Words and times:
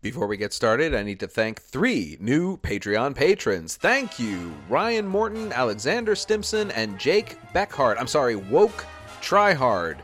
Before 0.00 0.28
we 0.28 0.36
get 0.36 0.52
started, 0.52 0.94
I 0.94 1.02
need 1.02 1.18
to 1.20 1.26
thank 1.26 1.60
three 1.60 2.16
new 2.20 2.56
Patreon 2.58 3.16
patrons. 3.16 3.74
Thank 3.74 4.20
you, 4.20 4.54
Ryan 4.68 5.08
Morton, 5.08 5.52
Alexander 5.52 6.14
Stimson, 6.14 6.70
and 6.70 7.00
Jake 7.00 7.36
Beckhart. 7.52 7.96
I'm 7.98 8.06
sorry, 8.06 8.36
Woke 8.36 8.86
Tryhard. 9.20 9.98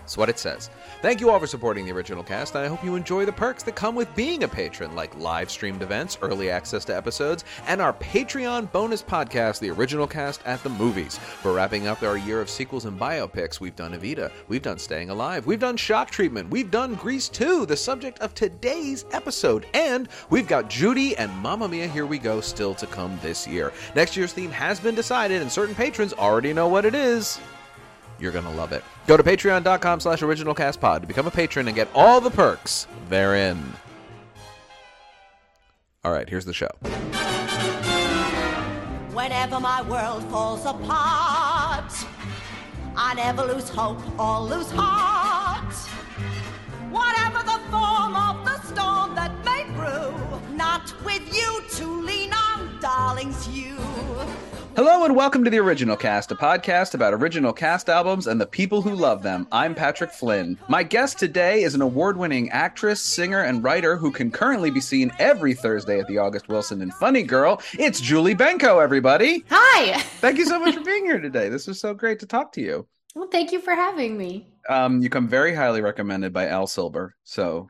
That's 0.00 0.16
what 0.16 0.28
it 0.28 0.40
says. 0.40 0.68
Thank 1.02 1.20
you 1.20 1.30
all 1.30 1.40
for 1.40 1.48
supporting 1.48 1.84
the 1.84 1.90
original 1.90 2.22
cast, 2.22 2.54
and 2.54 2.64
I 2.64 2.68
hope 2.68 2.84
you 2.84 2.94
enjoy 2.94 3.24
the 3.24 3.32
perks 3.32 3.64
that 3.64 3.74
come 3.74 3.96
with 3.96 4.14
being 4.14 4.44
a 4.44 4.48
patron, 4.48 4.94
like 4.94 5.18
live 5.18 5.50
streamed 5.50 5.82
events, 5.82 6.16
early 6.22 6.48
access 6.48 6.84
to 6.84 6.96
episodes, 6.96 7.44
and 7.66 7.82
our 7.82 7.92
Patreon 7.94 8.70
bonus 8.70 9.02
podcast, 9.02 9.58
The 9.58 9.70
Original 9.70 10.06
Cast 10.06 10.46
at 10.46 10.62
the 10.62 10.68
Movies. 10.68 11.18
We're 11.42 11.56
wrapping 11.56 11.88
up 11.88 12.04
our 12.04 12.16
year 12.16 12.40
of 12.40 12.48
sequels 12.48 12.84
and 12.84 13.00
biopics. 13.00 13.58
We've 13.58 13.74
done 13.74 13.98
Evita, 13.98 14.30
we've 14.46 14.62
done 14.62 14.78
Staying 14.78 15.10
Alive, 15.10 15.44
we've 15.44 15.58
done 15.58 15.76
Shock 15.76 16.08
Treatment, 16.08 16.48
we've 16.50 16.70
done 16.70 16.94
Grease 16.94 17.28
2, 17.28 17.66
the 17.66 17.76
subject 17.76 18.20
of 18.20 18.32
today's 18.32 19.04
episode, 19.10 19.66
and 19.74 20.08
we've 20.30 20.46
got 20.46 20.70
Judy 20.70 21.16
and 21.16 21.36
Mamma 21.38 21.66
Mia 21.66 21.88
Here 21.88 22.06
We 22.06 22.20
Go 22.20 22.40
still 22.40 22.76
to 22.76 22.86
come 22.86 23.18
this 23.22 23.44
year. 23.44 23.72
Next 23.96 24.16
year's 24.16 24.32
theme 24.32 24.52
has 24.52 24.78
been 24.78 24.94
decided, 24.94 25.42
and 25.42 25.50
certain 25.50 25.74
patrons 25.74 26.12
already 26.12 26.52
know 26.52 26.68
what 26.68 26.84
it 26.84 26.94
is. 26.94 27.40
You're 28.20 28.30
going 28.30 28.44
to 28.44 28.52
love 28.52 28.70
it. 28.70 28.84
Go 29.06 29.16
to 29.16 29.22
patreon.com 29.22 30.00
slash 30.00 30.20
originalcastpod 30.20 31.00
to 31.00 31.06
become 31.06 31.26
a 31.26 31.30
patron 31.30 31.66
and 31.66 31.74
get 31.74 31.88
all 31.94 32.20
the 32.20 32.30
perks 32.30 32.86
therein. 33.08 33.74
All 36.04 36.12
right, 36.12 36.28
here's 36.28 36.44
the 36.44 36.54
show. 36.54 36.70
Whenever 39.12 39.60
my 39.60 39.82
world 39.82 40.24
falls 40.30 40.64
apart, 40.64 41.92
I 42.96 43.14
never 43.14 43.44
lose 43.44 43.68
hope 43.68 44.00
or 44.18 44.40
lose 44.40 44.70
heart. 44.70 45.72
Whatever 46.90 47.38
the 47.44 47.60
form 47.70 48.16
of 48.16 48.44
the 48.44 48.60
storm 48.62 49.14
that 49.14 49.32
may 49.44 49.64
brew, 49.74 50.12
not 50.56 50.92
with 51.04 51.22
you 51.34 51.62
to 51.76 52.00
lean 52.02 52.32
on, 52.32 52.80
darlings, 52.80 53.48
you. 53.48 53.76
Hello 54.74 55.04
and 55.04 55.14
welcome 55.14 55.44
to 55.44 55.50
the 55.50 55.58
Original 55.58 55.96
Cast, 55.96 56.32
a 56.32 56.34
podcast 56.34 56.94
about 56.94 57.12
original 57.12 57.52
cast 57.52 57.88
albums 57.90 58.26
and 58.26 58.40
the 58.40 58.46
people 58.46 58.80
who 58.80 58.94
love 58.94 59.22
them. 59.22 59.46
I'm 59.52 59.74
Patrick 59.74 60.10
Flynn. 60.10 60.58
My 60.68 60.82
guest 60.82 61.18
today 61.18 61.62
is 61.62 61.74
an 61.74 61.82
award 61.82 62.16
winning 62.16 62.48
actress, 62.50 63.00
singer, 63.00 63.42
and 63.42 63.62
writer 63.62 63.96
who 63.98 64.10
can 64.10 64.30
currently 64.30 64.70
be 64.70 64.80
seen 64.80 65.12
every 65.18 65.52
Thursday 65.52 66.00
at 66.00 66.06
the 66.06 66.16
August 66.18 66.48
Wilson 66.48 66.80
and 66.80 66.92
Funny 66.94 67.22
Girl. 67.22 67.60
It's 67.78 68.00
Julie 68.00 68.34
Benko, 68.34 68.82
everybody. 68.82 69.44
Hi. 69.50 69.98
Thank 70.20 70.38
you 70.38 70.46
so 70.46 70.58
much 70.58 70.74
for 70.74 70.80
being 70.84 71.04
here 71.04 71.20
today. 71.20 71.50
This 71.50 71.68
is 71.68 71.78
so 71.78 71.92
great 71.92 72.18
to 72.20 72.26
talk 72.26 72.52
to 72.52 72.62
you. 72.62 72.86
Well, 73.14 73.28
thank 73.30 73.52
you 73.52 73.60
for 73.60 73.74
having 73.74 74.16
me. 74.16 74.46
Um, 74.70 75.02
you 75.02 75.10
come 75.10 75.28
very 75.28 75.54
highly 75.54 75.82
recommended 75.82 76.32
by 76.32 76.48
Al 76.48 76.66
Silber. 76.66 77.14
So 77.24 77.68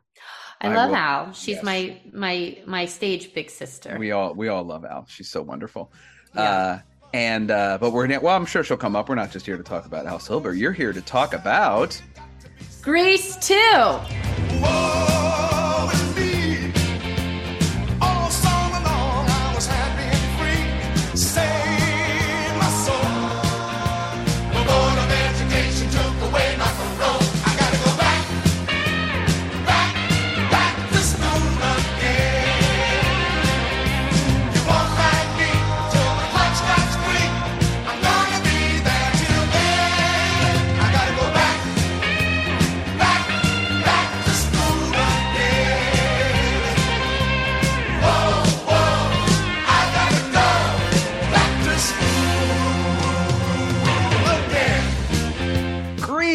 I, 0.61 0.69
I 0.69 0.75
love 0.75 0.91
will- 0.91 0.97
Al. 0.97 1.33
She's 1.33 1.57
yes. 1.57 1.65
my 1.65 2.01
my 2.13 2.59
my 2.65 2.87
stage 2.87 3.35
big 3.35 3.51
sister. 3.51 3.97
we 3.99 4.13
all 4.13 4.35
we 4.35 4.47
all 4.49 4.63
love 4.63 4.85
Al. 4.85 5.07
She's 5.09 5.29
so 5.29 5.43
wonderful. 5.43 5.93
Yeah. 6.35 6.43
Uh, 6.43 6.79
and 7.13 7.51
uh, 7.51 7.79
but 7.81 7.91
we're 7.91 8.21
well, 8.21 8.37
I'm 8.37 8.47
sure 8.47 8.65
she'll 8.65 8.77
come 8.77 8.97
up. 8.97 9.09
We're 9.09 9.15
not 9.15 9.31
just 9.31 9.47
here 9.47 9.57
to 9.57 9.63
talk 9.63 9.87
about 9.87 10.07
Al 10.07 10.19
Silber. 10.19 10.55
You're 10.55 10.73
here 10.73 10.93
to 10.93 11.03
talk 11.03 11.35
about 11.35 12.01
Grease 12.83 13.37
2. 13.37 13.55
Whoa, 13.55 15.32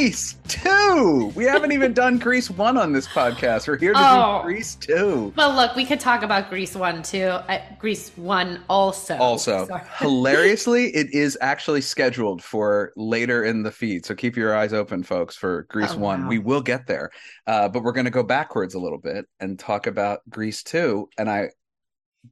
Grease 0.07 0.35
Two. 0.47 1.33
We 1.35 1.43
haven't 1.43 1.73
even 1.73 1.91
done 1.91 2.17
Grease 2.17 2.49
One 2.49 2.77
on 2.77 2.93
this 2.93 3.05
podcast. 3.05 3.67
We're 3.67 3.75
here 3.75 3.91
to 3.91 3.99
Oh. 4.01 4.39
do 4.41 4.45
Grease 4.45 4.75
Two. 4.75 5.33
Well, 5.35 5.53
look, 5.53 5.75
we 5.75 5.83
could 5.85 5.99
talk 5.99 6.23
about 6.23 6.49
Grease 6.49 6.75
one 6.75 7.03
too. 7.03 7.25
Uh, 7.25 7.59
Grease 7.77 8.11
one 8.15 8.61
also. 8.69 9.17
Also, 9.17 9.65
Sorry. 9.67 9.81
hilariously, 9.99 10.95
it 10.95 11.13
is 11.13 11.37
actually 11.41 11.81
scheduled 11.81 12.41
for 12.41 12.93
later 12.95 13.43
in 13.43 13.63
the 13.63 13.71
feed. 13.71 14.05
So 14.05 14.15
keep 14.15 14.37
your 14.37 14.55
eyes 14.55 14.71
open, 14.71 15.03
folks, 15.03 15.35
for 15.35 15.63
Grease 15.63 15.91
Oh, 15.91 15.97
1. 15.97 16.23
wow. 16.23 16.29
We 16.29 16.39
will 16.39 16.61
get 16.61 16.87
there. 16.87 17.09
Uh, 17.45 17.67
but 17.67 17.83
we're 17.83 17.91
going 17.91 18.05
to 18.05 18.09
go 18.11 18.23
backwards 18.23 18.75
a 18.75 18.79
little 18.79 18.99
bit 18.99 19.25
and 19.41 19.59
talk 19.59 19.87
about 19.87 20.21
Grease 20.29 20.63
2. 20.63 21.09
And 21.17 21.29
I, 21.29 21.49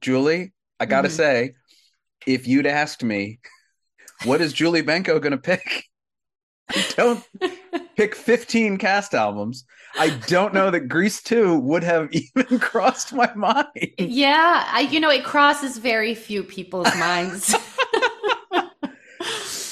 Julie, 0.00 0.54
I 0.80 0.86
got 0.86 1.02
to 1.02 1.08
Mhm. 1.08 1.12
say, 1.12 1.54
if 2.26 2.48
you'd 2.48 2.66
asked 2.66 3.04
me, 3.04 3.38
what 4.24 4.40
is 4.40 4.54
Julie 4.54 4.82
Benko 4.82 5.20
going 5.20 5.32
to 5.32 5.36
pick? 5.36 5.84
I 6.68 6.84
don't 6.96 7.24
pick 7.96 8.14
15 8.14 8.78
cast 8.78 9.14
albums. 9.14 9.64
I 9.98 10.10
don't 10.10 10.52
know 10.52 10.70
that 10.70 10.88
Grease 10.88 11.22
2 11.22 11.58
would 11.60 11.82
have 11.82 12.08
even 12.12 12.58
crossed 12.58 13.12
my 13.12 13.32
mind. 13.34 13.66
yeah, 13.98 14.68
I 14.70 14.80
you 14.80 15.00
know 15.00 15.10
it 15.10 15.24
crosses 15.24 15.78
very 15.78 16.14
few 16.14 16.42
people's 16.42 16.94
minds. 16.98 17.54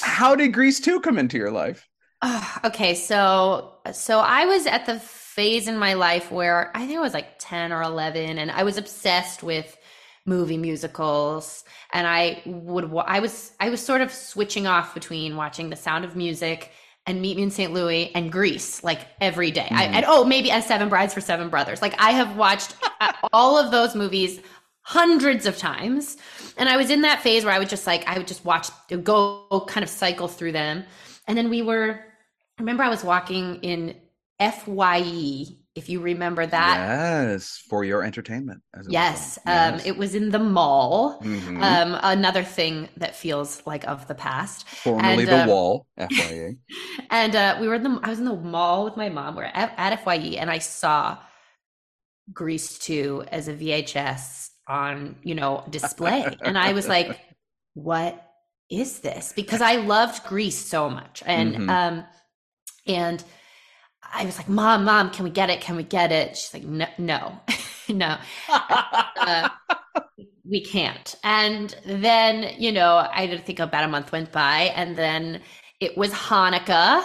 How 0.01 0.35
did 0.35 0.53
Grease 0.53 0.79
2 0.79 1.01
come 1.01 1.17
into 1.17 1.37
your 1.37 1.51
life? 1.51 1.87
Ah, 2.21 2.61
okay, 2.65 2.95
so 2.95 3.73
so 3.91 4.19
I 4.19 4.45
was 4.45 4.65
at 4.65 4.85
the 4.85 4.99
phase 4.99 5.67
in 5.67 5.77
my 5.77 5.93
life 5.93 6.31
where 6.31 6.71
I 6.75 6.85
think 6.87 6.97
I 6.97 7.01
was 7.01 7.13
like 7.13 7.37
10 7.39 7.71
or 7.73 7.83
11 7.83 8.37
and 8.39 8.49
I 8.51 8.63
was 8.63 8.77
obsessed 8.77 9.43
with 9.43 9.77
movie 10.25 10.57
musicals 10.57 11.63
and 11.93 12.07
I 12.07 12.41
would 12.45 12.91
I 13.05 13.19
was 13.19 13.51
I 13.59 13.69
was 13.69 13.81
sort 13.85 14.01
of 14.01 14.11
switching 14.11 14.65
off 14.65 14.93
between 14.93 15.35
watching 15.35 15.69
The 15.69 15.75
Sound 15.75 16.05
of 16.05 16.15
Music 16.15 16.71
and 17.07 17.21
Meet 17.21 17.37
Me 17.37 17.43
in 17.43 17.51
St. 17.51 17.71
Louis 17.71 18.13
and 18.15 18.31
Grease 18.31 18.83
like 18.83 19.01
every 19.21 19.51
day. 19.51 19.67
I, 19.69 19.85
mm-hmm. 19.85 19.93
and 19.95 20.05
oh, 20.07 20.23
maybe 20.25 20.51
and 20.51 20.63
Seven 20.63 20.89
Brides 20.89 21.13
for 21.13 21.21
Seven 21.21 21.49
Brothers. 21.49 21.81
Like 21.81 21.95
I 21.99 22.11
have 22.11 22.35
watched 22.35 22.75
all 23.33 23.57
of 23.57 23.71
those 23.71 23.95
movies 23.95 24.39
hundreds 24.85 25.47
of 25.47 25.57
times. 25.57 26.15
And 26.57 26.69
I 26.69 26.77
was 26.77 26.89
in 26.91 27.01
that 27.01 27.21
phase 27.21 27.43
where 27.43 27.53
I 27.53 27.59
would 27.59 27.69
just 27.69 27.87
like, 27.87 28.07
I 28.07 28.17
would 28.17 28.27
just 28.27 28.45
watch, 28.45 28.69
go 29.03 29.65
kind 29.67 29.83
of 29.83 29.89
cycle 29.89 30.27
through 30.27 30.51
them. 30.51 30.85
And 31.27 31.37
then 31.37 31.49
we 31.49 31.63
were, 31.63 31.99
I 32.57 32.61
remember 32.61 32.83
I 32.83 32.89
was 32.89 33.03
walking 33.03 33.55
in 33.63 33.95
FYE, 34.39 35.57
if 35.75 35.89
you 35.89 35.99
remember 35.99 36.45
that. 36.45 36.77
yes, 36.77 37.61
for 37.69 37.83
your 37.83 38.01
entertainment. 38.03 38.61
as 38.73 38.87
Yes. 38.89 39.37
Um, 39.45 39.53
Yes. 39.75 39.85
it 39.85 39.97
was 39.97 40.15
in 40.15 40.31
the 40.31 40.39
mall. 40.39 41.19
Mhm. 41.21 41.61
Um, 41.61 41.99
another 42.01 42.43
thing 42.43 42.87
that 42.97 43.15
feels 43.15 43.61
like 43.67 43.85
of 43.85 44.07
the 44.07 44.15
past. 44.15 44.67
Formerly 44.69 45.23
and, 45.23 45.27
the 45.27 45.41
um, 45.43 45.49
Wall, 45.49 45.85
FYE. 45.97 46.55
And 47.09 47.35
uh, 47.35 47.57
we 47.59 47.67
were 47.67 47.75
in 47.75 47.83
the, 47.83 47.99
I 48.03 48.09
was 48.09 48.19
in 48.19 48.25
the 48.25 48.35
mall 48.35 48.85
with 48.85 48.95
my 48.95 49.09
mom. 49.09 49.35
We 49.35 49.43
are 49.43 49.51
at, 49.53 49.73
at 49.77 50.03
FYE 50.03 50.37
and 50.39 50.49
I 50.49 50.59
saw 50.59 51.17
Grease 52.31 52.79
2 52.79 53.25
as 53.31 53.47
a 53.49 53.53
VHS 53.53 54.49
on, 54.67 55.17
you 55.23 55.35
know, 55.35 55.63
display. 55.69 56.37
and 56.41 56.57
I 56.57 56.71
was 56.73 56.87
like, 56.87 57.19
what 57.73 58.21
is 58.71 58.99
this? 58.99 59.33
Because 59.35 59.61
I 59.61 59.75
loved 59.75 60.23
Grease 60.25 60.57
so 60.57 60.89
much. 60.89 61.21
And, 61.25 61.55
Mhm. 61.55 61.69
um, 61.69 62.05
and 62.87 63.23
I 64.13 64.25
was 64.25 64.37
like, 64.37 64.49
mom, 64.49 64.85
mom, 64.85 65.09
can 65.11 65.23
we 65.23 65.29
get 65.31 65.49
it? 65.49 65.61
Can 65.61 65.75
we 65.75 65.83
get 65.83 66.11
it? 66.11 66.37
She's 66.37 66.53
like, 66.53 66.63
no, 66.63 66.87
no, 66.97 67.39
no. 67.89 68.17
Uh, 68.47 69.49
we 70.49 70.63
can't. 70.63 71.15
And 71.23 71.75
then, 71.85 72.55
you 72.59 72.71
know, 72.71 73.07
I 73.11 73.27
didn't 73.27 73.45
think 73.45 73.59
about 73.59 73.83
a 73.83 73.87
month 73.87 74.11
went 74.11 74.31
by 74.31 74.71
and 74.75 74.95
then 74.95 75.41
it 75.79 75.97
was 75.97 76.11
Hanukkah. 76.11 77.03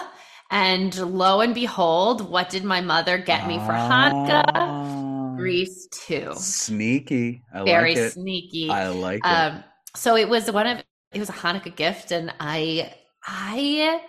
And 0.49 0.95
lo 0.97 1.39
and 1.41 1.55
behold, 1.55 2.29
what 2.29 2.49
did 2.49 2.63
my 2.63 2.81
mother 2.81 3.17
get 3.17 3.47
me 3.47 3.57
for 3.59 3.71
Hanukkah? 3.73 4.43
Ah, 4.53 5.35
Grease 5.37 5.87
2. 5.91 6.33
Sneaky. 6.33 7.41
I 7.53 7.63
Very 7.63 7.95
like 7.95 7.97
it. 7.97 8.11
sneaky. 8.11 8.69
I 8.69 8.87
like 8.89 9.25
it. 9.25 9.25
Um, 9.25 9.63
so 9.95 10.15
it 10.15 10.27
was 10.29 10.51
one 10.51 10.67
of 10.67 10.83
it 11.13 11.19
was 11.19 11.29
a 11.29 11.33
Hanukkah 11.33 11.75
gift, 11.75 12.11
and 12.11 12.33
I 12.39 12.93
I 13.25 14.01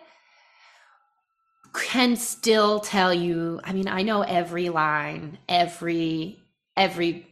can 1.74 2.16
still 2.16 2.80
tell 2.80 3.12
you. 3.12 3.60
I 3.64 3.72
mean, 3.72 3.88
I 3.88 4.02
know 4.02 4.22
every 4.22 4.68
line, 4.68 5.38
every 5.48 6.38
every 6.76 7.26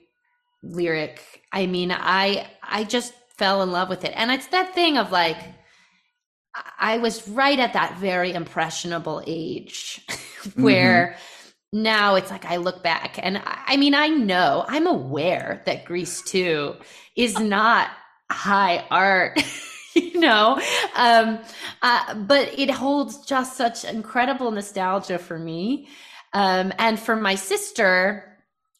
lyric. 0.63 1.23
I 1.53 1.67
mean, 1.67 1.93
I 1.93 2.49
I 2.63 2.85
just 2.85 3.13
fell 3.37 3.63
in 3.63 3.73
love 3.73 3.89
with 3.89 4.05
it, 4.05 4.13
and 4.17 4.31
it's 4.31 4.49
that 4.49 4.75
thing 4.75 4.99
of 4.99 5.13
like. 5.13 5.37
I- 6.81 6.99
was 6.99 7.29
right 7.29 7.61
at 7.61 7.75
that 7.75 7.99
very 7.99 8.33
impressionable 8.33 9.23
age 9.25 10.05
where 10.57 11.15
mm-hmm. 11.15 11.83
now 11.85 12.17
it's 12.17 12.29
like 12.29 12.45
I 12.45 12.57
look 12.57 12.83
back 12.83 13.21
and 13.23 13.39
I 13.39 13.63
I 13.69 13.77
mean, 13.77 13.95
I 13.95 14.09
know, 14.09 14.65
I'm 14.67 14.89
aware 14.89 15.63
that 15.67 15.85
Grease 15.85 16.23
2 16.23 16.75
is 17.15 17.39
not 17.39 17.91
high 18.33 18.85
art, 18.91 19.41
you 19.95 20.21
know, 20.21 20.61
um, 20.97 21.39
uh, 21.83 22.15
but 22.15 22.59
it 22.59 22.71
holds 22.71 23.25
just 23.25 23.57
such 23.57 23.85
incredible 23.85 24.51
nostalgia 24.51 25.19
for 25.19 25.39
me. 25.39 25.89
Um, 26.33 26.73
and 26.79 26.99
for 26.99 27.17
my 27.17 27.35
sister, 27.35 28.27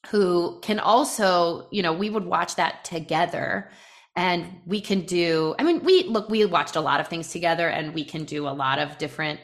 who 0.09 0.59
can 0.63 0.79
also, 0.79 1.69
you 1.71 1.83
know, 1.83 1.93
we 1.93 2.11
would 2.11 2.25
watch 2.25 2.57
that 2.57 2.85
together 2.85 3.71
and 4.17 4.47
we 4.67 4.81
can 4.81 5.03
do, 5.03 5.55
I 5.59 5.63
mean, 5.63 5.83
we 5.85 6.05
look, 6.05 6.29
we 6.29 6.45
watched 6.45 6.77
a 6.77 6.81
lot 6.81 7.01
of 7.01 7.09
things 7.09 7.31
together 7.31 7.69
and 7.69 7.95
we 7.95 8.05
can 8.05 8.25
do 8.25 8.49
a 8.49 8.51
lot 8.51 8.79
of 8.79 8.99
different 8.99 9.41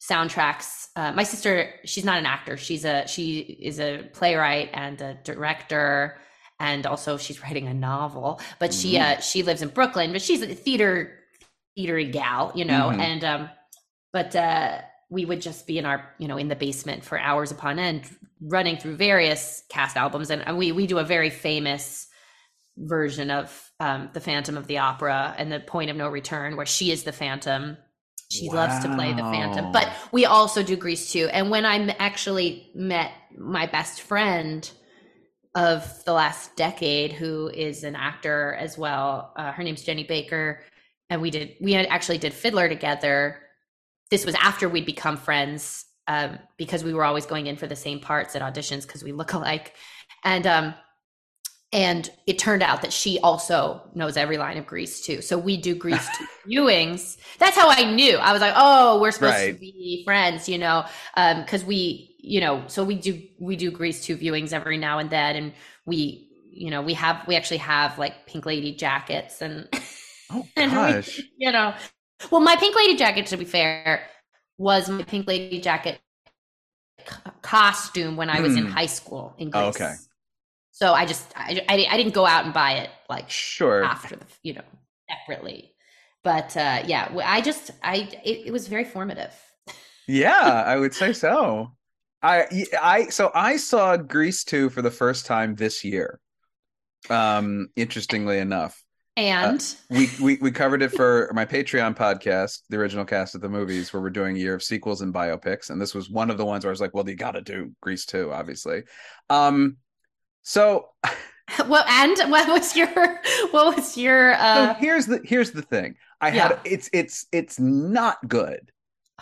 soundtracks. 0.00 0.88
Uh, 0.96 1.12
my 1.12 1.22
sister, 1.24 1.74
she's 1.84 2.04
not 2.04 2.18
an 2.18 2.26
actor. 2.26 2.56
She's 2.56 2.84
a 2.84 3.06
she 3.06 3.38
is 3.40 3.80
a 3.80 4.08
playwright 4.12 4.70
and 4.72 5.00
a 5.00 5.18
director, 5.24 6.18
and 6.60 6.86
also 6.86 7.16
she's 7.16 7.42
writing 7.42 7.66
a 7.66 7.74
novel. 7.74 8.40
But 8.58 8.72
she 8.72 8.98
uh, 8.98 9.20
she 9.20 9.42
lives 9.42 9.62
in 9.62 9.68
Brooklyn, 9.68 10.12
but 10.12 10.22
she's 10.22 10.42
a 10.42 10.54
theater 10.54 11.18
theatery 11.78 12.10
gal, 12.10 12.52
you 12.54 12.64
know. 12.64 12.90
Mhm. 12.92 13.00
And 13.00 13.24
um, 13.24 13.50
but 14.12 14.34
uh, 14.36 14.78
we 15.10 15.24
would 15.24 15.40
just 15.40 15.66
be 15.66 15.78
in 15.78 15.86
our 15.86 16.14
you 16.18 16.28
know 16.28 16.36
in 16.36 16.48
the 16.48 16.56
basement 16.56 17.04
for 17.04 17.18
hours 17.18 17.50
upon 17.50 17.78
end, 17.78 18.08
running 18.40 18.76
through 18.76 18.96
various 18.96 19.62
cast 19.68 19.96
albums, 19.96 20.30
and 20.30 20.56
we 20.56 20.72
we 20.72 20.86
do 20.86 20.98
a 20.98 21.04
very 21.04 21.30
famous 21.30 22.06
version 22.76 23.30
of 23.30 23.70
um, 23.80 24.10
the 24.14 24.20
Phantom 24.20 24.56
of 24.56 24.66
the 24.66 24.78
Opera 24.78 25.34
and 25.38 25.50
the 25.50 25.60
Point 25.60 25.90
of 25.90 25.96
No 25.96 26.08
Return, 26.08 26.56
where 26.56 26.66
she 26.66 26.90
is 26.90 27.04
the 27.04 27.12
Phantom. 27.12 27.76
She 28.30 28.50
loves 28.50 28.82
to 28.84 28.92
play 28.96 29.12
the 29.12 29.22
Phantom, 29.22 29.70
but 29.70 29.92
we 30.10 30.24
also 30.24 30.64
do 30.64 30.74
Grease 30.74 31.12
2. 31.12 31.28
And 31.28 31.50
when 31.50 31.64
I 31.64 31.94
actually 32.00 32.68
met 32.74 33.12
my 33.38 33.66
best 33.66 34.00
friend 34.00 34.68
of 35.54 36.04
the 36.04 36.12
last 36.12 36.56
decade, 36.56 37.12
who 37.12 37.48
is 37.48 37.84
an 37.84 37.94
actor 37.94 38.54
as 38.54 38.76
well, 38.76 39.32
uh, 39.36 39.52
her 39.52 39.62
name's 39.62 39.82
Jenny 39.82 40.04
Baker, 40.04 40.60
and 41.10 41.22
we 41.22 41.30
did 41.30 41.54
we 41.60 41.74
actually 41.74 42.18
did 42.18 42.34
Fiddler 42.34 42.68
together. 42.68 43.40
This 44.10 44.26
was 44.26 44.34
after 44.34 44.68
we'd 44.68 44.86
become 44.86 45.16
friends 45.16 45.84
um, 46.08 46.38
because 46.56 46.82
we 46.82 46.92
were 46.92 47.04
always 47.04 47.26
going 47.26 47.46
in 47.46 47.56
for 47.56 47.66
the 47.66 47.76
same 47.76 48.00
parts 48.00 48.34
at 48.34 48.42
auditions 48.42 48.82
because 48.82 49.04
we 49.04 49.12
look 49.12 49.32
alike, 49.32 49.74
and 50.24 50.46
um, 50.46 50.74
and 51.74 52.10
it 52.26 52.38
turned 52.38 52.62
out 52.62 52.82
that 52.82 52.92
she 52.94 53.20
also 53.20 53.82
knows 53.94 54.16
every 54.16 54.38
line 54.38 54.58
of 54.58 54.66
Grease 54.66 55.02
2. 55.02 55.22
So 55.22 55.38
we 55.38 55.58
do 55.58 55.74
Grease 55.76 56.08
two 56.10 56.26
viewings. 56.48 57.18
That's 57.38 57.56
how 57.56 57.68
I 57.70 57.84
knew. 57.84 58.16
I 58.18 58.32
was 58.32 58.40
like, 58.40 58.54
oh, 58.56 59.00
we're 59.00 59.12
supposed 59.12 59.44
to 59.44 59.52
be 59.52 60.02
friends, 60.06 60.48
you 60.48 60.58
know, 60.58 60.86
because 61.16 61.64
we, 61.64 62.16
you 62.20 62.40
know, 62.40 62.64
so 62.68 62.84
we 62.84 62.96
do 62.96 63.22
we 63.40 63.56
do 63.56 63.70
Grease 63.72 64.04
two 64.04 64.16
viewings 64.16 64.54
every 64.54 64.78
now 64.78 65.00
and 65.00 65.10
then, 65.10 65.36
and 65.36 65.54
we, 65.86 66.30
you 66.50 66.70
know, 66.70 66.82
we 66.82 66.94
have 66.94 67.26
we 67.28 67.36
actually 67.36 67.58
have 67.58 67.98
like 67.98 68.26
Pink 68.26 68.46
Lady 68.46 68.74
jackets 68.74 69.42
and 69.42 69.68
Oh 70.30 70.46
and 70.56 70.72
we- 70.72 71.24
you 71.36 71.52
know, 71.52 71.74
well, 72.30 72.40
my 72.40 72.56
Pink 72.56 72.76
Lady 72.76 72.96
jacket, 72.96 73.26
to 73.28 73.36
be 73.36 73.44
fair, 73.44 74.06
was 74.58 74.88
my 74.88 75.02
Pink 75.04 75.26
Lady 75.28 75.60
jacket 75.60 76.00
c- 77.06 77.14
costume 77.42 78.16
when 78.16 78.30
I 78.30 78.40
was 78.40 78.56
in 78.56 78.64
Hmm. 78.64 78.72
high 78.72 78.86
school 78.86 79.34
in 79.38 79.50
Oh, 79.54 79.68
okay. 79.68 79.94
So 80.74 80.92
I 80.92 81.06
just 81.06 81.32
I, 81.36 81.64
I, 81.68 81.86
I 81.90 81.96
didn't 81.96 82.14
go 82.14 82.26
out 82.26 82.44
and 82.44 82.54
buy 82.54 82.74
it 82.74 82.90
like 83.08 83.30
Sure. 83.30 83.84
after 83.84 84.16
the 84.16 84.26
you 84.42 84.54
know 84.54 84.64
separately, 85.08 85.74
but 86.24 86.56
uh, 86.56 86.82
yeah, 86.86 87.12
I 87.24 87.40
just 87.42 87.70
I 87.82 88.08
it, 88.24 88.48
it 88.48 88.52
was 88.52 88.68
very 88.68 88.84
formative. 88.84 89.32
Yeah, 90.06 90.62
I 90.66 90.76
would 90.76 90.94
say 90.94 91.12
so. 91.12 91.72
I 92.22 92.46
I 92.80 93.08
so 93.08 93.30
I 93.34 93.56
saw 93.56 93.96
Grease 93.96 94.44
2 94.44 94.70
for 94.70 94.82
the 94.82 94.90
first 94.90 95.26
time 95.26 95.54
this 95.54 95.84
year. 95.84 96.20
Um 97.10 97.68
interestingly 97.76 98.38
enough. 98.38 98.82
And 99.16 99.64
We 99.90 100.16
we 100.18 100.38
we 100.40 100.50
covered 100.52 100.82
it 100.82 100.90
for 100.92 101.30
my 101.34 101.44
Patreon 101.44 101.96
podcast, 101.96 102.60
the 102.70 102.78
original 102.78 103.04
cast 103.04 103.34
of 103.34 103.42
the 103.42 103.48
movies, 103.50 103.92
where 103.92 104.02
we're 104.02 104.10
doing 104.10 104.36
a 104.36 104.40
year 104.40 104.54
of 104.54 104.62
sequels 104.62 105.02
and 105.02 105.12
biopics, 105.14 105.70
and 105.70 105.80
this 105.80 105.94
was 105.94 106.10
one 106.10 106.30
of 106.30 106.38
the 106.38 106.44
ones 106.44 106.64
where 106.64 106.70
I 106.70 106.72
was 106.72 106.80
like, 106.80 106.94
well, 106.94 107.08
you 107.08 107.14
got 107.14 107.32
to 107.32 107.42
do 107.42 107.72
Grease 107.82 108.06
2, 108.06 108.32
obviously. 108.32 108.84
Um 109.30 109.76
so 110.44 110.90
well, 111.68 111.84
and 111.88 112.30
what 112.30 112.48
was 112.48 112.76
your 112.76 112.88
what 113.50 113.76
was 113.76 113.96
your 113.96 114.34
So 114.54 114.66
uh 114.66 114.74
here's 114.78 115.06
the 115.06 115.20
here's 115.24 115.50
the 115.52 115.62
thing. 115.62 115.96
I 116.20 116.30
had 116.30 116.58
it's 116.64 116.88
it's 116.92 117.26
it's 117.32 117.58
not 117.58 118.26
good, 118.28 118.70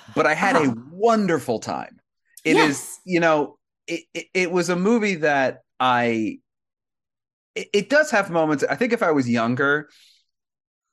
but 0.08 0.26
I 0.26 0.34
had 0.34 0.56
a 0.56 0.64
Uh-huh. 0.64 0.74
wonderful 0.90 1.60
time. 1.60 2.00
It 2.44 2.58
is 2.58 2.86
Yes. 2.86 3.00
you 3.04 3.20
know 3.20 3.58
it, 3.86 4.04
it 4.14 4.26
it 4.34 4.52
was 4.52 4.70
a 4.70 4.76
movie 4.76 5.16
that 5.16 5.62
I 5.80 6.38
it, 7.54 7.68
it 7.72 7.90
does 7.90 8.10
have 8.10 8.30
moments. 8.30 8.64
I 8.68 8.76
think 8.76 8.92
if 8.92 9.02
I 9.02 9.10
was 9.12 9.28
younger, 9.28 9.88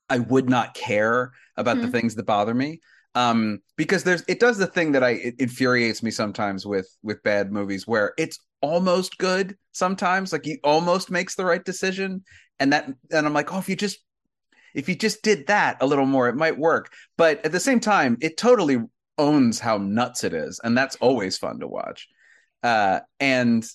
I 0.10 0.20
would 0.20 0.50
not 0.50 0.74
care 0.74 1.32
about 1.56 1.82
the 1.82 1.88
Mhm. 1.88 1.90
things 1.90 2.16
that 2.16 2.26
bother 2.26 2.54
me. 2.54 2.82
Um, 3.16 3.60
because 3.76 4.04
there's 4.04 4.24
it 4.28 4.40
does 4.40 4.58
the 4.58 4.68
thing 4.68 4.92
that 4.94 5.04
I 5.04 5.12
it 5.12 5.36
infuriates 5.40 6.04
me 6.04 6.12
sometimes 6.12 6.66
with 6.66 6.88
with 7.02 7.24
bad 7.24 7.52
movies 7.52 7.88
where 7.88 8.14
it's 8.18 8.40
almost 8.62 9.18
good 9.18 9.58
sometimes, 9.72 10.32
like 10.32 10.46
he 10.46 10.60
almost 10.64 11.12
makes 11.12 11.36
the 11.36 11.46
right 11.46 11.64
decision, 11.64 12.24
and 12.60 12.74
that 12.74 12.92
and 13.12 13.26
I'm 13.26 13.34
like, 13.34 13.54
oh, 13.54 13.60
if 13.60 13.70
you 13.70 13.76
just 13.76 14.00
if 14.74 14.88
you 14.88 14.96
just 14.96 15.22
did 15.24 15.48
that 15.48 15.78
a 15.82 15.88
little 15.88 16.06
more, 16.06 16.30
it 16.30 16.36
might 16.36 16.58
work. 16.58 16.92
But 17.18 17.44
at 17.46 17.52
the 17.52 17.60
same 17.60 17.80
time, 17.80 18.18
it 18.22 18.38
totally 18.38 18.78
owns 19.18 19.60
how 19.60 19.78
nuts 19.78 20.24
it 20.24 20.34
is, 20.34 20.60
and 20.64 20.78
that's 20.78 20.96
always 20.98 21.38
fun 21.38 21.60
to 21.60 21.68
watch. 21.68 22.08
Uh, 22.64 23.00
and 23.20 23.66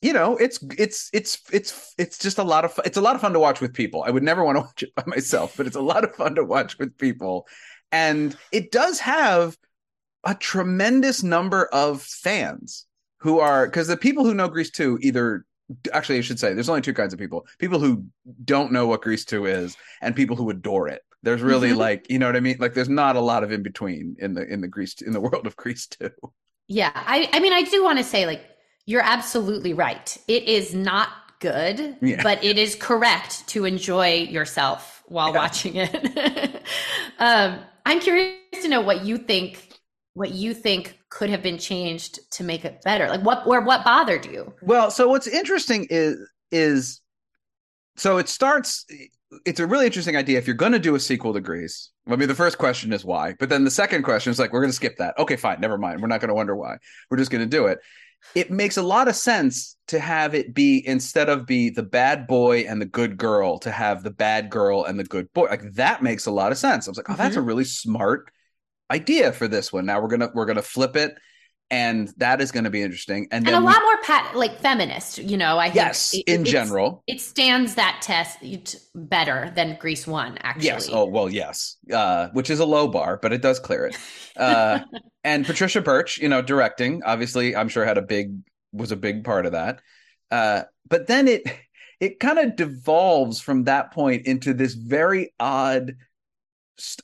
you 0.00 0.12
know, 0.12 0.36
it's 0.36 0.58
it's 0.78 1.10
it's 1.12 1.40
it's 1.52 1.94
it's 1.96 2.18
just 2.18 2.38
a 2.38 2.42
lot 2.42 2.64
of. 2.64 2.78
It's 2.84 2.96
a 2.96 3.02
lot 3.02 3.14
of 3.14 3.20
fun 3.20 3.32
to 3.34 3.38
watch 3.38 3.60
with 3.60 3.72
people. 3.72 4.02
I 4.04 4.10
would 4.10 4.24
never 4.24 4.44
want 4.44 4.56
to 4.56 4.62
watch 4.62 4.82
it 4.82 4.94
by 4.94 5.04
myself, 5.06 5.56
but 5.56 5.66
it's 5.66 5.76
a 5.76 5.80
lot 5.80 6.04
of 6.04 6.14
fun 6.14 6.34
to 6.36 6.44
watch 6.44 6.78
with 6.78 6.98
people. 6.98 7.46
And 7.90 8.36
it 8.50 8.72
does 8.72 9.00
have 9.00 9.56
a 10.24 10.34
tremendous 10.34 11.22
number 11.22 11.66
of 11.66 12.02
fans 12.02 12.86
who 13.22 13.38
are 13.40 13.66
because 13.66 13.86
the 13.88 13.96
people 13.96 14.24
who 14.24 14.34
know 14.34 14.48
Grease 14.48 14.70
2 14.70 14.98
either 15.02 15.46
actually 15.92 16.18
I 16.18 16.22
should 16.22 16.38
say 16.40 16.52
there's 16.54 16.68
only 16.68 16.82
two 16.82 16.92
kinds 16.94 17.12
of 17.14 17.18
people. 17.18 17.46
People 17.58 17.78
who 17.78 18.04
don't 18.44 18.72
know 18.72 18.86
what 18.86 19.00
Grease 19.02 19.24
2 19.24 19.46
is 19.46 19.76
and 20.02 20.14
people 20.14 20.36
who 20.36 20.50
adore 20.50 20.88
it. 20.88 21.02
There's 21.22 21.40
really 21.40 21.70
Mhm. 21.70 21.76
like, 21.76 22.10
you 22.10 22.18
know 22.18 22.26
what 22.26 22.36
I 22.36 22.40
mean? 22.40 22.56
Like 22.58 22.74
there's 22.74 22.88
not 22.88 23.16
a 23.16 23.20
lot 23.20 23.44
of 23.44 23.52
in 23.52 23.62
between 23.62 24.16
in 24.18 24.34
the 24.34 24.42
in 24.52 24.60
the 24.60 24.68
Grease 24.68 25.00
in 25.02 25.12
the 25.12 25.20
world 25.26 25.46
of 25.46 25.56
Grease 25.56 25.86
2. 25.86 26.10
Yeah, 26.68 26.90
I, 26.94 27.28
I 27.32 27.40
mean, 27.40 27.52
I 27.52 27.62
do 27.62 27.82
want 27.84 27.98
to 27.98 28.04
say, 28.04 28.26
like, 28.26 28.42
you're 28.86 29.02
absolutely 29.02 29.74
right. 29.74 30.16
It 30.28 30.44
is 30.44 30.74
not 30.74 31.08
good, 31.40 31.96
Yeah. 32.00 32.22
but 32.22 32.42
it 32.42 32.56
is 32.58 32.74
correct 32.76 33.46
to 33.48 33.64
enjoy 33.64 34.14
yourself 34.30 35.02
while 35.06 35.32
Yeah. 35.32 35.38
watching 35.38 35.74
it. 35.76 36.62
um, 37.18 37.58
I'm 37.84 38.00
curious 38.00 38.36
to 38.62 38.68
know 38.68 38.80
what 38.80 39.04
you 39.04 39.18
think. 39.18 39.68
What 40.14 40.32
you 40.32 40.52
think 40.52 40.98
could 41.08 41.30
have 41.30 41.42
been 41.42 41.58
changed 41.58 42.20
to 42.32 42.44
make 42.44 42.64
it 42.64 42.82
better? 42.82 43.08
Like, 43.08 43.22
what 43.22 43.46
or 43.46 43.62
what 43.62 43.84
bothered 43.84 44.26
you? 44.26 44.52
Well, 44.62 44.90
so 44.90 45.08
what's 45.08 45.26
interesting 45.26 45.86
is 45.90 46.18
is 46.50 47.00
so 47.96 48.18
it 48.18 48.28
starts 48.28 48.86
it's 49.46 49.60
a 49.60 49.66
really 49.66 49.86
interesting 49.86 50.16
idea 50.16 50.38
if 50.38 50.46
you're 50.46 50.54
going 50.54 50.72
to 50.72 50.78
do 50.78 50.94
a 50.94 51.00
sequel 51.00 51.32
to 51.32 51.40
Grease. 51.40 51.90
I 52.06 52.16
mean, 52.16 52.28
the 52.28 52.34
first 52.34 52.58
question 52.58 52.92
is 52.92 53.04
why, 53.04 53.34
but 53.38 53.48
then 53.48 53.64
the 53.64 53.70
second 53.70 54.02
question 54.02 54.30
is 54.30 54.38
like 54.38 54.52
we're 54.52 54.60
going 54.60 54.70
to 54.70 54.76
skip 54.76 54.96
that. 54.98 55.18
Okay, 55.18 55.36
fine, 55.36 55.60
never 55.60 55.78
mind. 55.78 56.00
We're 56.00 56.08
not 56.08 56.20
going 56.20 56.28
to 56.28 56.34
wonder 56.34 56.56
why. 56.56 56.76
We're 57.10 57.16
just 57.16 57.30
going 57.30 57.44
to 57.44 57.56
do 57.56 57.66
it. 57.66 57.78
It 58.34 58.50
makes 58.50 58.76
a 58.76 58.82
lot 58.82 59.08
of 59.08 59.16
sense 59.16 59.76
to 59.88 59.98
have 59.98 60.34
it 60.34 60.54
be 60.54 60.86
instead 60.86 61.28
of 61.28 61.46
be 61.46 61.70
the 61.70 61.82
bad 61.82 62.26
boy 62.26 62.60
and 62.60 62.80
the 62.80 62.86
good 62.86 63.16
girl 63.16 63.58
to 63.60 63.70
have 63.70 64.02
the 64.02 64.10
bad 64.10 64.48
girl 64.48 64.84
and 64.84 64.98
the 64.98 65.04
good 65.04 65.32
boy. 65.32 65.46
Like 65.46 65.72
that 65.72 66.02
makes 66.02 66.26
a 66.26 66.30
lot 66.30 66.52
of 66.52 66.58
sense. 66.58 66.86
I 66.86 66.90
was 66.90 66.98
like, 66.98 67.10
oh, 67.10 67.16
that's 67.16 67.34
a 67.34 67.38
mm-hmm. 67.40 67.48
really 67.48 67.64
smart 67.64 68.30
idea 68.92 69.32
for 69.32 69.48
this 69.48 69.72
one. 69.72 69.86
Now 69.86 70.00
we're 70.00 70.08
gonna 70.08 70.30
we're 70.34 70.46
gonna 70.46 70.62
flip 70.62 70.94
it, 70.96 71.16
and 71.70 72.12
that 72.18 72.40
is 72.40 72.52
going 72.52 72.64
to 72.64 72.70
be 72.70 72.82
interesting. 72.82 73.28
And, 73.32 73.46
And 73.46 73.56
a 73.56 73.58
we- 73.58 73.64
lot 73.64 73.80
more 73.82 73.98
pat 74.02 74.36
like 74.36 74.60
feminist. 74.60 75.18
You 75.18 75.36
know, 75.38 75.58
I 75.58 75.64
think 75.66 75.76
yes, 75.76 76.14
it- 76.14 76.24
in 76.26 76.44
general. 76.44 77.02
it 77.06 77.20
stands 77.20 77.74
that 77.76 78.00
test 78.02 78.38
better 78.94 79.50
than 79.56 79.76
Grease 79.80 80.06
One. 80.06 80.38
Actually, 80.42 80.66
Yes. 80.66 80.88
Oh 80.92 81.06
well, 81.06 81.28
yes. 81.30 81.76
Uh, 81.92 82.28
which 82.32 82.50
is 82.50 82.60
a 82.60 82.66
low 82.66 82.88
bar, 82.88 83.18
but 83.20 83.32
it 83.32 83.42
does 83.42 83.58
clear 83.58 83.86
it. 83.86 83.96
Uh, 84.36 84.80
and 85.24 85.46
Patricia 85.46 85.80
Birch, 85.80 86.18
you 86.18 86.28
know, 86.28 86.42
directing, 86.42 87.02
obviously, 87.04 87.56
I'm 87.56 87.68
sure 87.68 87.84
had 87.84 87.98
a 87.98 88.02
big 88.02 88.36
was 88.72 88.92
a 88.92 88.96
big 88.96 89.24
part 89.24 89.46
of 89.46 89.52
that. 89.52 89.80
Uh, 90.30 90.62
but 90.88 91.06
then 91.06 91.28
it 91.28 91.42
it 92.00 92.18
kind 92.20 92.38
of 92.38 92.56
devolves 92.56 93.40
from 93.40 93.64
that 93.64 93.92
point 93.92 94.26
into 94.26 94.52
this 94.54 94.74
very 94.74 95.32
odd. 95.40 95.94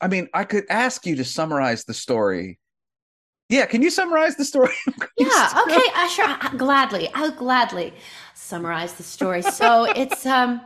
I 0.01 0.09
mean, 0.09 0.29
I 0.35 0.45
could 0.45 0.65
ask 0.71 1.07
you 1.07 1.17
to 1.17 1.25
summarize 1.25 1.85
the 1.85 1.95
story. 1.95 2.59
Yeah, 3.49 3.65
can 3.67 3.81
you 3.83 3.91
summarize 3.91 4.37
the 4.37 4.45
story? 4.45 4.75
Yeah, 5.19 5.63
okay, 5.67 5.81
uh, 5.97 6.09
sure. 6.09 6.27
I- 6.29 6.55
gladly. 6.57 7.09
I'll 7.15 7.33
gladly 7.33 7.93
summarize 8.35 8.95
the 8.95 9.03
story. 9.03 9.43
So 9.43 9.85
it's 9.97 10.25
um 10.27 10.61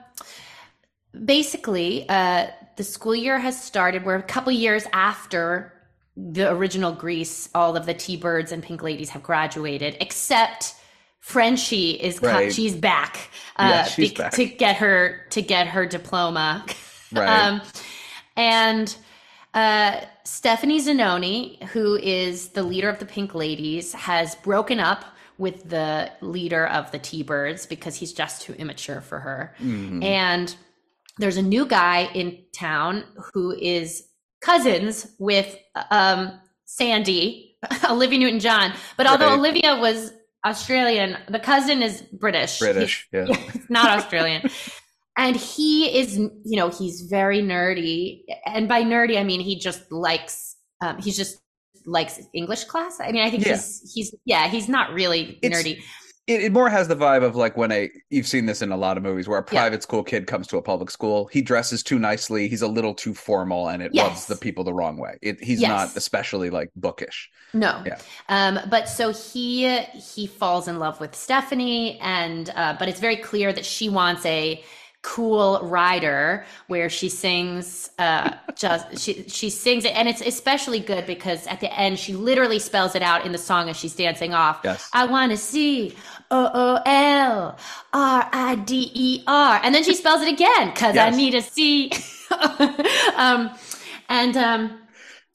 basically 1.25 2.09
uh 2.09 2.49
the 2.77 2.85
school 2.85 3.15
year 3.15 3.39
has 3.39 3.61
started. 3.63 4.05
We're 4.05 4.17
a 4.17 4.23
couple 4.23 4.53
years 4.53 4.87
after 4.93 5.73
the 6.17 6.51
original 6.53 6.93
Grease, 6.93 7.49
all 7.55 7.77
of 7.77 7.87
the 7.87 7.95
T-Birds 7.95 8.53
and 8.53 8.63
Pink 8.63 8.83
Ladies 8.83 9.11
have 9.11 9.23
graduated, 9.23 9.97
except 10.01 10.75
Frenchie 11.21 11.93
is 11.93 12.19
co- 12.19 12.27
Right. 12.29 12.53
she's 12.53 12.75
back, 12.75 13.31
uh, 13.57 13.69
Yeah, 13.71 13.85
she's 13.85 14.13
back. 14.13 14.33
to 14.33 14.45
get 14.47 14.77
her 14.77 15.21
to 15.31 15.41
get 15.43 15.67
her 15.69 15.87
diploma. 15.87 16.65
Right. 17.15 17.29
Um, 17.29 17.61
and 18.37 18.95
uh, 19.55 20.01
Stephanie 20.25 20.81
Zinone, 20.81 21.63
who 21.65 21.97
is 21.97 22.49
the 22.49 22.63
leader 22.63 22.89
of 22.89 22.99
the 22.99 23.05
Pink 23.07 23.35
Ladies, 23.35 23.93
has 23.93 24.35
broken 24.37 24.81
up 24.81 25.05
with 25.39 25.69
the 25.69 26.11
leader 26.21 26.67
of 26.69 26.91
the 26.93 26.99
T 26.99 27.23
Birds 27.23 27.67
because 27.67 27.97
he's 27.97 28.13
just 28.13 28.43
too 28.43 28.55
immature 28.55 29.01
for 29.01 29.19
her. 29.19 29.55
Mhm. 29.61 30.03
And 30.05 30.55
there's 31.19 31.37
a 31.37 31.43
new 31.43 31.67
guy 31.67 32.09
in 32.15 32.39
town 32.55 33.05
who 33.35 33.53
is 33.53 34.05
cousins 34.41 35.07
with 35.19 35.57
um, 35.91 36.41
Sandy, 36.65 37.57
Olivia 37.91 38.19
Newton 38.19 38.41
John. 38.41 38.73
But 38.97 39.07
although 39.07 39.27
Right. 39.29 39.39
Olivia 39.39 39.77
was 39.77 40.13
Australian, 40.45 41.17
the 41.29 41.39
cousin 41.39 41.83
is 41.83 42.03
British. 42.13 42.59
British, 42.59 43.09
yeah. 43.13 43.27
Not 43.69 43.99
Australian. 43.99 44.49
And 45.23 45.37
he 45.37 45.97
is, 46.01 46.17
you 46.19 46.57
know, 46.59 46.69
he's 46.69 47.03
very 47.03 47.41
nerdy. 47.41 48.23
And 48.47 48.69
by 48.69 48.83
nerdy, 48.83 49.19
I 49.19 49.25
mean 49.25 49.41
he 49.41 49.59
just 49.59 49.91
likes, 49.93 50.57
um, 50.81 50.99
he's 51.01 51.17
just 51.17 51.39
likes 51.87 52.21
English 52.35 52.65
class. 52.65 52.99
I 53.01 53.13
mean, 53.13 53.23
I 53.23 53.31
think 53.31 53.45
Yeah. 53.45 53.53
he's, 53.53 53.93
he's, 53.95 54.15
yeah, 54.25 54.49
he's 54.49 54.69
not 54.69 54.93
really 54.93 55.39
It's- 55.43 55.63
nerdy. 55.63 55.83
It, 56.29 56.41
it 56.45 56.53
more 56.53 56.71
has 56.71 56.87
the 56.87 56.95
vibe 56.95 57.25
of 57.25 57.35
like 57.35 57.57
when 57.57 57.73
a 57.73 57.91
you've 58.09 58.29
seen 58.29 58.47
this 58.47 58.63
in 58.63 58.71
a 58.71 58.77
lot 58.77 58.97
of 58.97 59.03
movies 59.03 59.27
where 59.27 59.41
a 59.41 59.43
Yeah. 59.51 59.59
private 59.61 59.83
school 59.83 60.05
kid 60.05 60.29
comes 60.29 60.47
to 60.49 60.57
a 60.57 60.63
public 60.63 60.89
school. 60.89 61.27
He 61.33 61.43
dresses 61.43 61.83
too 61.83 61.99
nicely. 61.99 62.47
He's 62.47 62.63
a 62.63 62.69
little 62.69 62.95
too 62.95 63.13
formal, 63.13 63.69
and 63.69 63.83
it 63.83 63.91
Yes. 63.93 64.07
rubs 64.07 64.27
the 64.27 64.37
people 64.37 64.63
the 64.63 64.73
wrong 64.73 64.97
way. 64.99 65.19
It, 65.21 65.43
he's 65.43 65.61
Yes. 65.61 65.69
not 65.69 65.97
especially 65.97 66.49
like 66.49 66.71
bookish. 66.77 67.29
No. 67.53 67.83
Yeah. 67.85 67.99
Um, 68.29 68.61
but 68.71 68.89
so 68.89 69.13
he 69.13 69.79
he 70.15 70.29
falls 70.29 70.69
in 70.69 70.79
love 70.79 71.01
with 71.01 71.17
Stephanie, 71.17 71.99
and 72.01 72.51
uh, 72.55 72.77
but 72.79 72.89
it's 72.89 73.01
very 73.01 73.17
clear 73.17 73.53
that 73.53 73.67
she 73.67 73.89
wants 73.89 74.25
a 74.25 74.63
cool 75.03 75.59
rider 75.65 76.45
where 76.69 76.89
she 76.89 77.09
sings 77.09 77.91
uh 77.99 78.31
just 78.55 78.99
she 78.99 79.25
she 79.29 79.51
sings 79.51 79.85
it. 79.85 79.97
And 79.97 80.09
it's 80.09 80.21
especially 80.21 80.79
good 80.81 81.07
because 81.07 81.47
at 81.49 81.61
the 81.61 81.73
end 81.77 81.99
she 81.99 82.15
literally 82.15 82.61
spells 82.61 82.95
it 82.95 83.03
out 83.03 83.27
in 83.27 83.33
the 83.33 83.39
song 83.39 83.69
as 83.69 83.77
she's 83.77 83.95
dancing 83.95 84.33
off. 84.33 84.61
Yes. 84.65 84.89
i 84.93 85.05
want 85.05 85.33
to 85.33 85.37
see 85.37 85.97
o 86.31 86.51
o 86.55 86.83
l 86.87 87.57
r 87.93 88.29
i 88.33 88.55
d 88.55 88.91
e 88.95 89.25
r. 89.27 89.61
And 89.63 89.75
then 89.75 89.83
she 89.83 89.95
spells 89.95 90.23
it 90.23 90.33
again 90.33 90.71
because 90.71 90.97
i 90.97 91.11
need 91.11 91.33
to 91.33 91.43
see. 91.43 91.93
Um 93.17 93.51
and 94.09 94.35
um 94.39 94.79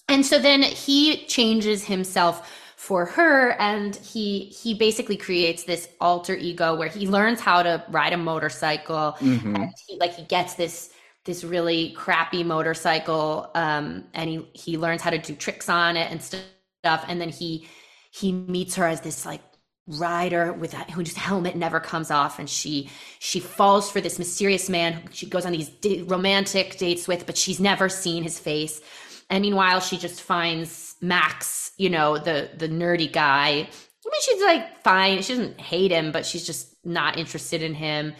and 0.07 0.25
so 0.25 0.39
then 0.39 0.63
he 0.63 1.25
changes 1.25 1.83
himself 1.85 2.49
for 2.87 3.05
her 3.05 3.51
and 3.59 3.95
he 3.97 4.45
he 4.61 4.73
basically 4.73 5.17
creates 5.17 5.63
this 5.63 5.89
alter 5.99 6.35
ego 6.35 6.75
where 6.75 6.87
he 6.89 7.07
learns 7.07 7.39
how 7.41 7.61
to 7.63 7.83
ride 7.89 8.13
a 8.13 8.17
motorcycle 8.17 9.15
Mhm. 9.21 9.55
and 9.55 9.73
he 9.87 9.97
like 9.99 10.13
he 10.15 10.23
gets 10.23 10.53
this 10.55 10.89
this 11.25 11.43
really 11.43 11.91
crappy 11.91 12.43
motorcycle 12.43 13.51
um 13.55 14.05
and 14.13 14.29
he 14.29 14.37
he 14.53 14.77
learns 14.77 15.01
how 15.01 15.09
to 15.11 15.17
do 15.17 15.35
tricks 15.35 15.69
on 15.69 15.97
it 15.97 16.09
and 16.11 16.21
stuff 16.23 17.01
and 17.09 17.19
then 17.21 17.29
he 17.29 17.67
he 18.11 18.31
meets 18.31 18.75
her 18.75 18.87
as 18.87 19.01
this 19.01 19.25
like 19.25 19.41
rider 19.87 20.51
with 20.51 20.73
a, 20.73 20.77
whose 20.91 21.15
helmet 21.15 21.55
never 21.55 21.79
comes 21.79 22.11
off 22.11 22.39
and 22.39 22.49
she 22.49 22.89
she 23.19 23.39
falls 23.39 23.89
for 23.89 24.01
this 24.01 24.19
mysterious 24.19 24.69
man 24.69 24.93
who 24.93 25.01
she 25.11 25.25
goes 25.25 25.45
on 25.45 25.53
these 25.53 25.69
da- 25.69 26.03
romantic 26.03 26.77
dates 26.77 27.07
with 27.07 27.25
but 27.25 27.37
she's 27.37 27.59
never 27.59 27.87
seen 27.87 28.21
his 28.23 28.37
face 28.37 28.81
and 29.29 29.41
meanwhile 29.41 29.79
she 29.79 29.97
just 29.97 30.21
finds 30.21 30.95
max 31.01 31.71
you 31.77 31.89
know 31.89 32.17
the 32.17 32.49
the 32.57 32.67
nerdy 32.67 33.11
guy 33.11 33.47
i 33.49 34.09
mean 34.11 34.21
she's 34.21 34.41
like 34.43 34.81
fine 34.83 35.21
she 35.21 35.33
doesn't 35.35 35.59
hate 35.59 35.91
him 35.91 36.11
but 36.11 36.25
she's 36.25 36.45
just 36.45 36.75
not 36.85 37.17
interested 37.17 37.61
in 37.61 37.73
him 37.73 38.13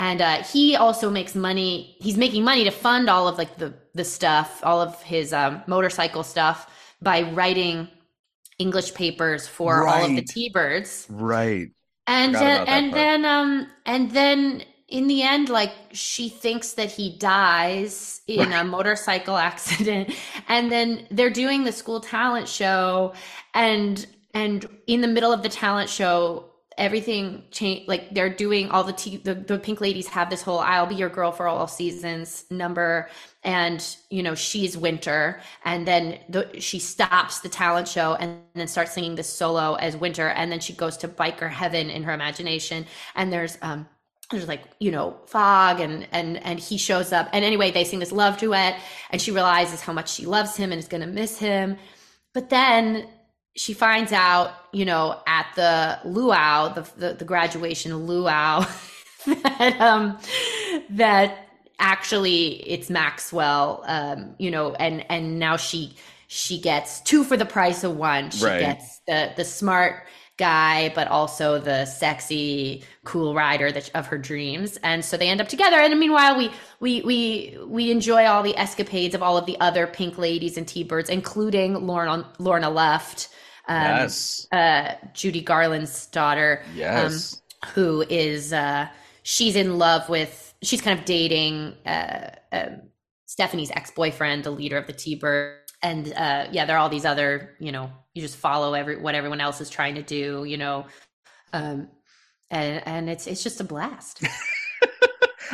and 0.00 0.20
uh, 0.20 0.42
he 0.44 0.76
also 0.76 1.10
makes 1.10 1.34
money 1.34 1.96
he's 2.00 2.16
making 2.16 2.44
money 2.44 2.64
to 2.64 2.70
fund 2.70 3.08
all 3.10 3.28
of 3.28 3.38
like 3.38 3.56
the 3.58 3.74
the 3.94 4.04
stuff 4.04 4.60
all 4.64 4.80
of 4.80 5.00
his 5.02 5.32
um, 5.32 5.62
motorcycle 5.66 6.22
stuff 6.22 6.70
by 7.02 7.22
writing 7.22 7.88
english 8.58 8.94
papers 8.94 9.46
for 9.48 9.86
all 9.86 10.04
of 10.04 10.14
the 10.14 10.22
Right. 10.22 10.28
t-birds 10.28 11.08
Right. 11.08 11.72
and 12.06 12.34
then, 12.40 12.62
and 12.66 12.92
part. 12.92 12.94
then 12.94 13.24
um 13.24 13.68
and 13.86 14.10
then 14.12 14.62
in 14.88 15.06
the 15.06 15.22
end 15.22 15.48
like 15.48 15.72
she 15.92 16.28
thinks 16.28 16.72
that 16.72 16.90
he 16.90 17.16
dies 17.18 18.22
in 18.26 18.52
a 18.52 18.64
motorcycle 18.64 19.36
accident 19.50 20.12
and 20.48 20.72
then 20.72 21.06
they're 21.10 21.30
doing 21.30 21.64
the 21.64 21.72
school 21.72 22.00
talent 22.00 22.48
show 22.48 23.12
and 23.54 24.06
and 24.34 24.66
in 24.86 25.00
the 25.00 25.08
middle 25.08 25.32
of 25.32 25.42
the 25.42 25.48
talent 25.48 25.90
show 25.90 26.44
everything 26.78 27.42
change 27.50 27.86
like 27.88 28.08
they're 28.14 28.32
doing 28.32 28.70
all 28.70 28.84
the, 28.84 28.92
t- 28.92 29.16
the 29.18 29.34
the 29.34 29.58
pink 29.58 29.80
ladies 29.80 30.06
have 30.06 30.30
this 30.30 30.40
whole 30.40 30.60
i'll 30.60 30.86
be 30.86 30.94
your 30.94 31.08
girl 31.08 31.32
for 31.32 31.48
all 31.48 31.66
seasons 31.66 32.44
number 32.50 33.10
and 33.42 33.96
you 34.10 34.22
know 34.22 34.34
she's 34.34 34.76
winter 34.78 35.40
and 35.64 35.86
then 35.86 36.18
the, 36.28 36.48
she 36.60 36.78
stops 36.78 37.40
the 37.40 37.48
talent 37.48 37.88
show 37.88 38.14
and 38.14 38.38
then 38.54 38.68
starts 38.68 38.92
singing 38.92 39.16
this 39.16 39.28
solo 39.28 39.74
as 39.74 39.96
winter 39.96 40.28
and 40.28 40.52
then 40.52 40.60
she 40.60 40.72
goes 40.72 40.96
to 40.96 41.08
biker 41.08 41.50
heaven 41.50 41.90
in 41.90 42.04
her 42.04 42.12
imagination 42.12 42.86
and 43.16 43.32
there's 43.32 43.58
um 43.60 43.86
there's 44.30 44.48
like 44.48 44.62
you 44.78 44.90
know 44.90 45.16
fog 45.26 45.80
and 45.80 46.06
and 46.12 46.36
and 46.44 46.58
he 46.60 46.76
shows 46.78 47.12
up. 47.12 47.28
And 47.32 47.44
anyway 47.44 47.70
they 47.70 47.84
sing 47.84 47.98
this 47.98 48.12
love 48.12 48.38
duet 48.38 48.78
and 49.10 49.20
she 49.20 49.30
realizes 49.30 49.80
how 49.80 49.92
much 49.92 50.10
she 50.12 50.26
loves 50.26 50.56
him 50.56 50.72
and 50.72 50.78
is 50.78 50.88
going 50.88 51.00
to 51.00 51.06
miss 51.06 51.38
him. 51.38 51.76
But 52.34 52.50
then 52.50 53.08
she 53.56 53.72
finds 53.72 54.12
out 54.12 54.52
you 54.72 54.84
know 54.84 55.20
at 55.26 55.46
the 55.56 55.98
luau 56.08 56.68
the 56.74 56.82
the, 56.96 57.14
the 57.14 57.24
graduation 57.24 57.96
luau 58.06 58.64
that 59.26 59.76
um 59.80 60.18
that 60.90 61.48
actually 61.80 62.48
it's 62.68 62.90
maxwell 62.90 63.82
um 63.86 64.34
you 64.38 64.50
know 64.50 64.74
and 64.74 65.04
and 65.10 65.38
now 65.38 65.56
she 65.56 65.94
she 66.28 66.60
gets 66.60 67.00
two 67.00 67.24
for 67.24 67.36
the 67.38 67.46
price 67.46 67.84
of 67.84 67.96
one. 67.96 68.30
She 68.30 68.44
Right. 68.44 68.58
gets 68.60 69.00
the 69.06 69.32
the 69.36 69.44
smart 69.44 70.06
guy 70.38 70.90
but 70.94 71.08
also 71.08 71.58
the 71.58 71.84
sexy 71.84 72.82
cool 73.04 73.34
rider 73.34 73.70
that, 73.72 73.90
of 73.94 74.06
her 74.06 74.16
dreams 74.16 74.78
and 74.84 75.04
so 75.04 75.16
they 75.16 75.28
end 75.28 75.40
up 75.40 75.48
together 75.48 75.76
and 75.76 75.98
meanwhile 75.98 76.36
we 76.38 76.50
we 76.80 77.02
we 77.02 77.58
we 77.66 77.90
enjoy 77.90 78.24
all 78.24 78.42
the 78.42 78.56
escapades 78.56 79.14
of 79.14 79.22
all 79.22 79.36
of 79.36 79.46
the 79.46 79.58
other 79.60 79.86
pink 79.86 80.16
ladies 80.16 80.56
and 80.56 80.66
t-birds 80.68 81.10
including 81.10 81.74
lorna 81.74 82.24
lorna 82.38 82.70
luft 82.70 83.28
um, 83.66 83.82
yes. 83.82 84.46
uh 84.52 84.94
judy 85.12 85.42
garland's 85.42 86.06
daughter 86.06 86.62
Yes. 86.74 87.42
who 87.74 88.02
is 88.08 88.52
uh 88.52 88.88
she's 89.24 89.56
in 89.56 89.76
love 89.76 90.08
with 90.08 90.54
she's 90.62 90.80
kind 90.80 90.98
of 90.98 91.04
dating 91.04 91.74
uh 91.84 92.30
um, 92.52 92.82
stephanie's 93.26 93.70
ex-boyfriend 93.72 94.44
the 94.44 94.50
leader 94.50 94.76
of 94.78 94.86
the 94.86 94.92
t-bird 94.92 95.58
and 95.82 96.12
uh 96.14 96.46
yeah 96.52 96.64
there 96.64 96.76
are 96.76 96.78
all 96.78 96.88
these 96.88 97.04
other 97.04 97.56
you 97.58 97.72
know 97.72 97.90
you 98.18 98.22
just 98.22 98.36
follow 98.36 98.74
every 98.74 98.96
what 98.96 99.14
everyone 99.14 99.40
else 99.40 99.60
is 99.60 99.70
trying 99.70 99.94
to 99.94 100.02
do 100.02 100.44
you 100.44 100.56
know 100.56 100.84
um 101.52 101.88
and 102.50 102.82
and 102.86 103.08
it's 103.08 103.26
it's 103.28 103.42
just 103.42 103.60
a 103.60 103.64
blast 103.64 104.22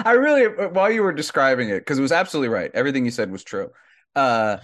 I 0.05 0.13
really, 0.13 0.47
while 0.47 0.91
you 0.91 1.03
were 1.03 1.13
describing 1.13 1.69
it, 1.69 1.79
because 1.79 1.99
it 2.01 2.03
was 2.03 2.11
absolutely 2.11 2.49
right. 2.49 2.71
Everything 2.75 3.05
you 3.05 3.13
said 3.13 3.31
was 3.31 3.45
true. 3.45 3.71
Uh, 4.17 4.57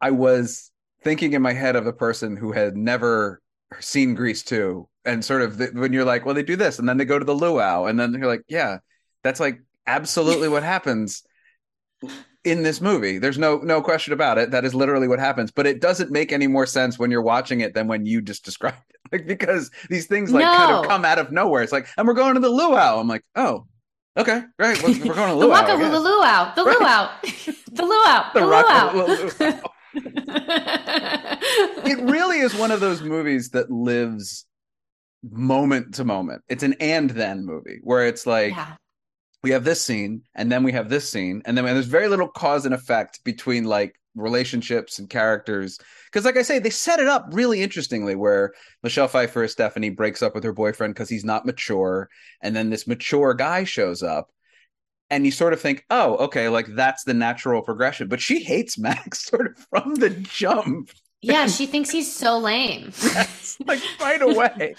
I 0.00 0.12
was 0.12 0.70
thinking 1.02 1.32
in 1.32 1.42
my 1.42 1.52
head 1.52 1.76
of 1.76 1.86
a 1.86 1.92
person 1.92 2.36
who 2.36 2.52
had 2.52 2.76
never 2.76 3.42
seen 3.80 4.14
grease 4.14 4.42
2 4.44 4.88
and 5.04 5.24
sort 5.24 5.42
of 5.42 5.58
the, 5.58 5.66
when 5.74 5.92
you're 5.92 6.04
like, 6.04 6.24
well, 6.24 6.34
they 6.34 6.42
do 6.42 6.56
this 6.56 6.78
and 6.78 6.88
then 6.88 6.96
they 6.96 7.04
go 7.04 7.18
to 7.18 7.24
the 7.24 7.34
luau 7.34 7.86
and 7.86 7.98
then 7.98 8.12
you're 8.14 8.26
like, 8.26 8.42
yeah, 8.48 8.78
that's 9.22 9.40
like 9.40 9.60
absolutely 9.86 10.48
what 10.48 10.62
happens 10.74 11.22
in 12.50 12.62
this 12.62 12.80
movie. 12.80 13.18
There's 13.18 13.38
no 13.38 13.58
no 13.58 13.80
question 13.82 14.12
about 14.12 14.38
it. 14.38 14.50
That 14.50 14.64
is 14.64 14.74
literally 14.74 15.08
what 15.08 15.18
happens. 15.18 15.50
But 15.50 15.66
it 15.66 15.80
doesn't 15.80 16.10
make 16.10 16.32
any 16.32 16.46
more 16.46 16.66
sense 16.66 16.98
when 16.98 17.10
you're 17.10 17.22
watching 17.22 17.60
it 17.60 17.74
than 17.74 17.86
when 17.88 18.06
you 18.06 18.20
just 18.20 18.44
described 18.44 18.76
it. 18.90 18.96
Like 19.12 19.26
because 19.26 19.70
these 19.88 20.06
things 20.06 20.30
like 20.32 20.44
kind 20.44 20.72
of 20.72 20.86
come 20.86 21.04
out 21.04 21.18
of 21.18 21.32
nowhere. 21.32 21.62
It's 21.62 21.72
like, 21.72 21.86
and 21.96 22.06
we're 22.06 22.14
going 22.14 22.34
to 22.34 22.40
the 22.40 22.50
luau. 22.50 23.00
I'm 23.00 23.08
like, 23.08 23.22
oh, 23.36 23.66
okay, 24.16 24.42
great. 24.58 24.82
We're, 24.82 24.90
we're 25.06 25.14
going 25.14 25.30
to 25.30 25.34
the 25.34 25.46
luau. 25.46 25.48
Waka 25.48 25.76
guess. 25.78 25.86
hula 25.86 25.98
luau 25.98 26.54
the 26.54 26.64
Right. 26.64 26.78
luau 26.80 27.08
the 27.72 27.82
luau 27.84 28.32
The 28.34 28.40
the 28.40 28.46
Rock- 28.46 28.94
luau 28.94 29.60
it 31.86 31.98
really 32.10 32.38
is 32.38 32.54
one 32.54 32.70
of 32.70 32.80
those 32.80 33.02
movies 33.02 33.50
that 33.50 33.70
lives 33.70 34.44
moment 35.30 35.94
to 35.94 36.04
moment. 36.04 36.42
It's 36.48 36.62
an 36.62 36.74
and 36.80 37.10
then 37.10 37.44
movie 37.46 37.80
where 37.82 38.06
it's 38.06 38.26
like 38.26 38.52
yeah 38.52 38.74
we 39.42 39.50
have 39.50 39.64
this 39.64 39.82
scene 39.82 40.22
and 40.34 40.50
then 40.50 40.62
we 40.62 40.72
have 40.72 40.88
this 40.88 41.08
scene 41.08 41.42
and 41.44 41.56
then 41.56 41.64
there's 41.64 41.86
very 41.86 42.08
little 42.08 42.28
cause 42.28 42.64
and 42.64 42.74
effect 42.74 43.22
between 43.24 43.64
like 43.64 43.98
relationships 44.14 44.98
and 44.98 45.08
characters. 45.08 45.78
Because 46.06 46.24
like 46.24 46.36
i 46.36 46.42
say 46.42 46.58
they 46.58 46.70
set 46.70 47.00
it 47.00 47.08
up 47.08 47.28
really 47.32 47.62
interestingly 47.62 48.14
where 48.14 48.52
michelle 48.82 49.08
pfeiffer 49.08 49.42
as 49.42 49.52
stephanie 49.52 49.90
breaks 49.90 50.22
up 50.22 50.34
with 50.34 50.44
her 50.44 50.52
boyfriend 50.52 50.94
because 50.94 51.10
he's 51.10 51.24
not 51.24 51.46
mature 51.46 52.08
and 52.42 52.56
then 52.56 52.70
this 52.70 52.86
mature 52.86 53.34
guy 53.34 53.64
shows 53.64 54.02
up 54.02 54.30
and 55.10 55.24
you 55.24 55.30
sort 55.30 55.52
of 55.52 55.60
think 55.60 55.84
oh 55.90 56.16
okay 56.16 56.48
like 56.48 56.66
that's 56.74 57.04
the 57.04 57.14
natural 57.14 57.62
progression. 57.62 58.08
But 58.08 58.20
she 58.20 58.42
hates 58.42 58.78
max 58.78 59.24
sort 59.24 59.48
of 59.48 59.66
from 59.70 59.94
the 59.96 60.10
jump 60.10 60.90
Yeah, 61.20 61.46
she 61.48 61.66
thinks 61.66 61.90
he's 61.90 62.12
so 62.14 62.38
lame. 62.38 62.92
Yes, 63.02 63.56
like 63.66 63.80
right 64.00 64.22
away. 64.22 64.76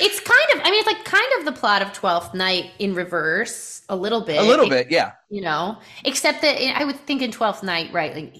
It's 0.00 0.20
kind 0.20 0.40
of, 0.54 0.60
I 0.64 0.70
mean, 0.70 0.78
it's 0.80 0.86
like 0.86 1.04
kind 1.04 1.26
of 1.38 1.44
the 1.46 1.52
plot 1.52 1.82
of 1.82 1.92
Twelfth 1.92 2.32
Night 2.34 2.70
in 2.78 2.94
reverse, 2.94 3.82
a 3.88 3.96
little 3.96 4.20
bit. 4.20 4.38
A 4.38 4.42
little 4.42 4.66
It- 4.66 4.70
bit, 4.70 4.90
yeah. 4.90 5.12
you 5.30 5.40
know, 5.40 5.78
except 6.04 6.42
that 6.42 6.56
I 6.80 6.84
would 6.84 6.96
think 7.06 7.22
in 7.22 7.32
Twelfth 7.32 7.62
Night, 7.64 7.92
right? 7.92 8.14
Like 8.14 8.34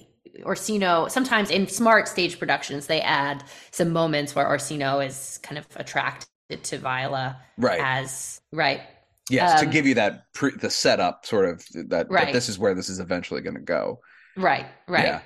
Orsino, 0.45 1.07
sometimes 1.09 1.51
in 1.51 1.67
smart 1.67 2.07
stage 2.07 2.39
productions, 2.39 2.87
they 2.87 3.01
add 3.01 3.43
some 3.71 3.89
moments 3.91 4.33
where 4.33 4.47
Orsino 4.47 4.99
is 5.05 5.39
kind 5.43 5.57
of 5.57 5.67
attracted 5.75 6.27
to 6.63 6.77
Viola 6.77 7.37
Right. 7.57 7.79
as 7.83 8.39
right. 8.53 8.81
Yes, 9.29 9.59
to 9.61 9.65
um, 9.67 9.71
give 9.71 9.85
you 9.85 9.95
that 9.95 10.31
pre- 10.33 10.55
the 10.57 10.69
setup 10.69 11.25
sort 11.25 11.45
of 11.45 11.63
that, 11.73 11.89
that 11.89 12.09
Right. 12.09 12.33
this 12.33 12.49
is 12.49 12.57
where 12.57 12.73
this 12.73 12.89
is 12.89 12.99
eventually 12.99 13.41
going 13.41 13.55
to 13.55 13.61
go. 13.61 13.99
Right, 14.37 14.65
right. 14.87 15.05
Yeah. 15.05 15.21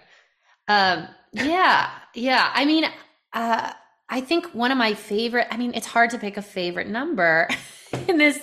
Um, 0.67 1.07
yeah, 1.33 1.89
yeah. 2.15 2.51
I 2.53 2.65
mean, 2.65 2.85
uh, 3.33 3.71
I 4.09 4.21
think 4.21 4.47
one 4.53 4.71
of 4.71 4.77
my 4.77 4.93
favorite. 4.93 5.47
I 5.51 5.57
mean, 5.57 5.73
it's 5.73 5.87
hard 5.87 6.09
to 6.11 6.17
pick 6.17 6.37
a 6.37 6.41
favorite 6.41 6.87
number 6.87 7.47
in 8.07 8.17
this 8.17 8.39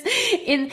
in 0.46 0.70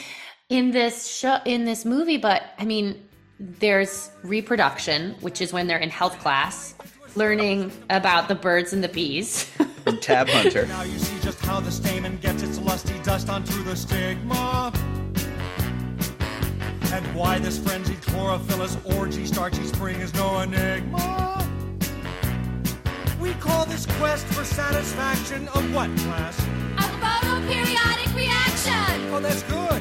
in 0.50 0.72
this 0.72 1.08
show 1.08 1.38
in 1.46 1.65
this 1.65 1.86
movie, 1.86 2.18
but 2.18 2.44
I 2.58 2.65
mean, 2.65 3.08
there's 3.39 4.12
reproduction, 4.24 5.15
which 5.22 5.41
is 5.41 5.53
when 5.53 5.68
they're 5.68 5.77
in 5.77 5.89
health 5.89 6.20
class, 6.20 6.75
learning 7.15 7.72
about 7.89 8.27
the 8.27 8.36
birds 8.36 8.74
and 8.74 8.84
the 8.84 8.89
bees. 8.89 9.44
From 9.84 9.98
Tab 10.00 10.27
Hunter. 10.27 10.65
Now 10.68 10.84
you 10.84 11.00
see 11.00 11.20
just 11.22 11.39
how 11.39 11.60
the 11.60 11.72
stamen 11.72 12.18
gets 12.18 12.44
its 12.44 12.60
lusty 12.60 13.00
dust 13.00 13.29
onto 13.29 13.63
the 13.63 13.75
stigma. 13.75 14.74
And 16.91 17.15
why 17.15 17.39
this 17.39 17.58
frenzied 17.58 18.01
chlorophyllous 18.01 18.98
orgy 18.98 19.25
starchy 19.25 19.63
spring 19.65 20.01
is 20.01 20.13
no 20.15 20.39
enigma. 20.39 21.49
We 23.19 23.33
call 23.33 23.65
this 23.65 23.85
quest 23.97 24.25
for 24.27 24.45
satisfaction 24.45 25.49
of 25.49 25.73
what 25.73 25.89
class? 25.97 26.39
A 26.77 26.83
photoperiodic 27.01 28.15
reaction. 28.15 29.13
Oh, 29.13 29.19
that's 29.21 29.43
good. 29.43 29.78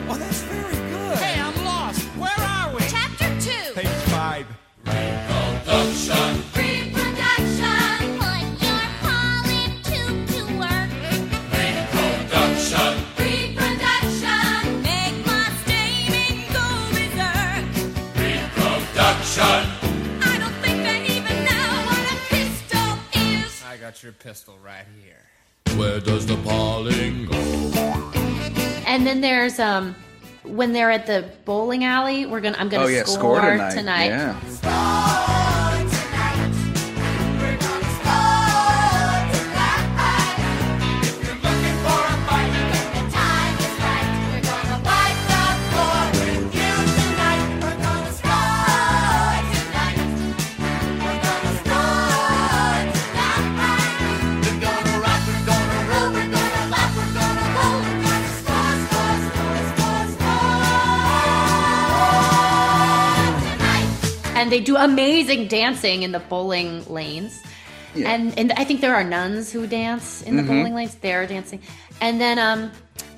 Got 23.89 24.03
your 24.03 24.13
pistol 24.13 24.55
right 24.63 24.85
here. 25.03 25.79
Where 25.79 25.99
does 25.99 26.27
the 26.27 26.37
pollen 26.45 27.25
go? 27.25 27.39
and 28.87 29.07
then 29.07 29.23
there's 29.23 29.59
um 29.59 29.97
when 30.45 30.75
they're 30.75 30.91
at 30.91 31.07
the 31.07 31.31
bowling 31.47 31.85
alley, 31.85 32.27
we're 32.27 32.43
gonna 32.43 32.59
I'm 32.59 32.69
gonna 32.69 32.85
Oh 32.85 32.89
yeah, 32.89 33.05
score, 33.05 33.39
score 33.39 33.51
tonight. 33.53 33.71
tonight. 33.75 34.09
Yeah. 34.09 34.98
And 64.39 64.53
they 64.53 64.61
do 64.61 64.77
amazing 64.77 65.49
dancing 65.49 66.03
in 66.03 66.13
the 66.13 66.21
bowling 66.21 66.85
lanes. 66.87 67.43
Yeah. 67.95 68.11
And 68.13 68.39
and 68.39 68.53
I 68.53 68.65
think 68.65 68.81
there 68.81 68.95
are 68.95 69.05
nuns 69.05 69.51
who 69.51 69.67
dance 69.67 70.23
in 70.23 70.37
the 70.37 70.43
Mm-hmm. 70.43 70.51
bowling 70.53 70.75
lanes. 70.75 70.95
They're 70.97 71.27
dancing, 71.27 71.61
and 72.01 72.21
then 72.21 72.39
um, 72.39 72.71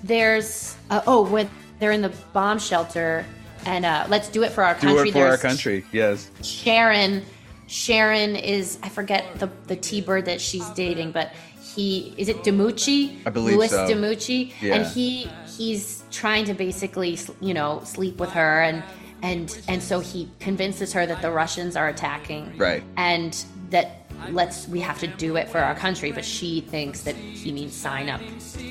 there's 0.05 0.77
uh, 0.91 1.03
oh 1.07 1.23
when 1.23 1.51
they're 1.79 1.93
in 1.93 2.03
the 2.03 2.13
bomb 2.33 2.59
shelter, 2.59 3.25
and 3.67 3.85
uh, 3.85 4.07
let's 4.09 4.29
do 4.29 4.43
it 4.45 4.53
for 4.53 4.63
our 4.65 4.75
country. 4.75 5.11
Do 5.11 5.19
it 5.19 5.23
for 5.23 5.27
our 5.27 5.37
country. 5.39 5.85
Yes. 5.93 6.31
Sharon. 6.43 7.25
Sharon 7.67 8.35
is 8.37 8.79
I 8.83 8.89
forget 8.89 9.39
the 9.39 9.49
the 9.67 9.77
T 9.77 10.01
bird 10.01 10.25
that 10.27 10.41
she's 10.41 10.69
dating, 10.71 11.13
but 11.13 11.33
he 11.75 12.15
is 12.17 12.29
it 12.29 12.39
DiMucci? 12.43 13.27
I 13.27 13.31
believe 13.31 13.57
Louis 13.57 13.71
so. 13.71 13.87
DiMucci, 13.87 14.53
Yeah. 14.61 14.75
and 14.75 14.87
he 14.87 15.29
he's 15.57 16.03
trying 16.11 16.45
to 16.47 16.55
basically 16.55 17.19
you 17.41 17.55
know 17.55 17.81
sleep 17.85 18.19
with 18.19 18.31
her, 18.31 18.63
and 18.63 18.83
and 19.23 19.61
and 19.69 19.83
so 19.83 20.01
he 20.01 20.29
convinces 20.41 20.93
her 20.93 21.07
that 21.07 21.21
the 21.23 21.31
Russians 21.31 21.77
are 21.77 21.89
attacking, 21.89 22.53
Right. 22.57 22.83
and 22.97 23.45
that 23.71 24.07
let's 24.31 24.67
we 24.69 24.81
have 24.81 24.99
to 25.01 25.07
do 25.07 25.37
it 25.37 25.49
for 25.49 25.59
our 25.59 25.75
country, 25.75 26.13
but 26.13 26.25
she 26.25 26.61
thinks 26.61 27.03
that 27.03 27.15
he 27.17 27.53
means 27.53 27.75
sign 27.75 28.09
up 28.09 28.21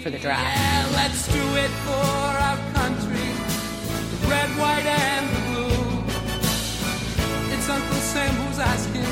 for 0.03 0.09
the 0.09 0.19
draft. 0.19 0.57
Yeah, 0.57 0.88
let's 0.95 1.27
do 1.27 1.55
it 1.55 1.71
for 1.88 1.91
our 2.47 2.57
country. 2.73 3.29
The 4.21 4.27
red, 4.27 4.49
white, 4.59 4.85
and 4.85 5.27
the 5.35 5.41
blue. 5.49 6.03
It's 7.53 7.67
Uncle 7.69 7.95
Sam 7.97 8.33
who's 8.35 8.59
asking, 8.59 9.05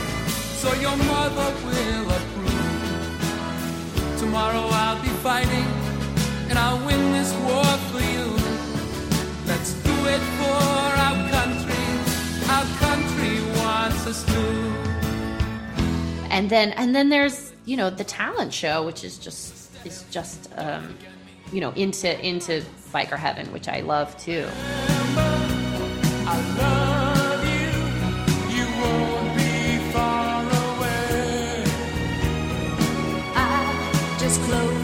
so 0.62 0.74
your 0.80 0.96
mother 0.98 1.54
will 1.66 2.10
approve. 2.18 2.84
Tomorrow 4.20 4.68
I'll 4.72 5.02
be 5.02 5.10
fighting, 5.24 5.68
and 6.50 6.58
I'll 6.60 6.84
win 6.86 7.12
this 7.14 7.32
war 7.46 7.66
for 7.92 8.02
you. 8.02 8.36
Let's 9.48 9.74
do 9.74 9.94
it 10.06 10.22
for 10.40 10.97
us 14.08 14.24
to. 14.24 14.40
and 16.32 16.50
then 16.50 16.72
and 16.72 16.96
then 16.96 17.10
there's 17.10 17.52
you 17.66 17.76
know 17.76 17.90
the 17.90 18.06
talent 18.06 18.54
show 18.54 18.86
which 18.86 19.04
is 19.04 19.18
just 19.18 19.70
is 19.86 20.06
just 20.10 20.50
um 20.56 20.98
you 21.52 21.60
know 21.60 21.72
into 21.72 22.08
into 22.26 22.64
biker 22.94 23.18
heaven 23.18 23.52
which 23.52 23.68
i 23.68 23.82
love 23.82 24.18
too 24.18 24.48
just 34.20 34.42
close 34.42 34.77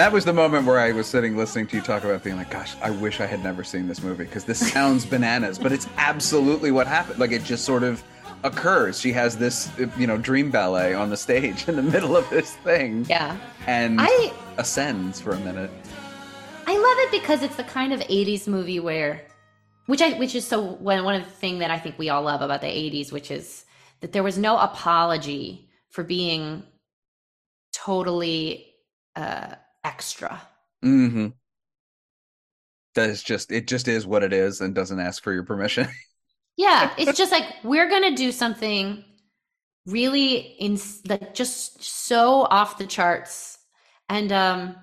That 0.00 0.12
was 0.12 0.24
the 0.24 0.32
moment 0.32 0.64
where 0.64 0.78
I 0.78 0.92
was 0.92 1.06
sitting 1.06 1.36
listening 1.36 1.66
to 1.66 1.76
you 1.76 1.82
talk 1.82 2.04
about 2.04 2.24
being 2.24 2.38
like, 2.38 2.50
gosh, 2.50 2.74
I 2.80 2.88
wish 2.88 3.20
I 3.20 3.26
had 3.26 3.44
never 3.44 3.62
seen 3.62 3.86
this 3.86 4.02
movie 4.02 4.24
because 4.24 4.46
this 4.46 4.72
sounds 4.72 5.04
bananas, 5.04 5.58
but 5.58 5.72
it's 5.72 5.86
absolutely 5.98 6.70
what 6.70 6.86
happened. 6.86 7.18
Like 7.18 7.32
it 7.32 7.44
just 7.44 7.66
sort 7.66 7.82
of 7.82 8.02
occurs. 8.42 8.98
She 8.98 9.12
has 9.12 9.36
this, 9.36 9.70
you 9.98 10.06
know, 10.06 10.16
dream 10.16 10.50
ballet 10.50 10.94
on 10.94 11.10
the 11.10 11.18
stage 11.18 11.68
in 11.68 11.76
the 11.76 11.82
middle 11.82 12.16
of 12.16 12.30
this 12.30 12.54
thing 12.56 13.04
yeah 13.10 13.36
and 13.66 14.00
I- 14.00 14.32
ascends 14.56 15.20
for 15.20 15.32
a 15.32 15.40
minute. 15.40 15.70
i 16.66 16.72
love 16.72 16.96
it 17.00 17.10
because 17.10 17.42
it's 17.42 17.56
the 17.56 17.64
kind 17.64 17.92
of 17.92 18.00
80s 18.00 18.48
movie 18.48 18.80
where 18.80 19.26
which 19.84 20.00
i 20.00 20.14
which 20.14 20.34
is 20.34 20.46
so 20.46 20.62
one, 20.62 21.04
one 21.04 21.14
of 21.14 21.24
the 21.24 21.30
thing 21.30 21.58
that 21.58 21.70
i 21.70 21.78
think 21.78 21.98
we 21.98 22.08
all 22.08 22.22
love 22.22 22.40
about 22.40 22.62
the 22.62 22.68
80s 22.68 23.12
which 23.12 23.30
is 23.30 23.66
that 24.00 24.12
there 24.12 24.22
was 24.22 24.38
no 24.38 24.56
apology 24.56 25.68
for 25.90 26.02
being 26.02 26.62
totally 27.74 28.66
uh 29.14 29.56
extra 29.84 30.40
Mm-hmm. 30.84 31.28
That 32.94 33.10
is 33.10 33.22
just, 33.22 33.52
it 33.52 33.66
just 33.68 33.86
is 33.86 34.06
what 34.06 34.22
it 34.24 34.32
is 34.32 34.60
and 34.60 34.74
doesn't 34.74 34.98
ask 34.98 35.22
for 35.22 35.32
your 35.32 35.44
permission. 35.44 35.88
Yeah, 36.56 36.92
it's 36.98 37.16
just 37.16 37.32
like 37.32 37.44
we're 37.64 37.88
gonna 37.88 38.14
do 38.14 38.30
something 38.30 39.02
really 39.86 40.34
in 40.36 40.78
like 41.08 41.32
just 41.32 41.82
so 41.82 42.42
off 42.42 42.76
the 42.76 42.86
charts, 42.86 43.56
and 44.10 44.30
um, 44.30 44.76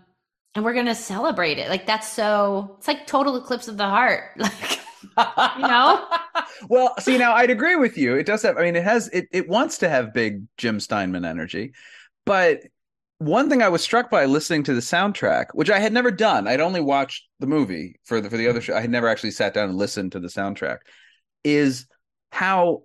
and 0.55 0.65
we're 0.65 0.73
gonna 0.73 0.95
celebrate 0.95 1.59
it. 1.59 1.69
Like 1.69 1.85
that's 1.85 2.07
so. 2.11 2.77
It's 2.79 2.87
like 2.87 3.05
total 3.05 3.35
eclipse 3.35 3.67
of 3.67 3.77
the 3.77 3.87
heart. 3.87 4.31
Like 5.15 5.57
you 5.57 5.67
know, 5.67 6.07
well, 6.69 6.95
see 6.99 7.19
now 7.19 7.33
I'd 7.33 7.51
agree 7.51 7.75
with 7.75 7.95
you. 7.95 8.15
It 8.15 8.25
does 8.25 8.41
have 8.41 8.57
I 8.57 8.63
mean 8.63 8.75
it 8.75 8.83
has 8.83 9.07
it 9.09 9.27
it 9.31 9.47
wants 9.47 9.77
to 9.79 9.89
have 9.89 10.13
big 10.13 10.47
Jim 10.57 10.79
Steinman 10.79 11.25
energy, 11.25 11.73
but 12.25 12.63
one 13.19 13.49
thing 13.49 13.61
I 13.61 13.69
was 13.69 13.81
struck 13.81 14.11
by 14.11 14.25
listening 14.25 14.63
to 14.63 14.73
the 14.73 14.81
soundtrack, 14.81 15.47
which 15.53 15.69
I 15.69 15.79
had 15.79 15.93
never 15.93 16.11
done, 16.11 16.47
I'd 16.47 16.61
only 16.61 16.81
watched 16.81 17.27
the 17.39 17.47
movie 17.47 17.99
for 18.03 18.21
the 18.21 18.29
for 18.29 18.37
the 18.37 18.47
other 18.47 18.59
mm-hmm. 18.59 18.65
show. 18.65 18.77
I 18.77 18.81
had 18.81 18.91
never 18.91 19.07
actually 19.07 19.31
sat 19.31 19.53
down 19.53 19.69
and 19.69 19.77
listened 19.77 20.11
to 20.11 20.19
the 20.19 20.27
soundtrack. 20.27 20.77
Is 21.43 21.87
how 22.31 22.83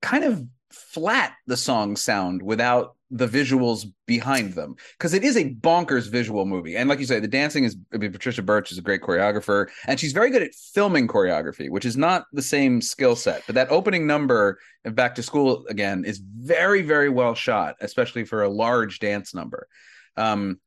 kind 0.00 0.24
of 0.24 0.44
flat 0.70 1.34
the 1.46 1.56
songs 1.56 2.02
sound 2.02 2.42
without 2.42 2.96
the 3.12 3.28
visuals 3.28 3.84
behind 4.06 4.54
them. 4.54 4.74
Because 4.96 5.12
it 5.12 5.22
is 5.22 5.36
a 5.36 5.54
bonkers 5.54 6.10
visual 6.10 6.46
movie. 6.46 6.76
And 6.76 6.88
like 6.88 6.98
you 6.98 7.04
say 7.04 7.20
the 7.20 7.28
dancing 7.28 7.64
is 7.64 7.76
I 7.92 7.98
mean, 7.98 8.10
patricia 8.10 8.42
birch 8.42 8.72
is 8.72 8.78
a 8.78 8.82
great 8.82 9.02
choreographer 9.02 9.68
and 9.86 10.00
she's 10.00 10.12
very 10.12 10.30
good 10.30 10.42
at 10.42 10.54
filming 10.54 11.06
choreography 11.06 11.70
which 11.70 11.84
is 11.84 11.96
not 11.96 12.24
the 12.32 12.42
same 12.42 12.80
skill 12.80 13.14
set. 13.14 13.42
But 13.46 13.54
that 13.54 13.70
opening 13.70 14.06
number 14.06 14.58
back 14.84 15.14
to 15.16 15.22
school 15.22 15.66
again 15.68 16.04
is 16.04 16.18
very 16.18 16.82
very 16.82 17.10
well 17.10 17.34
shot 17.34 17.76
especially 17.80 18.24
for 18.24 18.42
a 18.42 18.48
large 18.48 18.98
dance 18.98 19.34
number. 19.34 19.68
Um, 20.16 20.58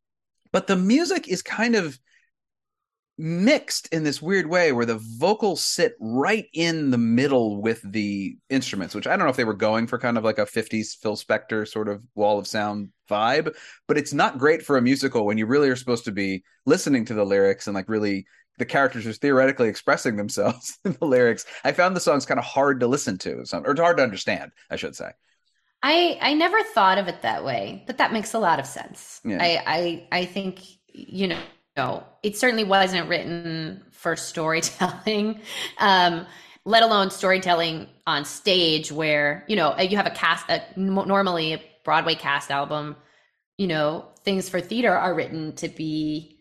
but 0.51 0.67
the 0.67 0.77
music 0.77 1.27
is 1.27 1.41
kind 1.41 1.75
of 1.75 1.99
mixed 3.17 3.88
in 3.93 4.04
this 4.04 4.21
weird 4.21 4.47
way 4.47 4.71
where 4.71 4.86
the 4.86 4.99
vocals 5.17 5.63
sit 5.63 5.95
right 5.99 6.45
in 6.54 6.91
the 6.91 6.97
middle 6.97 7.62
with 7.62 7.82
the 7.84 8.38
instruments, 8.49 8.93
which 8.93 9.08
I 9.08 9.12
don't 9.12 9.25
know 9.25 9.30
if 9.30 9.38
they 9.38 9.45
were 9.45 9.54
going 9.54 9.88
for 9.88 9.97
kind 9.97 10.17
of 10.17 10.23
like 10.23 10.38
a 10.38 10.45
50s 10.45 10.97
Phil 11.01 11.15
Spector 11.15 11.67
sort 11.67 11.88
of 11.88 12.04
wall 12.15 12.39
of 12.39 12.47
sound 12.47 12.89
vibe, 13.10 13.56
but 13.88 13.97
it's 13.97 14.13
not 14.13 14.38
great 14.38 14.63
for 14.63 14.78
a 14.78 14.82
musical 14.82 15.25
when 15.25 15.38
you 15.38 15.45
really 15.45 15.69
are 15.69 15.75
supposed 15.75 16.06
to 16.06 16.12
be 16.12 16.43
listening 16.65 17.06
to 17.06 17.13
the 17.13 17.23
lyrics 17.23 17.67
and 17.67 17.75
like 17.75 17.88
really 17.88 18.25
the 18.58 18.65
characters 18.65 19.06
are 19.06 19.13
theoretically 19.13 19.67
expressing 19.67 20.15
themselves 20.15 20.78
in 20.86 20.95
the 20.99 21.06
lyrics. 21.06 21.45
I 21.63 21.71
found 21.71 21.95
the 21.95 22.01
songs 22.01 22.25
kind 22.25 22.39
of 22.39 22.45
hard 22.45 22.80
to 22.82 22.88
listen 22.88 23.17
to, 23.19 23.36
or 23.36 23.71
it's 23.71 23.80
hard 23.80 23.97
to 23.97 24.04
understand, 24.04 24.51
I 24.69 24.75
should 24.75 24.95
say. 24.95 25.12
I 25.84 26.17
I 26.21 26.34
never 26.34 26.62
thought 26.63 26.97
of 26.97 27.08
it 27.08 27.21
that 27.21 27.45
way, 27.45 27.84
but 27.86 27.99
that 27.99 28.12
makes 28.12 28.34
a 28.34 28.39
lot 28.39 28.60
of 28.60 28.65
sense. 28.65 29.21
Yeah. 29.23 29.38
I 29.39 29.62
I 29.67 30.19
I 30.19 30.25
think 30.25 30.62
you 30.93 31.28
know 31.28 31.39
no, 31.77 32.03
it 32.23 32.38
certainly 32.38 32.63
wasn't 32.63 33.09
written 33.09 33.83
for 33.91 34.15
storytelling, 34.15 35.41
um, 35.79 36.25
let 36.63 36.83
alone 36.83 37.11
storytelling 37.11 37.88
on 38.07 38.25
stage 38.25 38.91
where 38.91 39.43
you 39.47 39.55
know 39.55 39.77
you 39.79 39.97
have 39.97 40.07
a 40.07 40.11
cast. 40.11 40.49
A, 40.49 40.61
normally, 40.75 41.53
a 41.53 41.61
Broadway 41.83 42.15
cast 42.15 42.51
album, 42.51 42.95
you 43.57 43.67
know, 43.67 44.05
things 44.23 44.49
for 44.49 44.61
theater 44.61 44.95
are 44.95 45.13
written 45.13 45.53
to 45.57 45.67
be 45.67 46.39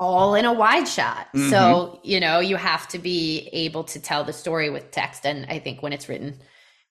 all 0.00 0.34
in 0.34 0.44
a 0.44 0.52
wide 0.52 0.88
shot. 0.88 1.28
So 1.50 2.00
you 2.02 2.20
know 2.20 2.40
you 2.40 2.56
have 2.56 2.88
to 2.88 2.98
be 2.98 3.48
able 3.52 3.84
to 3.84 4.00
tell 4.00 4.24
the 4.24 4.32
story 4.32 4.70
with 4.70 4.90
text, 4.90 5.26
and 5.26 5.46
I 5.48 5.58
think 5.58 5.82
when 5.82 5.92
it's 5.92 6.08
written 6.08 6.38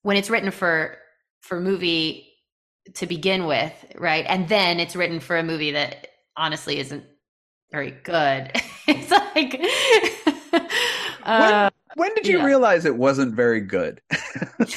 when 0.04 0.18
it's 0.18 0.30
written 0.30 0.52
for 0.52 0.98
for 1.42 1.60
movie 1.60 2.28
to 2.94 3.06
begin 3.06 3.46
with, 3.46 3.74
right? 3.96 4.26
And 4.28 4.48
then 4.48 4.80
it's 4.80 4.96
written 4.96 5.20
for 5.20 5.38
a 5.38 5.44
movie 5.44 5.72
that 5.72 6.07
honestly 6.38 6.80
isn't 6.80 7.04
very 7.72 7.92
good. 7.92 8.52
it's 8.88 9.12
like 9.12 9.60
uh, 11.24 11.70
When 11.96 12.14
did 12.14 12.28
you 12.28 12.38
yeah. 12.38 12.44
realize 12.44 12.86
it 12.86 12.96
wasn't 12.96 13.36
very 13.36 13.62
good? 13.62 14.02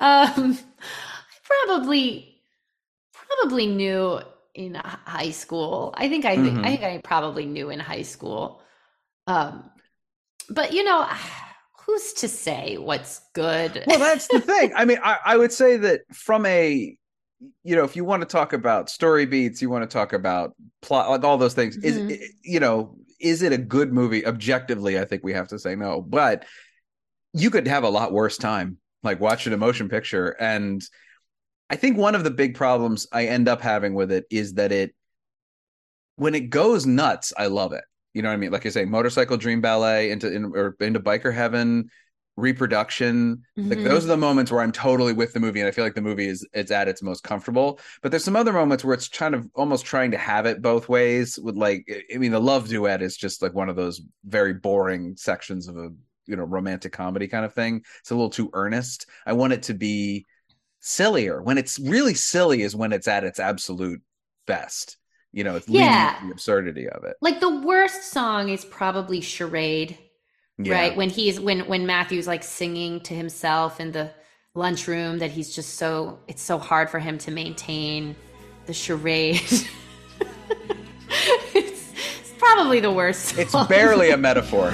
I 0.00 0.56
probably 1.44 2.40
probably 3.12 3.66
knew 3.66 4.20
in 4.54 4.74
high 4.76 5.30
school. 5.30 5.94
I 5.96 6.08
think 6.08 6.24
I 6.24 6.38
think 6.38 6.54
Mhm. 6.54 6.64
I 6.64 6.70
think 6.70 6.82
I 6.84 6.98
probably 6.98 7.46
knew 7.46 7.70
in 7.70 7.80
high 7.80 8.02
school. 8.02 8.62
Um 9.26 9.70
but 10.50 10.74
you 10.74 10.84
know, 10.84 11.08
who's 11.86 12.14
to 12.14 12.28
say 12.28 12.78
what's 12.78 13.22
good? 13.34 13.84
well 13.84 13.98
that's 13.98 14.28
the 14.28 14.40
thing 14.40 14.72
i 14.76 14.84
mean 14.84 14.98
I, 15.02 15.18
I 15.24 15.36
would 15.36 15.52
say 15.52 15.76
that 15.78 16.02
from 16.12 16.46
a 16.46 16.96
you 17.62 17.76
know 17.76 17.84
if 17.84 17.94
you 17.94 18.04
want 18.04 18.20
to 18.22 18.26
talk 18.26 18.52
about 18.52 18.90
story 18.90 19.26
beats 19.26 19.62
you 19.62 19.70
want 19.70 19.88
to 19.88 19.92
talk 19.92 20.12
about 20.12 20.54
plot 20.82 21.08
like 21.08 21.24
all 21.24 21.38
those 21.38 21.54
things 21.54 21.76
Mhm. 21.78 22.10
is 22.10 22.28
you 22.42 22.60
know 22.60 22.96
is 23.20 23.42
it 23.42 23.52
a 23.52 23.58
good 23.58 23.92
movie? 23.92 24.24
Objectively 24.24 24.98
i 24.98 25.04
think 25.04 25.22
we 25.24 25.32
have 25.32 25.48
to 25.48 25.58
say 25.58 25.74
no 25.76 26.00
but 26.00 26.44
you 27.32 27.50
could 27.50 27.66
have 27.68 27.84
a 27.84 27.88
lot 27.88 28.12
worse 28.12 28.38
time 28.38 28.78
like 29.02 29.20
watching 29.20 29.52
a 29.52 29.56
motion 29.56 29.88
picture 29.88 30.30
and 30.40 30.82
i 31.70 31.76
think 31.76 31.96
one 31.96 32.14
of 32.14 32.24
the 32.24 32.30
big 32.30 32.54
problems 32.54 33.06
i 33.12 33.26
end 33.26 33.48
up 33.48 33.60
having 33.60 33.94
with 33.94 34.10
it 34.10 34.24
is 34.30 34.54
that 34.54 34.72
it 34.72 34.94
when 36.16 36.34
it 36.34 36.50
goes 36.50 36.86
nuts 36.86 37.32
i 37.38 37.46
love 37.46 37.72
it. 37.72 37.84
You 38.14 38.22
know 38.22 38.30
what 38.30 38.34
i 38.34 38.38
mean? 38.38 38.50
Like 38.50 38.66
i 38.66 38.70
say 38.70 38.84
motorcycle 38.84 39.36
dream 39.36 39.60
ballet 39.60 40.10
into 40.10 40.32
in, 40.32 40.46
or 40.46 40.74
into 40.80 40.98
biker 40.98 41.32
heaven 41.32 41.90
reproduction. 42.38 43.42
Like 43.56 43.80
Mhm. 43.80 43.84
those 43.84 44.04
are 44.04 44.08
the 44.08 44.16
moments 44.16 44.50
where 44.52 44.60
i'm 44.62 44.72
totally 44.72 45.12
with 45.12 45.32
the 45.32 45.40
movie 45.40 45.60
and 45.60 45.68
i 45.68 45.72
feel 45.72 45.84
like 45.84 45.94
the 45.94 46.00
movie 46.00 46.28
is 46.28 46.46
it's 46.52 46.70
at 46.70 46.88
its 46.88 47.02
most 47.02 47.22
comfortable. 47.24 47.80
But 48.02 48.10
there's 48.10 48.24
some 48.24 48.36
other 48.36 48.52
moments 48.52 48.84
where 48.84 48.94
it's 48.94 49.08
kind 49.08 49.34
of 49.34 49.48
almost 49.54 49.84
trying 49.84 50.10
to 50.12 50.18
have 50.18 50.46
it 50.46 50.62
both 50.62 50.88
ways 50.88 51.38
with 51.38 51.56
like 51.56 51.86
i 52.14 52.18
mean 52.18 52.32
the 52.32 52.40
love 52.40 52.68
duet 52.68 53.02
is 53.02 53.16
just 53.16 53.42
like 53.42 53.54
one 53.54 53.68
of 53.68 53.76
those 53.76 54.00
very 54.24 54.54
boring 54.54 55.16
sections 55.16 55.68
of 55.68 55.76
a 55.76 55.90
you 56.26 56.36
know 56.36 56.44
romantic 56.44 56.92
comedy 56.92 57.26
kind 57.28 57.44
of 57.44 57.54
thing. 57.54 57.82
It's 58.00 58.10
a 58.10 58.14
little 58.14 58.30
too 58.30 58.50
earnest. 58.52 59.06
I 59.26 59.32
want 59.32 59.52
it 59.54 59.62
to 59.64 59.74
be 59.74 60.26
sillier. 60.80 61.42
When 61.42 61.58
it's 61.58 61.78
really 61.78 62.14
silly 62.14 62.62
is 62.62 62.76
when 62.76 62.92
it's 62.92 63.08
at 63.08 63.24
its 63.24 63.40
absolute 63.40 64.00
best. 64.46 64.96
You 65.32 65.44
know 65.44 65.56
it's 65.56 65.68
Yeah. 65.68 66.16
the 66.24 66.32
absurdity 66.32 66.88
of 66.88 67.04
it. 67.04 67.16
Like 67.20 67.40
the 67.40 67.60
worst 67.60 68.04
song 68.12 68.48
is 68.48 68.64
probably 68.64 69.20
charade 69.20 69.98
yeah. 70.58 70.72
right 70.72 70.96
when 70.96 71.08
he's 71.08 71.40
when 71.40 71.60
when 71.60 71.86
matthew's 71.86 72.26
like 72.26 72.42
singing 72.42 73.00
to 73.00 73.14
himself 73.14 73.80
in 73.80 73.92
the 73.92 74.10
lunchroom 74.54 75.18
that 75.18 75.30
he's 75.30 75.54
just 75.54 75.74
so 75.74 76.18
it's 76.26 76.42
so 76.42 76.58
hard 76.58 76.90
for 76.90 76.98
him 76.98 77.16
to 77.18 77.30
maintain 77.30 78.14
the 78.66 78.74
charade. 78.74 79.40
It's, 81.54 81.92
it's 82.20 82.32
probably 82.38 82.80
the 82.80 82.92
worst 82.92 83.38
it's 83.38 83.54
barely 83.66 84.10
a 84.10 84.16
metaphor 84.28 84.70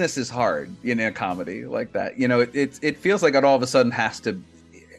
earnestness 0.00 0.18
is 0.18 0.30
hard 0.30 0.74
in 0.82 1.00
a 1.00 1.12
comedy 1.12 1.64
like 1.64 1.92
that. 1.92 2.18
You 2.18 2.28
know 2.28 2.40
it 2.40 2.54
it, 2.54 2.78
it 2.82 2.96
feels 2.96 3.22
like 3.22 3.34
it 3.34 3.44
all 3.44 3.56
of 3.56 3.62
a 3.62 3.66
sudden 3.66 3.92
has 3.92 4.20
to 4.20 4.40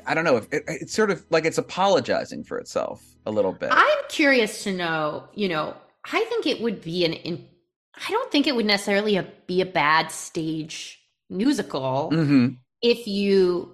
i 0.05 0.13
don't 0.15 0.23
know 0.23 0.37
it, 0.37 0.47
it's 0.51 0.93
sort 0.93 1.11
of 1.11 1.23
like 1.29 1.45
it's 1.45 1.57
apologizing 1.59 2.43
for 2.43 2.57
itself 2.57 3.03
a 3.25 3.31
little 3.31 3.51
bit. 3.51 3.69
I'm 3.71 4.03
curious 4.09 4.63
to 4.63 4.71
know 4.73 5.27
you 5.33 5.47
know 5.47 5.75
i 6.05 6.23
think 6.25 6.47
it 6.47 6.59
would 6.61 6.81
be 6.81 7.05
an 7.05 7.13
in, 7.13 7.47
i 7.95 8.09
don't 8.09 8.31
think 8.31 8.47
it 8.47 8.55
would 8.55 8.65
necessarily 8.65 9.15
a, 9.17 9.27
be 9.45 9.61
a 9.61 9.65
bad 9.65 10.11
stage 10.11 10.99
musical 11.29 12.09
hmm 12.09 12.47
if 12.81 13.05
you 13.05 13.71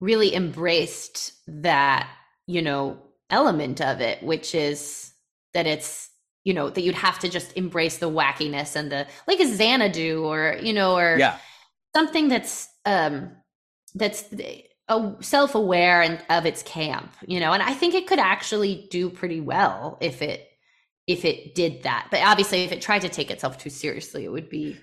really 0.00 0.34
embraced 0.34 1.32
that 1.46 2.10
you 2.46 2.60
know 2.60 2.98
element 3.30 3.80
of 3.80 4.02
it 4.02 4.22
which 4.22 4.54
is 4.54 5.14
that 5.54 5.66
it's 5.66 6.09
you 6.44 6.54
know 6.54 6.70
that 6.70 6.80
you'd 6.82 6.94
have 6.94 7.18
to 7.18 7.28
just 7.28 7.56
embrace 7.56 7.98
the 7.98 8.10
wackiness 8.10 8.76
and 8.76 8.90
the 8.90 9.06
like 9.26 9.40
a 9.40 9.46
xanadu 9.46 10.24
or 10.24 10.56
you 10.62 10.72
know 10.72 10.96
or 10.96 11.16
yeah. 11.18 11.38
something 11.94 12.28
that's 12.28 12.68
um 12.86 13.30
that's 13.94 14.24
a 14.32 14.66
self-aware 15.20 16.02
and 16.02 16.20
of 16.30 16.46
its 16.46 16.62
camp 16.62 17.14
you 17.26 17.40
know? 17.40 17.52
And 17.52 17.62
i 17.62 17.74
think 17.74 17.94
it 17.94 18.06
could 18.06 18.18
actually 18.18 18.88
do 18.90 19.10
pretty 19.10 19.40
well 19.40 19.98
if 20.00 20.22
it 20.22 20.46
if 21.06 21.24
it 21.24 21.56
did 21.56 21.82
that. 21.82 22.06
But 22.10 22.20
obviously 22.22 22.62
if 22.62 22.70
it 22.70 22.80
tried 22.80 23.00
to 23.00 23.08
take 23.08 23.32
itself 23.32 23.58
too 23.58 23.70
seriously 23.70 24.24
it 24.24 24.30
would 24.30 24.48
be 24.48 24.76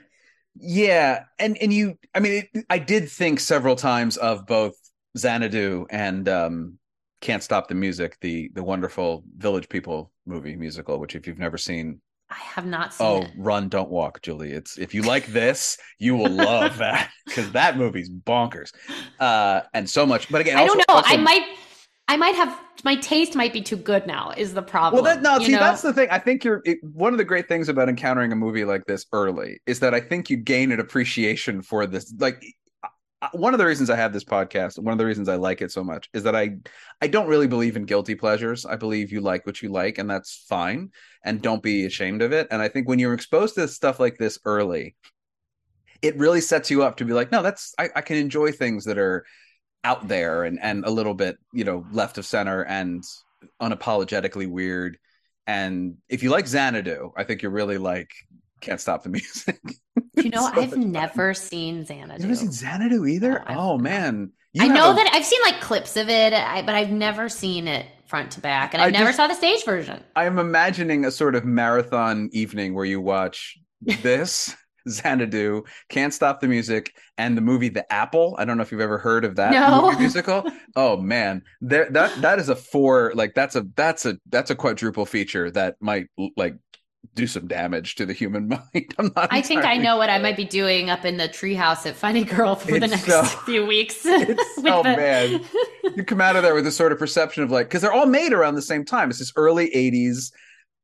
yeah. 0.60 1.24
And 1.39 1.58
and 1.58 1.72
you 1.72 1.98
i 2.15 2.20
mean 2.20 2.48
it, 2.54 2.65
i 2.70 2.80
did 2.80 3.10
think 3.10 3.39
several 3.39 3.76
times 3.76 4.17
of 4.17 4.46
both 4.46 4.74
xanadu 5.17 5.86
and 5.89 6.28
um 6.28 6.80
can't 7.21 7.43
stop 7.43 7.67
the 7.67 7.75
music 7.75 8.17
the 8.21 8.49
the 8.53 8.63
wonderful 8.63 9.23
village 9.38 9.67
people 9.69 10.12
movie 10.25 10.56
musical 10.56 10.99
which 10.99 11.15
if 11.15 11.27
you've 11.27 11.39
never 11.39 11.58
seen 11.58 11.99
I 12.30 12.36
have 12.36 12.65
not 12.65 12.93
seen 12.93 13.08
Oh, 13.08 13.21
it. 13.21 13.32
run, 13.38 13.69
don't 13.69 13.89
walk, 13.89 14.21
Julie. 14.21 14.51
It's 14.51 14.77
if 14.77 14.93
you 14.93 15.01
like 15.01 15.27
this, 15.27 15.77
you 15.97 16.13
will 16.17 16.30
love 16.30 16.77
that 16.80 17.10
because 17.25 17.53
that 17.53 17.77
movie's 17.77 18.10
bonkers, 18.10 18.73
uh, 19.21 19.62
and 19.73 19.89
so 19.89 20.06
much. 20.06 20.27
But 20.30 20.41
again, 20.41 20.58
I 20.58 20.65
don't 20.65 20.77
know. 20.77 20.84
also- 20.89 21.08
I 21.10 21.15
might, 21.15 21.43
I 22.10 22.17
might 22.17 22.36
have 22.36 22.60
my 22.84 22.95
taste 22.97 23.34
might 23.34 23.53
be 23.53 23.62
too 23.62 23.77
good 23.77 24.06
now. 24.08 24.34
Is 24.36 24.53
the 24.53 24.62
problem? 24.62 25.01
Well, 25.06 25.15
that 25.15 25.21
no, 25.23 25.39
see, 25.39 25.53
know? 25.53 25.60
that's 25.60 25.82
the 25.82 25.93
thing. 25.93 26.10
I 26.12 26.19
think 26.19 26.43
you're 26.43 26.62
it, 26.65 26.80
one 26.84 27.13
of 27.13 27.17
the 27.17 27.23
great 27.23 27.47
things 27.47 27.69
about 27.69 27.88
encountering 27.88 28.34
a 28.34 28.36
movie 28.36 28.65
like 28.65 28.84
this 28.88 29.06
early 29.13 29.62
is 29.65 29.80
that 29.80 29.93
I 29.93 30.01
think 30.01 30.30
you 30.30 30.36
gain 30.36 30.73
an 30.73 30.82
appreciation 30.82 31.62
for 31.62 31.88
this. 31.88 32.13
Like 32.19 32.43
one 33.32 33.53
of 33.53 33.58
the 33.58 33.65
reasons 33.65 33.89
I 33.89 33.95
have 33.95 34.13
this 34.13 34.23
podcast, 34.23 34.77
one 34.77 34.91
of 34.91 34.97
the 34.99 35.06
reasons 35.06 35.27
I 35.27 35.36
like 35.36 35.62
it 35.62 35.71
so 35.71 35.84
much, 35.84 36.10
is 36.13 36.23
that 36.23 36.36
I 36.36 36.58
I 37.01 37.08
don't 37.08 37.27
really 37.27 37.47
believe 37.47 37.75
in 37.75 37.86
guilty 37.86 38.15
pleasures. 38.15 38.65
I 38.65 38.75
believe 38.75 39.12
you 39.12 39.21
like 39.21 39.45
what 39.45 39.62
you 39.62 39.69
like, 39.69 39.97
and 39.97 40.10
that's 40.10 40.45
fine. 40.47 40.91
And 41.23 41.41
don't 41.41 41.63
be 41.63 41.86
ashamed 41.86 42.21
of 42.21 42.32
it. 42.32 42.47
And 42.51 42.62
I 42.62 42.67
think 42.67 42.88
when 42.88 42.99
you're 42.99 43.13
exposed 43.13 43.56
to 43.56 43.67
stuff 43.67 43.99
like 43.99 44.17
this 44.17 44.39
early, 44.45 44.95
it 46.01 46.17
really 46.17 46.41
sets 46.41 46.69
you 46.69 46.84
up 46.84 46.97
to 46.97 47.06
be 47.06 47.13
like, 47.13 47.32
no, 47.32 47.41
that's 47.41 47.73
I, 47.80 47.89
I 47.95 48.01
can 48.01 48.17
enjoy 48.17 48.51
things 48.51 48.86
that 48.86 48.99
are 48.99 49.25
out 49.84 50.08
there 50.08 50.43
and 50.43 50.60
and 50.62 50.86
a 50.86 50.89
little 50.89 51.13
bit 51.13 51.38
you 51.53 51.63
know 51.63 51.86
left 51.91 52.17
of 52.17 52.25
center 52.25 52.63
and 52.63 53.03
unapologetically 53.62 54.47
weird. 54.47 54.97
And 55.47 55.95
if 56.10 56.23
you 56.23 56.30
like 56.30 56.45
Xanadu, 56.47 57.13
I 57.17 57.23
think 57.23 57.41
you're 57.41 57.51
really 57.51 57.77
like 57.77 58.12
can't 58.62 58.80
stop 58.82 59.04
the 59.04 59.10
music. 59.10 59.60
you 60.15 60.30
know, 60.30 60.50
so 60.54 60.62
I've 60.62 60.78
never 60.78 61.34
seen 61.34 61.86
Xanadu. 61.86 62.13
You've 62.13 62.30
never 62.30 62.36
seen 62.36 62.52
Xanadu 62.52 63.06
either? 63.06 63.43
No, 63.50 63.56
oh 63.74 63.78
man, 63.78 64.32
You 64.54 64.65
I 64.65 64.67
know 64.67 64.91
a- 64.91 64.96
that 64.96 65.10
I've 65.13 65.26
seen 65.26 65.41
like 65.46 65.62
clips 65.62 65.96
of 65.98 66.10
it, 66.10 66.34
I, 66.34 66.62
but 66.63 66.76
I've 66.76 66.91
never 66.91 67.30
seen 67.30 67.67
it 67.67 67.86
front 68.06 68.32
to 68.32 68.39
back, 68.41 68.74
and 68.74 68.82
I, 68.82 68.88
I 68.88 68.89
never 68.89 69.06
just- 69.08 69.17
saw 69.17 69.28
the 69.28 69.34
stage 69.36 69.63
version. 69.65 70.02
I'm 70.15 70.39
imagining 70.39 71.06
a 71.06 71.12
sort 71.12 71.36
of 71.36 71.46
marathon 71.46 72.30
evening 72.32 72.74
where 72.74 72.86
you 72.86 73.02
watch 73.02 73.58
this. 73.82 74.56
Xanadu, 74.89 75.63
Can't 75.89 76.13
Stop 76.13 76.39
the 76.39 76.48
Music, 76.48 76.96
and 77.17 77.36
the 77.36 77.41
movie 77.41 77.67
The 77.67 77.91
Apple. 77.91 78.38
I 78.39 78.46
don't 78.46 78.56
know 78.56 78.63
if 78.63 78.72
you've 78.72 78.80
ever 78.80 78.98
heard 78.98 79.26
of 79.26 79.36
that 79.36 79.52
No. 79.52 79.82
movie 79.89 80.00
musical. 80.00 80.50
Oh 80.78 80.96
man, 80.96 81.43
there 81.60 81.89
that 81.91 82.22
that 82.22 82.39
is 82.39 82.48
a 82.48 82.56
four 82.56 83.12
like 83.13 83.34
that's 83.36 83.58
a 83.58 83.65
that's 83.76 84.06
a 84.06 84.17
that's 84.30 84.50
a 84.50 84.56
quadruple 84.56 85.06
feature 85.06 85.52
that 85.52 85.76
might 85.82 86.08
like 86.38 86.56
do 87.15 87.27
some 87.27 87.47
damage 87.47 87.95
to 87.95 88.05
the 88.05 88.13
human 88.13 88.47
mind. 88.73 88.93
I'm 88.97 89.12
not. 89.15 89.29
I 89.31 89.41
think 89.41 89.65
I 89.65 89.77
know 89.77 89.97
what 89.97 90.10
I 90.10 90.19
might 90.19 90.38
be 90.38 90.45
doing 90.45 90.89
up 90.89 91.05
in 91.05 91.17
the 91.17 91.27
treehouse 91.27 91.86
at 91.86 91.95
Funny 91.95 92.23
Girl 92.23 92.55
for 92.55 92.79
the 92.79 92.88
next 92.88 93.05
so- 93.05 93.23
few 93.45 93.65
weeks. 93.65 94.01
it's 94.05 94.55
with 94.57 94.63
the- 94.65 94.83
bad. 94.83 95.41
You 95.95 96.03
come 96.03 96.21
out 96.21 96.36
of 96.36 96.43
there 96.43 96.53
with 96.55 96.63
this 96.65 96.75
sort 96.75 96.91
of 96.91 96.99
perception 96.99 97.43
of 97.43 97.51
like 97.51 97.67
because 97.67 97.81
they're 97.81 97.93
all 97.93 98.05
made 98.05 98.33
around 98.33 98.55
the 98.55 98.62
same 98.62 98.86
time. 98.86 99.10
It's 99.10 99.19
this 99.19 99.33
early 99.36 99.69
'80s 99.71 100.31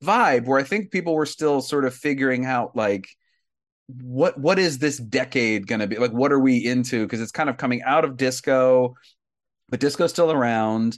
vibe 0.04 0.46
where 0.46 0.60
I 0.60 0.64
think 0.64 0.92
people 0.92 1.14
were 1.16 1.26
still 1.26 1.62
sort 1.62 1.86
of 1.86 1.94
figuring 1.94 2.46
out 2.46 2.76
like 2.76 3.08
what 4.02 4.38
what 4.40 4.60
is 4.60 4.80
this 4.80 4.98
decade 4.98 5.68
going 5.68 5.80
to 5.82 5.88
be 5.88 5.98
like 5.98 6.12
what 6.12 6.32
are 6.32 6.40
we 6.40 6.58
into 6.66 7.06
because 7.06 7.22
it's 7.22 7.32
kind 7.34 7.50
of 7.50 7.58
coming 7.58 7.82
out 7.84 8.06
of 8.06 8.16
disco 8.16 8.96
but 9.70 9.82
disco's 9.82 10.10
still 10.10 10.32
around 10.32 10.98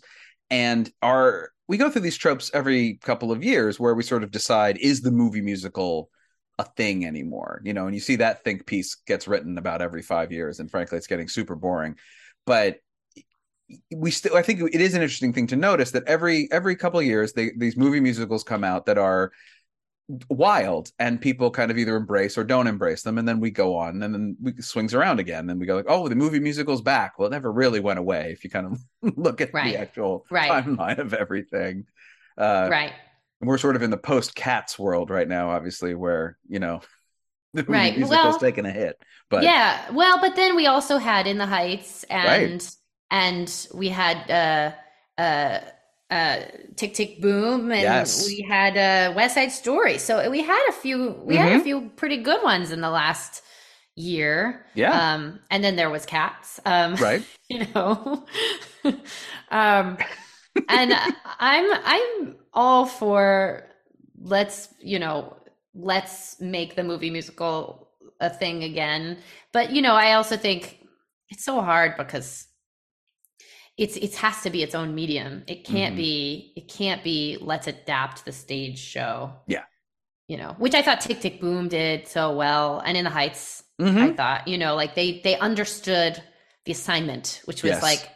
and 0.49 0.91
our 1.01 1.49
we 1.67 1.77
go 1.77 1.89
through 1.89 2.01
these 2.01 2.17
tropes 2.17 2.51
every 2.53 2.95
couple 3.03 3.31
of 3.31 3.43
years 3.43 3.79
where 3.79 3.95
we 3.95 4.03
sort 4.03 4.23
of 4.23 4.31
decide 4.31 4.77
is 4.77 5.01
the 5.01 5.11
movie 5.11 5.41
musical 5.41 6.09
a 6.57 6.63
thing 6.63 7.05
anymore? 7.05 7.61
You 7.63 7.73
know 7.73 7.85
and 7.85 7.95
you 7.95 8.01
see 8.01 8.17
that 8.17 8.43
think 8.43 8.65
piece 8.65 8.95
gets 9.07 9.27
written 9.27 9.57
about 9.57 9.81
every 9.81 10.01
five 10.01 10.31
years 10.31 10.59
and 10.59 10.69
frankly 10.69 10.97
it's 10.97 11.07
getting 11.07 11.27
super 11.27 11.55
boring. 11.55 11.95
But 12.45 12.79
we 13.95 14.11
still 14.11 14.37
i 14.37 14.43
think 14.43 14.61
it 14.61 14.79
is 14.79 14.93
an 14.93 15.01
interesting 15.01 15.33
thing 15.33 15.47
to 15.47 15.55
notice 15.55 15.89
that 15.89 16.03
every 16.05 16.47
every 16.51 16.75
couple 16.75 16.99
of 16.99 17.05
years 17.05 17.33
they, 17.33 17.51
these 17.57 17.75
movie 17.75 17.99
musicals 17.99 18.43
come 18.43 18.63
out 18.63 18.85
that 18.85 18.99
are 18.99 19.31
wild 20.29 20.91
and 20.99 21.19
people 21.19 21.49
kind 21.49 21.71
of 21.71 21.77
either 21.79 21.95
embrace 21.95 22.37
or 22.37 22.43
don't 22.43 22.67
embrace 22.67 23.01
them 23.01 23.17
and 23.17 23.27
then 23.27 23.39
we 23.39 23.49
go 23.49 23.75
on 23.75 24.03
and 24.03 24.13
then 24.13 24.37
we 24.39 24.53
swings 24.61 24.93
around 24.93 25.19
again 25.19 25.49
and 25.49 25.59
we 25.59 25.65
go 25.65 25.75
like 25.75 25.85
oh 25.87 26.07
the 26.07 26.15
movie 26.15 26.39
musical's 26.39 26.81
back 26.81 27.17
well 27.17 27.27
it 27.27 27.31
never 27.31 27.51
really 27.51 27.79
went 27.79 27.97
away 27.97 28.31
if 28.31 28.43
you 28.43 28.49
kind 28.49 28.67
of 28.67 28.79
look 29.17 29.41
at 29.41 29.51
Right. 29.51 29.73
the 29.73 29.79
actual 29.79 30.23
Right. 30.29 30.51
timeline 30.51 30.99
of 30.99 31.15
everything 31.15 31.85
uh 32.37 32.67
right. 32.69 32.93
and 33.41 33.47
we're 33.49 33.57
sort 33.57 33.75
of 33.75 33.81
in 33.81 33.89
the 33.89 33.97
post 33.97 34.35
cats 34.35 34.77
world 34.77 35.09
right 35.09 35.27
now 35.27 35.49
obviously 35.49 35.95
where 35.95 36.37
you 36.47 36.59
know 36.59 36.81
the 37.55 37.63
movie 37.63 37.73
Right. 37.73 37.97
musical's 37.97 38.33
Well, 38.33 38.39
taking 38.39 38.65
a 38.65 38.71
hit 38.71 38.97
but 39.31 39.43
yeah. 39.43 39.89
Well, 39.91 40.19
but 40.21 40.35
then 40.35 40.55
we 40.55 40.67
also 40.67 40.97
had 40.99 41.25
In 41.25 41.39
the 41.39 41.47
Heights 41.47 42.03
and 42.11 42.63
and 43.09 43.67
we 43.73 43.89
had 43.89 44.29
uh 44.29 45.21
uh 45.21 45.61
uh 46.11 46.41
Tick 46.75 46.93
Tick 46.93 47.21
Boom 47.21 47.71
and 47.71 47.81
Yes. 47.81 48.25
we 48.27 48.45
had 48.49 48.77
uh 48.77 49.13
West 49.15 49.35
Side 49.35 49.51
Story. 49.51 49.97
So 49.97 50.29
we 50.29 50.41
had 50.43 50.65
a 50.69 50.73
few 50.73 51.13
we 51.23 51.35
had 51.35 51.51
a 51.53 51.59
Mhm. 51.59 51.63
few 51.63 51.89
pretty 51.95 52.17
good 52.17 52.43
ones 52.43 52.71
in 52.71 52.81
the 52.81 52.89
last 52.89 53.41
year. 53.95 54.65
Yeah. 54.75 54.91
Um 54.93 55.39
and 55.49 55.63
then 55.63 55.75
there 55.75 55.89
was 55.89 56.05
Cats. 56.05 56.59
Um 56.65 56.95
right 56.99 57.23
you 57.49 57.65
know 57.75 58.25
um 59.51 59.97
and 60.69 60.93
i'm 61.39 61.65
i'm 61.85 62.35
all 62.53 62.85
for 62.85 63.63
let's 64.21 64.69
you 64.81 64.97
know 64.99 65.35
let's 65.75 66.39
make 66.39 66.75
the 66.75 66.83
movie 66.83 67.09
musical 67.11 67.89
a 68.19 68.29
thing 68.29 68.63
again 68.63 69.17
but 69.51 69.71
you 69.71 69.81
know 69.81 69.93
i 69.93 70.13
also 70.13 70.37
think 70.37 70.79
it's 71.29 71.43
so 71.43 71.61
hard 71.61 71.97
because 71.97 72.47
it's 73.77 73.97
it 73.97 74.15
has 74.15 74.41
to 74.41 74.49
be 74.49 74.63
its 74.63 74.73
own 74.75 74.95
medium 74.95 75.43
it 75.47 75.63
can't 75.65 75.93
Mhm. 75.95 75.97
be 75.97 76.53
it 76.55 76.67
can't 76.67 77.03
be 77.03 77.37
let's 77.41 77.67
adapt 77.67 78.23
the 78.25 78.31
stage 78.31 78.79
show 78.79 79.33
Yeah. 79.47 79.63
you 80.27 80.37
know 80.37 80.55
which 80.57 80.73
i 80.73 80.81
thought 80.81 81.01
tick 81.01 81.19
tick 81.19 81.41
boom 81.41 81.67
did 81.67 82.07
so 82.07 82.33
well 82.35 82.79
and 82.79 82.95
in 82.97 83.03
the 83.03 83.09
heights 83.09 83.63
Mhm. 83.77 83.97
I 84.11 84.13
thought, 84.15 84.47
you 84.47 84.57
know, 84.57 84.73
like 84.75 84.95
they 84.95 85.19
they 85.19 85.37
understood 85.37 86.23
the 86.63 86.71
assignment, 86.71 87.41
which 87.43 87.61
was 87.61 87.71
Yes. 87.71 87.83
like 87.83 88.09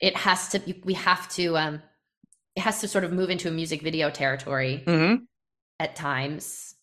it 0.00 0.14
has 0.14 0.50
to 0.50 0.60
we 0.84 0.92
have 0.92 1.26
to 1.30 1.56
um 1.56 1.82
it 2.54 2.60
has 2.60 2.82
to 2.82 2.88
sort 2.88 3.04
of 3.04 3.10
move 3.10 3.30
into 3.30 3.48
a 3.48 3.50
music 3.50 3.80
video 3.80 4.10
territory 4.10 4.82
Mhm. 4.86 5.26
at 5.80 5.96
times. 5.96 6.74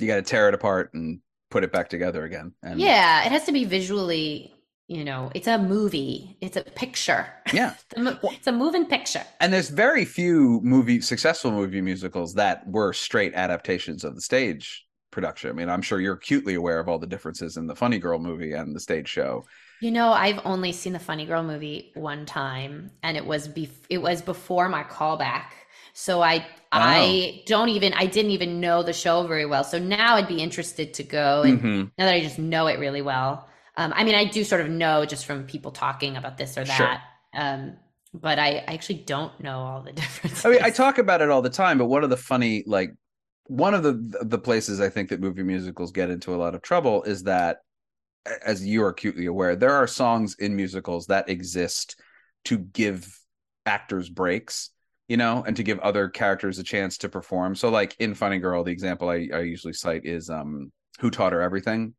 you 0.00 0.08
got 0.08 0.16
to 0.16 0.22
tear 0.22 0.48
it 0.48 0.54
apart 0.54 0.92
and 0.92 1.20
put 1.52 1.62
it 1.62 1.70
back 1.70 1.88
together 1.88 2.24
again 2.24 2.52
and 2.64 2.80
Yeah, 2.80 3.24
it 3.24 3.30
has 3.30 3.44
to 3.44 3.52
be 3.52 3.64
visually, 3.64 4.52
you 4.88 5.04
know, 5.04 5.30
it's 5.34 5.46
a 5.48 5.58
movie, 5.58 6.36
it's 6.40 6.56
a 6.56 6.62
picture. 6.62 7.26
yeah 7.52 7.74
It's 7.96 8.06
a 8.06 8.20
it's 8.32 8.46
a 8.46 8.52
moving 8.52 8.86
picture. 8.86 9.24
and 9.40 9.52
there's 9.52 9.68
very 9.70 10.04
few 10.04 10.60
movie 10.62 11.00
successful 11.00 11.50
movie 11.50 11.80
musicals 11.80 12.34
that 12.34 12.66
were 12.68 12.92
straight 12.92 13.34
adaptations 13.34 14.04
of 14.04 14.14
the 14.14 14.20
stage 14.20 14.86
production. 15.10 15.50
I 15.50 15.52
mean, 15.54 15.68
I'm 15.68 15.82
sure 15.82 16.00
you're 16.00 16.14
acutely 16.14 16.54
aware 16.54 16.78
of 16.78 16.88
all 16.88 16.98
the 16.98 17.06
differences 17.06 17.56
in 17.56 17.66
the 17.66 17.76
Funny 17.76 17.98
Girl 17.98 18.18
movie 18.18 18.52
and 18.52 18.74
the 18.74 18.80
stage 18.80 19.08
show. 19.08 19.44
You 19.78 19.90
know, 19.90 20.12
I've 20.12 20.40
only 20.44 20.72
seen 20.72 20.92
the 20.94 20.98
Funny 20.98 21.26
Girl 21.26 21.42
movie 21.42 21.90
one 21.94 22.24
time, 22.24 22.90
and 23.02 23.16
it 23.16 23.26
was 23.26 23.46
bef- 23.48 23.84
it 23.90 23.98
was 23.98 24.22
before 24.22 24.68
my 24.68 24.82
callback. 24.84 25.50
So 25.92 26.22
I 26.22 26.46
I 26.72 27.42
don't 27.46 27.68
even 27.68 27.92
I 27.92 28.06
didn't 28.06 28.30
even 28.32 28.60
know 28.60 28.82
the 28.82 28.92
show 28.94 29.26
very 29.26 29.44
well. 29.46 29.64
So 29.64 29.78
now 29.78 30.16
I'd 30.16 30.28
be 30.28 30.40
interested 30.42 30.94
to 30.94 31.02
go, 31.02 31.42
and 31.42 31.62
Mhm. 31.62 31.90
now 31.98 32.06
that 32.06 32.14
I 32.14 32.20
just 32.20 32.38
know 32.38 32.66
it 32.68 32.78
really 32.78 33.02
well. 33.02 33.48
Um, 33.76 33.92
I 33.94 34.04
mean, 34.04 34.14
I 34.14 34.24
do 34.24 34.44
sort 34.44 34.62
of 34.62 34.70
know 34.70 35.04
just 35.04 35.26
from 35.26 35.44
people 35.44 35.70
talking 35.70 36.16
about 36.16 36.38
this 36.38 36.56
or 36.56 36.64
that. 36.64 36.76
Sure. 36.76 37.42
Um, 37.42 37.76
but 38.14 38.38
I, 38.38 38.64
I 38.66 38.74
actually 38.74 39.02
don't 39.04 39.38
know 39.40 39.58
all 39.58 39.82
the 39.82 39.92
differences. 39.92 40.44
I 40.44 40.50
mean, 40.50 40.62
I 40.62 40.70
talk 40.70 40.98
about 40.98 41.20
it 41.22 41.30
all 41.30 41.42
the 41.42 41.50
time, 41.50 41.78
but 41.78 41.86
one 41.86 42.04
of 42.04 42.10
the 42.10 42.16
funny, 42.16 42.64
like, 42.66 42.92
one 43.48 43.74
of 43.74 43.84
the 43.84 43.92
the 44.22 44.38
places 44.38 44.80
I 44.80 44.88
think 44.88 45.10
that 45.10 45.20
movie 45.20 45.44
musicals 45.44 45.92
get 45.92 46.10
into 46.10 46.34
a 46.34 46.36
lot 46.36 46.56
of 46.56 46.62
trouble 46.62 47.04
is 47.04 47.22
that, 47.24 47.58
as 48.44 48.66
you 48.66 48.82
are 48.82 48.88
acutely 48.88 49.26
aware, 49.26 49.54
there 49.54 49.74
are 49.74 49.86
songs 49.86 50.34
in 50.40 50.56
musicals 50.56 51.06
that 51.06 51.28
exist 51.28 52.00
to 52.46 52.58
give 52.58 53.16
actors 53.64 54.08
breaks, 54.08 54.70
you 55.06 55.16
know, 55.16 55.44
and 55.46 55.54
to 55.56 55.62
give 55.62 55.78
other 55.78 56.08
characters 56.08 56.58
a 56.58 56.64
chance 56.64 56.98
to 56.98 57.08
perform. 57.08 57.54
So, 57.54 57.68
like 57.68 57.94
in 58.00 58.14
Funny 58.14 58.38
Girl, 58.38 58.64
the 58.64 58.72
example 58.72 59.08
I, 59.08 59.28
I 59.32 59.40
usually 59.42 59.74
cite 59.74 60.04
is 60.04 60.28
um, 60.28 60.72
"Who 60.98 61.10
Taught 61.10 61.32
Her 61.32 61.42
Everything." 61.42 61.94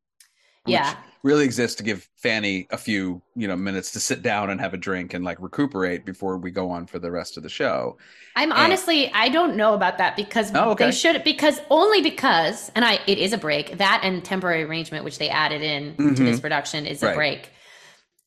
Which 0.67 0.73
Yeah. 0.73 0.95
really 1.23 1.45
exists 1.45 1.75
to 1.77 1.83
give 1.83 2.07
Fanny 2.15 2.67
a 2.71 2.77
few, 2.77 3.21
you 3.35 3.47
know, 3.47 3.55
minutes 3.55 3.91
to 3.91 3.99
sit 3.99 4.21
down 4.21 4.49
and 4.49 4.61
have 4.61 4.73
a 4.73 4.77
drink 4.77 5.13
and 5.13 5.25
like 5.25 5.37
recuperate 5.41 6.05
before 6.05 6.37
we 6.37 6.51
go 6.51 6.69
on 6.69 6.85
for 6.85 6.99
the 6.99 7.09
rest 7.11 7.37
of 7.37 7.43
the 7.43 7.49
show. 7.49 7.97
I'm 8.35 8.51
And- 8.51 8.59
honestly, 8.59 9.11
I 9.13 9.29
don't 9.29 9.55
know 9.55 9.73
about 9.73 9.97
that 9.97 10.15
because 10.15 10.51
Oh, 10.53 10.71
okay. 10.71 10.85
they 10.85 10.91
should 10.91 11.23
because 11.23 11.59
only 11.69 12.01
because 12.01 12.71
and 12.75 12.85
I 12.85 12.99
it 13.07 13.17
is 13.17 13.33
a 13.33 13.37
break 13.37 13.77
that 13.77 14.01
and 14.03 14.23
temporary 14.23 14.63
arrangement 14.63 15.03
which 15.03 15.17
they 15.17 15.29
added 15.29 15.61
in 15.61 15.95
to 16.15 16.23
this 16.23 16.39
production 16.39 16.85
is 16.85 17.01
a 17.01 17.07
Mm-hmm. 17.07 17.17
Right. 17.19 17.41
break. 17.41 17.49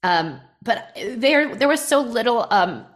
Um, 0.02 0.40
but 0.62 0.96
there 1.16 1.54
there 1.54 1.68
was 1.68 1.80
so 1.80 2.00
little 2.00 2.46
um 2.50 2.86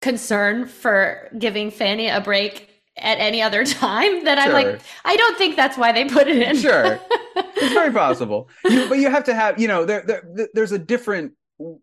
concern 0.00 0.66
for 0.66 1.28
giving 1.38 1.70
Fanny 1.70 2.08
a 2.08 2.20
break 2.20 2.69
at 2.96 3.18
any 3.18 3.40
other 3.42 3.64
time 3.84 4.24
that 4.24 4.38
I'm 4.38 4.52
like 4.52 4.80
I 5.04 5.16
don't 5.16 5.36
think 5.38 5.56
that's 5.56 5.76
why 5.78 5.92
they 5.92 6.04
put 6.06 6.28
it 6.28 6.42
in. 6.42 6.56
Sure. 6.56 6.98
it's 7.36 7.74
very 7.74 7.92
possible. 7.92 8.48
You, 8.64 8.88
but 8.88 8.98
you 8.98 9.10
have 9.10 9.24
to 9.24 9.34
have, 9.34 9.60
you 9.60 9.68
know, 9.68 9.84
there, 9.84 10.02
there 10.06 10.48
there's 10.54 10.72
a 10.72 10.78
different 10.78 11.32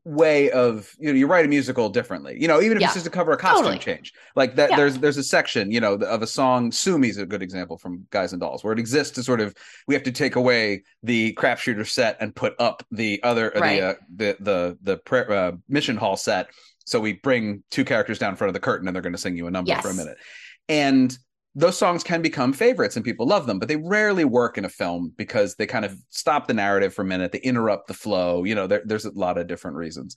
way 0.04 0.50
of 0.50 0.91
you 0.98 1.08
know 1.08 1.13
you 1.15 1.28
write 1.28 1.46
a 1.46 1.48
musical 1.48 1.88
differently 1.88 2.36
you 2.41 2.48
know 2.48 2.60
even 2.60 2.78
if 2.78 2.82
Yeah. 2.82 2.88
it's 2.88 2.96
just 2.96 3.06
to 3.06 3.12
cover 3.12 3.32
a 3.34 3.38
costume 3.38 3.65
Totally. 3.65 3.78
change 3.78 4.12
like 4.36 4.56
that 4.56 4.72
Yeah. 4.72 4.76
there's 4.76 4.98
there's 4.98 5.17
a 5.17 5.24
section 5.24 5.70
you 5.72 5.80
know 5.80 5.93
of 5.93 6.24
a 6.24 6.26
song 6.28 6.72
sue 6.72 6.98
me's 6.98 7.20
a 7.20 7.28
good 7.28 7.43
example 7.43 7.78
from 7.78 8.08
guys 8.10 8.32
and 8.34 8.41
dolls 8.41 8.63
where 8.63 8.74
it 8.74 8.80
exists 8.80 9.13
to 9.15 9.24
sort 9.24 9.39
of 9.39 9.54
we 9.88 9.93
have 9.93 10.02
to 10.04 10.12
take 10.12 10.36
away 10.36 10.82
the 11.04 11.34
crapshooter 11.34 11.86
set 11.86 12.17
and 12.20 12.36
put 12.36 12.56
up 12.58 12.84
the 12.89 13.22
other 13.22 13.52
Right. 13.56 13.80
the, 13.80 13.86
uh, 13.86 13.93
the 14.15 14.78
the 14.82 14.98
the 15.13 15.36
uh, 15.36 15.52
mission 15.70 15.96
hall 15.96 16.17
set 16.17 16.48
so 16.86 17.00
we 17.00 17.13
bring 17.13 17.62
two 17.70 17.86
characters 17.86 18.17
down 18.17 18.32
in 18.32 18.36
front 18.36 18.50
of 18.50 18.56
the 18.56 18.60
curtain 18.60 18.88
and 18.88 18.96
they're 18.96 19.04
going 19.04 19.13
to 19.13 19.20
sing 19.22 19.38
you 19.38 19.46
a 19.46 19.52
number 19.52 19.76
for 19.76 19.89
a 19.89 19.93
minute 19.93 20.17
and 20.69 21.17
those 21.56 21.77
songs 21.77 22.03
can 22.03 22.21
become 22.21 22.53
favorites 22.53 22.95
and 22.95 23.03
people 23.03 23.25
love 23.25 23.47
them 23.47 23.58
but 23.60 23.67
they 23.67 23.77
rarely 23.77 24.25
work 24.25 24.58
in 24.58 24.65
a 24.65 24.69
film 24.69 25.12
because 25.17 25.56
they 25.56 25.65
kind 25.65 25.86
of 25.86 25.97
stop 26.10 26.47
the 26.47 26.53
narrative 26.53 26.93
for 26.93 27.01
a 27.01 27.06
minute 27.06 27.32
they 27.32 27.39
interrupt 27.39 27.88
the 27.88 27.93
flow 27.93 28.43
you 28.43 28.53
know 28.53 28.67
there, 28.67 28.84
there's 28.86 29.06
a 29.06 29.12
lot 29.12 29.38
of 29.38 29.47
different 29.47 29.77
reasons. 29.77 30.15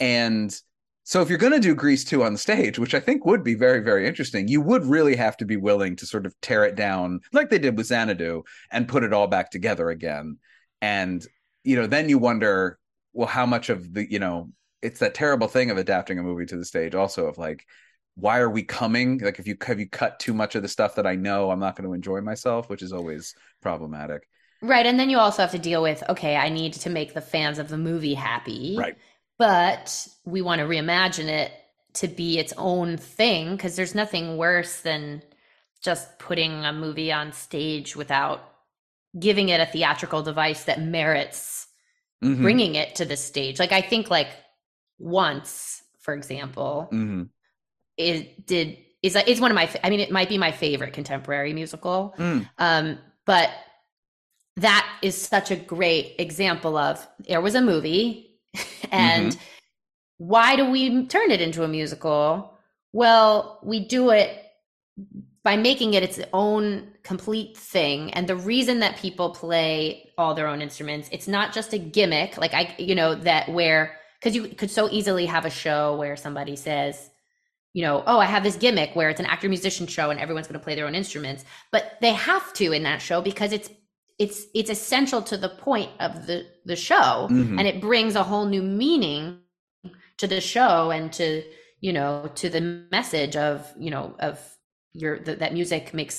And 0.00 0.54
so 1.02 1.22
if 1.22 1.28
you're 1.28 1.38
going 1.38 1.54
to 1.54 1.58
do 1.58 1.74
grease 1.74 2.04
2 2.04 2.22
on 2.22 2.36
stage 2.36 2.78
which 2.78 2.94
i 2.94 3.00
think 3.00 3.24
would 3.24 3.42
be 3.42 3.54
very 3.54 3.80
very 3.80 4.06
interesting 4.06 4.46
you 4.46 4.60
would 4.60 4.84
really 4.84 5.16
have 5.16 5.36
to 5.38 5.46
be 5.46 5.56
willing 5.56 5.96
to 5.96 6.04
sort 6.04 6.26
of 6.26 6.38
tear 6.42 6.64
it 6.64 6.74
down 6.74 7.20
like 7.32 7.48
they 7.48 7.58
did 7.58 7.76
with 7.76 7.86
xanadu 7.86 8.42
and 8.70 8.86
put 8.88 9.02
it 9.02 9.12
all 9.12 9.26
back 9.26 9.50
together 9.50 9.90
again. 9.90 10.36
And 10.80 11.26
you 11.64 11.76
know 11.76 11.86
then 11.86 12.08
you 12.08 12.18
wonder 12.18 12.78
well 13.12 13.26
how 13.26 13.46
much 13.46 13.68
of 13.68 13.92
the 13.92 14.10
you 14.10 14.18
know 14.18 14.50
it's 14.80 15.00
that 15.00 15.14
terrible 15.14 15.48
thing 15.48 15.70
of 15.70 15.76
adapting 15.76 16.18
a 16.18 16.22
movie 16.22 16.46
to 16.46 16.56
the 16.56 16.64
stage 16.64 16.94
also 16.94 17.26
of 17.26 17.36
like 17.36 17.66
why 18.18 18.38
are 18.38 18.50
we 18.50 18.62
coming 18.62 19.18
like 19.18 19.38
if 19.38 19.46
you 19.46 19.56
have 19.62 19.78
you 19.78 19.88
cut 19.88 20.18
too 20.18 20.34
much 20.34 20.54
of 20.54 20.62
the 20.62 20.68
stuff 20.68 20.94
that 20.94 21.06
i 21.06 21.14
know 21.14 21.50
i'm 21.50 21.60
not 21.60 21.76
going 21.76 21.86
to 21.88 21.94
enjoy 21.94 22.20
myself 22.20 22.68
which 22.68 22.82
is 22.82 22.92
always 22.92 23.34
problematic 23.60 24.28
Right. 24.60 24.86
And 24.86 24.98
then 24.98 25.08
you 25.08 25.18
also 25.18 25.42
have 25.42 25.52
to 25.52 25.58
deal 25.58 25.82
with 25.82 26.02
okay, 26.08 26.34
I 26.36 26.48
need 26.48 26.72
to 26.72 26.90
make 26.90 27.14
the 27.14 27.20
fans 27.20 27.60
of 27.60 27.68
the 27.68 27.78
movie 27.78 28.14
happy. 28.14 28.74
Right. 28.76 28.96
But 29.38 30.08
we 30.24 30.42
want 30.42 30.58
to 30.60 30.66
reimagine 30.66 31.28
it 31.28 31.52
to 31.94 32.08
be 32.08 32.38
its 32.40 32.52
own 32.56 32.96
thing 32.96 33.52
because 33.52 33.76
there's 33.76 33.94
nothing 33.94 34.36
worse 34.36 34.80
than 34.80 35.22
just 35.80 36.18
putting 36.18 36.64
a 36.64 36.72
movie 36.72 37.12
on 37.12 37.32
stage 37.32 37.94
without 37.94 38.42
giving 39.18 39.48
it 39.48 39.60
a 39.60 39.66
theatrical 39.66 40.22
device 40.22 40.64
that 40.64 40.82
merits 40.82 41.68
Mhm. 42.24 42.42
bringing 42.42 42.74
it 42.74 42.96
to 42.96 43.04
the 43.04 43.16
stage. 43.16 43.60
Like 43.60 43.72
I 43.72 43.80
think 43.80 44.10
like 44.10 44.30
once, 44.98 45.82
for 46.00 46.14
example, 46.14 46.88
Mhm. 46.92 47.30
It 47.98 48.46
did 48.46 48.78
is 49.02 49.16
is 49.26 49.40
one 49.40 49.50
of 49.50 49.54
my 49.54 49.68
I 49.84 49.90
mean 49.90 50.00
it 50.00 50.10
might 50.10 50.28
be 50.28 50.38
my 50.38 50.52
favorite 50.52 50.92
contemporary 50.92 51.52
musical. 51.52 52.14
Mm. 52.18 52.48
Um, 52.58 52.98
but 53.26 53.50
that 54.56 54.88
is 55.02 55.20
such 55.20 55.50
a 55.50 55.56
great 55.56 56.16
example 56.18 56.76
of 56.76 57.06
there 57.20 57.40
was 57.40 57.54
a 57.54 57.60
movie 57.60 58.40
and 58.90 59.36
why 60.18 60.56
do 60.56 60.68
we 60.68 61.06
turn 61.06 61.30
it 61.30 61.40
into 61.40 61.62
a 61.62 61.68
musical? 61.68 62.58
Well, 62.92 63.60
we 63.62 63.80
do 63.80 64.10
it 64.10 64.44
by 65.44 65.56
making 65.56 65.94
it 65.94 66.02
its 66.02 66.20
own 66.32 66.88
complete 67.04 67.56
thing. 67.56 68.12
And 68.12 68.26
the 68.26 68.36
reason 68.36 68.80
that 68.80 68.96
people 68.96 69.30
play 69.30 70.10
all 70.18 70.34
their 70.34 70.48
own 70.48 70.60
instruments, 70.60 71.08
it's 71.12 71.28
not 71.28 71.54
just 71.54 71.72
a 71.72 71.78
gimmick, 71.78 72.36
like 72.36 72.52
I, 72.52 72.74
you 72.78 72.94
know, 72.94 73.14
that 73.14 73.48
where, 73.48 73.96
because 74.18 74.34
you 74.34 74.48
could 74.48 74.70
so 74.70 74.88
easily 74.90 75.26
have 75.26 75.44
a 75.44 75.50
show 75.50 75.96
where 75.96 76.16
somebody 76.16 76.56
says, 76.56 77.08
you 77.78 77.82
know, 77.86 77.96
oh, 78.10 78.18
I 78.18 78.24
have 78.34 78.42
this 78.42 78.56
gimmick 78.64 78.90
where 78.96 79.08
it's 79.12 79.20
an 79.24 79.26
actor 79.34 79.48
musician 79.56 79.86
show 79.86 80.06
and 80.10 80.18
everyone's 80.18 80.48
going 80.48 80.58
to 80.60 80.64
play 80.68 80.74
their 80.76 80.88
own 80.88 80.96
instruments, 81.02 81.44
but 81.74 81.82
they 82.00 82.12
have 82.30 82.46
to 82.54 82.66
in 82.76 82.82
that 82.88 83.00
show 83.08 83.18
because 83.30 83.52
it's 83.52 83.70
it's 84.24 84.38
it's 84.60 84.70
essential 84.76 85.20
to 85.30 85.36
the 85.44 85.50
point 85.68 85.90
of 86.06 86.10
the 86.28 86.38
the 86.70 86.74
show. 86.90 87.28
Mhm. 87.30 87.56
and 87.58 87.66
it 87.72 87.80
brings 87.88 88.14
a 88.16 88.24
whole 88.30 88.46
new 88.46 88.62
meaning 88.84 89.22
to 90.20 90.26
the 90.26 90.40
show 90.54 90.90
and 90.96 91.12
to 91.20 91.26
you 91.86 91.92
know 91.92 92.28
to 92.40 92.46
the 92.56 92.60
message 92.98 93.36
of 93.36 93.54
you 93.84 93.90
know 93.94 94.06
of 94.28 94.36
your 95.02 95.14
th- 95.24 95.38
that 95.38 95.52
music 95.60 95.84
makes 96.00 96.18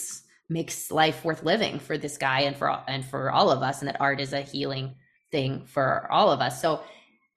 makes 0.57 0.89
life 1.01 1.25
worth 1.25 1.43
living 1.43 1.75
for 1.87 1.95
this 1.97 2.17
guy 2.17 2.39
and 2.47 2.55
for 2.59 2.67
all- 2.69 2.85
and 2.87 3.03
for 3.11 3.21
all 3.37 3.49
of 3.51 3.61
us 3.69 3.75
and 3.81 3.87
that 3.89 3.99
art 4.07 4.19
is 4.25 4.31
a 4.33 4.41
healing 4.53 4.95
thing 5.33 5.65
for 5.75 6.07
all 6.15 6.31
of 6.31 6.39
us. 6.47 6.61
So 6.61 6.69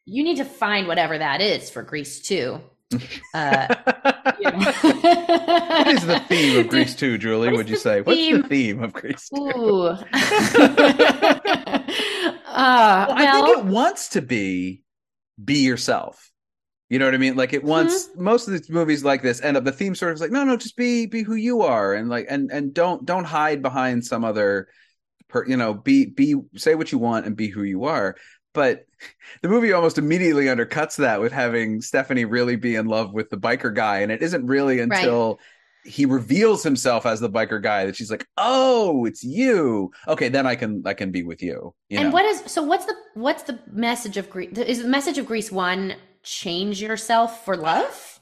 you 0.06 0.22
need 0.22 0.37
to 0.38 0.44
find 0.44 0.87
whatever 0.87 1.18
that 1.18 1.40
is 1.40 1.70
for 1.70 1.82
grease 1.82 2.14
2 2.30 2.61
uh, 3.35 3.66
what 4.40 5.88
is 5.88 6.07
the 6.07 6.20
theme 6.28 6.59
of 6.59 6.68
Grease 6.68 6.94
2, 6.94 7.18
Julie? 7.18 7.48
What 7.48 7.57
Would 7.59 7.68
you 7.68 7.76
say? 7.76 8.00
What's 8.02 8.28
the 8.31 8.42
theme 8.42 8.83
of 8.83 8.92
Grease 8.92 9.28
2? 9.35 9.40
Ooh. 9.40 9.87
uh, 9.88 9.96
Well, 13.09 13.18
I 13.18 13.24
well, 13.24 13.46
think 13.46 13.59
it 13.59 13.64
wants 13.64 14.09
to 14.11 14.22
be 14.22 14.83
be 15.42 15.59
yourself. 15.64 16.31
You 16.88 16.98
know 16.98 17.07
what 17.07 17.14
I 17.14 17.18
mean? 17.18 17.37
Like 17.37 17.52
it 17.55 17.64
wants 17.64 18.09
Mm-hmm. 18.09 18.22
most 18.24 18.46
of 18.46 18.52
these 18.52 18.68
movies 18.68 19.02
like 19.05 19.22
this 19.22 19.40
end 19.42 19.57
up 19.57 19.64
the 19.64 19.72
theme 19.72 19.94
sort 19.94 20.12
of 20.12 20.16
is 20.16 20.20
like, 20.20 20.31
no, 20.31 20.44
no, 20.44 20.57
just 20.57 20.76
be 20.76 21.07
be 21.07 21.22
who 21.22 21.35
you 21.35 21.62
are 21.62 21.94
and 21.94 22.09
like 22.09 22.26
and 22.28 22.50
and 22.50 22.74
don't 22.74 23.05
don't 23.07 23.24
hide 23.24 23.62
behind 23.62 24.05
some 24.05 24.24
other 24.24 24.68
per 25.28 25.46
you 25.46 25.57
know, 25.57 25.72
be 25.74 26.07
be 26.07 26.37
say 26.57 26.74
what 26.74 26.92
you 26.92 26.98
want 26.98 27.26
and 27.26 27.37
be 27.37 27.48
who 27.48 27.62
you 27.62 27.85
are. 27.85 28.16
But 28.55 28.87
the 29.41 29.49
movie 29.49 29.73
almost 29.73 29.99
immediately 29.99 30.47
undercuts 30.47 30.97
that 30.97 31.21
with 31.21 31.33
having 31.33 31.81
Stephanie 31.81 32.25
really 32.25 32.57
be 32.57 32.75
in 32.75 32.87
love 32.87 33.12
with 33.12 33.31
the 33.31 33.38
biker 33.38 33.75
guy. 33.75 34.01
And 34.01 34.12
it 34.12 34.23
isn't 34.23 34.47
really 34.47 34.81
until 34.81 35.41
he 35.85 36.07
reveals 36.07 36.62
himself 36.62 37.07
as 37.07 37.21
the 37.21 37.31
biker 37.31 37.61
guy 37.61 37.87
that 37.87 37.97
she's 37.97 38.11
like, 38.11 38.27
"Oh, 38.37 39.05
it's 39.05 39.25
you." 39.25 39.91
Okay, 40.07 40.29
then 40.29 40.47
I 40.47 40.55
can 40.55 40.83
I 40.87 40.95
can 40.95 41.11
be 41.11 41.23
with 41.23 41.43
you. 41.43 41.75
you 41.88 41.99
and 41.99 42.09
know? 42.09 42.12
what 42.12 42.25
is 42.25 42.43
so? 42.47 42.62
What's 42.62 42.85
the 42.85 42.95
what's 43.15 43.43
the 43.45 43.59
message 43.71 44.17
of 44.17 44.31
Grease? 44.31 44.57
Is 44.59 44.83
the 44.83 44.88
message 44.88 45.19
of 45.19 45.27
Grease 45.27 45.51
one 45.51 45.95
change 46.23 46.81
yourself 46.81 47.45
for 47.45 47.57
love? 47.57 48.21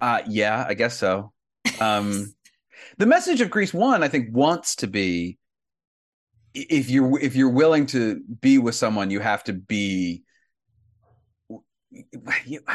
Uh 0.00 0.20
yeah, 0.28 0.64
I 0.68 0.74
guess 0.74 0.96
so. 0.96 1.32
Um 1.80 2.34
the 2.98 3.06
message 3.06 3.40
of 3.40 3.50
Grease 3.50 3.74
1 3.74 4.02
I 4.02 4.08
think 4.08 4.28
wants 4.32 4.76
to 4.76 4.86
be 4.86 5.37
if 6.54 6.90
you're 6.90 7.18
if 7.20 7.36
you're 7.36 7.50
willing 7.50 7.86
to 7.86 8.20
be 8.40 8.58
with 8.58 8.74
someone 8.74 9.10
you 9.10 9.20
have 9.20 9.44
to 9.44 9.52
be 9.52 10.22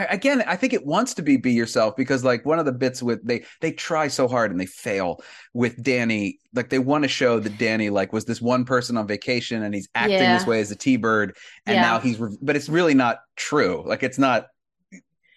again 0.09 0.43
I 0.47 0.55
think 0.55 0.73
it 0.73 0.85
wants 0.85 1.13
to 1.15 1.21
be 1.21 1.37
be 1.37 1.53
yourself 1.53 1.95
because 1.95 2.23
like 2.23 2.45
one 2.45 2.57
of 2.57 2.65
the 2.65 2.71
bits 2.71 3.03
with 3.03 3.25
they 3.25 3.45
they 3.61 3.71
try 3.71 4.07
so 4.07 4.27
hard 4.27 4.49
and 4.51 4.59
they 4.59 4.65
fail 4.65 5.21
with 5.53 5.81
Danny 5.83 6.39
like 6.55 6.69
they 6.69 6.79
want 6.79 7.03
to 7.03 7.07
show 7.07 7.39
that 7.39 7.57
Danny 7.59 7.89
like 7.91 8.11
was 8.11 8.25
this 8.25 8.41
one 8.41 8.65
person 8.65 8.97
on 8.97 9.05
vacation 9.07 9.61
and 9.61 9.73
he's 9.73 9.87
acting 9.93 10.17
Yeah. 10.17 10.37
this 10.37 10.47
way 10.47 10.61
as 10.61 10.71
a 10.71 10.75
T-bird 10.75 11.35
and 11.67 11.75
Yeah. 11.75 11.81
now 11.81 11.99
he's 11.99 12.19
re- 12.19 12.35
but 12.41 12.55
it's 12.55 12.69
really 12.69 12.95
not 12.95 13.19
true 13.35 13.83
like 13.85 14.01
it's 14.01 14.17
not 14.17 14.47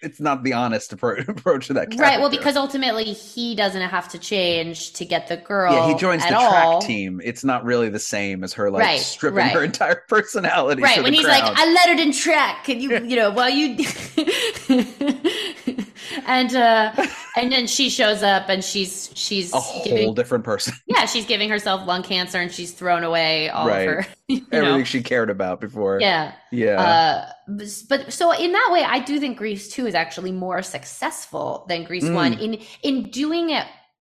it's 0.03 0.21
not 0.21 0.43
the 0.43 0.53
honest 0.53 0.97
appro- 0.97 1.27
approach 1.29 1.69
to 1.69 1.73
that 1.75 1.91
character. 1.91 2.03
Right. 2.03 2.21
Well, 2.21 2.31
because 2.31 2.57
ultimately 2.57 3.05
he 3.05 3.55
doesn't 3.55 3.81
have 3.83 4.09
to 4.11 4.19
change 4.19 4.93
to 4.95 5.05
get 5.05 5.29
the 5.29 5.37
girl. 5.39 5.73
yeah, 5.73 5.89
he 5.89 5.95
joins 5.95 6.23
the 6.23 6.29
track 6.29 6.65
all. 6.65 6.81
team. 6.83 7.21
It's 7.25 7.45
not 7.45 7.65
really 7.65 7.89
the 7.89 7.99
same 7.99 8.45
as 8.45 8.53
her 8.55 8.71
like 8.71 8.83
Right, 8.83 9.01
stripping 9.01 9.39
right. 9.39 9.53
her 9.53 9.65
entire 9.65 9.97
personality. 10.09 10.83
Right 10.83 11.03
when 11.03 11.13
he's 11.15 11.25
crowd. 11.25 11.43
like, 11.45 11.53
I 11.59 11.73
lettered 11.73 11.99
in 12.01 12.13
track. 12.13 12.65
Can 12.65 12.81
you, 12.81 12.99
you 13.05 13.17
know, 13.17 13.31
while 13.31 13.51
you, 13.51 13.77
and 16.27 16.55
uh, 16.55 16.93
and 17.37 17.51
then 17.53 17.67
she 17.67 17.89
shows 17.91 18.23
up 18.23 18.49
and 18.49 18.63
she's 18.63 19.11
she's 19.15 19.53
a 19.53 19.61
whole 19.61 19.85
giving, 19.85 20.15
different 20.15 20.45
person. 20.45 20.75
yeah, 20.87 21.07
she's 21.07 21.27
giving 21.27 21.49
herself 21.49 21.87
lung 21.87 22.03
cancer 22.03 22.39
and 22.39 22.53
she's 22.53 22.73
thrown 22.73 23.05
away 23.05 23.49
all 23.49 23.67
Right. 23.67 23.89
of 23.89 23.95
her, 24.05 24.07
Everything 24.53 24.79
know, 24.79 24.85
she 24.85 25.03
cared 25.03 25.31
about 25.31 25.61
before. 25.61 26.01
yeah. 26.01 26.33
yeah. 26.51 26.81
Uh, 26.81 27.31
but, 27.49 27.83
but 27.89 28.13
so 28.13 28.33
in 28.33 28.53
that 28.53 28.71
way, 28.73 28.83
I 28.83 28.99
do 28.99 29.21
think 29.21 29.39
Grease 29.39 29.69
two 29.73 29.87
is 29.87 29.95
actually 29.95 30.33
more 30.33 30.63
successful 30.63 31.65
than 31.69 31.85
Grease 31.85 32.05
Mm. 32.05 32.15
one 32.15 32.33
in 32.35 32.61
in 32.83 33.11
doing 33.11 33.51
it 33.51 33.67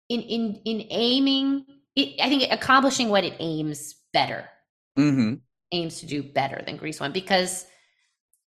in 0.08 0.20
in 0.22 0.60
in 0.64 0.86
aiming. 0.90 1.66
It, 1.94 2.20
I 2.20 2.28
think 2.28 2.50
accomplishing 2.50 3.08
what 3.10 3.24
it 3.24 3.34
aims 3.40 3.94
better 4.12 4.48
Mm-hmm. 4.98 5.34
aims 5.72 6.00
to 6.00 6.06
do 6.06 6.22
better 6.22 6.62
than 6.64 6.76
Grease 6.78 6.98
one 7.00 7.12
because 7.12 7.66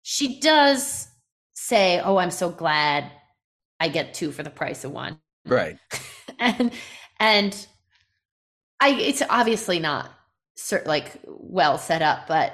she 0.02 0.40
does 0.40 1.08
say, 1.54 2.00
"Oh, 2.00 2.18
I'm 2.18 2.32
so 2.32 2.50
glad 2.50 3.12
I 3.80 3.90
get 3.90 4.16
two 4.16 4.32
for 4.32 4.42
the 4.42 4.50
price 4.50 4.84
of 4.84 4.92
one," 4.92 5.20
Right. 5.46 5.78
and 6.40 6.72
and 7.20 7.68
I 8.80 8.90
it's 8.92 9.22
obviously 9.30 9.78
not 9.80 10.10
cer- 10.60 10.84
like 10.86 11.20
well 11.28 11.78
set 11.78 12.02
up, 12.02 12.28
but 12.28 12.54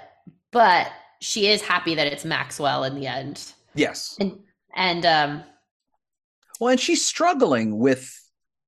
but 0.51 0.91
she 1.21 1.47
is 1.47 1.61
happy 1.61 1.95
that 1.95 2.07
it's 2.07 2.25
Maxwell 2.25 2.84
in 2.84 2.95
the 2.95 3.07
end, 3.07 3.41
Yes. 3.73 4.15
and 4.19 4.39
and 4.75 5.05
um 5.05 5.43
Well, 6.59 6.71
and 6.71 6.79
she's 6.79 7.05
struggling 7.05 7.77
with 7.77 8.09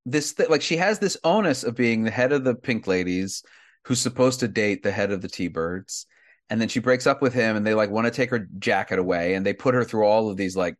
this. 0.05 0.33
Th- 0.33 0.49
like 0.49 0.61
she 0.61 0.77
has 0.77 0.99
this 0.99 1.17
onus 1.23 1.63
of 1.63 1.75
being 1.75 2.03
the 2.03 2.11
head 2.11 2.31
of 2.31 2.43
the 2.43 2.55
Pink 2.55 2.87
Ladies, 2.87 3.43
who's 3.85 3.99
supposed 3.99 4.39
to 4.41 4.47
date 4.47 4.83
the 4.83 4.91
head 4.91 5.11
of 5.11 5.21
the 5.21 5.27
T-Birds, 5.29 6.05
and 6.49 6.59
then 6.59 6.67
she 6.69 6.79
breaks 6.79 7.07
up 7.07 7.21
with 7.21 7.33
him, 7.33 7.55
and 7.55 7.65
they 7.65 7.73
like 7.73 7.89
want 7.89 8.05
to 8.05 8.11
take 8.11 8.29
her 8.31 8.47
jacket 8.59 8.99
away, 8.99 9.35
and 9.35 9.45
they 9.45 9.53
put 9.53 9.75
her 9.75 9.83
through 9.83 10.05
all 10.05 10.29
of 10.29 10.37
these 10.37 10.55
like 10.57 10.75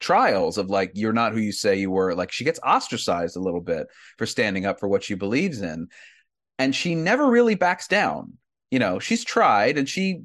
trials 0.00 0.58
of 0.58 0.70
like 0.70 0.92
you're 0.94 1.12
not 1.12 1.32
who 1.32 1.40
you 1.40 1.52
say 1.52 1.76
you 1.76 1.90
were. 1.90 2.14
Like 2.14 2.32
she 2.32 2.44
gets 2.44 2.60
ostracized 2.64 3.36
a 3.36 3.40
little 3.40 3.60
bit 3.60 3.86
for 4.16 4.26
standing 4.26 4.64
up 4.66 4.78
for 4.80 4.88
what 4.88 5.02
she 5.04 5.14
believes 5.14 5.60
in, 5.62 5.88
and 6.58 6.74
she 6.74 6.94
never 6.94 7.28
really 7.30 7.54
backs 7.54 7.88
down. 7.88 8.34
You 8.70 8.78
know, 8.78 8.98
she's 8.98 9.24
tried, 9.24 9.78
and 9.78 9.88
she 9.88 10.22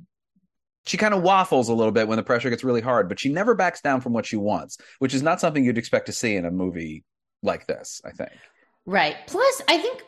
she 0.86 0.98
kind 0.98 1.14
of 1.14 1.22
waffles 1.24 1.70
a 1.70 1.74
little 1.74 1.94
bit 1.94 2.08
when 2.08 2.18
the 2.18 2.24
pressure 2.24 2.50
gets 2.50 2.64
really 2.64 2.82
hard, 2.82 3.08
but 3.10 3.20
she 3.20 3.30
never 3.30 3.56
backs 3.56 3.82
down 3.82 4.02
from 4.02 4.14
what 4.14 4.26
she 4.26 4.36
wants, 4.36 4.78
which 5.00 5.14
is 5.14 5.24
not 5.24 5.40
something 5.40 5.64
you'd 5.64 5.78
expect 5.78 6.08
to 6.08 6.12
see 6.12 6.36
in 6.36 6.46
a 6.46 6.52
movie 6.52 7.04
like 7.42 7.68
this, 7.68 8.02
I 8.06 8.12
think. 8.12 8.32
Right. 8.86 9.16
Plus, 9.28 9.62
I 9.68 9.78
think 9.78 10.04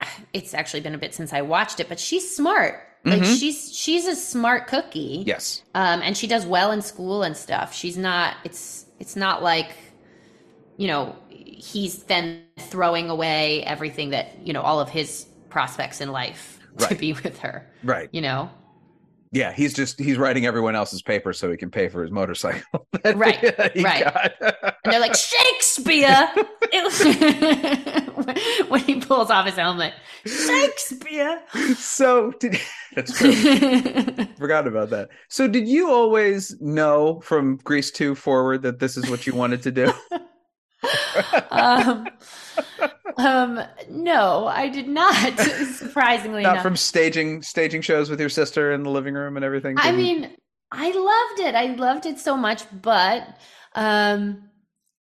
it's 0.32 0.54
actually 0.54 0.80
been 0.80 0.94
a 0.94 0.98
bit 0.98 1.14
since 1.14 1.32
I 1.32 1.42
watched 1.42 1.80
it, 1.80 1.88
but 1.88 1.98
she's 2.00 2.34
smart. 2.34 2.80
Like 3.08 3.22
Mhm. 3.22 3.38
she's 3.38 3.74
she's 3.74 4.06
a 4.06 4.14
smart 4.14 4.66
cookie. 4.66 5.24
Yes. 5.26 5.62
Um, 5.74 6.02
and 6.02 6.16
she 6.16 6.26
does 6.26 6.44
well 6.46 6.70
in 6.70 6.82
school 6.82 7.22
and 7.22 7.36
stuff. 7.36 7.74
She's 7.74 7.96
not. 7.96 8.36
It's 8.44 8.84
it's 8.98 9.16
not 9.16 9.42
like, 9.42 9.70
you 10.76 10.86
know, 10.86 11.16
he's 11.28 12.04
then 12.04 12.42
throwing 12.58 13.10
away 13.10 13.62
everything 13.64 14.10
that 14.10 14.46
you 14.46 14.52
know 14.52 14.62
all 14.62 14.80
of 14.80 14.88
his 14.88 15.26
prospects 15.50 16.00
in 16.00 16.10
life 16.12 16.58
right. 16.74 16.88
to 16.88 16.94
be 16.94 17.12
with 17.12 17.38
her. 17.40 17.66
Right. 17.82 18.08
You 18.12 18.20
know. 18.22 18.50
Yeah, 19.32 19.52
he's 19.52 19.74
just 19.74 20.00
he's 20.00 20.18
writing 20.18 20.44
everyone 20.44 20.74
else's 20.74 21.02
paper 21.02 21.32
so 21.32 21.50
he 21.52 21.56
can 21.56 21.70
pay 21.70 21.88
for 21.88 22.02
his 22.02 22.10
motorcycle. 22.10 22.88
that 23.04 23.16
Right, 23.16 23.40
right. 23.76 24.32
And 24.40 24.92
they're 24.92 25.00
like 25.00 25.14
Shakespeare. 25.14 26.30
It- 26.72 28.68
when 28.68 28.80
he 28.80 29.00
pulls 29.00 29.28
off 29.30 29.46
his 29.46 29.56
helmet, 29.56 29.92
Shakespeare. 30.24 31.42
so 31.74 32.30
did, 32.32 32.60
that's 32.94 33.18
true. 33.18 33.32
Forgot 34.38 34.68
about 34.68 34.90
that. 34.90 35.08
So 35.28 35.48
did 35.48 35.66
you 35.66 35.90
always 35.90 36.56
know 36.60 37.20
from 37.24 37.56
Grease 37.64 37.90
2 37.90 38.14
forward 38.14 38.62
that 38.62 38.78
this 38.78 38.96
is 38.96 39.10
what 39.10 39.26
you 39.26 39.34
wanted 39.34 39.62
to 39.62 39.72
do? 39.72 39.92
Um, 41.50 42.10
um, 43.16 43.60
no, 43.88 44.46
I 44.46 44.68
did 44.68 44.88
not. 44.88 45.38
Surprisingly 45.66 46.44
Not 46.44 46.46
enough. 46.46 46.68
from 46.68 46.76
staging 46.76 47.42
staging 47.42 47.82
shows 47.82 48.08
with 48.10 48.20
your 48.20 48.28
sister 48.28 48.72
in 48.72 48.82
the 48.82 48.90
living 48.90 49.14
room 49.14 49.36
and 49.36 49.44
everything. 49.44 49.76
I 49.76 49.92
mean, 49.92 50.30
I 50.70 50.90
loved 50.90 51.40
it. 51.48 51.54
I 51.54 51.74
loved 51.74 52.06
it 52.06 52.18
so 52.18 52.36
much, 52.36 52.62
but 52.82 53.26
um, 53.74 54.48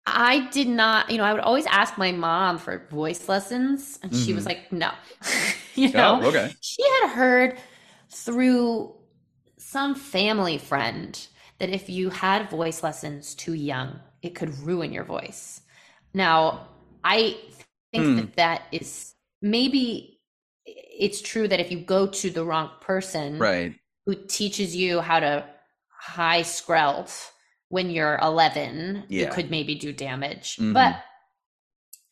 I 0.06 0.48
did 0.50 0.68
not. 0.68 1.10
You 1.10 1.18
know, 1.18 1.24
I 1.24 1.32
would 1.32 1.42
always 1.42 1.66
ask 1.66 1.98
my 1.98 2.12
mom 2.12 2.58
for 2.58 2.86
voice 2.90 3.28
lessons, 3.28 3.98
and 4.02 4.14
she 4.14 4.34
was 4.34 4.46
Mhm. 4.46 4.46
like, 4.46 4.72
"No." 4.72 4.92
you 5.74 5.92
know, 5.92 6.22
Oh, 6.22 6.28
okay. 6.28 6.54
she 6.60 6.82
had 7.02 7.10
heard 7.10 7.58
through 8.10 8.94
some 9.58 9.94
family 9.94 10.58
friend 10.58 11.26
that 11.58 11.70
if 11.70 11.88
you 11.88 12.10
had 12.10 12.50
voice 12.50 12.82
lessons 12.82 13.34
too 13.34 13.54
young, 13.54 14.00
it 14.22 14.34
could 14.34 14.58
ruin 14.60 14.92
your 14.92 15.04
voice. 15.04 15.62
Now, 16.14 16.68
I 17.02 17.36
think 17.92 18.04
Hmm. 18.04 18.16
that 18.16 18.36
that 18.36 18.62
is 18.72 19.14
maybe 19.42 20.20
it's 20.64 21.20
true 21.20 21.46
that 21.48 21.60
if 21.60 21.70
you 21.70 21.80
go 21.80 22.06
to 22.06 22.30
the 22.30 22.44
wrong 22.44 22.70
person 22.80 23.38
right. 23.38 23.74
who 24.06 24.14
teaches 24.14 24.74
you 24.74 25.00
how 25.00 25.20
to 25.20 25.44
high 26.00 26.40
skrelt 26.42 27.30
when 27.68 27.90
you're 27.90 28.18
11, 28.22 29.04
you 29.08 29.26
could 29.28 29.50
maybe 29.50 29.74
do 29.74 29.92
damage. 29.92 30.56
Mhm. 30.56 30.72
But 30.72 31.02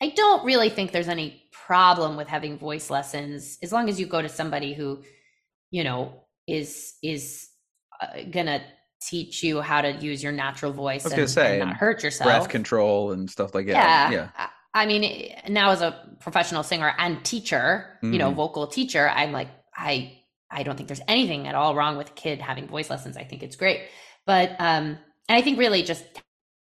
I 0.01 0.09
don't 0.09 0.43
really 0.43 0.69
think 0.69 0.91
there's 0.91 1.07
any 1.07 1.49
problem 1.51 2.17
with 2.17 2.27
having 2.27 2.57
voice 2.57 2.89
lessons 2.89 3.57
as 3.63 3.71
long 3.71 3.87
as 3.89 3.99
you 3.99 4.05
go 4.05 4.21
to 4.21 4.29
somebody 4.29 4.73
who, 4.73 5.03
you 5.71 5.83
know, 5.83 6.25
is 6.45 6.95
is 7.01 7.49
uh, 8.01 8.23
gonna 8.29 8.61
teach 9.07 9.43
you 9.43 9.61
how 9.61 9.81
to 9.81 9.91
use 9.91 10.21
your 10.23 10.31
natural 10.31 10.71
voice 10.71 11.05
and, 11.05 11.29
say, 11.29 11.59
and 11.59 11.69
not 11.69 11.77
hurt 11.77 12.03
yourself. 12.03 12.27
Breath 12.27 12.49
control 12.49 13.11
and 13.11 13.29
stuff 13.29 13.53
like 13.55 13.65
that. 13.67 14.11
yeah. 14.11 14.11
Yeah. 14.37 14.49
I- 14.73 14.85
mean, 14.85 15.35
now 15.49 15.69
as 15.71 15.81
a 15.81 16.15
professional 16.19 16.63
singer 16.63 16.93
and 16.97 17.23
teacher, 17.23 17.99
you 18.01 18.17
know, 18.17 18.31
Mhm. 18.31 18.35
vocal 18.35 18.67
teacher, 18.67 19.07
I'm 19.09 19.31
like, 19.31 19.49
I 19.75 20.19
I 20.55 20.61
don't 20.61 20.75
think 20.75 20.87
there's 20.87 21.01
anything 21.07 21.47
at 21.47 21.55
all 21.55 21.73
wrong 21.75 21.97
with 21.97 22.09
a 22.11 22.13
kid 22.13 22.39
having 22.39 22.67
voice 22.67 22.87
lessons. 22.89 23.17
I 23.17 23.23
think 23.23 23.41
it's 23.41 23.55
great. 23.55 23.81
But 24.25 24.51
um 24.59 24.97
and 25.27 25.37
I 25.37 25.41
think 25.41 25.57
really 25.57 25.81
just 25.83 26.03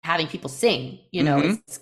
having 0.04 0.28
people 0.28 0.48
sing, 0.48 1.00
you 1.10 1.22
know, 1.24 1.40
Mhm. 1.40 1.58
it's 1.66 1.80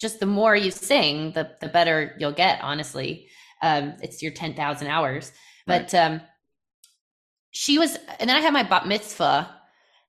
just 0.00 0.20
the 0.20 0.26
more 0.26 0.54
you 0.54 0.70
sing, 0.70 1.32
the 1.32 1.50
the 1.60 1.68
better 1.68 2.14
you'll 2.18 2.32
get, 2.32 2.60
honestly. 2.62 3.28
Um 3.62 3.94
it's 4.02 4.22
your 4.22 4.32
10,000 4.32 4.88
hours. 4.88 5.32
But 5.66 5.92
um 5.94 6.20
she 7.50 7.78
was 7.78 7.96
and 8.18 8.28
then 8.28 8.36
I 8.36 8.40
had 8.40 8.52
my 8.52 8.62
bat 8.62 8.86
mitzvah 8.86 9.54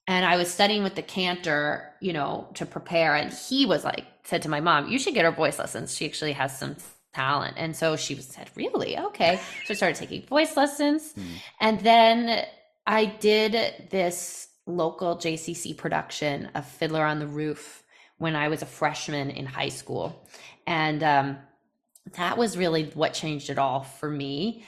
and 0.10 0.26
I 0.26 0.38
was 0.38 0.52
studying 0.52 0.82
with 0.82 0.96
the 0.96 1.04
cantor, 1.04 1.94
you 2.00 2.14
know, 2.14 2.48
to 2.56 2.66
prepare. 2.66 3.14
And 3.14 3.32
he 3.32 3.68
was 3.68 3.86
like, 3.86 4.06
said 4.24 4.42
to 4.42 4.50
my 4.50 4.60
mom, 4.60 4.90
"You 4.90 4.98
should 4.98 5.14
get 5.14 5.24
her 5.24 5.32
voice 5.32 5.60
lessons. 5.60 5.96
She 5.96 6.06
actually 6.08 6.34
has 6.34 6.58
some 6.58 6.76
talent." 7.14 7.54
And 7.58 7.76
so 7.76 7.96
she 7.96 8.16
was 8.16 8.26
said, 8.26 8.50
"Really? 8.56 8.98
Okay." 8.98 9.40
So 9.66 9.74
I 9.74 9.78
started 9.78 9.98
taking 9.98 10.24
voice 10.24 10.58
lessons, 10.58 11.14
Hmm. 11.14 11.22
and 11.62 11.80
then 11.82 12.46
I 12.88 13.06
did 13.06 13.52
this 13.92 14.48
local 14.66 15.16
JCC 15.16 15.74
production 15.78 16.50
of 16.56 16.66
Fiddler 16.66 17.06
on 17.06 17.20
the 17.20 17.28
Roof 17.28 17.84
when 18.18 18.36
I 18.36 18.48
was 18.48 18.64
a 18.64 18.66
freshman 18.66 19.30
in 19.30 19.46
high 19.46 19.70
school, 19.70 20.28
and 20.66 21.04
um, 21.04 21.38
that 22.18 22.36
was 22.36 22.58
really 22.58 22.86
what 22.96 23.14
changed 23.14 23.52
it 23.52 23.60
all 23.60 23.82
for 23.84 24.10
me. 24.10 24.64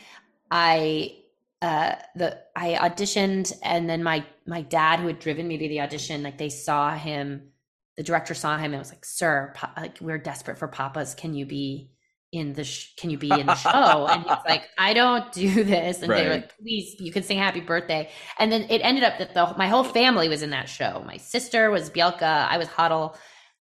I 0.52 1.16
uh 1.62 1.96
the 2.16 2.40
I 2.56 2.74
auditioned 2.74 3.54
and 3.64 3.90
then 3.90 4.04
my 4.04 4.26
my 4.48 4.62
dad 4.62 5.00
who 5.00 5.08
had 5.08 5.20
driven 5.20 5.48
me 5.48 5.58
to 5.58 5.68
the 5.68 5.82
audition 5.82 6.24
like 6.24 6.38
they 6.38 6.50
saw 6.50 6.96
him 6.96 7.52
the 7.98 8.04
director 8.04 8.34
saw 8.34 8.58
him 8.58 8.74
and 8.74 8.80
was 8.80 8.90
like 8.92 9.06
sir 9.06 9.52
pa- 9.56 9.74
like 9.78 9.98
we're 10.02 10.18
desperate 10.18 10.58
for 10.58 10.68
papas. 10.68 11.14
Can 11.14 11.34
you 11.34 11.46
be 11.46 11.92
in 12.32 12.54
the 12.54 12.64
sh- 12.64 12.96
can 12.96 13.10
you 13.10 13.18
be 13.18 13.30
in 13.30 13.46
the 13.46 13.56
show? 13.56 14.08
And 14.08 14.24
he's 14.24 14.38
like 14.48 14.70
I 14.78 14.94
don't 14.94 15.32
do 15.32 15.64
this. 15.64 16.02
And 16.02 16.12
they 16.12 16.24
were 16.24 16.36
like 16.36 16.58
please 16.58 16.96
you 17.00 17.12
can 17.12 17.24
sing 17.24 17.38
happy 17.38 17.62
birthday. 17.62 18.10
And 18.40 18.52
then 18.52 18.66
it 18.70 18.80
ended 18.80 19.04
up 19.04 19.20
that 19.20 19.34
the 19.34 19.54
my 19.58 19.68
whole 19.68 19.84
family 19.84 20.30
was 20.30 20.42
in 20.42 20.52
that 20.52 20.70
show. 20.70 21.04
My 21.06 21.18
sister 21.18 21.70
was 21.70 21.90
Bielke 21.90 22.24
I 22.24 22.58
was 22.58 22.68
Hodel. 22.68 23.16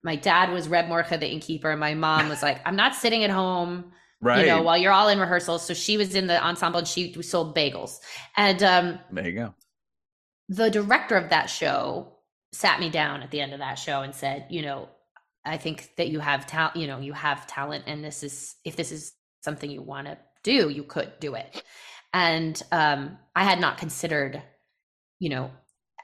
My 0.03 0.15
dad 0.15 0.51
was 0.51 0.67
Reb 0.67 0.85
Mordcha 0.85 1.19
the 1.19 1.27
innkeeper. 1.27 1.71
And 1.71 1.79
my 1.79 1.93
mom 1.93 2.29
was 2.29 2.43
like 2.43 2.61
I'm 2.65 2.75
not 2.75 2.95
sitting 2.95 3.23
at 3.23 3.29
home 3.31 3.91
Right. 4.21 4.41
you 4.41 4.45
know, 4.47 4.63
while 4.63 4.77
you're 4.77 4.91
all 4.91 5.09
in 5.09 5.19
rehearsals. 5.19 5.65
So 5.65 5.73
she 5.73 5.97
was 5.97 6.15
in 6.15 6.27
the 6.27 6.43
ensemble 6.43 6.79
and 6.79 6.87
she 6.87 7.21
sold 7.21 7.55
bagels. 7.55 7.99
And 8.35 8.63
um, 8.63 8.99
there 9.11 9.27
you 9.29 9.33
go. 9.33 9.53
the 10.49 10.69
director 10.71 11.15
of 11.15 11.29
that 11.29 11.47
show 11.47 12.13
sat 12.51 12.79
me 12.79 12.89
down 12.89 13.21
at 13.21 13.31
the 13.31 13.41
end 13.41 13.53
of 13.53 13.59
that 13.59 13.75
show 13.75 14.01
and 14.01 14.15
said, 14.15 14.47
you 14.49 14.61
know, 14.61 14.89
I 15.45 15.57
think 15.57 15.91
that 15.97 16.07
you 16.09 16.19
have 16.19 16.47
talent, 16.47 16.77
you 16.77 16.87
know, 16.87 16.99
you 16.99 17.13
have 17.13 17.47
talent 17.47 17.83
and 17.87 18.03
this 18.03 18.23
is, 18.23 18.55
if 18.65 18.75
this 18.75 18.91
is 18.91 19.13
something 19.43 19.69
you 19.69 19.81
want 19.81 20.07
to 20.07 20.17
do, 20.43 20.69
you 20.69 20.83
could 20.83 21.13
do 21.19 21.35
it. 21.35 21.63
And 22.13 22.61
um, 22.71 23.17
I 23.35 23.43
had 23.43 23.59
not 23.59 23.77
considered, 23.77 24.41
you 25.19 25.29
know, 25.29 25.51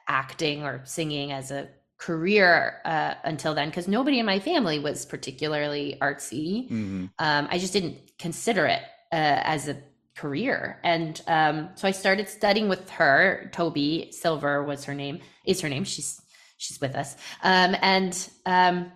acting 0.07 0.63
or 0.63 0.81
singing 0.85 1.31
as 1.31 1.49
a 1.49 1.69
career 2.05 2.81
uh, 2.85 3.13
until 3.23 3.53
then 3.53 3.69
because 3.69 3.87
nobody 3.87 4.19
in 4.19 4.25
my 4.25 4.39
family 4.39 4.77
was 4.79 5.05
particularly 5.05 5.97
artsy 6.01 6.67
hmm 6.67 7.05
um, 7.19 7.47
I 7.49 7.57
just 7.59 7.73
didn't 7.73 7.97
consider 8.17 8.65
it 8.65 8.81
uh, 9.11 9.39
as 9.55 9.67
a 9.67 9.77
career. 10.15 10.79
And 10.83 11.21
um, 11.27 11.69
so 11.75 11.87
I 11.87 11.91
started 11.91 12.29
studying 12.29 12.69
with 12.69 12.89
her. 12.91 13.49
Toby 13.53 14.09
Silver 14.11 14.63
was 14.63 14.85
her 14.85 14.93
name, 14.93 15.19
is 15.45 15.61
her 15.61 15.69
name. 15.69 15.83
She's 15.83 16.21
she's 16.57 16.79
with 16.79 16.95
us. 16.95 17.15
Um, 17.43 17.75
and 17.81 18.29
um, 18.45 18.91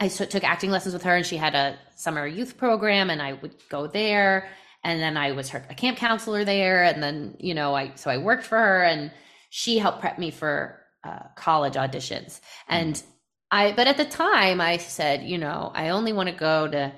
I 0.00 0.08
so, 0.08 0.24
took 0.24 0.44
acting 0.44 0.70
lessons 0.70 0.94
with 0.94 1.02
her, 1.02 1.16
and 1.16 1.26
she 1.26 1.36
had 1.36 1.54
a 1.54 1.78
summer 1.96 2.26
youth 2.26 2.56
program, 2.56 3.10
and 3.10 3.20
I 3.20 3.34
would 3.34 3.54
go 3.68 3.86
there. 3.86 4.48
And 4.82 5.00
then 5.00 5.16
I 5.16 5.32
was 5.32 5.48
her 5.50 5.64
a 5.70 5.74
camp 5.74 5.98
counselor 5.98 6.44
there, 6.44 6.84
and 6.84 7.02
then 7.02 7.36
you 7.38 7.54
know 7.54 7.74
I 7.74 7.92
so 7.94 8.10
I 8.10 8.18
worked 8.18 8.44
for 8.44 8.58
her, 8.58 8.82
and 8.82 9.10
she 9.50 9.78
helped 9.78 10.00
prep 10.00 10.18
me 10.18 10.30
for 10.30 10.80
uh, 11.04 11.24
college 11.36 11.74
auditions. 11.74 12.40
And 12.68 13.02
I, 13.50 13.72
but 13.72 13.86
at 13.86 13.96
the 13.96 14.04
time, 14.04 14.60
I 14.60 14.78
said, 14.78 15.22
you 15.24 15.38
know, 15.38 15.70
I 15.74 15.90
only 15.90 16.12
want 16.12 16.28
to 16.28 16.34
go 16.34 16.68
to 16.68 16.92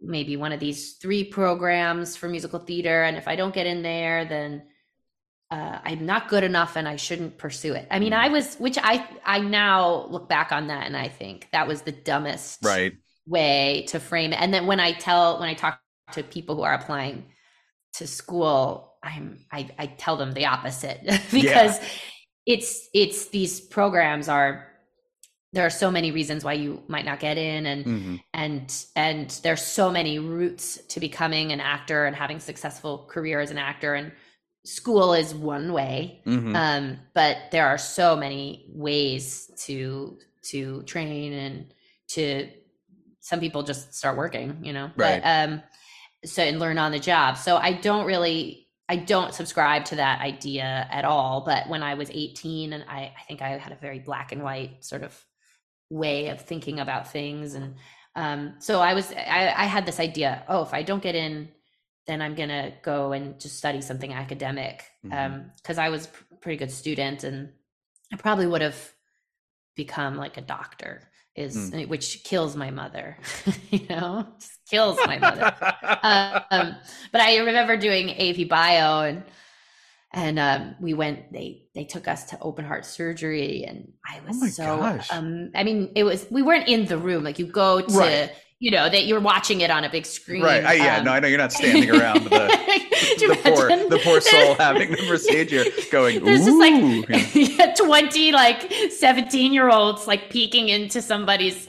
maybe 0.00 0.36
one 0.36 0.52
of 0.52 0.60
these 0.60 0.94
three 0.94 1.24
programs 1.24 2.16
for 2.16 2.28
musical 2.28 2.60
theater 2.60 3.02
and 3.02 3.16
if 3.16 3.26
i 3.26 3.34
don't 3.34 3.54
get 3.54 3.66
in 3.66 3.82
there 3.82 4.24
then 4.24 4.62
uh, 5.50 5.78
i'm 5.84 6.06
not 6.06 6.28
good 6.28 6.44
enough 6.44 6.76
and 6.76 6.86
i 6.86 6.96
shouldn't 6.96 7.38
pursue 7.38 7.74
it. 7.74 7.86
I 7.90 7.98
mean 7.98 8.12
i 8.12 8.28
was 8.28 8.56
which 8.56 8.78
i 8.80 9.06
i 9.24 9.40
now 9.40 10.06
look 10.08 10.28
back 10.28 10.52
on 10.52 10.68
that 10.68 10.86
and 10.86 10.96
i 10.96 11.08
think 11.08 11.48
that 11.52 11.66
was 11.66 11.82
the 11.82 11.92
dumbest 11.92 12.64
Right. 12.64 12.94
way 13.26 13.86
to 13.88 13.98
frame 13.98 14.32
it. 14.32 14.40
And 14.40 14.52
then 14.54 14.66
when 14.66 14.78
i 14.80 14.92
tell 14.92 15.40
when 15.40 15.48
i 15.48 15.54
talk 15.54 15.80
to 16.12 16.22
people 16.22 16.54
who 16.54 16.62
are 16.62 16.74
applying 16.74 17.24
to 17.94 18.06
school 18.06 18.94
i'm 19.02 19.44
i, 19.50 19.68
I 19.78 19.86
tell 19.86 20.16
them 20.16 20.32
the 20.32 20.46
opposite. 20.46 21.00
Because 21.32 21.80
it's 22.48 22.88
it's 22.94 23.26
these 23.28 23.60
programs 23.60 24.28
are 24.28 24.66
there 25.52 25.64
are 25.64 25.70
so 25.70 25.90
many 25.90 26.10
reasons 26.10 26.44
why 26.44 26.54
you 26.54 26.82
might 26.88 27.04
not 27.04 27.20
get 27.20 27.36
in 27.38 27.66
and 27.66 27.84
hmm 27.84 28.16
and 28.34 28.84
and 28.96 29.30
there's 29.42 29.62
so 29.62 29.90
many 29.90 30.18
routes 30.18 30.78
to 30.88 31.00
becoming 31.00 31.52
an 31.52 31.60
actor 31.60 32.06
and 32.06 32.16
having 32.16 32.38
a 32.38 32.40
successful 32.40 33.06
career 33.10 33.40
as 33.40 33.50
an 33.50 33.58
actor 33.58 33.94
and 33.94 34.12
school 34.64 35.12
is 35.14 35.34
one 35.34 35.72
way. 35.72 36.20
Hmm 36.24 36.56
um 36.56 36.98
but 37.14 37.36
there 37.52 37.66
are 37.66 37.78
so 37.78 38.16
many 38.16 38.66
ways 38.72 39.50
to 39.66 40.18
to 40.42 40.82
train 40.82 41.32
and 41.34 41.74
to 42.08 42.48
some 43.20 43.40
people 43.40 43.62
just 43.62 43.94
start 43.94 44.16
working 44.16 44.56
you 44.62 44.72
know? 44.72 44.90
Right. 44.96 45.20
but 45.22 45.50
um 45.50 45.62
so 46.24 46.42
and 46.42 46.58
learn 46.58 46.78
on 46.78 46.92
the 46.92 46.98
job. 46.98 47.36
So 47.36 47.56
i 47.58 47.72
don't 47.72 48.06
really 48.06 48.67
I 48.88 48.96
don't 48.96 49.34
subscribe 49.34 49.84
to 49.86 49.96
that 49.96 50.20
idea 50.20 50.88
at 50.90 51.04
all. 51.04 51.42
But 51.44 51.68
when 51.68 51.82
I 51.82 51.94
was 51.94 52.10
18, 52.10 52.72
and 52.72 52.84
I, 52.88 53.12
I 53.16 53.22
think 53.26 53.42
I 53.42 53.50
had 53.58 53.72
a 53.72 53.76
very 53.76 53.98
black 53.98 54.32
and 54.32 54.42
white 54.42 54.84
sort 54.84 55.02
of 55.02 55.18
way 55.90 56.28
of 56.28 56.40
thinking 56.40 56.80
about 56.80 57.12
things, 57.12 57.54
and 57.54 57.74
um, 58.14 58.54
so 58.58 58.80
I 58.80 58.94
was 58.94 59.12
I, 59.12 59.52
I 59.56 59.64
had 59.64 59.86
this 59.86 60.00
idea. 60.00 60.42
Oh, 60.48 60.62
if 60.62 60.72
I 60.72 60.82
don't 60.82 61.02
get 61.02 61.14
in, 61.14 61.48
then 62.06 62.22
I'm 62.22 62.34
gonna 62.34 62.72
go 62.82 63.12
and 63.12 63.38
just 63.38 63.58
study 63.58 63.80
something 63.80 64.12
academic 64.12 64.84
because 65.02 65.78
I 65.78 65.90
was 65.90 66.08
a 66.32 66.36
pretty 66.36 66.56
good 66.56 66.70
student, 66.70 67.24
and 67.24 67.50
I 68.12 68.16
probably 68.16 68.46
would 68.46 68.62
have 68.62 68.92
become 69.78 70.16
like 70.16 70.36
a 70.36 70.42
doctor. 70.42 71.08
Is 71.34 71.70
which 71.86 72.24
kills 72.24 72.56
my 72.56 72.70
mother, 72.72 73.16
you 73.70 73.86
know, 73.88 74.26
just 74.40 74.58
kills 74.68 74.98
my 75.06 75.18
mother 75.18 75.44
um, 76.50 76.74
but 77.12 77.20
I 77.20 77.36
remember 77.38 77.76
doing 77.76 78.10
AP 78.10 78.48
Bio 78.48 79.02
and 79.02 79.22
and 80.12 80.38
um, 80.38 80.74
we 80.80 80.94
went. 80.94 81.32
They 81.32 81.68
they 81.74 81.84
took 81.84 82.08
us 82.08 82.24
to 82.30 82.38
open 82.40 82.64
heart 82.64 82.84
surgery, 82.86 83.64
and 83.68 83.92
I 84.04 84.18
was 84.26 84.42
Oh 84.42 84.48
so. 84.48 85.00
Um, 85.12 85.50
I 85.54 85.62
mean, 85.64 85.92
it 85.94 86.02
was 86.02 86.26
we 86.30 86.42
weren't 86.42 86.66
in 86.66 86.86
the 86.86 86.98
room. 86.98 87.22
Like 87.22 87.38
you 87.38 87.46
go 87.46 87.82
to, 87.82 87.94
Right. 87.94 88.32
You 88.60 88.72
know, 88.72 88.88
that 88.88 89.06
you're 89.06 89.20
watching 89.20 89.60
it 89.60 89.70
on 89.70 89.84
a 89.84 89.90
big 89.90 90.04
screen. 90.04 90.42
right. 90.42 90.64
I, 90.64 90.72
yeah. 90.74 90.96
um, 90.98 91.04
no, 91.04 91.12
I 91.12 91.20
know 91.20 91.28
you're 91.28 91.38
not 91.38 91.52
standing 91.52 91.90
around 91.90 92.24
the 92.24 92.30
the 92.30 93.38
poor 93.44 93.68
the 93.68 94.00
poor 94.02 94.20
soul 94.20 94.54
having 94.56 94.90
the 94.90 95.06
procedure 95.06 95.64
going. 95.92 96.24
There's 96.24 96.44
just 96.44 96.58
like 96.58 97.34
yeah, 97.34 97.74
20 97.74 98.32
like 98.32 98.72
17 98.90 99.52
year 99.52 99.70
olds 99.70 100.06
like 100.08 100.30
peeking 100.30 100.68
into 100.68 101.00
somebody's 101.00 101.68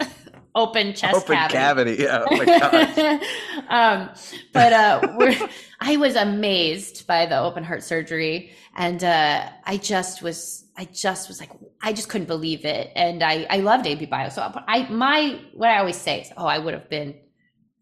open 0.55 0.93
chest 0.95 1.15
open 1.15 1.35
cavity. 1.35 1.97
cavity. 1.97 2.03
Yeah. 2.03 2.25
Oh 2.27 2.37
my 2.37 2.45
gosh. 2.45 3.21
um, 3.69 4.09
but 4.51 4.73
uh, 4.73 5.15
we're, 5.17 5.49
I 5.79 5.97
was 5.97 6.15
amazed 6.15 7.05
by 7.05 7.27
the 7.27 7.37
open 7.37 7.63
heart 7.63 7.83
surgery, 7.83 8.51
and 8.75 9.03
uh, 9.03 9.47
I 9.65 9.77
just 9.77 10.21
was, 10.21 10.65
I 10.79 10.85
just 10.85 11.29
was 11.29 11.41
like, 11.41 11.51
I 11.83 11.93
just 11.93 12.09
couldn't 12.09 12.27
believe 12.27 12.65
it, 12.65 12.91
and 12.95 13.23
I, 13.23 13.47
I 13.49 13.57
loved 13.59 13.87
AP 13.87 14.07
Bio. 14.07 14.29
So 14.29 14.41
I, 14.67 14.89
my, 14.89 15.41
what 15.53 15.69
I 15.69 15.79
always 15.79 15.97
say 15.97 16.21
is, 16.21 16.31
oh, 16.37 16.47
I 16.47 16.59
would 16.59 16.73
have 16.73 16.89
been, 16.89 17.15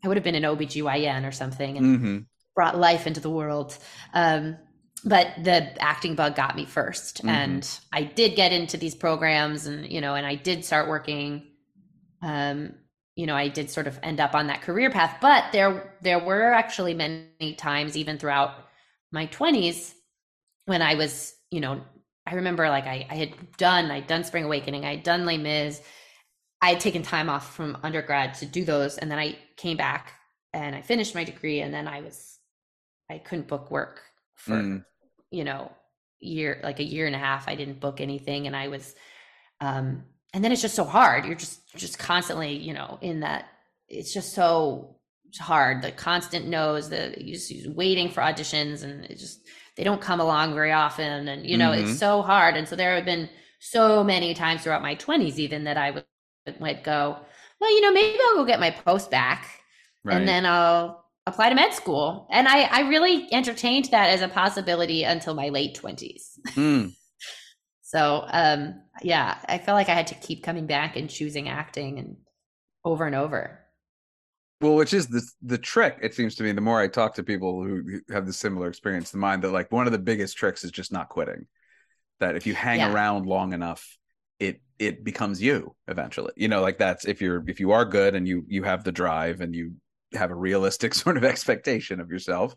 I 0.03 0.07
would 0.07 0.17
have 0.17 0.25
been 0.25 0.35
an 0.35 0.45
OBGYN 0.45 1.27
or 1.27 1.31
something, 1.31 1.77
and 1.77 1.95
hmm 1.95 2.27
brought 2.55 2.77
life 2.77 3.07
into 3.07 3.21
the 3.21 3.29
world. 3.29 3.77
Um, 4.13 4.57
but 5.05 5.27
the 5.43 5.81
acting 5.81 6.15
bug 6.15 6.35
got 6.35 6.55
me 6.55 6.65
1st 6.65 7.21
Mhm. 7.21 7.27
and 7.27 7.69
I 7.93 8.03
did 8.03 8.35
get 8.35 8.53
into 8.53 8.77
these 8.77 8.95
programs, 8.95 9.67
and 9.67 9.91
you 9.91 10.01
know, 10.01 10.15
and 10.15 10.25
I 10.25 10.35
did 10.35 10.65
start 10.65 10.89
working. 10.89 11.47
Um, 12.21 12.75
you 13.15 13.25
know, 13.25 13.35
I 13.35 13.47
did 13.47 13.69
sort 13.69 13.87
of 13.87 13.99
end 14.03 14.19
up 14.19 14.35
on 14.35 14.47
that 14.47 14.61
career 14.61 14.89
path, 14.91 15.17
but 15.21 15.45
there 15.51 15.93
there 16.01 16.19
were 16.19 16.53
actually 16.53 16.93
many 16.93 17.55
times, 17.55 17.97
even 17.97 18.17
throughout 18.19 18.51
my 19.11 19.25
twenties, 19.27 19.95
when 20.65 20.81
I 20.81 20.95
was, 20.95 21.35
you 21.51 21.61
know, 21.61 21.81
I 22.27 22.35
remember 22.35 22.67
like 22.69 22.85
I, 22.85 23.07
I 23.09 23.15
had 23.15 23.33
done, 23.57 23.89
I'd 23.89 24.07
done 24.07 24.23
Spring 24.25 24.43
Awakening, 24.43 24.85
I'd 24.85 25.03
done 25.03 25.25
Les 25.25 25.37
Mis, 25.37 25.81
I 26.61 26.69
had 26.71 26.79
taken 26.79 27.01
time 27.03 27.29
off 27.29 27.55
from 27.55 27.77
undergrad 27.83 28.33
to 28.35 28.45
do 28.45 28.65
those, 28.65 28.97
and 28.97 29.09
then 29.09 29.17
I 29.17 29.37
came 29.55 29.77
back 29.77 30.13
and 30.53 30.75
I 30.75 30.81
finished 30.81 31.15
my 31.15 31.23
degree, 31.23 31.61
and 31.61 31.73
then 31.73 31.87
I 31.87 32.01
was, 32.01 32.37
I 33.09 33.19
couldn't 33.19 33.47
book 33.47 33.71
work 33.71 34.01
for, 34.35 34.55
Mm. 34.55 34.85
you 35.31 35.43
know, 35.43 35.71
year 36.19 36.59
like 36.63 36.79
a 36.79 36.83
year 36.83 37.05
and 37.05 37.15
a 37.15 37.19
half. 37.19 37.47
I 37.47 37.55
didn't 37.55 37.79
book 37.79 38.01
anything, 38.01 38.47
and 38.47 38.55
I 38.55 38.67
was, 38.69 38.95
um, 39.61 40.03
and 40.33 40.43
then 40.43 40.51
it's 40.51 40.61
just 40.61 40.75
so 40.75 40.83
hard. 40.83 41.25
You're 41.25 41.35
just 41.35 41.61
just 41.75 41.99
constantly, 41.99 42.57
you 42.57 42.73
know, 42.73 42.97
in 43.01 43.21
that. 43.21 43.45
It's 43.87 44.13
just 44.13 44.33
so 44.33 44.97
hard. 45.39 45.81
The 45.81 45.91
constant 45.91 46.47
no's, 46.47 46.89
the 46.89 47.13
you 47.17 47.35
just 47.35 47.51
you're 47.51 47.73
waiting 47.73 48.09
for 48.09 48.21
auditions, 48.21 48.83
and 48.83 49.05
it 49.05 49.17
just 49.19 49.41
they 49.77 49.83
don't 49.83 50.01
come 50.01 50.19
along 50.19 50.53
very 50.55 50.71
often, 50.73 51.27
and 51.27 51.45
you 51.45 51.57
know, 51.57 51.71
Mhm. 51.71 51.73
it's 51.73 51.93
so 51.97 52.21
hard. 52.21 52.57
And 52.57 52.67
so 52.67 52.75
there 52.75 52.95
have 52.95 53.05
been 53.05 53.29
so 53.59 54.03
many 54.03 54.33
times 54.33 54.63
throughout 54.63 54.81
my 54.81 54.95
20s, 54.95 55.39
even 55.39 55.65
that 55.65 55.77
I 55.77 55.91
would 55.91 56.05
would 56.59 56.83
go, 56.83 57.17
well, 57.61 57.71
you 57.71 57.81
know, 57.81 57.91
maybe 57.91 58.17
I'll 58.29 58.35
go 58.35 58.45
get 58.45 58.59
my 58.59 58.71
post 58.71 59.11
back 59.11 59.47
Right. 60.03 60.15
and 60.15 60.27
then 60.27 60.45
I'll 60.45 61.05
apply 61.25 61.49
to 61.49 61.55
med 61.55 61.73
school. 61.73 62.27
And 62.31 62.47
I, 62.47 62.61
I 62.63 62.79
really 62.89 63.27
entertained 63.33 63.85
that 63.91 64.09
as 64.09 64.21
a 64.21 64.29
possibility 64.29 65.03
until 65.03 65.33
my 65.33 65.49
late 65.49 65.75
twenties. 65.75 66.39
Mm. 66.55 66.91
So 67.81 68.25
um, 68.27 68.81
yeah, 69.01 69.37
I 69.47 69.57
felt 69.57 69.75
like 69.75 69.89
I 69.89 69.93
had 69.93 70.07
to 70.07 70.15
keep 70.15 70.43
coming 70.43 70.67
back 70.67 70.95
and 70.97 71.09
choosing 71.09 71.47
acting 71.49 71.99
and 71.99 72.17
over 72.85 73.05
and 73.05 73.15
over. 73.15 73.61
Well, 74.59 74.75
which 74.75 74.93
is 74.93 75.07
the 75.07 75.21
the 75.43 75.57
trick, 75.57 75.97
it 76.01 76.15
seems 76.15 76.35
to 76.35 76.43
me. 76.43 76.51
The 76.51 76.61
more 76.61 76.79
I 76.81 76.87
talk 76.87 77.13
to 77.15 77.23
people 77.23 77.63
who 77.63 77.99
have 78.11 78.25
the 78.25 78.33
similar 78.33 78.67
experience 78.67 79.11
to 79.11 79.17
mine, 79.17 79.41
that 79.41 79.51
like 79.51 79.71
one 79.71 79.85
of 79.85 79.91
the 79.91 79.99
biggest 79.99 80.35
tricks 80.37 80.63
is 80.63 80.71
just 80.71 80.91
not 80.91 81.09
quitting. 81.09 81.45
That 82.19 82.35
if 82.35 82.47
you 82.47 82.55
hang 82.55 82.79
Yeah. 82.79 82.91
around 82.91 83.27
long 83.27 83.53
enough, 83.53 83.97
it 84.39 84.61
it 84.79 85.03
becomes 85.03 85.41
you 85.41 85.75
eventually. 85.87 86.33
You 86.35 86.47
know, 86.47 86.61
like 86.61 86.79
that's 86.79 87.05
if 87.05 87.21
you're 87.21 87.43
if 87.47 87.59
you 87.59 87.71
are 87.71 87.85
good 87.85 88.15
and 88.15 88.27
you 88.27 88.45
you 88.47 88.63
have 88.63 88.83
the 88.83 88.91
drive 88.91 89.41
and 89.41 89.53
you 89.55 89.73
have 90.13 90.31
a 90.31 90.35
realistic 90.35 90.93
sort 91.03 91.17
of 91.17 91.23
expectation 91.23 91.99
of 91.99 92.09
yourself, 92.09 92.55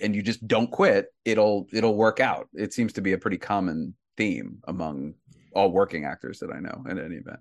and 0.00 0.14
you 0.14 0.22
just 0.22 0.46
don't 0.46 0.70
quit, 0.70 1.06
it'll 1.24 1.66
it'll 1.72 1.96
work 1.96 2.20
out. 2.20 2.48
It 2.54 2.72
seems 2.72 2.92
to 2.94 3.00
be 3.00 3.14
a 3.14 3.18
pretty 3.18 3.38
common 3.38 3.96
theme 4.16 4.58
among 4.68 5.14
all 5.56 5.72
working 5.72 6.04
actors 6.04 6.38
that 6.38 6.50
I 6.52 6.60
know 6.60 6.84
in 6.88 6.98
any 7.00 7.16
event. 7.16 7.40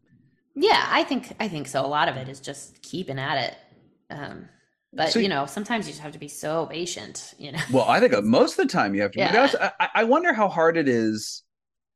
Yeah, 0.55 0.87
I 0.89 1.03
think 1.03 1.33
I 1.39 1.47
think 1.49 1.67
so. 1.67 1.85
A 1.85 1.87
lot 1.87 2.07
of 2.07 2.15
it 2.15 2.29
is 2.29 2.39
just 2.39 2.81
keeping 2.81 3.19
at 3.19 3.37
it. 3.37 3.55
Um, 4.09 4.49
but 4.93 5.11
So- 5.11 5.19
you 5.19 5.27
know, 5.27 5.45
sometimes 5.45 5.87
you 5.87 5.91
just 5.91 6.01
have 6.01 6.13
to 6.13 6.19
be 6.19 6.27
so 6.27 6.67
patient. 6.67 7.33
You 7.37 7.51
know. 7.53 7.59
Well, 7.71 7.85
I 7.85 7.99
think 7.99 8.13
uh, 8.13 8.21
most 8.21 8.57
of 8.59 8.67
the 8.67 8.71
time 8.71 8.95
you 8.95 9.01
have 9.01 9.11
to. 9.11 9.19
Yeah. 9.19 9.71
I, 9.79 9.89
I 9.95 10.03
wonder 10.05 10.33
how 10.33 10.47
hard 10.47 10.77
it 10.77 10.87
is 10.87 11.43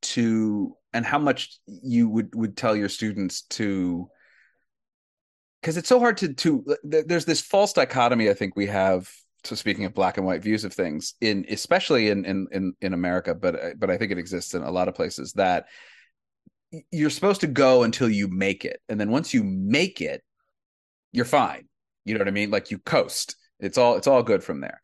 to, 0.02 0.76
and 0.92 1.04
how 1.06 1.18
much 1.18 1.58
you 1.66 2.08
would 2.08 2.34
would 2.34 2.56
tell 2.56 2.74
your 2.76 2.88
students 2.88 3.42
to, 3.42 4.08
because 5.60 5.76
it's 5.76 5.88
so 5.88 5.98
hard 5.98 6.18
to 6.18 6.34
to. 6.34 6.64
There's 6.82 7.24
this 7.24 7.40
false 7.40 7.72
dichotomy 7.72 8.28
I 8.28 8.34
think 8.34 8.56
we 8.56 8.66
have. 8.66 9.10
So 9.44 9.56
speaking 9.56 9.86
of 9.86 9.94
black 9.94 10.18
and 10.18 10.26
white 10.26 10.42
views 10.42 10.64
of 10.64 10.74
things, 10.74 11.14
in 11.22 11.46
especially 11.48 12.10
in 12.10 12.26
in 12.26 12.46
in, 12.52 12.74
in 12.82 12.92
America, 12.92 13.34
but 13.34 13.78
but 13.78 13.90
I 13.90 13.96
think 13.96 14.12
it 14.12 14.18
exists 14.18 14.52
in 14.52 14.62
a 14.62 14.70
lot 14.70 14.88
of 14.88 14.94
places 14.94 15.32
that 15.34 15.64
you're 16.92 17.08
supposed 17.08 17.40
to 17.40 17.46
go 17.46 17.82
until 17.82 18.10
you 18.10 18.28
make 18.28 18.66
it, 18.66 18.82
and 18.90 19.00
then 19.00 19.10
once 19.10 19.32
you 19.32 19.42
make 19.42 20.02
it, 20.02 20.22
you're 21.12 21.24
fine. 21.24 21.69
You 22.10 22.14
know 22.14 22.20
what 22.20 22.28
I 22.28 22.32
mean? 22.32 22.50
Like 22.50 22.70
you 22.70 22.78
coast. 22.78 23.36
It's 23.60 23.78
all 23.78 23.96
it's 23.96 24.06
all 24.06 24.22
good 24.22 24.42
from 24.42 24.60
there. 24.60 24.82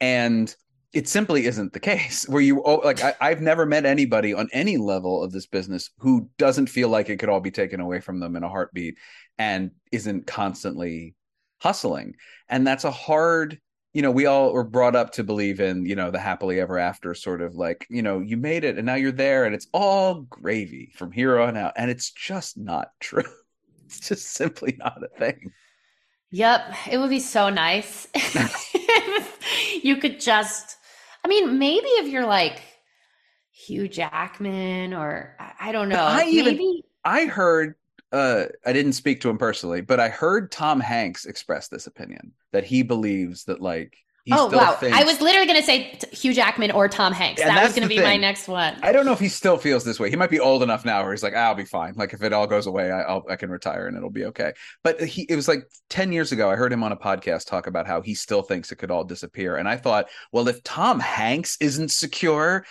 And 0.00 0.54
it 0.92 1.08
simply 1.08 1.46
isn't 1.46 1.72
the 1.72 1.80
case 1.80 2.28
where 2.28 2.40
you 2.42 2.62
oh, 2.64 2.76
like 2.76 3.02
I, 3.02 3.14
i've 3.20 3.40
never 3.42 3.66
met 3.66 3.84
anybody 3.84 4.32
on 4.32 4.48
any 4.52 4.76
level 4.76 5.22
of 5.22 5.32
this 5.32 5.46
business 5.46 5.90
who 5.98 6.30
doesn't 6.38 6.68
feel 6.68 6.88
like 6.88 7.08
it 7.08 7.18
could 7.18 7.28
all 7.28 7.40
be 7.40 7.50
taken 7.50 7.80
away 7.80 8.00
from 8.00 8.20
them 8.20 8.36
in 8.36 8.42
a 8.42 8.48
heartbeat 8.48 8.96
and 9.38 9.72
isn't 9.92 10.26
constantly 10.26 11.14
hustling. 11.60 12.14
And 12.48 12.66
that's 12.66 12.84
a 12.84 12.90
hard 12.90 13.58
you 13.94 14.02
know 14.02 14.10
we 14.10 14.26
all 14.26 14.52
were 14.52 14.64
brought 14.64 14.96
up 14.96 15.12
to 15.12 15.24
believe 15.24 15.60
in 15.60 15.86
you 15.86 15.96
know 15.96 16.10
the 16.10 16.18
happily 16.18 16.60
ever 16.60 16.78
after 16.78 17.14
sort 17.14 17.40
of 17.40 17.54
like 17.54 17.86
you 17.88 18.02
know 18.02 18.20
you 18.20 18.36
made 18.36 18.62
it 18.62 18.76
and 18.76 18.84
now 18.84 18.94
you're 18.94 19.10
there 19.10 19.44
and 19.46 19.54
it's 19.54 19.68
all 19.72 20.22
gravy 20.22 20.92
from 20.94 21.12
here 21.12 21.38
on 21.38 21.56
out. 21.56 21.72
And 21.76 21.90
it's 21.90 22.10
just 22.10 22.58
not 22.58 22.88
true. 23.00 23.24
It's 23.86 24.00
just 24.00 24.32
simply 24.32 24.74
not 24.80 25.00
a 25.00 25.16
thing 25.16 25.52
Yep, 26.36 26.74
it 26.90 26.98
would 26.98 27.08
be 27.08 27.20
so 27.20 27.48
nice. 27.48 28.06
you 29.82 29.96
could 29.96 30.20
just, 30.20 30.76
I 31.24 31.28
mean, 31.28 31.58
maybe 31.58 31.86
if 31.86 32.08
you're 32.08 32.26
like 32.26 32.60
Hugh 33.52 33.88
Jackman 33.88 34.92
or 34.92 35.34
I 35.58 35.72
don't 35.72 35.88
know, 35.88 36.04
I 36.04 36.24
even- 36.26 36.44
maybe. 36.56 36.84
I 37.06 37.24
heard 37.24 37.76
uh 38.12 38.46
I 38.66 38.74
didn't 38.74 38.92
speak 38.92 39.22
to 39.22 39.30
him 39.30 39.38
personally, 39.38 39.80
but 39.80 39.98
I 39.98 40.10
heard 40.10 40.52
Tom 40.52 40.78
Hanks 40.78 41.24
express 41.24 41.68
this 41.68 41.86
opinion 41.86 42.32
that 42.52 42.64
he 42.64 42.82
believes 42.82 43.44
that 43.44 43.62
like 43.62 43.96
he 44.26 44.32
oh 44.34 44.48
wow! 44.48 44.72
thinks 44.72 44.98
I 44.98 45.04
was 45.04 45.20
literally 45.20 45.46
going 45.46 45.60
to 45.60 45.64
say 45.64 45.96
Hugh 46.10 46.34
Jackman 46.34 46.72
or 46.72 46.88
Tom 46.88 47.12
Hanks. 47.12 47.40
Yeah, 47.40 47.54
that 47.54 47.62
was 47.62 47.74
going 47.74 47.88
to 47.88 47.88
be 47.88 48.02
my 48.02 48.16
next 48.16 48.48
one. 48.48 48.76
I 48.82 48.90
don't 48.90 49.06
know 49.06 49.12
if 49.12 49.20
he 49.20 49.28
still 49.28 49.56
feels 49.56 49.84
this 49.84 50.00
way. 50.00 50.10
He 50.10 50.16
might 50.16 50.30
be 50.30 50.40
old 50.40 50.64
enough 50.64 50.84
now 50.84 51.04
where 51.04 51.12
he's 51.12 51.22
like, 51.22 51.36
I'll 51.36 51.54
be 51.54 51.64
fine. 51.64 51.94
Like 51.94 52.12
if 52.12 52.24
it 52.24 52.32
all 52.32 52.48
goes 52.48 52.66
away, 52.66 52.90
I, 52.90 53.02
I'll 53.02 53.24
I 53.30 53.36
can 53.36 53.50
retire 53.50 53.86
and 53.86 53.96
it'll 53.96 54.10
be 54.10 54.24
okay. 54.24 54.52
But 54.82 55.00
he 55.00 55.22
it 55.28 55.36
was 55.36 55.46
like 55.46 55.70
ten 55.88 56.10
years 56.10 56.32
ago. 56.32 56.50
I 56.50 56.56
heard 56.56 56.72
him 56.72 56.82
on 56.82 56.90
a 56.90 56.96
podcast 56.96 57.46
talk 57.46 57.68
about 57.68 57.86
how 57.86 58.00
he 58.00 58.14
still 58.16 58.42
thinks 58.42 58.72
it 58.72 58.76
could 58.76 58.90
all 58.90 59.04
disappear, 59.04 59.54
and 59.54 59.68
I 59.68 59.76
thought, 59.76 60.08
well, 60.32 60.48
if 60.48 60.60
Tom 60.64 60.98
Hanks 60.98 61.56
isn't 61.60 61.92
secure, 61.92 62.66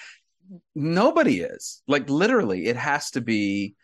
nobody 0.76 1.40
is. 1.40 1.82
Like 1.88 2.10
literally, 2.10 2.66
it 2.66 2.76
has 2.76 3.12
to 3.12 3.22
be. 3.22 3.76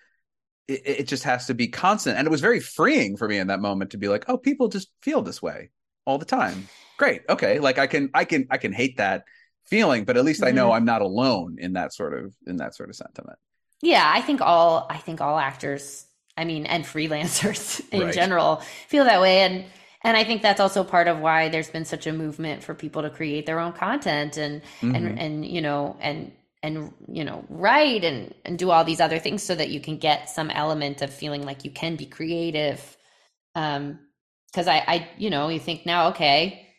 It, 0.67 0.81
it 0.85 1.07
just 1.07 1.23
has 1.23 1.45
to 1.45 1.53
be 1.53 1.69
constant, 1.69 2.17
and 2.17 2.27
it 2.27 2.31
was 2.31 2.41
very 2.41 2.59
freeing 2.59 3.15
for 3.15 3.29
me 3.29 3.37
in 3.37 3.47
that 3.47 3.61
moment 3.61 3.91
to 3.91 3.97
be 3.97 4.09
like, 4.09 4.25
oh, 4.27 4.37
people 4.37 4.67
just 4.67 4.89
feel 5.01 5.21
this 5.21 5.41
way 5.41 5.69
all 6.05 6.17
the 6.17 6.25
time. 6.25 6.67
Great, 6.97 7.21
okay. 7.29 7.59
Like 7.59 7.79
I 7.79 7.87
can, 7.87 8.09
I 8.13 8.25
can, 8.25 8.47
I 8.51 8.57
can 8.57 8.73
hate 8.73 8.97
that 8.97 9.23
feeling, 9.65 10.05
but 10.05 10.17
at 10.17 10.25
least 10.25 10.43
I 10.43 10.51
know 10.51 10.71
Mhm. 10.71 10.73
I'm 10.73 10.85
not 10.85 11.01
alone 11.01 11.57
in 11.59 11.73
that 11.73 11.93
sort 11.93 12.13
of 12.13 12.33
in 12.45 12.57
that 12.57 12.75
sort 12.75 12.89
of 12.89 12.95
sentiment. 12.95 13.39
Yeah, 13.81 14.09
I 14.13 14.21
think 14.21 14.41
all 14.41 14.87
I 14.89 14.97
think 14.97 15.21
all 15.21 15.37
actors, 15.39 16.05
I 16.37 16.45
mean, 16.45 16.65
and 16.65 16.83
freelancers 16.83 17.81
in 17.91 18.11
Right. 18.11 18.11
general 18.11 18.57
feel 18.87 19.05
that 19.05 19.21
way 19.21 19.39
and 19.41 19.65
and 20.03 20.17
I 20.17 20.23
think 20.23 20.41
that's 20.41 20.59
also 20.59 20.83
part 20.83 21.07
of 21.07 21.19
why 21.19 21.49
there's 21.49 21.69
been 21.69 21.85
such 21.85 22.07
a 22.07 22.13
movement 22.13 22.63
for 22.63 22.73
people 22.73 23.03
to 23.03 23.09
create 23.11 23.45
their 23.45 23.59
own 23.59 23.73
content 23.73 24.37
and 24.37 24.61
Mhm. 24.81 24.91
and 24.93 25.17
and 25.19 25.45
you 25.45 25.61
know 25.61 25.95
and 25.99 26.31
and 26.63 26.91
you 27.07 27.23
know 27.23 27.45
write 27.49 28.03
and 28.03 28.33
and 28.45 28.57
do 28.57 28.71
all 28.71 28.83
these 28.83 28.99
other 29.01 29.19
things 29.19 29.43
so 29.43 29.53
that 29.55 29.69
you 29.69 29.79
can 29.79 29.97
get 29.97 30.29
some 30.29 30.49
element 30.51 31.01
of 31.01 31.13
feeling 31.13 31.43
like 31.43 31.63
you 31.65 31.71
can 31.71 31.95
be 31.95 32.05
creative 32.05 32.97
um 33.55 33.99
because 34.47 34.67
I 34.67 34.77
I 34.87 35.09
you 35.17 35.29
know 35.29 35.49
you 35.49 35.59
think 35.59 35.85
now 35.85 36.09
okay 36.09 36.70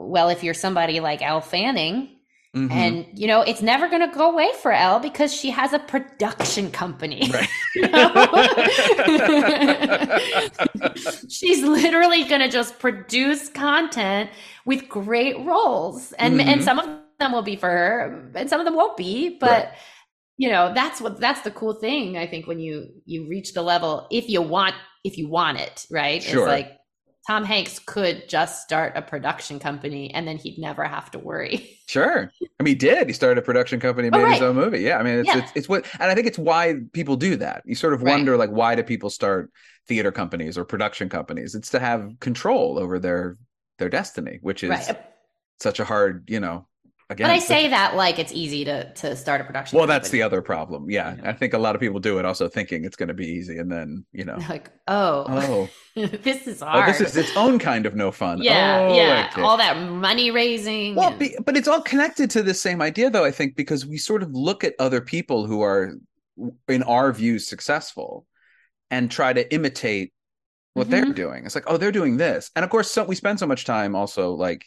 well 0.00 0.30
if 0.30 0.42
you're 0.42 0.54
somebody 0.54 0.98
like 1.00 1.20
Elle 1.22 1.42
Fanning 1.42 2.16
Mhm. 2.56 2.70
and 2.72 3.06
you 3.16 3.28
know 3.28 3.42
it's 3.42 3.62
never 3.62 3.86
going 3.88 4.00
to 4.00 4.08
go 4.12 4.32
away 4.32 4.50
for 4.60 4.72
Elle 4.72 4.98
because 4.98 5.32
she 5.32 5.50
has 5.50 5.72
a 5.72 5.78
production 5.78 6.72
company 6.72 7.30
Right. 7.32 7.48
you 7.76 7.88
know? 7.88 8.10
she's 11.28 11.62
literally 11.62 12.24
going 12.24 12.40
to 12.40 12.48
just 12.48 12.80
produce 12.80 13.48
content 13.50 14.30
with 14.64 14.88
great 14.88 15.38
roles 15.46 16.10
and 16.14 16.40
Mhm. 16.40 16.44
and 16.46 16.64
some 16.64 16.78
of 16.80 16.86
them 17.20 17.30
will 17.32 17.42
be 17.42 17.54
for 17.56 17.68
her 17.68 18.30
and 18.34 18.48
some 18.50 18.58
of 18.60 18.66
them 18.66 18.74
won't 18.74 18.96
be 18.96 19.36
but 19.38 19.66
Right. 19.66 19.72
you 20.36 20.50
know 20.50 20.72
that's 20.74 21.00
what 21.00 21.20
that's 21.20 21.42
the 21.42 21.50
cool 21.50 21.74
thing 21.74 22.16
i 22.16 22.26
think 22.26 22.46
when 22.46 22.58
you 22.58 22.88
you 23.04 23.28
reach 23.28 23.52
the 23.52 23.62
level 23.62 24.06
if 24.10 24.28
you 24.28 24.40
want 24.42 24.74
if 25.04 25.18
you 25.18 25.28
want 25.28 25.60
it 25.60 25.86
right 25.90 26.22
Sure. 26.22 26.40
it's 26.40 26.48
like 26.48 26.72
tom 27.26 27.44
hanks 27.44 27.78
could 27.78 28.28
just 28.28 28.62
start 28.62 28.92
a 28.96 29.02
production 29.02 29.58
company 29.58 30.12
and 30.14 30.26
then 30.26 30.36
he'd 30.36 30.58
never 30.58 30.84
have 30.84 31.10
to 31.10 31.18
worry 31.18 31.76
Sure. 31.90 32.30
I 32.60 32.62
mean, 32.62 32.70
he 32.70 32.74
did. 32.76 33.08
He 33.08 33.12
started 33.12 33.38
a 33.38 33.42
production 33.42 33.80
company, 33.80 34.06
and 34.06 34.14
Oh, 34.14 34.22
made 34.24 34.34
his 34.34 34.42
own 34.42 34.54
movie. 34.54 34.78
Yeah. 34.78 34.98
I 34.98 35.02
mean, 35.02 35.18
it's, 35.18 35.26
Yeah. 35.26 35.38
it's 35.38 35.52
it's 35.56 35.68
what, 35.68 35.86
and 35.98 36.08
I 36.08 36.14
think 36.14 36.28
it's 36.28 36.38
why 36.38 36.76
people 36.92 37.16
do 37.16 37.34
that. 37.36 37.62
You 37.64 37.74
sort 37.74 37.94
of 37.94 38.02
Right. 38.02 38.12
wonder, 38.12 38.36
like, 38.36 38.50
why 38.50 38.76
do 38.76 38.84
people 38.84 39.10
start 39.10 39.50
theater 39.88 40.12
companies 40.12 40.56
or 40.56 40.64
production 40.64 41.08
companies? 41.08 41.56
It's 41.56 41.70
to 41.70 41.80
have 41.80 42.12
control 42.20 42.78
over 42.78 43.00
their 43.00 43.38
their 43.78 43.88
destiny, 43.88 44.38
which 44.40 44.62
is 44.62 44.70
right 44.70 45.00
such 45.58 45.80
a 45.80 45.84
hard, 45.84 46.30
you 46.30 46.38
know. 46.38 46.68
Again, 47.10 47.26
but 47.26 47.32
i 47.32 47.40
say 47.40 47.66
that 47.68 47.96
like 47.96 48.20
it's 48.20 48.32
easy 48.32 48.64
to 48.64 48.92
to 48.94 49.16
start 49.16 49.40
a 49.40 49.44
production 49.44 49.76
Well, 49.76 49.88
that's 49.88 50.10
the 50.10 50.22
other 50.22 50.40
problem. 50.40 50.88
Yeah, 50.88 51.16
Yeah. 51.16 51.30
I 51.30 51.32
think 51.32 51.54
a 51.54 51.58
lot 51.58 51.74
of 51.74 51.80
people 51.80 51.98
do 51.98 52.18
it 52.20 52.24
also 52.24 52.48
thinking 52.48 52.84
it's 52.84 52.94
going 52.94 53.08
to 53.08 53.14
be 53.14 53.26
easy, 53.26 53.58
and 53.58 53.70
then 53.70 54.04
you 54.12 54.24
know, 54.24 54.36
like 54.48 54.70
oh, 54.86 55.24
oh, 55.28 55.68
this 56.22 56.46
is 56.46 56.62
oh, 56.62 56.66
hard 56.66 56.88
this 56.94 57.00
is 57.00 57.16
its 57.16 57.36
own 57.36 57.58
kind 57.58 57.84
of 57.86 57.96
no 57.96 58.12
fun. 58.12 58.40
yeah 58.40 58.78
Oh, 58.88 58.94
yeah 58.94 59.28
okay. 59.32 59.42
all 59.42 59.56
that 59.56 59.76
money 59.90 60.30
raising 60.30 60.94
Well, 60.94 61.08
and- 61.10 61.18
be, 61.18 61.36
but 61.44 61.56
it's 61.56 61.66
all 61.66 61.82
connected 61.82 62.30
to 62.30 62.42
the 62.44 62.54
same 62.54 62.80
idea, 62.80 63.10
though. 63.10 63.24
I 63.24 63.32
think 63.32 63.56
because 63.56 63.84
we 63.84 63.98
sort 63.98 64.22
of 64.22 64.30
look 64.32 64.62
at 64.62 64.74
other 64.78 65.00
people 65.00 65.46
who 65.46 65.62
are, 65.62 65.94
in 66.68 66.82
our 66.84 67.12
views, 67.12 67.48
successful, 67.48 68.24
and 68.92 69.10
try 69.10 69.32
to 69.32 69.52
imitate 69.52 70.12
what 70.74 70.88
they're 70.90 71.06
Mhm. 71.06 71.16
doing. 71.16 71.44
It's 71.44 71.56
like, 71.56 71.64
oh, 71.66 71.76
they're 71.76 71.90
doing 71.90 72.18
this, 72.18 72.52
and 72.54 72.64
of 72.64 72.70
course, 72.70 72.88
so 72.88 73.02
we 73.02 73.16
spend 73.16 73.40
so 73.40 73.48
much 73.48 73.64
time 73.64 73.96
also 73.96 74.34
like 74.34 74.64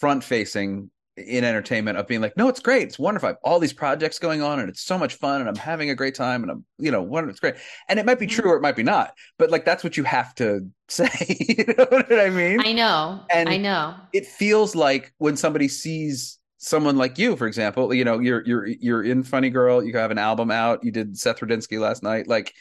front 0.00 0.24
facing 0.24 0.90
in 1.16 1.44
entertainment 1.44 1.98
of 1.98 2.06
being 2.06 2.20
like, 2.20 2.36
no, 2.36 2.48
it's 2.48 2.60
great, 2.60 2.84
it's 2.84 2.98
wonderful. 2.98 3.28
I 3.28 3.30
have 3.32 3.38
all 3.44 3.58
these 3.58 3.72
projects 3.72 4.18
going 4.18 4.40
on, 4.42 4.60
and 4.60 4.68
it's 4.68 4.82
so 4.82 4.96
much 4.96 5.14
fun, 5.14 5.40
and 5.40 5.48
I'm 5.48 5.56
having 5.56 5.90
a 5.90 5.94
great 5.94 6.14
time, 6.14 6.42
and 6.42 6.50
I'm, 6.50 6.64
you 6.78 6.90
know, 6.90 7.02
one, 7.02 7.28
it's 7.28 7.40
great, 7.40 7.56
and 7.88 7.98
it 7.98 8.06
might 8.06 8.18
be 8.18 8.26
true 8.26 8.44
mm-hmm. 8.44 8.50
or 8.52 8.56
it 8.56 8.62
might 8.62 8.76
be 8.76 8.82
not, 8.82 9.14
but 9.38 9.50
like 9.50 9.64
that's 9.64 9.84
what 9.84 9.96
you 9.96 10.04
have 10.04 10.34
to 10.36 10.68
say. 10.88 11.10
you 11.48 11.64
know 11.66 11.86
what 11.88 12.12
I 12.12 12.28
mean? 12.30 12.60
i 12.60 12.72
know 12.72 13.24
And- 13.30 13.48
i 13.48 13.56
know 13.56 13.94
it 14.12 14.26
feels 14.26 14.74
like 14.74 15.14
when 15.18 15.36
somebody 15.36 15.68
sees 15.68 16.38
someone 16.58 16.96
like 16.96 17.18
you, 17.18 17.36
for 17.36 17.46
example, 17.46 17.92
you 17.92 18.04
know, 18.04 18.20
you're 18.20 18.42
you're 18.46 18.66
you're 18.66 19.02
in 19.02 19.24
Funny 19.24 19.50
Girl, 19.50 19.84
you 19.84 19.96
have 19.98 20.12
an 20.12 20.18
album 20.18 20.50
out, 20.50 20.84
you 20.84 20.92
did 20.92 21.18
Seth 21.18 21.40
Rudetsky 21.40 21.80
last 21.80 22.02
night, 22.02 22.28
like 22.28 22.54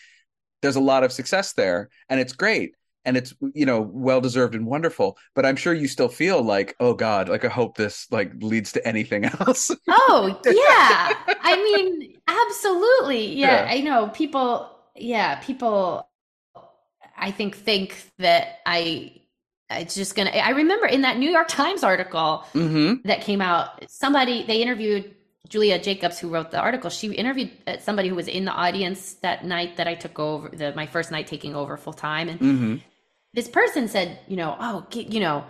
there's 0.62 0.76
a 0.76 0.82
lot 0.82 1.04
of 1.04 1.12
success 1.12 1.54
there, 1.54 1.90
and 2.10 2.20
it's 2.20 2.34
great. 2.34 2.76
And 3.04 3.18
it's 3.18 3.34
you 3.54 3.66
know 3.66 3.82
well 3.82 4.22
deserved 4.22 4.54
and 4.54 4.66
wonderful, 4.66 5.18
but 5.34 5.46
I'm 5.46 5.56
sure 5.56 5.74
you 5.74 5.88
still 5.88 6.08
feel 6.10 6.42
like 6.44 6.76
oh 6.80 6.94
god, 6.94 7.30
like 7.30 7.44
I 7.44 7.48
hope 7.48 7.76
this 7.78 8.08
like 8.12 8.32
leads 8.42 8.72
to 8.74 8.88
anything 8.88 9.26
else. 9.40 9.72
Oh, 9.88 10.40
yeah. 10.46 11.14
I 11.42 11.56
mean, 11.56 12.20
absolutely. 12.28 13.36
Yeah, 13.36 13.66
Yeah. 13.66 13.72
I 13.72 13.82
know 13.82 14.10
people, 14.10 14.70
yeah, 14.96 15.36
people 15.36 16.08
I 17.18 17.32
think 17.32 17.56
think 17.56 17.96
that 18.18 18.60
I 18.66 19.14
it's 19.70 19.96
just 19.96 20.16
going 20.16 20.28
to 20.28 20.46
I 20.46 20.50
remember 20.50 20.86
in 20.86 21.02
that 21.02 21.18
New 21.18 21.30
York 21.30 21.48
Times 21.48 21.84
article 21.84 22.44
mm-hmm. 22.54 23.08
that 23.08 23.22
came 23.22 23.42
out, 23.42 23.90
somebody 23.90 24.44
they 24.46 24.62
interviewed 24.62 25.16
Julia 25.48 25.80
Jacobs 25.80 26.20
who 26.20 26.30
wrote 26.30 26.52
the 26.52 26.60
article. 26.60 26.90
She 26.90 27.12
interviewed 27.14 27.52
uh, 27.68 27.78
somebody 27.78 28.10
who 28.10 28.16
was 28.16 28.28
in 28.28 28.46
the 28.46 28.52
audience 28.52 29.14
that 29.16 29.46
night 29.46 29.78
that 29.78 29.88
I 29.88 29.96
took 29.96 30.18
over 30.20 30.50
the 30.50 30.74
my 30.76 30.88
first 30.88 31.12
night 31.12 31.28
taking 31.28 31.56
over 31.56 31.78
full 31.78 31.94
time 31.94 32.30
and 32.30 32.40
Mm-hmm. 32.40 32.76
This 33.34 33.48
person 33.48 33.88
said, 33.88 34.20
you 34.28 34.36
know, 34.38 34.56
oh, 34.60 34.86
gi- 34.90 35.08
you 35.10 35.20
know, 35.20 35.46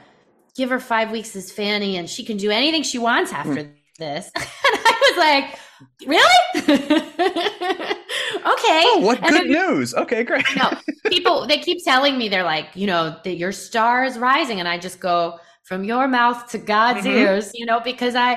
give 0.55 0.69
her 0.69 0.79
five 0.79 1.11
weeks 1.11 1.36
as 1.36 1.51
Fanny 1.51 1.97
and 1.97 2.09
she 2.09 2.23
can 2.25 2.38
do 2.38 2.51
anything 2.51 2.84
she 2.84 2.99
wants 2.99 3.32
after 3.34 3.53
Hmm. 3.53 3.69
this. 3.99 4.32
and 4.36 4.45
I 4.65 5.11
was 5.11 5.17
like, 5.17 5.59
really? 6.05 6.53
okay. 8.53 8.84
Oh, 8.84 8.99
what 8.99 9.17
And 9.23 9.27
good 9.27 9.36
then, 9.36 9.47
news! 9.47 9.93
Okay, 9.93 10.23
great. 10.23 10.45
You 10.47 10.55
know, 10.55 10.73
people, 11.09 11.47
they 11.47 11.59
keep 11.59 11.84
telling 11.84 12.17
me, 12.17 12.29
they're 12.29 12.43
like, 12.43 12.69
you 12.75 12.88
know, 12.88 13.15
that 13.23 13.36
your 13.38 13.51
star 13.51 14.03
is 14.03 14.17
rising. 14.17 14.59
And 14.59 14.67
I 14.67 14.77
just 14.77 14.99
go, 14.99 15.39
from 15.63 15.84
your 15.84 16.07
mouth 16.07 16.49
to 16.49 16.57
God's 16.57 17.03
Mhm. 17.03 17.05
ears, 17.05 17.51
you 17.53 17.65
know, 17.65 17.79
because 17.79 18.15
I, 18.15 18.34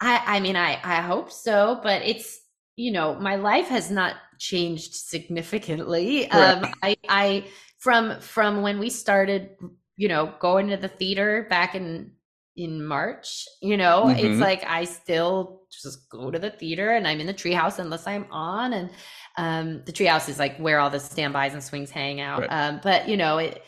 I, 0.00 0.36
I 0.36 0.40
mean, 0.40 0.56
I, 0.56 0.78
I 0.84 1.00
hope 1.00 1.30
so, 1.30 1.80
but 1.82 2.02
it's, 2.02 2.40
you 2.76 2.90
know, 2.90 3.14
my 3.14 3.36
life 3.36 3.68
has 3.68 3.90
not 3.90 4.16
changed 4.38 4.94
significantly. 4.94 6.28
Right. 6.30 6.30
Um, 6.30 6.66
I, 6.82 6.96
I, 7.08 7.44
from, 7.84 8.18
from 8.20 8.62
when 8.62 8.78
we 8.78 8.90
started, 8.90 9.50
you 9.96 10.08
know, 10.08 10.32
going 10.40 10.68
to 10.68 10.76
the 10.76 10.88
theater 10.88 11.46
back 11.50 11.74
in, 11.74 12.12
in 12.56 12.84
March, 12.84 13.44
you 13.60 13.76
know, 13.76 14.04
Mhm. 14.06 14.18
it's 14.24 14.40
like 14.40 14.64
I 14.64 14.84
still 14.84 15.62
just 15.82 16.08
go 16.08 16.30
to 16.30 16.38
the 16.38 16.50
theater 16.50 16.92
and 16.96 17.06
I'm 17.06 17.20
in 17.20 17.26
the 17.26 17.34
treehouse 17.34 17.78
unless 17.78 18.06
I'm 18.06 18.26
on. 18.30 18.72
And 18.72 18.90
um, 19.36 19.82
the 19.84 19.92
treehouse 19.92 20.28
is 20.28 20.38
like 20.38 20.56
where 20.58 20.78
all 20.80 20.90
the 20.90 21.00
standbys 21.00 21.52
and 21.52 21.62
swings 21.62 21.90
hang 21.90 22.20
out. 22.20 22.40
Right. 22.40 22.50
Um, 22.50 22.80
but 22.82 23.08
you 23.08 23.16
know, 23.16 23.38
it, 23.38 23.62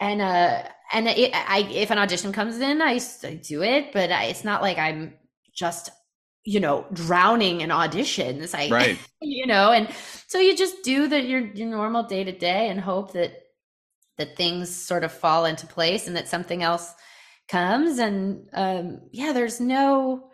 and 0.00 0.20
uh, 0.22 0.62
and 0.92 1.08
it, 1.08 1.32
I 1.34 1.68
if 1.70 1.90
an 1.90 1.98
audition 1.98 2.32
comes 2.32 2.58
in, 2.60 2.80
I 2.80 2.98
do 3.42 3.62
it, 3.62 3.92
but 3.92 4.12
I, 4.12 4.24
it's 4.26 4.44
not 4.44 4.62
like 4.62 4.78
I'm 4.78 5.14
just 5.52 5.90
you 6.44 6.60
know 6.60 6.86
drowning 6.92 7.60
in 7.60 7.70
auditions. 7.70 8.54
I 8.54 8.70
Right. 8.70 8.98
you 9.20 9.46
know, 9.46 9.72
and 9.72 9.88
so 10.28 10.38
you 10.38 10.56
just 10.56 10.84
do 10.84 11.08
the 11.08 11.20
your 11.20 11.40
your 11.40 11.68
normal 11.68 12.04
day 12.04 12.22
to 12.22 12.32
day 12.32 12.68
and 12.68 12.80
hope 12.80 13.12
that 13.14 13.32
that 14.18 14.36
things 14.36 14.74
sort 14.74 15.04
of 15.04 15.12
fall 15.12 15.44
into 15.46 15.66
place 15.66 16.06
and 16.06 16.16
that 16.16 16.28
something 16.28 16.62
else 16.62 16.94
comes 17.48 17.98
and 17.98 18.48
um 18.52 19.00
yeah 19.12 19.32
there's 19.32 19.60
no 19.60 20.30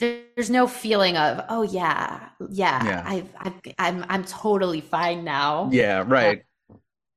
there- 0.00 0.22
there's 0.36 0.50
no 0.50 0.66
feeling 0.66 1.16
of 1.16 1.44
oh 1.48 1.62
yeah 1.62 2.28
yeah, 2.50 2.84
Yeah. 2.84 3.02
I've, 3.06 3.34
I've 3.38 3.54
i'm 3.78 4.04
i'm 4.08 4.24
totally 4.24 4.80
fine 4.80 5.24
now 5.24 5.68
Yeah, 5.72 6.04
right. 6.06 6.42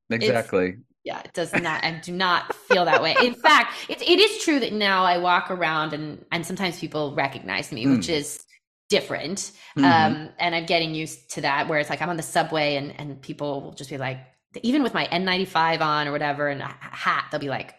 Exactly. 0.10 0.78
yeah 1.04 1.20
it 1.24 1.34
does 1.34 1.54
not 1.54 1.84
i 1.84 1.92
do 2.04 2.12
not 2.12 2.54
feel 2.56 2.86
that 2.86 3.02
way 3.02 3.16
in 3.22 3.34
fact 3.34 3.74
it, 3.90 4.02
it 4.02 4.20
is 4.20 4.44
true 4.44 4.60
that 4.60 4.74
now 4.74 5.04
i 5.04 5.18
walk 5.18 5.52
around 5.52 5.94
and 5.94 6.26
and 6.32 6.46
sometimes 6.46 6.80
people 6.80 7.14
recognize 7.16 7.72
me 7.72 7.88
which 7.88 8.08
Mm. 8.08 8.14
is 8.20 8.44
different 8.90 9.52
Mhm. 9.78 9.84
um 9.86 10.30
and 10.40 10.56
i'm 10.56 10.66
getting 10.66 10.96
used 10.96 11.32
to 11.32 11.42
that 11.42 11.68
where 11.68 11.80
it's 11.80 11.90
like 11.90 12.02
i'm 12.02 12.10
on 12.10 12.18
the 12.18 12.24
subway 12.24 12.76
and 12.76 13.00
and 13.00 13.22
people 13.22 13.62
will 13.62 13.74
just 13.74 13.90
be 13.90 13.98
like 13.98 14.20
even 14.64 14.84
with 14.84 14.94
my 14.94 15.06
n95 15.08 15.82
on 15.82 16.08
or 16.08 16.12
whatever 16.12 16.48
and 16.48 16.62
a 16.62 16.66
hat 16.82 17.26
they'll 17.32 17.40
be 17.40 17.50
like 17.50 17.76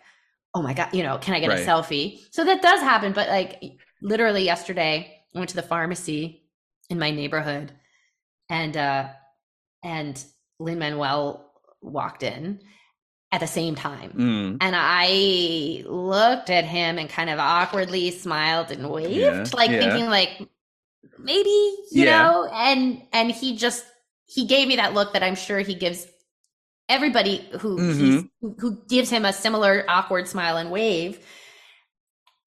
oh 0.54 0.62
my 0.62 0.72
god 0.74 0.88
you 0.92 1.02
know 1.02 1.18
can 1.18 1.34
i 1.34 1.40
get 1.40 1.48
Right. 1.48 1.60
a 1.60 1.66
selfie 1.66 2.20
so 2.30 2.44
that 2.44 2.62
does 2.62 2.80
happen 2.80 3.12
but 3.12 3.28
like 3.28 3.62
literally 4.02 4.44
yesterday 4.44 5.22
i 5.34 5.38
went 5.38 5.50
to 5.50 5.56
the 5.56 5.62
pharmacy 5.62 6.42
in 6.88 6.98
my 6.98 7.10
neighborhood 7.10 7.72
and 8.48 8.76
uh 8.76 9.08
and 9.82 10.22
Lin-Manuel 10.58 11.50
walked 11.80 12.22
in 12.22 12.60
at 13.32 13.40
the 13.40 13.46
same 13.46 13.74
time 13.74 14.10
Mm. 14.12 14.58
and 14.60 14.74
I 14.76 15.84
looked 15.86 16.50
at 16.50 16.64
him 16.64 16.98
and 16.98 17.08
kind 17.08 17.30
of 17.30 17.38
awkwardly 17.38 18.10
smiled 18.10 18.70
and 18.70 18.90
waved, 18.90 19.14
Yeah, 19.16 19.46
like 19.54 19.70
yeah. 19.70 19.78
thinking 19.78 20.10
like 20.10 20.30
maybe, 21.18 21.48
you 21.48 22.04
Yeah. 22.04 22.24
know, 22.24 22.50
and 22.52 23.02
and 23.12 23.30
he 23.30 23.56
just 23.56 23.86
he 24.26 24.46
gave 24.46 24.68
me 24.68 24.76
that 24.76 24.92
look 24.94 25.14
that 25.14 25.22
I'm 25.22 25.34
sure 25.36 25.60
he 25.60 25.74
gives 25.74 26.06
everybody 26.90 27.48
who 27.60 27.78
he's, 27.80 28.24
who, 28.40 28.54
who 28.58 28.82
gives 28.88 29.08
him 29.08 29.24
a 29.24 29.32
similar 29.32 29.84
awkward 29.88 30.28
smile 30.28 30.56
and 30.56 30.70
wave. 30.70 31.24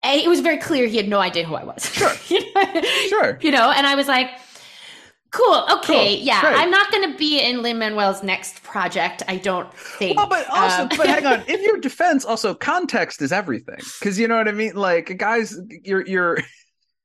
And 0.04 0.20
it 0.22 0.28
was 0.28 0.42
very 0.42 0.58
clear 0.58 0.86
he 0.86 0.98
had 0.98 1.08
no 1.08 1.20
idea 1.20 1.46
who 1.46 1.56
I 1.56 1.64
was. 1.64 1.86
Sure. 1.92 2.12
you 2.28 2.54
know? 2.54 2.82
Sure. 3.08 3.40
You 3.42 3.52
know, 3.52 3.72
and 3.72 3.88
I 3.88 3.96
was 3.96 4.08
like, 4.08 4.30
cool, 5.32 5.66
okay, 5.72 6.18
Cool, 6.18 6.26
yeah. 6.26 6.42
great. 6.42 6.56
I'm 6.58 6.70
not 6.70 6.92
going 6.92 7.12
to 7.12 7.18
be 7.18 7.40
in 7.40 7.62
Lin 7.62 7.80
Manuel's 7.80 8.22
next 8.22 8.62
project, 8.64 9.24
I 9.28 9.38
don't 9.38 9.74
think. 9.74 10.18
Well, 10.18 10.28
but 10.28 10.48
also, 10.50 10.84
Um, 10.84 10.90
but 10.90 11.08
hang 11.08 11.26
on. 11.26 11.42
In 11.48 11.64
your 11.64 11.78
defense, 11.80 12.26
also 12.26 12.54
context 12.54 13.22
is 13.22 13.32
everything. 13.32 13.80
Because 14.00 14.20
you 14.20 14.28
know 14.28 14.38
what 14.38 14.48
I 14.48 14.52
mean. 14.52 14.76
Like, 14.76 15.18
guys, 15.18 15.58
you're 15.84 16.06
you're 16.06 16.38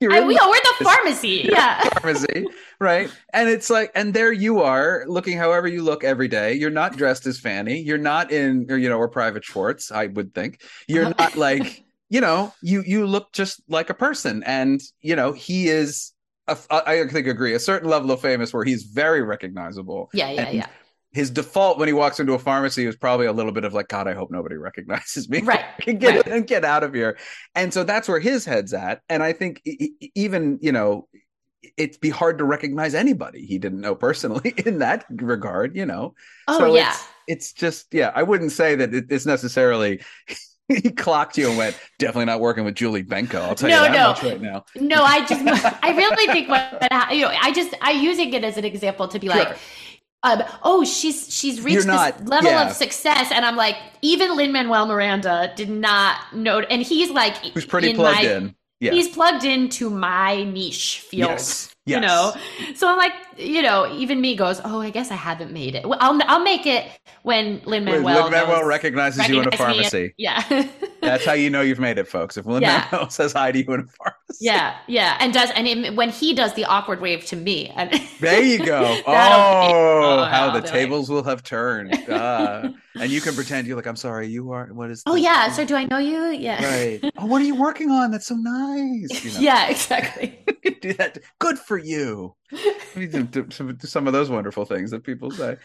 You're 0.01 0.13
I, 0.13 0.21
we, 0.21 0.35
the 0.35 0.41
oh, 0.43 0.51
we're 0.51 0.79
the 0.79 0.85
pharmacy. 0.85 1.49
Yeah. 1.51 1.83
pharmacy, 1.91 2.47
right? 2.79 3.11
And 3.33 3.49
it's 3.49 3.69
like, 3.69 3.91
and 3.97 4.15
there 4.15 4.33
you 4.33 4.61
are, 4.61 5.05
looking 5.09 5.37
however 5.37 5.67
you 5.67 5.83
look 5.83 6.05
every 6.05 6.29
day. 6.29 6.55
You're 6.55 6.71
not 6.71 6.97
dressed 6.97 7.27
as 7.27 7.41
Fanny. 7.41 7.81
You're 7.81 7.99
not 7.99 8.31
in, 8.31 8.67
or 8.71 8.79
you 8.79 8.89
know, 8.89 8.99
or 8.99 9.09
Private 9.09 9.45
Schwartz. 9.45 9.91
I 9.91 10.07
would 10.07 10.35
think 10.35 10.63
you're 10.87 11.07
uh-huh. 11.07 11.15
not 11.19 11.37
like, 11.37 11.85
you 12.11 12.21
know, 12.21 12.55
you 12.63 12.83
you 12.87 13.07
look 13.07 13.33
just 13.33 13.61
like 13.69 13.91
a 13.91 13.95
person, 13.95 14.45
and 14.45 14.81
you 15.01 15.17
know, 15.17 15.33
he 15.33 15.69
is. 15.69 16.13
A, 16.47 16.57
I 16.71 17.03
I 17.03 17.09
think 17.09 17.27
agree 17.27 17.55
a 17.55 17.59
certain 17.59 17.91
level 17.91 18.11
of 18.13 18.21
famous 18.21 18.55
where 18.55 18.65
he's 18.65 18.85
very 18.85 19.23
recognizable. 19.23 20.11
Yeah, 20.15 20.31
yeah, 20.31 20.43
And 20.43 20.57
yeah. 20.59 20.67
His 21.13 21.31
default 21.31 21.79
when 21.79 21.89
he 21.89 21.95
walks 21.95 22.21
into 22.21 22.35
a 22.35 22.39
pharmacy 22.39 22.85
is 22.85 22.95
probably 22.95 23.27
a 23.27 23.33
little 23.33 23.53
bit 23.53 23.65
of 23.65 23.73
like, 23.73 23.89
God, 23.89 24.07
I 24.07 24.15
hope 24.15 24.31
nobody 24.31 24.57
recognizes 24.57 25.29
me. 25.29 25.41
Right, 25.41 25.65
get 25.81 26.03
right. 26.03 26.27
and 26.27 26.47
get 26.47 26.65
out 26.65 26.85
of 26.85 26.93
here. 26.93 27.17
And 27.55 27.73
so 27.73 27.83
that's 27.83 28.09
where 28.09 28.21
his 28.21 28.45
head's 28.45 28.75
at. 28.75 29.01
And 29.09 29.23
I 29.23 29.33
think 29.33 29.63
even, 30.15 30.59
you 30.61 30.73
know, 30.73 31.09
it'd 31.77 32.01
be 32.01 32.11
hard 32.11 32.39
to 32.39 32.45
recognize 32.45 32.95
anybody 32.95 33.45
he 33.45 33.59
didn't 33.59 33.81
know 33.81 33.95
personally 33.95 34.55
in 34.67 34.79
that 34.79 35.05
regard, 35.11 35.77
you 35.77 35.87
know. 35.87 36.15
Oh, 36.47 36.59
so 36.59 36.75
yeah. 36.75 36.91
it's, 36.91 37.09
it's 37.27 37.53
just, 37.53 37.93
yeah, 37.93 38.13
I 38.15 38.23
wouldn't 38.23 38.53
say 38.53 38.75
that 38.77 38.93
it's 38.93 39.27
necessarily 39.27 40.01
he 40.69 40.91
clocked 40.91 41.39
you 41.39 41.49
and 41.49 41.57
went, 41.59 41.79
definitely 41.99 42.27
not 42.27 42.41
working 42.41 42.65
with 42.65 42.75
Julie 42.75 43.03
Benko. 43.03 43.37
I'll 43.37 43.55
tell 43.55 43.71
No, 43.71 43.85
you 43.85 43.93
that 43.93 43.99
no. 43.99 44.09
much 44.09 44.23
right 44.23 44.41
now. 44.41 44.65
No, 44.77 45.03
I 45.03 45.25
just, 45.27 45.43
I 45.83 45.97
really 45.97 46.27
think 46.27 46.49
what, 46.49 46.83
you 47.13 47.23
know, 47.23 47.33
I 47.41 47.53
just, 47.53 47.75
I 47.81 47.93
using 47.93 48.33
it 48.35 48.45
as 48.45 48.57
an 48.57 48.65
example 48.65 49.09
to 49.09 49.19
be 49.19 49.29
like, 49.29 49.49
Sure. 49.49 49.57
Um, 50.23 50.43
oh, 50.63 50.85
she's 50.85 51.33
she's 51.33 51.61
reached 51.61 51.87
not- 51.87 52.19
this 52.19 52.29
level 52.29 52.51
yeah. 52.51 52.69
of 52.69 52.75
success, 52.75 53.31
and 53.33 53.45
I'm 53.45 53.57
like, 53.57 53.77
even 54.03 54.37
Lin 54.37 54.53
Manuel 54.53 54.87
Miranda 54.87 55.53
did 55.57 55.71
not 55.71 56.17
know, 56.35 56.61
and 56.61 56.83
he's 56.83 57.11
like, 57.11 57.37
Who's 57.37 57.67
pretty 57.67 57.91
in 57.91 57.97
plugged 57.97 58.25
my- 58.25 58.31
in. 58.31 58.55
Yeah. 58.81 58.93
He's 58.93 59.09
plugged 59.09 59.45
into 59.45 59.91
my 59.91 60.45
niche 60.45 61.01
field. 61.01 61.31
Yes. 61.31 61.75
You 61.85 61.99
know, 62.01 62.33
so 62.77 62.87
I'm 62.89 62.97
like, 62.97 63.13
you 63.39 63.63
know, 63.63 63.91
even 63.97 64.21
me 64.21 64.35
goes, 64.37 64.61
oh, 64.65 64.81
I 64.81 64.91
guess 64.91 65.11
I 65.11 65.15
haven't 65.15 65.53
made 65.53 65.75
it. 65.75 65.89
Well, 65.89 65.99
I'll 66.01 66.19
I'll 66.27 66.43
make 66.43 66.67
it 66.67 66.87
when 67.23 67.61
Lin 67.65 67.85
Manuel 67.85 68.25
Lin-Manuel 68.25 68.65
recognizes 68.65 69.29
you 69.29 69.41
in 69.41 69.49
a 69.49 69.57
pharmacy. 69.57 70.15
Yeah. 70.17 70.43
That's 71.01 71.25
how 71.25 71.33
you 71.35 71.49
know 71.49 71.61
you've 71.61 71.79
made 71.79 71.99
it, 71.99 72.09
folks. 72.09 72.37
If 72.37 72.47
Lin 72.47 72.63
Yeah. 72.63 72.87
Manuel 72.91 73.11
says 73.11 73.33
hi 73.33 73.53
to 73.53 73.59
you 73.59 73.73
in 73.75 73.81
a 73.81 73.85
pharmacy. 73.85 74.19
Yeah, 74.41 74.77
yeah, 74.87 75.17
and 75.21 75.33
does 75.33 75.51
and 75.53 75.67
it, 75.67 75.97
when 75.97 76.11
he 76.11 76.35
does 76.35 76.53
the 76.55 76.65
awkward 76.67 77.01
wave 77.01 77.25
to 77.27 77.37
me, 77.37 77.69
and 77.77 77.91
There 78.21 78.43
you 78.43 78.59
go. 78.59 78.83
That'll 78.83 78.97
be- 78.97 79.05
oh, 79.07 80.21
oh, 80.21 80.25
how 80.25 80.47
I'll 80.49 80.53
the 80.53 80.61
be 80.61 80.67
like- 80.67 80.73
tables 80.75 81.09
will 81.09 81.23
have 81.25 81.43
turned. 81.43 81.95
Ah. 82.11 82.71
and 83.01 83.11
you 83.11 83.21
can 83.21 83.35
pretend 83.35 83.67
you're 83.67 83.77
like, 83.77 83.87
I'm 83.87 83.97
sorry, 83.97 84.27
you 84.29 84.51
are. 84.51 84.67
What 84.73 84.91
is? 84.91 85.03
oh 85.07 85.15
this?" 85.15 85.23
yeah, 85.23 85.51
so 85.53 85.65
do 85.65 85.77
I 85.77 85.85
know 85.85 85.99
you? 85.99 86.27
Yeah, 86.31 86.65
Right. 86.65 87.13
Oh, 87.17 87.27
what 87.27 87.41
are 87.41 87.45
you 87.45 87.55
working 87.55 87.91
on? 87.91 88.11
That's 88.11 88.27
so 88.27 88.35
nice. 88.37 89.25
You 89.25 89.33
know, 89.33 89.41
yeah, 89.41 89.69
exactly. 89.71 90.39
do 90.83 90.93
that. 90.95 91.19
Good 91.39 91.59
for 91.59 91.79
you. 91.79 92.35
Do- 93.31 93.45
do- 93.45 93.73
do 93.73 93.87
Some 93.87 94.07
of 94.07 94.13
those 94.13 94.31
wonderful 94.31 94.65
things 94.65 94.91
that 94.91 95.05
people 95.05 95.31
say. 95.31 95.57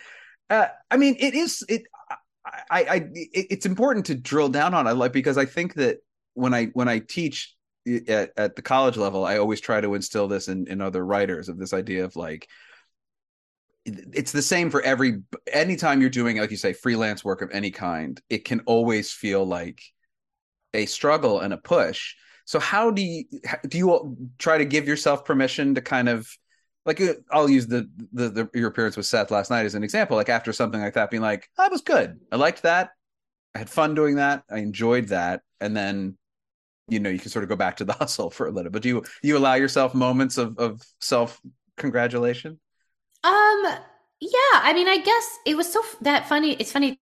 Uh, 0.50 0.68
I 0.92 0.98
mean, 0.98 1.16
it 1.20 1.34
is 1.34 1.64
it. 1.70 1.84
I, 2.70 2.84
I, 2.84 2.96
it, 3.14 3.48
it's 3.52 3.66
important 3.66 4.06
to 4.08 4.16
drill 4.16 4.50
down 4.50 4.74
on 4.74 4.86
it, 4.88 4.94
like 4.94 5.14
because 5.14 5.38
I 5.38 5.46
think 5.46 5.76
that 5.76 6.00
when 6.34 6.54
I 6.54 6.66
when 6.68 6.88
I 6.88 7.00
teach 7.00 7.56
at, 8.08 8.32
at 8.38 8.56
the 8.56 8.62
college 8.62 8.98
level, 8.98 9.26
I 9.26 9.38
always 9.38 9.62
try 9.62 9.82
to 9.82 9.94
instill 9.94 10.28
this 10.28 10.48
in 10.48 10.68
in 10.68 10.82
other 10.82 11.06
writers 11.06 11.50
of 11.50 11.58
this 11.58 11.74
idea 11.74 12.06
of 12.06 12.16
like 12.16 12.48
it's 13.86 14.32
the 14.32 14.42
same 14.42 14.70
for 14.70 14.82
every 14.82 15.22
anytime 15.52 16.00
you're 16.00 16.10
doing 16.10 16.38
like 16.38 16.52
you 16.52 16.58
say 16.58 16.72
freelance 16.72 17.24
work 17.24 17.42
of 17.42 17.52
any 17.52 17.70
kind 17.70 18.22
it 18.30 18.46
can 18.46 18.62
always 18.62 19.12
feel 19.12 19.46
like 19.46 19.82
a 20.74 20.86
struggle 20.86 21.42
and 21.42 21.54
a 21.54 21.58
push 21.58 22.16
so 22.46 22.60
how 22.60 22.92
do 22.92 23.02
you 23.02 23.26
do 23.68 23.78
you 23.78 24.18
try 24.38 24.58
to 24.58 24.66
give 24.66 24.88
yourself 24.88 25.26
permission 25.26 25.76
to 25.76 25.82
kind 25.82 26.08
of 26.08 26.30
like 26.86 27.00
uh, 27.02 27.14
I'll 27.32 27.50
use 27.50 27.68
the, 27.68 27.90
the 28.14 28.30
the 28.30 28.50
your 28.54 28.68
appearance 28.70 28.98
with 28.98 29.06
Seth 29.06 29.32
last 29.32 29.50
night 29.50 29.66
as 29.66 29.76
an 29.76 29.84
example 29.84 30.18
like 30.18 30.30
after 30.30 30.54
something 30.54 30.82
like 30.82 30.94
that 30.96 31.10
being 31.12 31.24
like 31.24 31.50
that 31.58 31.72
was 31.72 31.82
good 31.82 32.20
I 32.32 32.36
liked 32.38 32.64
that 32.64 32.92
I 33.56 33.60
had 33.60 33.70
fun 33.70 33.96
doing 33.96 34.16
that 34.16 34.44
I 34.50 34.60
enjoyed 34.60 35.10
that 35.10 35.42
and 35.62 35.76
then 35.76 36.18
you 36.90 37.00
know 37.00 37.10
you 37.10 37.20
can 37.20 37.30
sort 37.32 37.44
of 37.44 37.50
go 37.50 37.56
back 37.56 37.78
to 37.78 37.86
the 37.86 37.94
hustle 38.02 38.30
for 38.30 38.48
a 38.48 38.52
little 38.52 38.72
but 38.72 38.82
do 38.82 38.90
you 38.90 39.04
you 39.24 39.38
allow 39.38 39.56
yourself 39.56 39.94
moments 39.96 40.38
of 40.38 40.58
of 40.60 40.82
self 41.02 41.42
congratulation 41.78 42.60
Um, 43.24 43.64
yeah, 44.20 44.54
I 44.54 44.74
mean, 44.74 44.88
I 44.88 44.98
guess 44.98 45.40
it 45.46 45.56
was 45.56 45.72
so 45.72 45.82
f- 45.82 45.98
that 46.02 46.28
funny. 46.28 46.54
It's 46.54 46.72
funny 46.72 47.00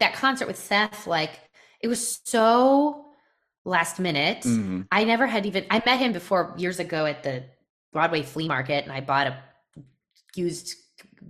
that 0.00 0.14
concert 0.14 0.46
with 0.46 0.58
Seth, 0.58 1.06
like 1.06 1.40
it 1.80 1.88
was 1.88 2.20
so 2.24 3.06
last 3.64 3.98
minute. 4.00 4.42
Mhm. 4.42 4.86
I 4.90 5.04
never 5.04 5.26
had 5.26 5.46
even 5.46 5.66
I 5.70 5.82
met 5.84 5.98
him 6.00 6.12
before 6.12 6.54
years 6.58 6.78
ago 6.80 7.06
at 7.06 7.22
the 7.22 7.44
Broadway 7.92 8.22
flea 8.22 8.48
market 8.48 8.84
and 8.84 8.92
I 8.92 9.00
bought 9.00 9.26
a 9.26 9.36
used 10.34 10.74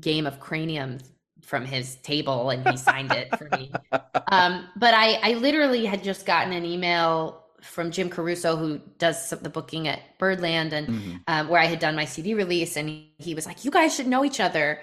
game 0.00 0.26
of 0.26 0.40
cranium 0.40 0.98
from 1.42 1.64
his 1.64 1.96
table 1.96 2.50
and 2.50 2.68
he 2.68 2.76
signed 2.76 3.12
it 3.12 3.36
for 3.36 3.48
me. 3.56 3.72
Um, 4.32 4.68
but 4.76 4.94
I 4.94 5.14
I 5.24 5.34
literally 5.34 5.84
had 5.86 6.04
just 6.04 6.24
gotten 6.24 6.52
an 6.52 6.64
email 6.64 7.44
from 7.62 7.90
Jim 7.90 8.08
Caruso 8.08 8.54
who 8.54 8.78
does 8.98 9.28
some- 9.28 9.40
the 9.40 9.50
booking 9.50 9.88
at 9.88 10.16
Birdland 10.18 10.72
and 10.72 10.86
Mhm. 10.88 11.20
um, 11.26 11.48
where 11.48 11.60
I 11.60 11.66
had 11.66 11.80
done 11.80 11.96
my 11.96 12.04
CD 12.04 12.34
release, 12.34 12.76
and 12.76 12.88
he, 12.88 13.12
he 13.18 13.34
was 13.34 13.44
like, 13.44 13.64
"You 13.64 13.72
guys 13.72 13.92
should 13.92 14.06
know 14.06 14.24
each 14.24 14.38
other." 14.38 14.80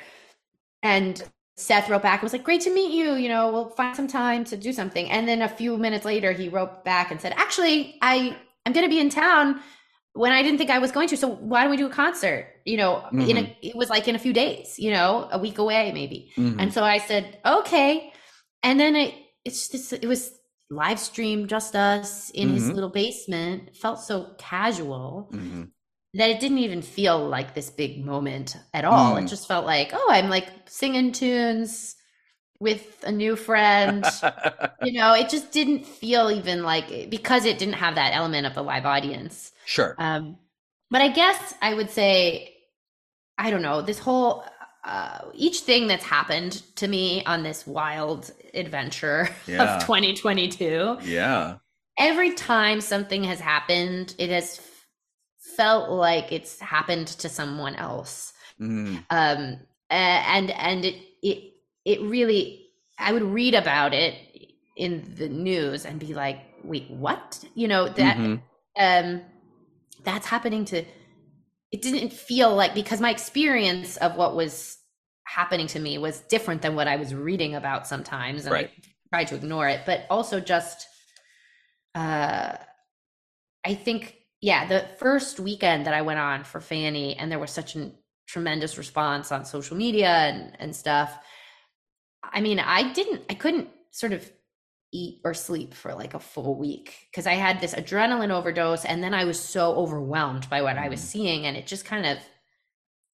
And 0.84 1.23
Seth 1.55 1.89
wrote 1.89 2.01
back 2.01 2.19
and 2.19 2.23
was 2.23 2.34
like, 2.34 2.43
"Great 2.43 2.61
to 2.61 2.73
meet 2.73 2.91
you. 2.91 3.13
You 3.13 3.30
know, 3.30 3.51
we'll 3.53 3.69
find 3.69 3.95
some 3.95 4.07
time 4.07 4.43
to 4.45 4.57
do 4.57 4.73
something." 4.73 5.09
And 5.09 5.28
then 5.30 5.41
a 5.41 5.47
few 5.49 5.78
minutes 5.78 6.03
later, 6.03 6.34
he 6.34 6.49
wrote 6.49 6.84
back 6.84 7.09
and 7.09 7.21
said, 7.21 7.34
"Actually, 7.38 7.97
I 8.01 8.36
I'm 8.65 8.73
going 8.73 8.86
to 8.86 8.89
be 8.89 8.99
in 8.99 9.09
town 9.09 9.61
when 10.18 10.32
I 10.32 10.41
didn't 10.43 10.57
think 10.57 10.70
I 10.70 10.80
was 10.80 10.91
going 10.91 11.07
to. 11.09 11.18
So 11.18 11.28
why 11.28 11.61
don't 11.61 11.72
we 11.72 11.78
do 11.78 11.88
a 11.88 11.89
concert? 12.03 12.47
You 12.65 12.78
know, 12.78 13.05
in 13.11 13.38
a, 13.38 13.57
it 13.61 13.76
was 13.76 13.89
like 13.89 14.07
in 14.07 14.15
a 14.15 14.20
few 14.20 14.34
days. 14.34 14.78
You 14.78 14.91
know, 14.91 15.28
a 15.32 15.39
week 15.39 15.57
away 15.57 15.91
maybe." 15.93 16.32
Mhm. 16.36 16.55
And 16.59 16.74
so 16.74 16.84
I 16.84 16.97
said, 16.97 17.39
"Okay." 17.45 18.11
And 18.63 18.80
then 18.80 18.95
it 18.95 19.13
it's 19.45 19.70
just 19.70 19.93
it 19.93 20.05
was 20.05 20.34
live 20.70 20.99
stream, 20.99 21.47
just 21.47 21.76
us 21.76 22.30
in 22.32 22.49
his 22.49 22.63
Mhm. 22.63 22.74
little 22.76 22.89
basement. 22.89 23.70
It 23.70 23.78
felt 23.78 23.99
so 24.01 24.36
casual 24.38 25.30
Mhm. 25.32 25.72
that 26.15 26.30
it 26.30 26.39
didn't 26.41 26.57
even 26.57 26.82
feel 26.82 27.20
like 27.36 27.53
this 27.53 27.70
big 27.70 28.03
moment 28.03 28.57
at 28.74 28.84
all. 28.84 29.15
Mm. 29.15 29.24
It 29.24 29.28
just 29.28 29.47
felt 29.47 29.65
like, 29.65 29.91
oh, 29.93 30.07
I'm 30.11 30.30
like 30.30 30.47
singing 30.65 31.11
tunes 31.13 31.95
with 32.59 33.03
a 33.05 33.11
new 33.11 33.36
friend. 33.38 34.03
you 34.82 34.93
know, 34.99 35.13
it 35.13 35.30
just 35.30 35.51
didn't 35.51 35.86
feel 35.86 36.32
even 36.32 36.63
like 36.63 37.09
because 37.09 37.45
it 37.45 37.57
didn't 37.59 37.76
have 37.76 37.95
that 37.95 38.13
element 38.13 38.45
of 38.47 38.53
the 38.55 38.63
live 38.63 38.86
audience. 38.86 39.51
Sure 39.68 39.95
Um, 39.99 40.38
but 40.89 41.01
I 41.01 41.09
guess 41.09 41.53
I 41.61 41.74
would 41.74 41.89
say, 41.89 42.53
I 43.38 43.51
don't 43.51 43.61
know, 43.61 43.82
this 43.82 43.99
whole 43.99 44.43
uh, 44.84 45.20
each 45.34 45.59
thing 45.70 45.88
that's 45.88 46.03
happened 46.05 46.53
to 46.78 46.88
me 46.88 47.24
on 47.26 47.43
this 47.43 47.68
wild 47.68 48.32
adventure 48.53 49.28
Yeah. 49.47 49.76
of 49.76 49.86
2022 49.86 50.97
yeah 51.03 51.57
every 51.97 52.32
time 52.34 52.80
something 52.80 53.24
has 53.24 53.39
happened, 53.39 54.13
it 54.20 54.30
has 54.30 54.59
f- 54.59 54.86
felt 55.57 55.89
like 55.89 56.32
it's 56.32 56.59
happened 56.59 57.07
to 57.07 57.28
someone 57.28 57.76
else. 57.76 58.34
Mhm. 58.61 59.03
Um, 59.09 59.39
and 59.89 60.51
and 60.51 60.86
it 60.86 60.95
it 61.24 61.39
it 61.86 62.01
really, 62.01 62.70
I 62.99 63.13
would 63.13 63.24
read 63.24 63.55
about 63.55 63.93
it 63.93 64.13
in 64.76 64.91
the 65.18 65.28
news 65.30 65.86
and 65.86 65.99
be 65.99 66.13
like, 66.13 66.39
wait, 66.63 66.89
what? 66.91 67.43
You 67.55 67.68
know 67.68 67.88
that 67.89 68.18
Mhm. 68.18 68.41
um, 68.80 69.22
that's 70.03 70.27
happening 70.27 70.65
to. 70.65 70.83
It 71.71 71.81
didn't 71.81 72.13
feel 72.13 72.55
like 72.55 72.73
because 72.73 73.01
my 73.01 73.11
experience 73.11 73.97
of 73.97 74.15
what 74.15 74.35
was 74.35 74.77
happening 75.25 75.67
to 75.67 75.79
me 75.79 75.97
was 75.97 76.21
different 76.21 76.61
than 76.61 76.75
what 76.75 76.87
I 76.87 76.95
was 76.95 77.13
reading 77.13 77.55
about 77.55 77.87
sometimes, 77.87 78.45
and 78.45 78.53
Right. 78.53 78.69
I 79.11 79.17
tried 79.17 79.27
to 79.29 79.35
ignore 79.35 79.67
it. 79.67 79.81
But 79.85 80.05
also 80.09 80.39
just 80.39 80.87
uh 81.95 82.57
I 83.65 83.73
think 83.75 84.15
yeah, 84.39 84.67
the 84.67 84.85
first 84.99 85.39
weekend 85.39 85.87
that 85.87 85.93
I 85.95 86.03
went 86.03 86.19
on 86.19 86.43
for 86.43 86.61
Fanny 86.61 87.15
and 87.15 87.31
there 87.31 87.39
was 87.39 87.49
such 87.51 87.75
a 87.75 87.91
tremendous 88.27 88.77
response 88.77 89.31
on 89.31 89.45
social 89.45 89.75
media 89.75 90.09
and 90.09 90.55
and 90.59 90.75
stuff. 90.75 91.17
I 92.23 92.41
mean, 92.41 92.59
I 92.59 92.91
didn't 92.93 93.23
I 93.29 93.33
couldn't 93.33 93.69
sort 93.91 94.13
of 94.13 94.29
eat 94.93 95.19
or 95.23 95.33
sleep 95.33 95.73
for 95.73 95.93
like 95.93 96.13
a 96.13 96.19
full 96.19 96.55
week 96.57 97.07
because 97.11 97.27
I 97.27 97.33
had 97.33 97.59
this 97.59 97.73
adrenaline 97.75 98.31
overdose 98.31 98.85
and 98.85 99.03
then 99.03 99.13
I 99.13 99.25
was 99.25 99.39
so 99.39 99.73
overwhelmed 99.75 100.49
by 100.49 100.61
what 100.61 100.77
I 100.77 100.89
was 100.89 101.01
seeing 101.01 101.45
and 101.45 101.57
it 101.57 101.67
just 101.67 101.85
kind 101.85 102.05
of 102.05 102.17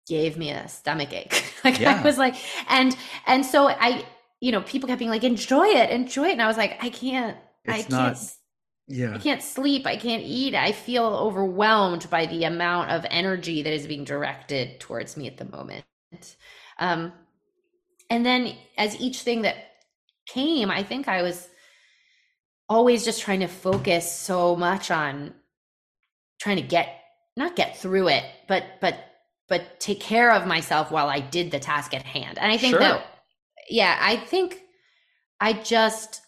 gave 0.08 0.36
me 0.36 0.50
a 0.50 0.68
stomach 0.68 1.12
ache. 1.12 1.44
like 1.64 1.80
Yeah. 1.80 1.98
I 2.00 2.02
was 2.04 2.18
like 2.18 2.34
and 2.68 2.96
and 3.26 3.44
so 3.46 3.68
I 3.68 4.04
you 4.40 4.50
know, 4.52 4.60
people 4.62 4.88
kept 4.88 4.98
being 4.98 5.10
like 5.10 5.24
enjoy 5.24 5.66
it, 5.66 5.90
enjoy 5.90 6.28
it 6.28 6.32
and 6.32 6.42
I 6.42 6.46
was 6.48 6.56
like 6.56 6.82
I 6.82 6.90
can't 6.90 7.36
I 7.66 7.78
It's 7.78 7.88
can't 7.88 7.90
not- 7.90 8.32
yeah 8.88 9.14
I 9.14 9.18
can't 9.18 9.42
sleep. 9.42 9.86
I 9.86 9.96
can't 9.96 10.24
eat. 10.24 10.54
I 10.54 10.72
feel 10.72 11.04
overwhelmed 11.06 12.10
by 12.10 12.26
the 12.26 12.44
amount 12.44 12.90
of 12.90 13.06
energy 13.08 13.62
that 13.62 13.72
is 13.72 13.86
being 13.86 14.04
directed 14.04 14.80
towards 14.80 15.16
me 15.16 15.26
at 15.28 15.38
the 15.38 15.44
moment. 15.46 15.84
Um, 16.78 17.12
and 18.10 18.26
then 18.26 18.54
as 18.76 19.00
each 19.00 19.22
thing 19.22 19.42
that 19.42 19.56
came, 20.26 20.70
I 20.70 20.82
think 20.82 21.08
I 21.08 21.22
was 21.22 21.48
always 22.72 23.04
just 23.04 23.20
trying 23.20 23.40
to 23.40 23.46
focus 23.48 24.10
so 24.10 24.56
much 24.56 24.90
on 24.90 25.34
trying 26.40 26.56
to 26.56 26.62
get 26.62 26.88
not 27.36 27.54
get 27.56 27.76
through 27.76 28.08
it, 28.08 28.24
but 28.48 28.64
but 28.80 28.96
but 29.48 29.78
take 29.80 30.00
care 30.00 30.32
of 30.32 30.46
myself 30.46 30.90
while 30.90 31.08
I 31.08 31.20
did 31.20 31.50
the 31.50 31.58
task 31.60 31.92
at 31.94 32.02
hand. 32.02 32.38
And 32.38 32.50
I 32.50 32.56
think 32.56 32.72
Sure. 32.72 32.80
that 32.80 33.06
yeah, 33.68 33.96
I 34.00 34.16
think 34.16 34.60
I 35.40 35.52
just 35.52 36.20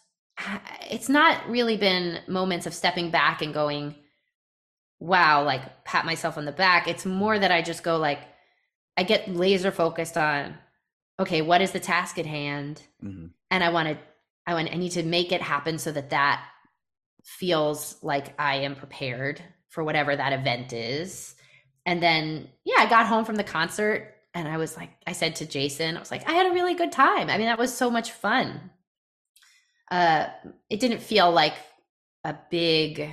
it's 0.90 1.08
not 1.08 1.48
really 1.48 1.76
been 1.76 2.20
moments 2.28 2.66
of 2.66 2.74
stepping 2.74 3.10
back 3.10 3.40
and 3.42 3.54
going 3.54 3.94
wow, 5.00 5.44
like 5.44 5.84
pat 5.84 6.06
myself 6.06 6.38
on 6.38 6.44
the 6.46 6.52
back. 6.52 6.88
It's 6.88 7.04
more 7.04 7.38
that 7.38 7.50
I 7.50 7.62
just 7.62 7.82
go 7.82 7.96
like 7.96 8.20
I 8.96 9.02
get 9.02 9.28
laser 9.34 9.70
focused 9.70 10.16
on 10.16 10.56
okay, 11.20 11.42
what 11.42 11.62
is 11.62 11.70
the 11.72 11.80
task 11.80 12.18
at 12.18 12.26
hand? 12.26 12.82
Mhm. 13.02 13.30
and 13.50 13.62
I 13.64 13.70
want 13.70 13.88
to 13.88 13.98
I 14.46 14.54
want 14.54 14.72
I 14.72 14.76
need 14.76 14.92
to 14.92 15.02
make 15.02 15.32
it 15.32 15.42
happen 15.42 15.78
so 15.78 15.92
that 15.92 16.10
that 16.10 16.44
feels 17.24 17.96
like 18.02 18.38
I 18.38 18.56
am 18.56 18.76
prepared 18.76 19.42
for 19.70 19.82
whatever 19.82 20.14
that 20.14 20.32
event 20.32 20.72
is. 20.72 21.34
And 21.86 22.02
then 22.02 22.48
yeah, 22.64 22.76
I 22.78 22.86
got 22.88 23.06
home 23.06 23.24
from 23.24 23.36
the 23.36 23.44
concert 23.44 24.14
and 24.34 24.48
I 24.48 24.56
was 24.56 24.76
like 24.76 24.90
I 25.06 25.12
said 25.12 25.36
to 25.36 25.46
Jason, 25.46 25.96
I 25.96 26.00
was 26.00 26.10
like 26.10 26.28
I 26.28 26.32
had 26.32 26.46
a 26.50 26.54
really 26.54 26.74
good 26.74 26.92
time. 26.92 27.30
I 27.30 27.38
mean, 27.38 27.46
that 27.46 27.58
was 27.58 27.74
so 27.76 27.90
much 27.90 28.12
fun. 28.12 28.70
Uh 29.90 30.26
it 30.70 30.80
didn't 30.80 31.00
feel 31.02 31.30
like 31.30 31.54
a 32.24 32.36
big 32.50 33.10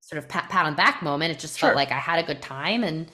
sort 0.00 0.18
of 0.22 0.28
pat, 0.28 0.48
pat 0.50 0.66
on 0.66 0.72
the 0.72 0.76
back 0.76 1.02
moment. 1.02 1.32
It 1.32 1.38
just 1.38 1.58
Sure. 1.58 1.68
felt 1.68 1.76
like 1.76 1.90
I 1.92 1.98
had 1.98 2.18
a 2.22 2.26
good 2.26 2.42
time 2.42 2.84
and 2.84 3.10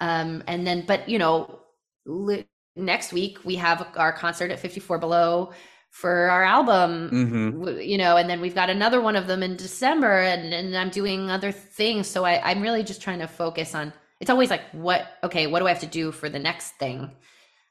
um 0.00 0.42
and 0.46 0.66
then 0.66 0.84
but 0.86 1.08
you 1.08 1.18
know 1.18 1.60
li- 2.06 2.46
next 2.76 3.12
week 3.12 3.44
we 3.44 3.56
have 3.56 3.86
our 3.96 4.12
concert 4.12 4.50
at 4.50 4.58
54 4.60 4.98
below 4.98 5.52
for 5.90 6.30
our 6.30 6.44
album 6.44 7.10
Mhm. 7.12 7.86
you 7.86 7.98
know 7.98 8.16
and 8.16 8.30
then 8.30 8.40
we've 8.40 8.54
got 8.54 8.70
another 8.70 9.00
one 9.00 9.16
of 9.16 9.26
them 9.26 9.42
in 9.42 9.56
december 9.56 10.20
and, 10.20 10.54
and 10.54 10.76
i'm 10.76 10.88
doing 10.90 11.30
other 11.30 11.50
things 11.52 12.06
so 12.06 12.24
I, 12.24 12.40
i'm 12.48 12.62
really 12.62 12.84
just 12.84 13.02
trying 13.02 13.18
to 13.18 13.26
focus 13.26 13.74
on 13.74 13.92
it's 14.20 14.30
always 14.30 14.50
like 14.50 14.62
what 14.72 15.06
okay 15.24 15.46
what 15.48 15.58
do 15.58 15.66
i 15.66 15.70
have 15.70 15.80
to 15.80 15.86
do 15.86 16.12
for 16.12 16.28
the 16.28 16.38
next 16.38 16.72
thing 16.76 17.10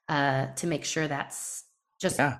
uh 0.10 0.48
to 0.56 0.68
make 0.68 0.84
sure 0.84 1.08
that's 1.08 1.64
just 2.02 2.18
Yeah. 2.20 2.40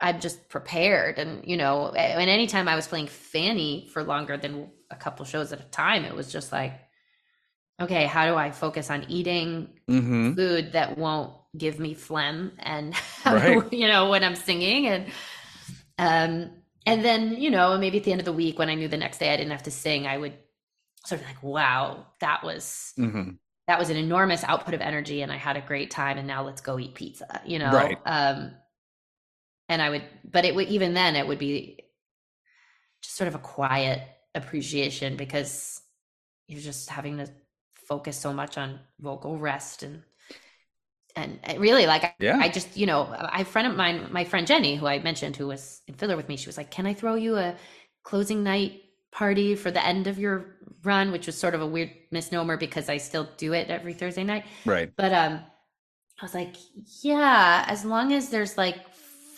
i'm 0.00 0.20
just 0.20 0.48
prepared 0.48 1.18
and 1.18 1.44
you 1.44 1.56
know 1.56 1.90
and 1.90 2.30
anytime 2.30 2.68
i 2.68 2.76
was 2.76 2.86
playing 2.86 3.08
fanny 3.08 3.88
for 3.92 4.04
longer 4.04 4.36
than 4.36 4.70
a 4.90 4.96
couple 4.96 5.24
shows 5.24 5.52
at 5.52 5.60
a 5.60 5.64
time 5.64 6.04
it 6.04 6.14
was 6.14 6.30
just 6.30 6.52
like 6.52 6.74
okay 7.80 8.06
how 8.06 8.26
do 8.26 8.36
i 8.36 8.52
focus 8.52 8.90
on 8.90 9.04
eating 9.08 9.70
Mhm. 9.88 10.36
food 10.36 10.72
that 10.72 10.96
won't 10.96 11.32
give 11.56 11.78
me 11.78 11.94
phlegm 11.94 12.52
and 12.58 12.94
Right. 13.26 13.72
you 13.72 13.88
know 13.88 14.08
when 14.10 14.22
i'm 14.22 14.36
singing 14.36 14.86
and 14.86 15.06
um 15.98 16.50
and 16.86 17.04
then 17.04 17.36
you 17.40 17.50
know 17.50 17.76
maybe 17.78 17.98
at 17.98 18.04
the 18.04 18.12
end 18.12 18.20
of 18.20 18.24
the 18.24 18.32
week 18.32 18.58
when 18.58 18.68
i 18.68 18.74
knew 18.74 18.88
the 18.88 18.96
next 18.96 19.18
day 19.18 19.32
i 19.32 19.36
didn't 19.36 19.50
have 19.50 19.64
to 19.64 19.70
sing 19.70 20.06
i 20.06 20.16
would 20.16 20.34
sort 21.04 21.20
of 21.20 21.26
like 21.26 21.42
wow 21.42 22.06
that 22.20 22.44
was 22.44 22.92
Mhm. 22.98 23.38
that 23.66 23.78
was 23.78 23.90
an 23.90 23.96
enormous 23.96 24.44
output 24.44 24.74
of 24.74 24.80
energy 24.80 25.22
and 25.22 25.32
i 25.32 25.36
had 25.36 25.56
a 25.56 25.60
great 25.60 25.90
time 25.90 26.18
and 26.18 26.26
now 26.26 26.44
let's 26.44 26.60
go 26.60 26.78
eat 26.78 26.94
pizza 26.94 27.40
you 27.44 27.58
know 27.58 27.72
Right. 27.72 27.98
um 28.06 28.52
and 29.68 29.82
i 29.82 29.90
would 29.90 30.04
but 30.24 30.44
it 30.44 30.54
would 30.54 30.68
even 30.68 30.94
then 30.94 31.16
it 31.16 31.26
would 31.26 31.38
be 31.38 31.80
just 33.02 33.16
sort 33.16 33.28
of 33.28 33.34
a 33.34 33.38
quiet 33.38 34.02
appreciation 34.34 35.16
because 35.16 35.80
you're 36.46 36.60
just 36.60 36.90
having 36.90 37.18
to 37.18 37.28
focus 37.74 38.16
so 38.16 38.32
much 38.32 38.56
on 38.58 38.78
vocal 39.00 39.36
rest 39.36 39.82
and 39.82 40.02
and 41.16 41.38
really 41.58 41.86
like 41.86 42.04
I, 42.04 42.14
Yeah. 42.18 42.38
I 42.40 42.48
just 42.48 42.76
you 42.76 42.86
know 42.86 43.12
a 43.32 43.44
friend 43.44 43.66
of 43.68 43.76
mine 43.76 44.08
my 44.10 44.24
friend 44.24 44.46
jenny 44.46 44.76
who 44.76 44.86
i 44.86 44.98
mentioned 44.98 45.36
who 45.36 45.46
was 45.48 45.82
in 45.88 45.94
Fiddler 45.94 46.16
with 46.16 46.28
me 46.28 46.36
she 46.36 46.46
was 46.46 46.56
like 46.56 46.70
can 46.70 46.86
i 46.86 46.94
throw 46.94 47.14
you 47.14 47.36
a 47.36 47.54
closing 48.04 48.42
night 48.42 48.82
party 49.12 49.54
for 49.56 49.70
the 49.70 49.84
end 49.84 50.06
of 50.06 50.18
your 50.18 50.56
run 50.84 51.10
which 51.12 51.26
was 51.26 51.36
sort 51.36 51.54
of 51.54 51.60
a 51.60 51.66
weird 51.66 51.90
misnomer 52.10 52.56
because 52.56 52.88
i 52.88 52.96
still 52.96 53.28
do 53.36 53.52
it 53.52 53.68
every 53.68 53.92
thursday 53.92 54.24
night 54.24 54.44
Right. 54.64 54.90
but 54.96 55.12
um 55.12 55.40
i 56.20 56.24
was 56.24 56.34
like 56.34 56.54
yeah 57.02 57.64
as 57.68 57.84
long 57.84 58.12
as 58.12 58.28
there's 58.30 58.56
like 58.56 58.76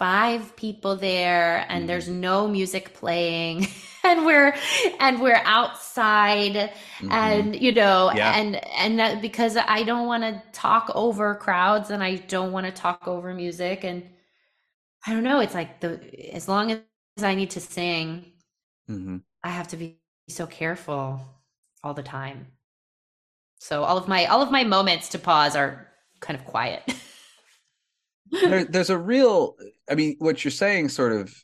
five 0.03 0.57
people 0.57 0.97
there 0.97 1.65
and 1.71 1.85
Mhm. 1.85 1.89
there's 1.89 2.09
no 2.09 2.49
music 2.49 2.85
playing 2.95 3.69
and 4.05 4.27
we're 4.27 4.53
and 5.01 5.21
we're 5.25 5.43
outside 5.59 6.57
Mhm. 7.01 7.13
and 7.13 7.57
you 7.65 7.73
know 7.73 8.11
Yeah. 8.15 8.33
and 8.39 8.57
and 8.83 8.99
that, 9.01 9.23
because 9.23 9.57
i 9.57 9.81
don't 9.85 10.07
want 10.13 10.25
to 10.25 10.43
talk 10.53 10.91
over 11.05 11.27
crowds 11.37 11.91
and 11.91 12.03
i 12.03 12.17
don't 12.35 12.53
want 12.57 12.67
to 12.67 12.73
talk 12.73 13.07
over 13.07 13.33
music 13.35 13.85
and 13.85 13.99
i 15.07 15.13
don't 15.13 15.25
know 15.25 15.41
it's 15.41 15.55
like 15.55 15.81
the 15.81 15.91
as 16.35 16.49
long 16.49 16.67
as 16.73 17.25
i 17.25 17.35
need 17.35 17.51
to 17.51 17.61
sing 17.61 18.33
Mhm. 18.91 19.23
i 19.45 19.51
have 19.51 19.69
to 19.69 19.77
be 19.77 19.99
so 20.29 20.47
careful 20.47 21.21
all 21.85 21.95
the 21.95 22.03
time 22.03 22.47
so 23.59 23.85
all 23.85 23.97
of 23.99 24.09
my 24.09 24.27
all 24.27 24.43
of 24.43 24.51
my 24.51 24.65
moments 24.65 25.09
to 25.11 25.19
pause 25.19 25.57
are 25.57 25.89
kind 26.21 26.39
of 26.39 26.45
quiet 26.47 26.83
there, 28.33 28.65
there's 28.65 28.91
a 28.91 28.99
real 28.99 29.57
i 29.91 29.95
mean 29.95 30.17
what 30.19 30.45
you're 30.45 30.51
saying 30.51 30.89
sort 30.89 31.13
of 31.13 31.35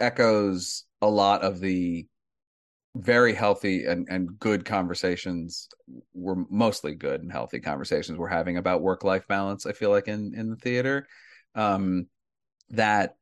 echoes 0.00 0.84
a 1.00 1.08
lot 1.08 1.42
of 1.42 1.60
the 1.60 2.06
very 2.96 3.34
healthy 3.34 3.86
and, 3.86 4.06
and 4.08 4.38
good 4.38 4.64
conversations 4.64 5.68
we're 6.12 6.44
mostly 6.48 6.94
good 6.94 7.22
and 7.22 7.32
healthy 7.32 7.58
conversations 7.58 8.18
we're 8.18 8.28
having 8.28 8.56
about 8.56 8.82
work 8.82 9.02
life 9.02 9.26
balance 9.26 9.66
i 9.66 9.72
feel 9.72 9.90
like 9.90 10.08
in 10.08 10.34
in 10.34 10.50
the 10.50 10.56
theater. 10.56 11.06
Um 11.54 12.06
that 12.70 13.16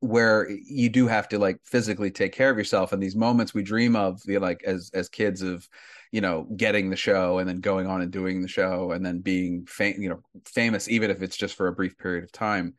where 0.00 0.48
you 0.50 0.88
do 0.88 1.06
have 1.06 1.28
to 1.28 1.38
like 1.38 1.58
physically 1.64 2.10
take 2.10 2.32
care 2.32 2.50
of 2.50 2.58
yourself 2.58 2.92
and 2.92 3.02
these 3.02 3.16
moments 3.16 3.52
we 3.52 3.62
dream 3.62 3.96
of 3.96 4.20
you 4.26 4.34
know, 4.34 4.40
like 4.40 4.62
as 4.64 4.90
as 4.94 5.08
kids 5.08 5.42
of 5.42 5.68
you 6.12 6.20
know 6.20 6.46
getting 6.56 6.88
the 6.88 6.96
show 6.96 7.38
and 7.38 7.48
then 7.48 7.60
going 7.60 7.86
on 7.86 8.00
and 8.00 8.12
doing 8.12 8.40
the 8.40 8.48
show 8.48 8.92
and 8.92 9.04
then 9.04 9.20
being 9.20 9.66
fam- 9.66 10.00
you 10.00 10.08
know 10.08 10.20
famous 10.46 10.88
even 10.88 11.10
if 11.10 11.20
it's 11.20 11.36
just 11.36 11.56
for 11.56 11.66
a 11.66 11.72
brief 11.72 11.98
period 11.98 12.22
of 12.22 12.30
time 12.30 12.74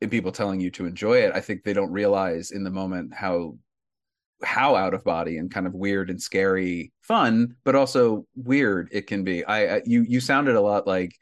and 0.00 0.10
people 0.10 0.32
telling 0.32 0.58
you 0.58 0.70
to 0.70 0.84
enjoy 0.84 1.18
it 1.18 1.32
i 1.34 1.40
think 1.40 1.62
they 1.62 1.72
don't 1.72 1.92
realize 1.92 2.50
in 2.50 2.64
the 2.64 2.70
moment 2.70 3.14
how 3.14 3.54
how 4.42 4.74
out 4.74 4.94
of 4.94 5.04
body 5.04 5.38
and 5.38 5.52
kind 5.52 5.66
of 5.66 5.74
weird 5.74 6.10
and 6.10 6.20
scary 6.20 6.92
fun 7.02 7.54
but 7.64 7.74
also 7.74 8.26
weird 8.34 8.88
it 8.92 9.06
can 9.06 9.24
be. 9.24 9.44
I, 9.44 9.76
I 9.76 9.82
you 9.84 10.02
you 10.02 10.20
sounded 10.20 10.56
a 10.56 10.60
lot 10.60 10.86
like 10.86 11.14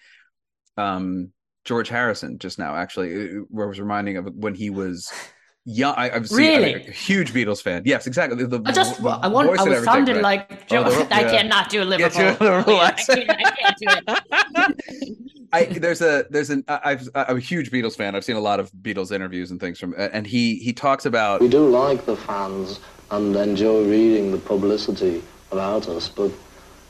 um 0.76 1.32
george 1.70 1.88
harrison 1.88 2.36
just 2.36 2.58
now 2.58 2.74
actually 2.74 3.10
uh, 3.38 3.62
I 3.62 3.66
was 3.66 3.78
reminding 3.78 4.16
of 4.16 4.24
when 4.34 4.54
he 4.56 4.70
was 4.70 5.12
young 5.64 5.94
I, 5.96 6.10
i've 6.10 6.28
seen 6.28 6.40
I'm 6.40 6.62
Really? 6.62 6.74
a 6.88 6.90
huge 6.90 7.32
beatles 7.32 7.62
fan 7.62 7.82
yes 7.84 8.08
exactly 8.08 8.44
the, 8.44 8.60
I 8.66 8.72
just 8.72 9.00
the 9.00 9.08
I 9.10 9.28
want 9.28 9.46
voice 9.50 9.60
I 9.60 9.62
and 9.62 9.70
was 9.70 9.76
everything, 9.78 9.94
sounded 9.94 10.14
but- 10.14 10.22
like 10.30 10.66
Joe. 10.66 10.82
Oh, 10.84 10.90
the- 11.04 11.14
I 11.14 11.20
yeah. 11.20 11.30
cannot 11.30 11.68
do 11.70 11.78
Get 11.96 12.16
Liverpool. 12.16 12.22
you 12.24 12.30
a 12.30 12.58
little 12.58 12.74
Oh, 12.74 12.80
I, 12.80 12.90
can't, 12.92 13.30
I 13.30 13.50
can't 13.60 13.78
do 13.78 13.86
it. 14.08 15.16
I 15.52 15.64
there's 15.64 16.00
a 16.00 16.24
there's 16.30 16.50
an 16.50 16.64
I- 16.66 16.80
I've 16.90 17.08
I'm 17.14 17.36
a 17.36 17.40
huge 17.40 17.70
Beatles 17.70 17.96
fan. 17.96 18.14
I've 18.16 18.24
seen 18.24 18.36
a 18.36 18.40
lot 18.50 18.58
of 18.58 18.72
Beatles 18.86 19.12
interviews 19.12 19.50
and 19.52 19.60
things 19.60 19.78
from 19.78 19.94
and 19.96 20.26
he 20.26 20.56
he 20.56 20.72
talks 20.72 21.06
about 21.06 21.40
We 21.40 21.48
do 21.48 21.68
like 21.68 22.04
the 22.06 22.16
fans 22.16 22.80
and 23.12 23.36
enjoy 23.36 23.84
reading 23.88 24.32
the 24.32 24.38
publicity 24.38 25.22
about 25.52 25.88
us, 25.88 26.08
but 26.08 26.30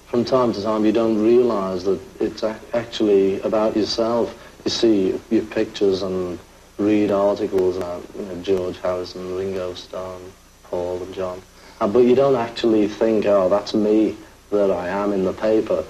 from 0.06 0.24
time 0.24 0.52
to 0.52 0.62
time 0.62 0.84
you 0.84 0.92
don't 0.92 1.20
realise 1.22 1.82
that 1.84 2.00
it's 2.20 2.42
actually 2.82 3.40
about 3.42 3.76
yourself. 3.76 4.26
You 4.64 4.70
see 4.70 5.20
your 5.30 5.44
pictures 5.44 6.02
and 6.02 6.38
read 6.78 7.10
articles 7.10 7.76
about 7.76 8.02
you 8.16 8.24
know, 8.24 8.42
George 8.42 8.78
Harrison, 8.78 9.36
Ringo 9.36 9.74
Starr, 9.74 10.18
Paul 10.64 11.02
and 11.02 11.14
John, 11.14 11.42
uh, 11.80 11.88
but 11.88 12.00
you 12.00 12.14
don't 12.14 12.36
actually 12.36 12.88
think, 12.88 13.26
oh, 13.26 13.48
that's 13.48 13.74
me 13.74 14.16
that 14.50 14.70
I 14.70 14.88
am 14.88 15.12
in 15.12 15.24
the 15.24 15.32
paper. 15.32 15.84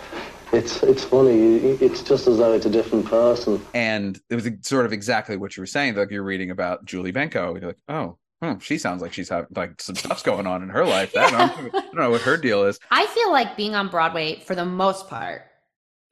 It's 0.52 0.82
it's 0.82 1.04
funny. 1.04 1.58
It's 1.80 2.02
just 2.02 2.26
as 2.26 2.38
though 2.38 2.52
it's 2.52 2.66
a 2.66 2.70
different 2.70 3.06
person. 3.06 3.64
and 3.72 4.20
it 4.28 4.34
was 4.34 4.48
sort 4.62 4.84
of 4.84 4.92
exactly 4.92 5.36
what 5.36 5.56
you 5.56 5.62
were 5.62 5.66
saying. 5.66 5.94
Like 5.94 6.10
you're 6.10 6.24
reading 6.24 6.50
about 6.50 6.84
Julie 6.84 7.12
Benko, 7.12 7.50
and 7.50 7.60
you're 7.60 7.70
like, 7.70 7.78
oh, 7.88 8.18
hmm, 8.42 8.58
she 8.58 8.76
sounds 8.78 9.00
like 9.00 9.12
she's 9.12 9.28
having 9.28 9.46
like 9.54 9.80
some 9.80 9.94
stuff's 9.94 10.22
going 10.22 10.46
on 10.48 10.62
in 10.62 10.68
her 10.70 10.84
life. 10.84 11.16
I, 11.16 11.30
don't 11.30 11.50
I 11.74 11.80
don't 11.80 11.94
know 11.94 12.10
what 12.10 12.22
her 12.22 12.36
deal 12.36 12.64
is. 12.64 12.80
I 12.90 13.06
feel 13.06 13.30
like 13.30 13.56
being 13.56 13.74
on 13.74 13.88
Broadway, 13.88 14.40
for 14.40 14.56
the 14.56 14.64
most 14.64 15.08
part, 15.08 15.42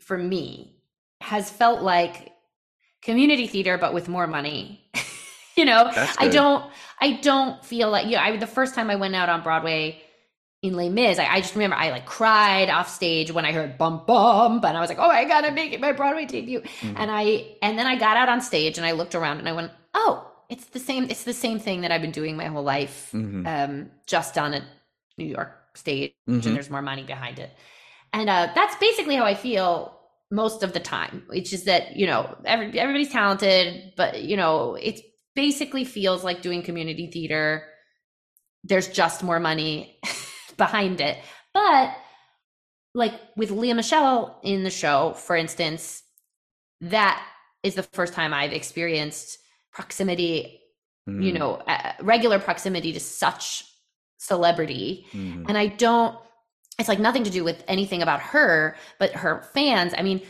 for 0.01 0.17
me, 0.17 0.77
has 1.21 1.51
felt 1.51 1.83
like 1.83 2.33
community 3.03 3.47
theater, 3.47 3.79
but 3.79 3.95
with 3.95 4.09
more 4.09 4.27
money. 4.27 4.81
you 5.57 5.65
know, 5.65 5.91
I 6.19 6.29
don't, 6.29 6.65
I 7.01 7.13
don't 7.13 7.65
feel 7.65 7.91
like, 7.91 8.09
yeah, 8.09 8.23
I, 8.23 8.37
the 8.37 8.47
first 8.47 8.75
time 8.75 8.91
I 8.91 8.97
went 8.97 9.15
out 9.15 9.29
on 9.29 9.43
Broadway 9.43 10.01
in 10.63 10.75
Les 10.75 10.89
Mis, 10.89 11.19
I, 11.19 11.27
I 11.27 11.41
just 11.41 11.55
remember 11.55 11.77
I 11.77 11.91
like 11.91 12.07
cried 12.07 12.69
off 12.69 12.89
stage 12.89 13.31
when 13.31 13.45
I 13.45 13.53
heard 13.53 13.79
bum 13.79 14.03
bum, 14.07 14.65
and 14.65 14.77
I 14.77 14.81
was 14.81 14.89
like, 14.89 14.99
oh, 14.99 15.09
I 15.09 15.25
gotta 15.25 15.53
make 15.53 15.73
it 15.73 15.81
my 15.81 15.93
Broadway 15.93 16.27
debut. 16.27 16.61
Mm-hmm. 16.61 16.97
And 16.97 17.11
I, 17.11 17.57
and 17.63 17.79
then 17.79 17.87
I 17.87 17.97
got 17.97 18.17
out 18.17 18.29
on 18.29 18.41
stage 18.41 18.77
and 18.79 18.87
I 18.87 18.93
looked 18.93 19.15
around 19.15 19.39
and 19.39 19.49
I 19.49 19.53
went, 19.53 19.71
oh, 19.95 20.25
it's 20.49 20.65
the 20.67 20.81
same, 20.81 21.05
it's 21.05 21.25
the 21.25 21.33
same 21.35 21.59
thing 21.61 21.83
that 21.83 21.93
I've 21.93 22.01
been 22.01 22.11
doing 22.11 22.37
my 22.37 22.47
whole 22.47 22.65
life, 22.65 23.11
Mhm. 23.13 23.47
um, 23.47 23.91
just 24.07 24.37
on 24.39 24.55
a 24.55 24.65
New 25.17 25.27
York 25.27 25.53
stage 25.75 26.13
Mhm. 26.29 26.45
and 26.47 26.57
there's 26.57 26.71
more 26.71 26.83
money 26.83 27.05
behind 27.05 27.39
it. 27.39 27.51
And 28.13 28.29
uh, 28.31 28.49
that's 28.55 28.75
basically 28.77 29.17
how 29.17 29.25
I 29.25 29.35
feel 29.35 29.98
most 30.31 30.63
of 30.63 30.73
the 30.73 30.81
time, 30.81 31.25
which 31.29 31.53
is 31.53 31.65
that, 31.65 31.97
you 31.97 32.07
know, 32.07 32.37
every, 32.45 32.79
everybody's 32.79 33.11
talented, 33.13 33.93
but, 33.97 34.23
you 34.23 34.37
know, 34.37 34.75
it 34.75 35.01
basically 35.35 35.85
feels 35.85 36.25
like 36.25 36.43
doing 36.43 36.63
community 36.63 37.11
theater. 37.11 37.65
There's 38.65 38.89
just 38.89 39.23
more 39.23 39.41
money 39.41 40.01
behind 40.57 41.01
it. 41.01 41.19
But 41.55 41.95
like 42.95 43.15
with 43.37 43.51
Lea 43.51 43.75
Michele 43.75 44.39
in 44.43 44.65
the 44.65 44.71
show, 44.71 45.15
for 45.15 45.37
instance, 45.37 46.03
that 46.83 47.25
is 47.63 47.75
the 47.77 47.83
first 47.83 48.15
time 48.15 48.35
I've 48.35 48.53
experienced 48.53 49.39
proximity, 49.73 50.61
you 51.19 51.33
Mm, 51.33 51.39
know, 51.39 51.55
uh, 51.57 51.93
regular 52.03 52.39
proximity 52.39 52.93
to 52.95 53.01
such 53.01 53.65
celebrity. 54.19 55.07
mhm. 55.13 55.49
And 55.49 55.59
I 55.59 55.69
don't, 55.69 56.17
it's 56.79 56.89
like 56.89 57.01
nothing 57.01 57.25
to 57.25 57.31
do 57.31 57.43
with 57.45 57.63
anything 57.69 58.03
about 58.03 58.21
her, 58.21 58.77
but 58.99 59.13
her 59.13 59.43
fans. 59.53 59.95
I 59.97 60.03
mean, 60.03 60.23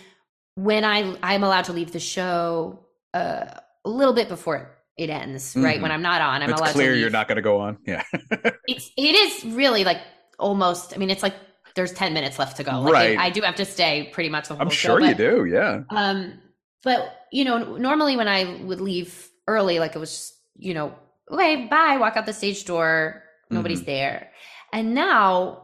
when 0.55 0.85
I 0.85 1.17
I'm 1.23 1.45
allowed 1.45 1.65
to 1.65 1.73
leave 1.73 1.93
the 1.93 2.01
show 2.01 2.81
uh, 3.15 3.45
a 3.85 3.91
little 3.91 4.15
bit 4.15 4.29
before 4.29 4.77
it 4.97 5.11
ends, 5.11 5.55
right? 5.57 5.79
Mhm. 5.79 5.83
When 5.83 5.93
I'm 5.93 6.03
not 6.03 6.21
on, 6.21 6.43
I'm 6.43 6.51
it's 6.51 6.61
allowed 6.61 6.73
clear 6.73 6.89
to 6.89 6.93
leave. 6.95 7.01
you're 7.03 7.11
not 7.11 7.29
going 7.29 7.37
to 7.37 7.43
go 7.43 7.59
on. 7.61 7.79
Yeah. 7.87 8.03
It's 8.67 8.91
it 8.97 9.15
is 9.15 9.45
really 9.55 9.85
like 9.85 10.01
almost. 10.39 10.95
I 10.95 10.99
mean, 10.99 11.11
it's 11.11 11.23
like 11.23 11.35
there's 11.75 11.93
ten 11.93 12.13
minutes 12.15 12.39
left 12.39 12.57
to 12.57 12.65
go. 12.65 12.81
Like 12.81 12.93
Right. 12.93 13.19
I, 13.19 13.27
I 13.27 13.31
do 13.31 13.41
have 13.43 13.55
to 13.57 13.65
stay 13.65 14.11
pretty 14.13 14.29
much 14.31 14.49
the 14.49 14.55
whole 14.55 14.63
I'm 14.63 14.71
show, 14.71 14.99
sure 14.99 15.01
you 15.01 15.09
but- 15.15 15.17
do. 15.17 15.45
Yeah. 15.45 15.83
Um, 15.91 16.41
but 16.83 17.15
you 17.31 17.45
know, 17.45 17.77
normally 17.77 18.17
when 18.17 18.29
I 18.29 18.45
would 18.65 18.81
leave 18.81 19.29
early, 19.47 19.79
like 19.79 19.95
it 19.95 19.99
was, 19.99 20.11
just, 20.11 20.35
you 20.57 20.75
know, 20.75 20.95
okay, 21.31 21.67
bye, 21.67 21.97
walk 21.99 22.17
out 22.17 22.27
the 22.27 22.33
stage 22.33 22.65
door, 22.65 23.23
nobody's 23.51 23.83
Mhm. 23.83 23.87
there. 23.87 24.31
And 24.73 24.95
now 24.95 25.63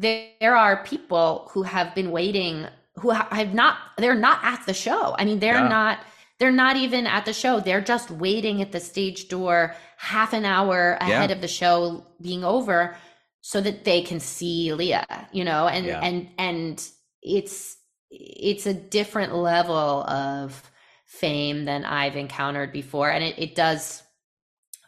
there, 0.00 0.56
are 0.56 0.82
people 0.84 1.48
who 1.52 1.62
have 1.62 1.94
been 1.94 2.10
waiting, 2.10 2.66
who 2.96 3.10
have 3.10 3.54
not, 3.54 3.76
they're 3.98 4.14
not 4.14 4.40
at 4.42 4.64
the 4.66 4.74
show. 4.74 5.14
I 5.18 5.24
mean, 5.24 5.38
they're 5.38 5.54
Yeah. 5.54 5.68
not, 5.68 5.98
they're 6.38 6.50
not 6.50 6.76
even 6.76 7.06
at 7.06 7.24
the 7.24 7.32
show. 7.32 7.60
They're 7.60 7.80
just 7.80 8.10
waiting 8.10 8.60
at 8.60 8.72
the 8.72 8.80
stage 8.80 9.28
door 9.28 9.74
half 9.96 10.32
an 10.32 10.44
hour 10.44 10.98
ahead 11.00 11.30
of 11.30 11.40
the 11.40 11.48
show 11.48 12.04
being 12.20 12.44
over 12.44 12.96
so 13.40 13.60
that 13.60 13.84
they 13.84 14.02
can 14.02 14.20
see 14.20 14.72
Lea, 14.72 15.00
you 15.32 15.44
know, 15.44 15.68
and, 15.68 15.86
Yeah. 15.86 16.00
and, 16.02 16.28
and 16.36 16.88
it's, 17.22 17.76
it's 18.10 18.66
a 18.66 18.74
different 18.74 19.34
level 19.34 20.02
of 20.04 20.70
fame 21.06 21.64
than 21.64 21.84
I've 21.84 22.16
encountered 22.16 22.72
before. 22.72 23.10
And 23.10 23.24
it, 23.24 23.38
it 23.38 23.54
does 23.54 24.02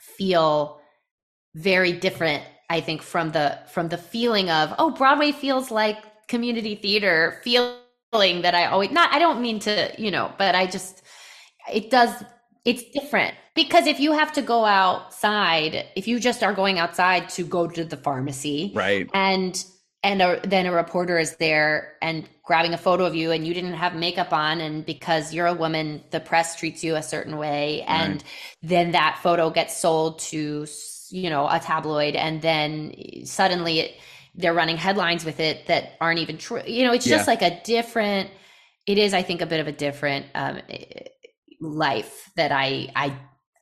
feel 0.00 0.80
very 1.54 1.92
different, 1.92 2.42
I 2.71 2.81
think, 2.81 3.03
from 3.03 3.31
the 3.33 3.59
from 3.73 3.89
the 3.89 3.99
feeling 3.99 4.51
of, 4.51 4.75
oh, 4.79 4.91
Broadway 4.91 5.33
feels 5.33 5.71
like 5.71 5.99
community 6.29 6.75
theater 6.75 7.41
feeling 7.43 8.43
that 8.43 8.55
I 8.55 8.66
always 8.66 8.91
not 8.91 9.12
I 9.12 9.19
don't 9.19 9.41
mean 9.41 9.59
to, 9.61 9.93
you 9.99 10.11
know, 10.11 10.33
but 10.39 10.55
I 10.55 10.66
just 10.66 11.03
it 11.73 11.91
does 11.91 12.23
it's 12.64 12.85
different 12.91 13.35
because 13.55 13.87
if 13.87 14.01
you 14.01 14.12
have 14.12 14.33
to 14.35 14.43
go 14.43 14.64
outside, 14.64 15.87
if 15.97 16.07
you 16.09 16.21
just 16.21 16.43
are 16.43 16.53
going 16.55 16.79
outside 16.79 17.29
to 17.31 17.45
go 17.45 17.66
to 17.66 17.85
the 17.85 17.97
pharmacy, 17.97 18.75
Right. 18.75 19.11
and 19.14 19.64
and 20.05 20.23
a, 20.23 20.41
then 20.45 20.66
a 20.66 20.73
reporter 20.73 21.19
is 21.19 21.37
there 21.37 21.95
and 22.03 22.29
grabbing 22.45 22.73
a 22.73 22.79
photo 22.79 23.05
of 23.05 23.14
you 23.16 23.33
and 23.33 23.47
you 23.47 23.53
didn't 23.53 23.73
have 23.73 23.95
makeup 23.97 24.33
on 24.33 24.61
and 24.61 24.87
because 24.87 25.35
you're 25.35 25.47
a 25.47 25.55
woman 25.55 26.03
the 26.11 26.21
press 26.21 26.55
treats 26.57 26.85
you 26.85 26.95
a 26.95 27.03
certain 27.03 27.37
way 27.37 27.83
and 27.89 28.23
Right. 28.23 28.25
then 28.62 28.93
that 28.93 29.19
photo 29.23 29.51
gets 29.51 29.77
sold 29.77 30.21
to 30.21 30.66
you 31.12 31.30
know 31.30 31.46
a 31.48 31.59
tabloid 31.59 32.14
and 32.14 32.42
then 32.42 32.92
suddenly 33.24 33.80
it, 33.80 33.94
they're 34.34 34.54
running 34.54 34.76
headlines 34.76 35.24
with 35.24 35.40
it 35.40 35.66
that 35.66 35.92
aren't 36.00 36.18
even 36.20 36.38
true 36.38 36.62
you 36.66 36.84
know 36.84 36.92
it's 36.92 37.04
just 37.06 37.26
Yeah. 37.26 37.32
like 37.32 37.42
a 37.42 37.61
different 37.64 38.30
it 38.86 38.98
is 38.98 39.14
i 39.14 39.22
think 39.22 39.40
a 39.42 39.46
bit 39.46 39.61
of 39.61 39.66
a 39.68 39.72
different 39.72 40.26
um, 40.34 40.61
eh, 40.68 41.04
life 41.61 42.30
that 42.36 42.52
i 42.52 42.88
i 42.94 43.14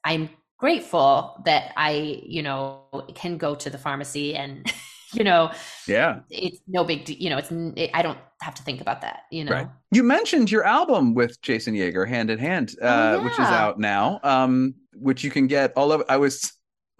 i'm 0.04 0.28
grateful 0.58 1.40
that 1.44 1.72
i 1.76 2.20
you 2.26 2.42
know 2.42 2.82
can 3.14 3.38
go 3.38 3.54
to 3.54 3.70
the 3.70 3.78
pharmacy 3.78 4.34
and 4.34 4.70
you 5.14 5.24
know 5.24 5.50
Yeah. 5.86 6.20
it's 6.30 6.58
no 6.66 6.84
big 6.84 7.04
de- 7.04 7.22
you 7.22 7.30
know 7.30 7.38
it's 7.38 7.50
it, 7.50 7.90
i 7.94 8.02
don't 8.02 8.18
have 8.42 8.54
to 8.56 8.62
think 8.62 8.80
about 8.80 9.00
that 9.00 9.20
you 9.30 9.44
know 9.44 9.52
Right. 9.52 9.68
You 9.92 10.02
mentioned 10.02 10.50
your 10.50 10.64
album 10.64 11.14
with 11.14 11.40
Jason 11.40 11.74
Yeager, 11.74 12.06
Hand 12.06 12.28
in 12.28 12.38
Hand, 12.38 12.74
uh, 12.82 13.16
Oh, 13.18 13.24
which 13.24 13.32
is 13.32 13.38
out 13.48 13.78
now, 13.78 14.20
um, 14.24 14.74
which 14.94 15.24
you 15.24 15.30
can 15.30 15.46
get 15.46 15.72
all 15.74 15.90
of. 15.92 16.02
I 16.08 16.18
was, 16.18 16.52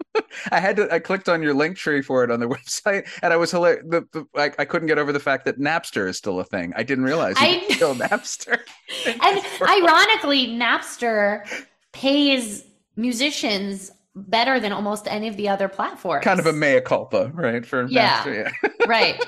I 0.51 0.59
had 0.59 0.75
to, 0.77 0.91
I 0.93 0.99
clicked 0.99 1.29
on 1.29 1.41
your 1.43 1.53
link 1.53 1.77
tree 1.77 2.01
for 2.01 2.23
it 2.23 2.31
on 2.31 2.39
the 2.39 2.47
website, 2.57 3.07
and 3.21 3.31
I 3.33 3.37
was 3.37 3.51
hilarious. 3.51 3.83
The, 3.87 4.05
the, 4.11 4.25
I, 4.35 4.51
I 4.59 4.65
couldn't 4.65 4.87
get 4.87 4.97
over 4.97 5.11
the 5.11 5.19
fact 5.19 5.45
that 5.45 5.59
Napster 5.59 6.07
is 6.07 6.17
still 6.17 6.39
a 6.39 6.43
thing. 6.43 6.73
I 6.75 6.83
didn't 6.83 7.03
realize 7.03 7.35
I- 7.37 7.65
kill 7.69 7.95
Napster. 7.95 8.59
and 9.05 9.41
ironically 9.61 10.47
napster 10.47 11.43
pays 11.91 12.63
musicians 12.95 13.91
better 14.15 14.59
than 14.59 14.71
almost 14.71 15.07
any 15.07 15.27
of 15.27 15.37
the 15.37 15.47
other 15.47 15.67
platforms 15.67 16.23
kind 16.23 16.39
of 16.39 16.47
a 16.47 16.53
mea 16.53 16.81
culpa, 16.81 17.29
right? 17.35 17.63
For 17.65 17.85
Yeah. 17.87 18.23
Napster, 18.23 18.51
yeah. 18.63 18.69
right 18.87 19.23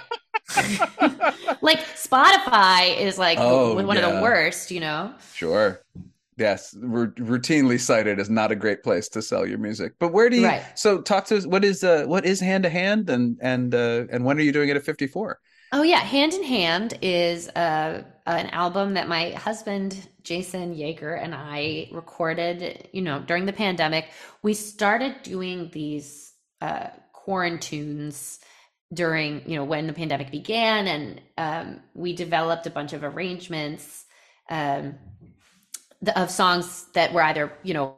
like 1.62 1.80
spotify 1.96 2.98
is 2.98 3.20
like 3.20 3.38
Oh, 3.40 3.76
one 3.76 3.98
of 3.98 4.04
the 4.04 4.20
worst 4.22 4.72
you 4.72 4.80
know 4.80 5.14
Sure. 5.36 5.80
Yes, 6.40 6.76
ru- 6.80 7.12
routinely 7.12 7.80
cited 7.80 8.20
as 8.20 8.30
not 8.30 8.52
a 8.52 8.56
great 8.56 8.82
place 8.82 9.10
to 9.10 9.22
sell 9.22 9.46
your 9.46 9.58
music. 9.58 9.94
But 10.00 10.14
where 10.14 10.30
do 10.30 10.38
you? 10.38 10.48
Right. 10.48 10.64
So 10.76 11.02
talk 11.02 11.26
to 11.26 11.38
us. 11.38 11.46
What 11.46 11.66
is 11.66 11.84
uh 11.84 12.06
what 12.06 12.26
is 12.26 12.40
hand 12.40 12.64
to 12.64 12.70
hand 12.70 13.10
and 13.10 13.38
and 13.42 13.76
uh 13.76 14.06
and 14.12 14.24
when 14.24 14.38
are 14.38 14.42
you 14.42 14.54
doing 14.54 14.70
it 14.70 14.78
at 14.78 14.84
fifty 14.84 15.08
four? 15.08 15.40
Oh 15.72 15.84
yeah, 15.84 16.00
Hand 16.00 16.34
in 16.34 16.44
Hand 16.44 16.98
is 17.04 17.48
uh, 17.50 18.04
an 18.26 18.48
album 18.48 18.96
that 18.96 19.08
my 19.08 19.32
husband 19.32 20.10
Jason 20.24 20.74
Yeager 20.74 21.22
and 21.22 21.36
I 21.36 21.90
recorded. 21.92 22.90
You 22.92 23.04
know, 23.04 23.20
during 23.20 23.46
the 23.46 23.54
pandemic, 23.54 24.08
we 24.42 24.56
started 24.56 25.22
doing 25.22 25.70
these 25.72 26.34
uh, 26.62 26.88
quarantunes 27.14 28.40
during 28.92 29.48
you 29.48 29.58
know 29.58 29.64
when 29.64 29.86
the 29.86 29.94
pandemic 29.94 30.32
began, 30.32 30.88
and 30.88 31.22
um, 31.38 31.82
we 31.94 32.14
developed 32.16 32.66
a 32.66 32.72
bunch 32.72 32.94
of 32.94 33.04
arrangements 33.04 34.06
um, 34.50 34.96
the, 36.02 36.20
of 36.20 36.30
songs 36.32 36.86
that 36.94 37.14
were 37.14 37.24
either 37.24 37.52
you 37.64 37.74
know 37.74 37.98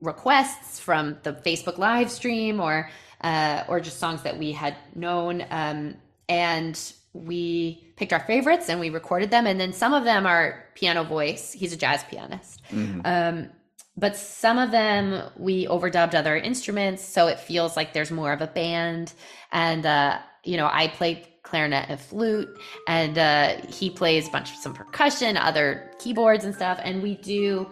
requests 0.00 0.80
from 0.80 1.16
the 1.22 1.32
Facebook 1.32 1.78
live 1.78 2.10
stream 2.10 2.60
or 2.60 2.90
uh, 3.22 3.64
or 3.68 3.80
just 3.80 3.98
songs 3.98 4.22
that 4.22 4.38
we 4.38 4.52
had 4.52 4.76
known. 4.94 5.44
Um, 5.50 5.96
and 6.28 6.78
we 7.12 7.92
picked 7.96 8.12
our 8.12 8.20
favorites 8.20 8.68
and 8.68 8.80
we 8.80 8.90
recorded 8.90 9.30
them. 9.30 9.46
And 9.46 9.60
then 9.60 9.72
some 9.72 9.94
of 9.94 10.04
them 10.04 10.26
are 10.26 10.64
piano 10.74 11.04
voice. 11.04 11.52
He's 11.52 11.72
a 11.72 11.76
jazz 11.76 12.02
pianist. 12.04 12.62
Um, 13.04 13.50
but 13.96 14.16
some 14.16 14.58
of 14.58 14.70
them 14.70 15.30
we 15.36 15.66
overdubbed 15.66 16.14
other 16.14 16.36
instruments, 16.36 17.04
so 17.04 17.26
it 17.28 17.38
feels 17.38 17.76
like 17.76 17.92
there's 17.92 18.10
more 18.10 18.32
of 18.32 18.40
a 18.40 18.46
band. 18.46 19.12
And 19.52 19.84
uh, 19.84 20.18
you 20.44 20.56
know, 20.56 20.68
I 20.72 20.88
play 20.88 21.28
clarinet 21.52 21.86
and 21.90 22.00
flute, 22.00 22.48
and 22.88 23.18
uh, 23.18 23.56
he 23.68 23.90
plays 23.90 24.28
a 24.28 24.30
bunch 24.30 24.50
of 24.50 24.56
some 24.56 24.72
percussion, 24.72 25.36
other 25.36 25.90
keyboards 25.98 26.44
and 26.44 26.54
stuff. 26.54 26.80
And 26.82 27.02
we 27.02 27.16
do 27.16 27.68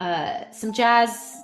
uh, 0.00 0.50
some 0.52 0.72
jazz 0.72 1.34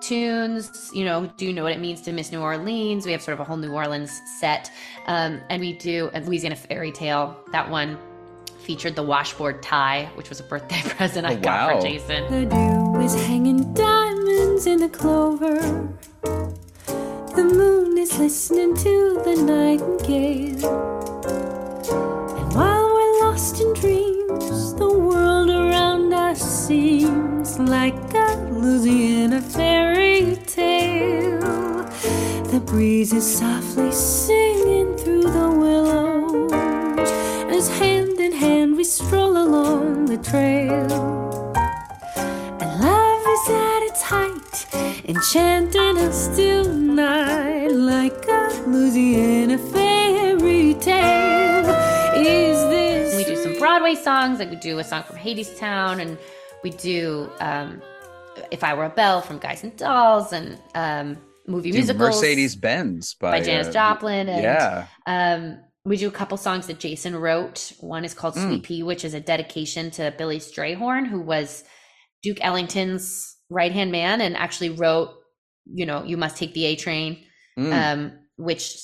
tunes. 0.00 0.90
You 0.94 1.04
know, 1.04 1.26
do 1.36 1.44
you 1.46 1.52
know 1.52 1.64
what 1.64 1.72
it 1.72 1.80
means 1.80 2.00
to 2.02 2.12
miss 2.12 2.30
New 2.30 2.40
Orleans? 2.40 3.04
We 3.04 3.12
have 3.12 3.22
sort 3.22 3.34
of 3.34 3.40
a 3.40 3.44
whole 3.44 3.56
New 3.56 3.72
Orleans 3.72 4.12
set, 4.38 4.70
um, 5.06 5.40
and 5.50 5.60
we 5.60 5.72
do 5.72 6.10
a 6.14 6.20
Louisiana 6.20 6.56
fairy 6.56 6.92
tale. 6.92 7.36
That 7.52 7.68
one 7.68 7.98
featured 8.60 8.94
the 8.96 9.02
washboard 9.02 9.62
tie, 9.62 10.08
which 10.14 10.28
was 10.28 10.40
a 10.40 10.42
birthday 10.44 10.80
present 10.84 11.26
I 11.26 11.34
Oh, 11.34 11.36
got 11.38 11.70
wow. 11.74 11.80
for 11.80 11.86
Jason. 11.86 12.22
The 12.30 12.46
dew 12.46 13.00
is 13.00 13.14
hanging 13.26 13.74
diamonds 13.74 14.66
in 14.66 14.78
the 14.80 14.88
clover. 14.88 15.56
The 17.36 17.44
moon 17.44 17.75
is 18.06 18.18
listening 18.18 18.76
to 18.76 19.20
the 19.24 19.34
nightingale. 19.34 21.00
And 22.38 22.54
while 22.54 22.86
we're 22.94 23.20
lost 23.24 23.60
in 23.60 23.72
dreams, 23.74 24.74
the 24.74 24.92
world 25.08 25.50
around 25.50 26.12
us 26.12 26.40
seems 26.66 27.58
like 27.58 28.14
a 28.14 28.48
Louisiana 28.52 29.40
fairy 29.40 30.36
tale. 30.46 31.82
The 32.52 32.62
breeze 32.64 33.12
is 33.12 33.26
softly 33.38 33.90
singing 33.90 34.96
through 34.98 35.28
the 35.38 35.50
willows 35.62 36.52
as 37.56 37.68
hand 37.78 38.20
in 38.20 38.32
hand 38.32 38.76
we 38.76 38.84
stroll 38.84 39.36
along 39.36 40.06
the 40.06 40.18
trail. 40.18 41.05
Songs, 54.06 54.38
like 54.38 54.50
we 54.50 54.56
do 54.56 54.78
a 54.78 54.84
song 54.84 55.02
from 55.02 55.16
Hadestown, 55.16 56.00
and 56.00 56.16
we 56.62 56.70
do 56.70 57.28
um, 57.40 57.82
"If 58.52 58.62
I 58.62 58.72
Were 58.74 58.84
a 58.84 58.94
Bell" 59.00 59.20
from 59.20 59.38
Guys 59.38 59.64
and 59.64 59.76
Dolls, 59.76 60.32
and 60.32 60.58
um, 60.76 61.18
movie 61.48 61.72
musicals. 61.72 62.14
Mercedes 62.22 62.54
Benz 62.54 63.14
by, 63.14 63.32
by 63.38 63.40
Janis 63.44 63.66
uh, 63.68 63.72
Joplin, 63.72 64.28
and 64.28 64.42
yeah. 64.42 64.86
um, 65.06 65.58
we 65.84 65.96
do 65.96 66.06
a 66.06 66.12
couple 66.12 66.36
songs 66.36 66.68
that 66.68 66.78
Jason 66.78 67.16
wrote. 67.16 67.72
One 67.80 68.04
is 68.04 68.14
called 68.14 68.34
Mm. 68.36 68.46
Sweet 68.46 68.62
Pea, 68.62 68.82
which 68.84 69.04
is 69.04 69.12
a 69.14 69.20
dedication 69.20 69.90
to 69.92 70.14
Billy 70.16 70.38
Strayhorn, 70.38 71.08
who 71.08 71.20
was 71.20 71.64
Duke 72.22 72.38
Ellington's 72.40 73.36
right 73.50 73.72
hand 73.72 73.90
man 73.92 74.20
and 74.20 74.36
actually 74.36 74.70
wrote, 74.70 75.10
you 75.64 75.86
know, 75.86 76.04
You 76.04 76.16
Must 76.16 76.36
Take 76.36 76.54
the 76.54 76.64
A 76.66 76.76
Train, 76.76 77.24
Mm. 77.58 77.72
um, 77.72 78.12
which 78.36 78.76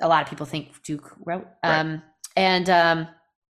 a 0.00 0.08
lot 0.08 0.22
of 0.24 0.28
people 0.28 0.46
think 0.46 0.82
Duke 0.82 1.08
wrote. 1.24 1.46
Right. 1.64 1.78
Um, 1.80 2.02
and 2.36 2.68
um, 2.70 3.08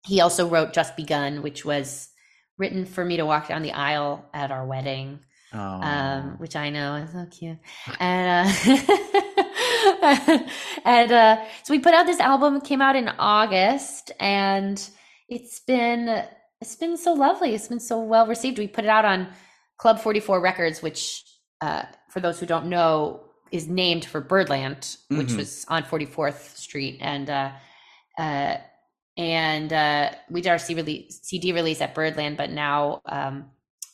he 0.06 0.20
also 0.20 0.48
wrote 0.48 0.72
"Just 0.72 0.96
Begun," 0.96 1.42
which 1.42 1.64
was 1.64 2.08
written 2.58 2.86
for 2.86 3.04
me 3.04 3.16
to 3.18 3.26
walk 3.26 3.48
down 3.48 3.62
the 3.62 3.72
aisle 3.72 4.24
at 4.32 4.50
our 4.50 4.66
wedding 4.66 5.20
Oh. 5.54 5.58
um, 5.58 6.38
which 6.38 6.56
I 6.56 6.70
know 6.70 6.96
is 6.96 7.12
so 7.12 7.24
cute. 7.30 7.58
And 8.00 8.48
uh, 8.50 8.52
and 10.84 11.12
uh, 11.12 11.44
so 11.62 11.72
we 11.72 11.78
put 11.78 11.94
out 11.94 12.06
this 12.06 12.20
album. 12.20 12.60
Came 12.60 12.82
out 12.82 12.96
in 12.96 13.08
August, 13.18 14.10
and 14.20 14.76
it's 15.28 15.60
been 15.60 16.24
it's 16.60 16.76
been 16.76 16.96
so 16.96 17.12
lovely. 17.12 17.54
It's 17.54 17.68
been 17.68 17.80
so 17.80 18.00
well 18.00 18.26
received. 18.26 18.58
We 18.58 18.68
put 18.68 18.84
it 18.84 18.90
out 18.90 19.04
on 19.04 19.28
Club 19.78 20.00
Forty 20.00 20.20
Four 20.20 20.40
Records, 20.40 20.82
which 20.82 21.22
uh, 21.60 21.84
for 22.10 22.20
those 22.20 22.40
who 22.40 22.46
don't 22.46 22.66
know 22.66 23.22
is 23.52 23.68
named 23.68 24.04
for 24.04 24.20
Birdland, 24.20 24.96
which 25.08 25.28
Mhm. 25.28 25.36
was 25.36 25.64
on 25.68 25.84
Forty 25.84 26.06
Fourth 26.06 26.56
Street, 26.56 26.98
and 27.00 27.30
uh, 27.30 27.50
uh, 28.18 28.56
and 29.16 29.72
uh, 29.72 30.10
we 30.30 30.40
did 30.42 30.50
our 30.50 30.58
CD 30.58 30.80
release, 30.80 31.20
CD 31.22 31.52
release 31.52 31.80
at 31.80 31.94
Birdland, 31.94 32.36
but 32.36 32.50
now 32.50 33.00
um, 33.06 33.46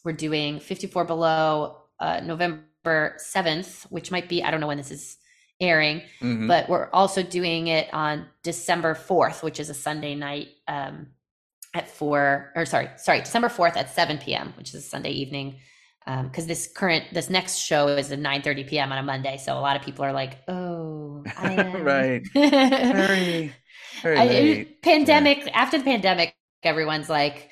we're 0.04 0.12
doing 0.12 0.60
54 0.60 1.04
Below 1.04 1.76
uh, 2.00 2.20
November 2.24 3.16
7th, 3.18 3.84
which 3.90 4.10
might 4.10 4.28
be, 4.28 4.42
I 4.42 4.50
don't 4.50 4.60
know 4.60 4.66
when 4.66 4.78
this 4.78 4.90
is 4.90 5.16
airing, 5.60 6.02
Mhm. 6.20 6.48
but 6.48 6.68
we're 6.68 6.90
also 6.90 7.22
doing 7.22 7.68
it 7.68 7.92
on 7.94 8.26
December 8.42 8.94
4th, 8.94 9.42
which 9.44 9.60
is 9.60 9.70
a 9.70 9.74
Sunday 9.74 10.14
night 10.16 10.48
um, 10.66 11.08
at 11.74 11.88
4, 11.88 12.52
or 12.56 12.64
sorry, 12.66 12.90
sorry, 12.96 13.20
December 13.20 13.48
4th 13.48 13.76
at 13.76 13.90
7 13.90 14.18
p.m., 14.18 14.52
which 14.56 14.70
is 14.70 14.74
a 14.84 14.88
Sunday 14.88 15.10
evening. 15.12 15.60
Because 16.04 16.48
this 16.48 16.66
current, 16.66 17.04
this 17.12 17.30
next 17.30 17.58
show 17.58 17.86
is 17.86 18.10
at 18.10 18.18
9:30 18.18 18.66
p.m. 18.68 18.90
on 18.90 18.98
a 18.98 19.04
Monday, 19.04 19.36
so 19.36 19.56
a 19.56 19.60
lot 19.60 19.76
of 19.76 19.82
people 19.82 20.04
are 20.04 20.12
like, 20.12 20.38
"Oh, 20.48 21.22
I 21.36 21.52
am. 21.62 21.84
right. 21.84 22.22
Very 22.34 23.54
I- 24.04 24.66
pandemic 24.82 25.48
after 25.54 25.78
the 25.78 25.84
pandemic 25.84 26.34
everyone's 26.62 27.08
like 27.08 27.50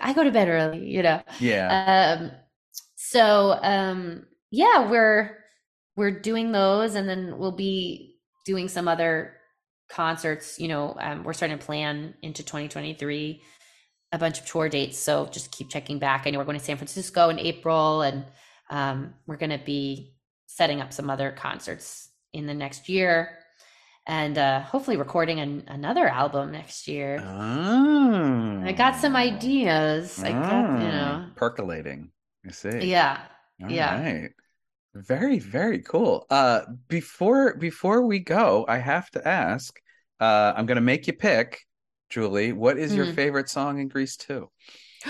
i 0.00 0.12
go 0.12 0.24
to 0.24 0.30
bed 0.30 0.48
early 0.48 0.88
you 0.88 1.02
know? 1.02 1.22
Yeah. 1.38 2.18
um 2.20 2.30
so 2.96 3.58
um 3.62 4.26
yeah 4.50 4.90
we're 4.90 5.38
we're 5.96 6.10
doing 6.10 6.52
those 6.52 6.94
and 6.94 7.08
then 7.08 7.38
we'll 7.38 7.52
be 7.52 8.16
doing 8.46 8.68
some 8.68 8.88
other 8.88 9.34
concerts 9.90 10.58
you 10.58 10.68
know 10.68 10.96
um, 11.00 11.24
we're 11.24 11.32
starting 11.32 11.58
to 11.58 11.64
plan 11.64 12.14
into 12.22 12.42
2023 12.42 13.42
a 14.12 14.18
bunch 14.18 14.40
of 14.40 14.46
tour 14.46 14.68
dates 14.68 14.98
so 14.98 15.26
just 15.26 15.52
keep 15.52 15.68
checking 15.68 15.98
back. 15.98 16.26
I 16.26 16.30
know 16.30 16.38
we're 16.38 16.44
going 16.44 16.58
to 16.58 16.64
san 16.64 16.76
francisco 16.76 17.28
in 17.28 17.38
april 17.38 18.02
and 18.02 18.24
um, 18.70 19.14
we're 19.26 19.36
going 19.36 19.50
to 19.50 19.64
be 19.64 20.14
setting 20.46 20.80
up 20.80 20.92
some 20.92 21.10
other 21.10 21.32
concerts 21.32 22.08
in 22.32 22.46
the 22.46 22.54
next 22.54 22.88
year 22.88 23.39
and 24.06 24.38
uh, 24.38 24.60
hopefully 24.62 24.96
recording 24.96 25.40
an, 25.40 25.64
another 25.68 26.08
album 26.08 26.52
next 26.52 26.88
year 26.88 27.18
Oh. 27.22 28.62
i 28.64 28.72
got 28.72 28.96
some 28.96 29.16
ideas 29.16 30.22
i 30.22 30.32
got 30.32 30.82
you 30.82 30.88
know 30.88 31.24
Oh, 31.26 31.32
percolating. 31.36 32.10
I 32.46 32.50
see. 32.52 32.90
yeah 32.90 33.20
All 33.62 33.70
yeah. 33.70 34.00
right. 34.02 34.30
Very, 34.94 35.38
very 35.38 35.80
cool. 35.80 36.26
Uh 36.30 36.62
before 36.88 37.54
before 37.56 38.02
we 38.06 38.18
go, 38.18 38.64
I 38.68 38.78
have 38.78 39.10
to 39.12 39.26
ask, 39.28 39.78
uh 40.20 40.52
I'm 40.56 40.66
gonna 40.66 40.80
make 40.80 41.06
you 41.06 41.12
pick, 41.12 41.60
Julie, 42.08 42.52
what 42.52 42.78
is 42.78 42.94
your 42.96 43.06
Mhm. 43.06 43.14
favorite 43.14 43.48
song 43.50 43.78
in 43.80 43.88
Grease 43.88 44.16
2? 44.16 44.50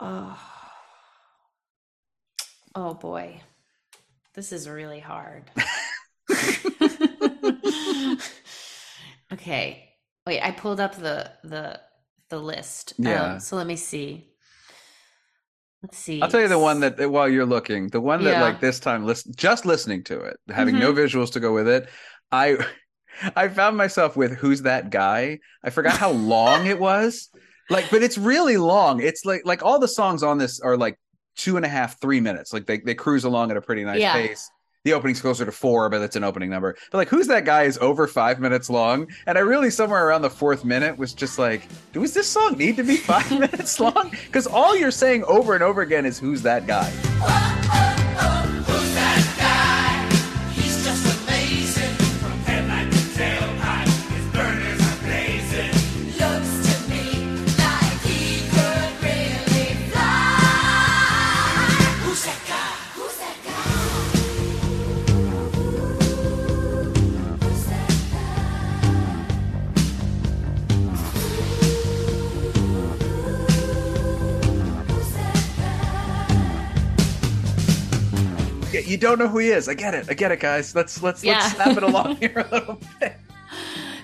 oh. 0.00 0.38
oh 2.74 2.94
boy 2.94 3.40
this 4.34 4.52
is 4.52 4.68
really 4.68 5.00
hard 5.00 5.44
okay 9.32 9.88
wait 10.26 10.40
i 10.42 10.50
pulled 10.50 10.80
up 10.80 10.94
the 10.96 11.30
the 11.44 11.80
the 12.28 12.38
list 12.38 12.94
Yeah. 12.98 13.34
um, 13.34 13.40
so 13.40 13.56
let 13.56 13.66
me 13.66 13.76
see 13.76 14.26
let's 15.82 15.98
see 15.98 16.22
I'll 16.22 16.28
tell 16.28 16.40
you 16.40 16.48
the 16.48 16.58
one 16.58 16.80
that 16.80 17.10
while 17.10 17.28
you're 17.28 17.46
looking, 17.46 17.88
the 17.88 18.00
one 18.00 18.22
that 18.24 18.32
Yeah. 18.34 18.42
like 18.42 18.60
this 18.60 18.78
time 18.80 19.04
listen 19.04 19.32
just 19.36 19.64
listening 19.66 20.04
to 20.04 20.20
it, 20.20 20.36
having 20.48 20.78
no 20.78 20.92
visuals 20.92 21.32
to 21.32 21.40
go 21.40 21.52
with 21.52 21.68
it, 21.68 21.88
I 22.30 22.56
I 23.36 23.48
found 23.48 23.76
myself 23.76 24.16
with 24.16 24.32
who's 24.36 24.62
that 24.62 24.90
guy? 24.90 25.40
I 25.64 25.70
forgot 25.70 25.96
how 25.98 26.10
long 26.12 26.66
it 26.66 26.78
was. 26.78 27.28
Like, 27.68 27.90
but 27.90 28.02
it's 28.02 28.18
really 28.18 28.56
long. 28.56 29.00
It's 29.00 29.24
like 29.24 29.42
like 29.44 29.62
all 29.62 29.78
the 29.78 29.88
songs 29.88 30.22
on 30.22 30.38
this 30.38 30.60
are 30.60 30.76
like 30.76 30.98
two 31.36 31.56
and 31.56 31.64
a 31.64 31.68
half, 31.68 32.00
three 32.00 32.20
minutes. 32.20 32.52
Like 32.52 32.66
they, 32.66 32.78
they 32.78 32.94
cruise 32.94 33.24
along 33.24 33.50
at 33.50 33.56
a 33.56 33.60
pretty 33.62 33.84
nice 33.84 34.00
Yeah. 34.00 34.12
pace. 34.12 34.50
The 34.84 34.94
opening's 34.94 35.20
closer 35.20 35.44
to 35.44 35.52
four, 35.52 35.90
but 35.90 35.98
that's 35.98 36.16
an 36.16 36.24
opening 36.24 36.48
number. 36.48 36.74
But 36.90 36.98
like, 36.98 37.08
who's 37.08 37.26
that 37.26 37.44
guy 37.44 37.64
is 37.64 37.76
over 37.78 38.06
five 38.06 38.40
minutes 38.40 38.70
long. 38.70 39.08
And 39.26 39.36
I 39.36 39.42
really 39.42 39.68
somewhere 39.70 40.06
around 40.06 40.22
the 40.22 40.30
fourth 40.30 40.64
minute 40.64 40.96
was 40.96 41.12
just 41.12 41.38
like, 41.38 41.68
does 41.92 42.14
this 42.14 42.26
song 42.26 42.56
need 42.56 42.76
to 42.76 42.82
be 42.82 42.96
five 42.96 43.30
minutes 43.38 43.78
long? 43.78 44.10
Because 44.26 44.46
all 44.46 44.74
you're 44.74 44.90
saying 44.90 45.24
over 45.24 45.52
and 45.52 45.62
over 45.62 45.82
again 45.82 46.06
is 46.06 46.18
who's 46.18 46.40
that 46.42 46.66
guy. 46.66 46.90
Oh, 47.04 47.60
oh, 47.72 48.64
oh. 48.66 48.69
You 78.86 78.96
don't 78.96 79.18
know 79.18 79.28
who 79.28 79.38
he 79.38 79.48
is. 79.48 79.68
I 79.68 79.74
get 79.74 79.94
it. 79.94 80.06
I 80.08 80.14
get 80.14 80.32
it, 80.32 80.40
guys. 80.40 80.74
Let's 80.74 81.02
let's 81.02 81.22
Yeah. 81.24 81.38
let's 81.38 81.54
snap 81.54 81.76
it 81.76 81.82
along 81.82 82.16
here 82.20 82.46
a 82.50 82.54
little 82.54 82.80
bit. 83.00 83.16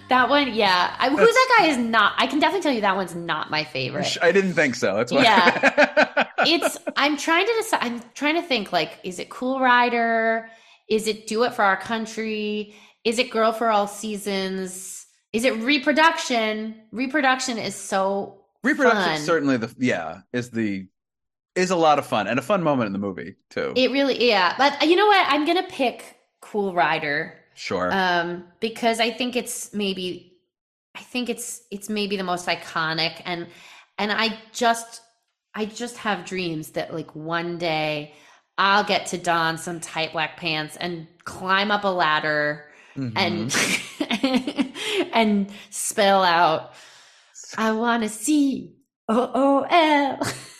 that 0.09 0.29
one 0.29 0.55
yeah 0.55 0.95
I, 0.99 1.09
who's 1.11 1.19
that 1.19 1.57
guy 1.59 1.67
is 1.67 1.77
not 1.79 2.13
i 2.17 2.27
can 2.29 2.39
definitely 2.39 2.63
tell 2.63 2.73
you 2.73 2.81
that 2.83 2.95
one's 2.95 3.15
not 3.17 3.51
my 3.51 3.65
favorite 3.65 4.17
I 4.23 4.31
didn't 4.31 4.55
think 4.55 4.77
so. 4.77 4.95
That's 4.97 5.11
why. 5.11 5.23
Yeah. 5.23 6.27
it's 6.47 6.79
i'm 6.97 7.17
trying 7.17 7.45
to 7.47 7.53
decide 7.55 7.79
i'm 7.83 8.01
trying 8.15 8.35
to 8.37 8.43
think 8.43 8.73
like 8.73 9.01
is 9.03 9.19
it 9.19 9.31
cool 9.31 9.59
rider 9.61 10.49
is 10.89 11.07
it 11.09 11.27
do 11.27 11.43
it 11.43 11.55
for 11.55 11.63
our 11.65 11.77
country 11.77 12.75
is 13.05 13.19
it 13.19 13.31
girl 13.31 13.51
for 13.53 13.69
all 13.71 13.87
seasons 13.89 15.07
is 15.33 15.45
it 15.45 15.55
reproduction 15.57 16.75
reproduction 16.93 17.59
is 17.59 17.75
so 17.75 18.43
Reproduction 18.63 19.03
fun. 19.17 19.21
certainly 19.21 19.57
the 19.57 19.75
yeah 19.79 20.21
is 20.33 20.51
the 20.51 20.87
is 21.57 21.71
a 21.71 21.77
lot 21.77 21.99
of 21.99 22.07
fun 22.07 22.27
and 22.27 22.39
a 22.39 22.43
fun 22.43 22.63
moment 22.63 22.87
in 22.87 22.93
the 22.93 22.99
movie 22.99 23.35
too. 23.51 23.73
it 23.77 23.91
really 23.91 24.29
yeah 24.29 24.55
but 24.59 24.87
you 24.89 24.95
know 24.97 25.07
what 25.07 25.27
i'm 25.29 25.45
gonna 25.47 25.63
pick 25.69 26.19
cool 26.41 26.73
rider 26.75 27.35
sure. 27.55 27.91
um 27.93 28.45
because 28.61 29.01
i 29.01 29.11
think 29.11 29.35
it's 29.37 29.73
maybe 29.73 30.33
i 30.95 31.01
think 31.01 31.29
it's 31.29 31.63
it's 31.71 31.89
maybe 31.89 32.17
the 32.17 32.23
most 32.25 32.47
iconic 32.47 33.21
and 33.25 33.47
and 33.99 34.13
i 34.13 34.39
just 34.53 35.01
i 35.55 35.65
just 35.65 35.97
have 35.97 36.25
dreams 36.25 36.71
that 36.73 36.93
like 36.95 37.15
one 37.17 37.59
day 37.59 38.13
i'll 38.59 38.85
get 38.85 39.07
to 39.07 39.19
don 39.19 39.57
some 39.59 39.81
tight 39.81 40.13
black 40.13 40.37
pants 40.37 40.77
and 40.77 41.07
climb 41.25 41.71
up 41.71 41.85
a 41.85 41.89
ladder 41.89 42.65
Mhm. 42.97 43.13
and 43.15 45.11
and 45.13 45.51
spell 45.71 46.23
out 46.23 46.73
i 47.59 47.73
want 47.73 48.03
to 48.03 48.09
see 48.09 48.75
o 49.09 49.31
o 49.35 49.67
l 49.69 50.19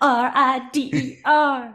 r 0.00 0.30
i 0.34 0.68
d 0.72 0.90
e 0.92 1.18
r 1.24 1.74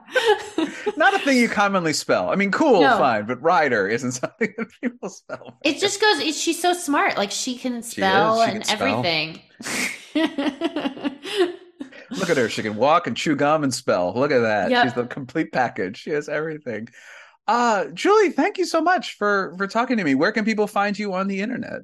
not 0.97 1.13
a 1.13 1.19
thing 1.19 1.37
you 1.37 1.49
commonly 1.49 1.93
spell. 1.93 2.29
I 2.29 2.35
mean, 2.35 2.51
cool, 2.51 2.81
No. 2.81 2.97
fine, 2.97 3.25
but 3.25 3.41
rider 3.41 3.87
isn't 3.87 4.11
something 4.23 4.53
that 4.57 4.67
people 4.81 5.09
spell. 5.09 5.57
It 5.63 5.79
just 5.79 5.99
goes. 6.01 6.19
It, 6.19 6.35
she's 6.35 6.61
so 6.61 6.73
smart. 6.73 7.17
Like 7.17 7.31
she 7.31 7.57
can 7.57 7.81
spell 7.83 8.41
is, 8.41 8.45
she 8.45 8.51
and 8.51 8.63
can 8.63 8.77
spell. 8.77 8.87
everything. 8.99 9.41
Look 12.11 12.29
at 12.29 12.37
her. 12.37 12.49
She 12.49 12.63
can 12.63 12.75
walk 12.75 13.05
and 13.07 13.15
chew 13.15 13.35
gum 13.35 13.63
and 13.63 13.73
spell. 13.73 14.13
Look 14.15 14.31
at 14.31 14.39
that. 14.39 14.71
Yep. 14.71 14.83
She's 14.83 14.93
the 14.93 15.05
complete 15.05 15.51
package. 15.51 15.97
She 15.97 16.09
has 16.11 16.27
everything. 16.27 16.87
Uh, 17.47 17.85
Julie, 17.93 18.31
thank 18.31 18.57
you 18.57 18.65
so 18.65 18.81
much 18.81 19.15
for 19.17 19.53
for 19.57 19.67
talking 19.67 19.97
to 19.97 20.03
me. 20.03 20.15
Where 20.15 20.31
can 20.31 20.45
people 20.45 20.67
find 20.67 20.97
you 20.97 21.13
on 21.13 21.27
the 21.27 21.39
internet? 21.41 21.81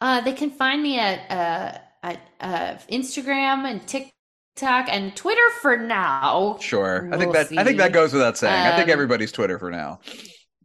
uh, 0.00 0.20
they 0.20 0.32
can 0.32 0.50
find 0.50 0.82
me 0.82 0.98
at 0.98 1.18
uh, 1.30 1.78
at 2.02 2.20
uh, 2.40 2.74
Instagram 2.92 3.64
and 3.70 3.86
TikTok 3.86 4.12
and 4.62 5.14
Twitter 5.16 5.50
for 5.62 5.76
now. 5.76 6.58
Sure. 6.58 7.08
I 7.10 7.18
think 7.18 7.32
We'll 7.32 7.32
that 7.32 7.52
I 7.56 7.64
think 7.64 7.78
that 7.78 7.92
goes 7.92 8.12
without 8.12 8.38
saying. 8.38 8.66
I 8.66 8.72
think 8.72 8.88
Um, 8.88 8.90
everybody's 8.90 9.32
Twitter 9.32 9.58
for 9.58 9.70
now. 9.70 10.00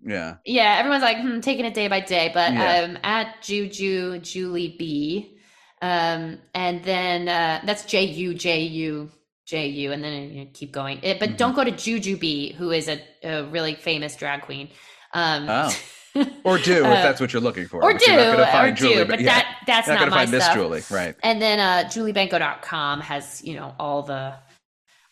Yeah. 0.04 0.38
Yeah, 0.46 0.78
everyone's 0.80 1.04
like 1.04 1.18
hmm, 1.18 1.40
taking 1.40 1.66
it 1.66 1.74
day 1.74 1.88
by 1.88 2.00
day, 2.00 2.32
but 2.34 2.54
Yeah. 2.54 2.78
um, 2.84 2.98
at 3.04 3.42
Juju 3.44 4.20
Julie 4.20 4.76
B, 4.78 5.38
um, 5.82 6.40
and 6.56 6.84
then 6.84 7.28
uh, 7.30 7.62
that's 7.64 7.86
J 7.86 8.06
U 8.06 8.34
J 8.34 8.62
U 8.64 9.12
J 9.46 9.68
U, 9.68 9.92
and 9.92 10.04
then 10.04 10.32
you 10.34 10.46
keep 10.52 10.72
going. 10.72 11.00
It, 11.04 11.20
but 11.20 11.30
Mhm. 11.30 11.38
don't 11.38 11.56
go 11.56 11.64
to 11.64 11.72
Jujubee, 11.72 12.56
who 12.56 12.72
is 12.72 12.88
a, 12.88 13.00
a 13.24 13.44
really 13.46 13.76
famous 13.76 14.16
drag 14.16 14.42
queen. 14.42 14.70
Um, 15.14 15.48
Oh. 15.48 15.70
Or 16.44 16.58
do 16.58 16.80
if 16.80 16.86
Uh, 16.86 16.90
that's 16.90 17.20
what 17.22 17.32
you're 17.34 17.42
looking 17.42 17.68
for. 17.68 17.82
or 17.84 17.94
not 17.94 18.02
do, 18.02 18.14
or 18.14 18.72
Julie, 18.72 18.96
do, 18.96 19.06
but 19.06 19.20
that- 19.24 19.58
that's 19.68 19.88
not 19.88 20.00
gonna 20.00 20.12
my 20.12 20.26
find 20.26 20.42
stuff. 20.42 20.54
Julie, 20.54 20.84
right? 20.90 21.16
And 21.24 21.42
then 21.42 21.60
uh 21.60 21.88
juliebenko.com 21.90 23.02
has, 23.02 23.44
you 23.44 23.56
know, 23.56 23.76
all 23.80 24.04
the 24.04 24.36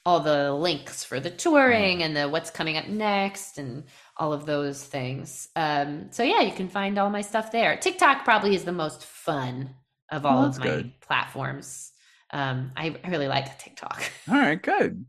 all 0.05 0.19
the 0.21 0.51
links 0.53 1.03
for 1.03 1.19
the 1.19 1.29
touring 1.29 2.01
and 2.03 2.15
the 2.15 2.27
what's 2.27 2.49
coming 2.49 2.77
up 2.77 2.87
next 2.87 3.57
and 3.57 3.83
all 4.17 4.33
of 4.33 4.45
those 4.45 4.83
things. 4.83 5.47
Um 5.55 6.11
so 6.11 6.23
yeah, 6.23 6.41
you 6.41 6.51
can 6.51 6.67
find 6.69 6.97
all 6.97 7.09
my 7.09 7.21
stuff 7.21 7.51
there. 7.51 7.77
TikTok 7.77 8.23
probably 8.25 8.55
is 8.55 8.63
the 8.65 8.71
most 8.71 9.05
fun 9.05 9.75
of 10.11 10.25
all 10.25 10.39
Well, 10.39 10.49
of 10.49 10.59
my 10.59 10.65
good. 10.65 10.99
platforms. 11.01 11.91
Um 12.31 12.71
I 12.75 12.95
really 13.07 13.27
like 13.27 13.57
TikTok. 13.59 14.03
All 14.29 14.35
right, 14.35 14.61
good. 14.61 15.05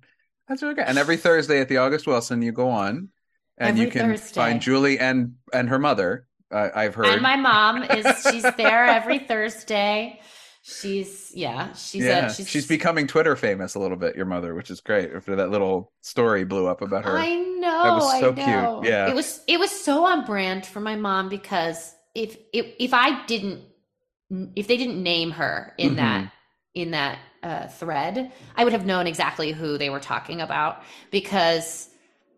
That's 0.49 0.63
really 0.63 0.75
good. 0.75 0.85
And 0.87 0.99
every 0.99 1.17
Thursday 1.17 1.61
at 1.61 1.69
the 1.69 1.77
August 1.79 2.07
Wilson, 2.07 2.43
you 2.43 2.53
go 2.53 2.69
on 2.71 3.09
and 3.61 3.79
you 3.79 3.89
can 3.89 4.11
Thursday. 4.11 4.35
find 4.35 4.61
Julie 4.61 4.99
and 4.99 5.35
and 5.53 5.69
her 5.69 5.79
mother. 5.79 6.27
Uh, 6.53 6.69
I've 6.75 6.95
heard. 6.95 7.07
And 7.07 7.23
my 7.23 7.37
mom 7.37 7.83
is 7.85 8.07
she's 8.31 8.43
there 8.57 8.87
every 8.87 9.21
Thursday. 9.21 10.21
She's 10.63 11.33
yeah, 11.35 11.73
she's 11.73 12.05
yeah, 12.05 12.27
a, 12.27 12.35
she's, 12.35 12.49
she's 12.49 12.67
becoming 12.67 13.07
Twitter 13.07 13.35
famous 13.35 13.75
a 13.77 13.79
little 13.79 13.97
bit. 13.97 14.15
Your 14.15 14.27
mother, 14.27 14.55
which 14.55 14.71
is 14.71 14.81
great. 14.81 15.11
After 15.15 15.37
that 15.37 15.51
little 15.51 15.93
story 16.03 16.45
blew 16.45 16.67
up 16.67 16.83
about 16.83 17.05
her. 17.05 17.17
I 17.17 17.35
know. 17.35 17.83
That 17.83 17.95
was 17.95 18.21
so 18.21 18.33
cute. 18.35 18.47
Yeah. 18.91 19.09
It 19.09 19.15
was 19.15 19.43
it 19.47 19.59
was 19.59 19.71
so 19.71 20.05
on 20.05 20.27
brand 20.27 20.67
for 20.67 20.81
my 20.81 20.97
mom 20.97 21.29
because 21.31 21.95
if 22.15 22.37
if 22.53 22.67
if 22.79 22.93
I 22.93 23.25
didn't 23.27 23.63
if 24.55 24.67
they 24.67 24.77
didn't 24.77 25.03
name 25.03 25.31
her 25.33 25.75
in 25.79 25.93
Mhm. 25.93 25.97
that 25.97 26.33
in 26.75 26.91
that 26.91 27.19
uh, 27.43 27.67
thread, 27.69 28.31
I 28.55 28.65
would 28.65 28.73
have 28.75 28.85
known 28.85 29.07
exactly 29.07 29.53
who 29.53 29.79
they 29.79 29.89
were 29.89 29.99
talking 30.01 30.41
about 30.43 30.83
because 31.11 31.89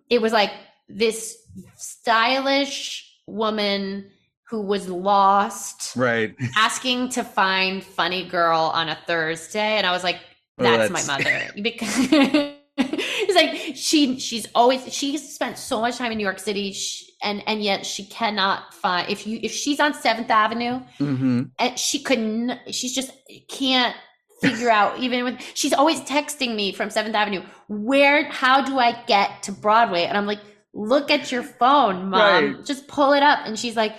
it 0.08 0.22
was 0.22 0.32
like 0.32 0.52
this 0.96 1.36
stylish 1.76 3.08
woman 3.26 4.10
who 4.48 4.62
was 4.62 4.88
lost 4.88 5.96
Right. 5.96 6.34
asking 6.56 7.10
to 7.10 7.24
find 7.24 7.82
funny 7.82 8.28
girl 8.28 8.70
on 8.74 8.88
a 8.88 8.98
Thursday, 9.06 9.78
and 9.78 9.86
I 9.86 9.92
was 9.92 10.04
like, 10.04 10.20
Well, 10.58 10.76
"That's, 10.78 10.90
that's- 10.90 11.06
my 11.06 11.18
mother." 11.18 11.48
Because 11.62 12.08
it's 12.76 13.34
like 13.34 13.76
she 13.76 14.18
she's 14.18 14.46
always 14.54 14.92
she 14.92 15.16
spent 15.18 15.58
so 15.58 15.80
much 15.80 15.96
time 15.98 16.12
in 16.12 16.18
New 16.18 16.24
York 16.24 16.38
City, 16.38 16.72
sh 16.72 17.04
and 17.22 17.42
and 17.46 17.62
yet 17.62 17.86
she 17.86 18.04
cannot 18.06 18.74
find 18.74 19.08
if 19.10 19.26
you 19.26 19.38
if 19.42 19.52
she's 19.52 19.78
on 19.80 19.94
Seventh 19.94 20.30
Avenue 20.30 20.80
hmm 20.98 21.42
and 21.58 21.78
she 21.78 22.02
couldn't 22.02 22.58
she's 22.72 22.94
just 22.94 23.12
can't 23.48 23.94
figure 24.40 24.70
out 24.70 24.98
even 24.98 25.22
with 25.22 25.40
she's 25.54 25.72
always 25.72 26.00
texting 26.00 26.54
me 26.56 26.72
from 26.72 26.90
Seventh 26.90 27.14
Avenue. 27.14 27.42
Where 27.68 28.24
how 28.24 28.62
do 28.64 28.78
I 28.78 29.00
get 29.06 29.42
to 29.44 29.52
Broadway? 29.52 30.04
And 30.04 30.16
I'm 30.18 30.26
like, 30.26 30.40
look 30.74 31.10
at 31.10 31.30
your 31.32 31.42
phone, 31.42 32.10
mom. 32.10 32.54
Right. 32.56 32.64
Just 32.64 32.86
pull 32.88 33.12
it 33.12 33.22
up. 33.22 33.40
And 33.46 33.58
she's 33.58 33.76
like. 33.76 33.94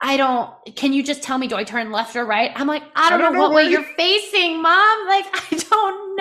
I 0.00 0.16
don't. 0.16 0.48
Can 0.76 0.92
you 0.92 1.02
just 1.02 1.24
tell 1.24 1.36
me? 1.38 1.48
Do 1.48 1.56
I 1.56 1.64
turn 1.64 1.90
left 1.90 2.14
or 2.14 2.24
right? 2.24 2.52
I'm 2.54 2.68
like, 2.68 2.84
I 2.94 3.10
don't, 3.10 3.18
don't 3.18 3.32
know, 3.32 3.38
know 3.40 3.48
what 3.48 3.56
way 3.56 3.64
you- 3.64 3.70
you're 3.70 3.82
facing, 3.96 4.62
mom. 4.62 5.08
Like, 5.08 5.24
I 5.32 5.56
don't 5.68 6.16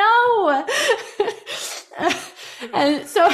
know. 2.02 2.10
and 2.74 3.06
so, 3.08 3.30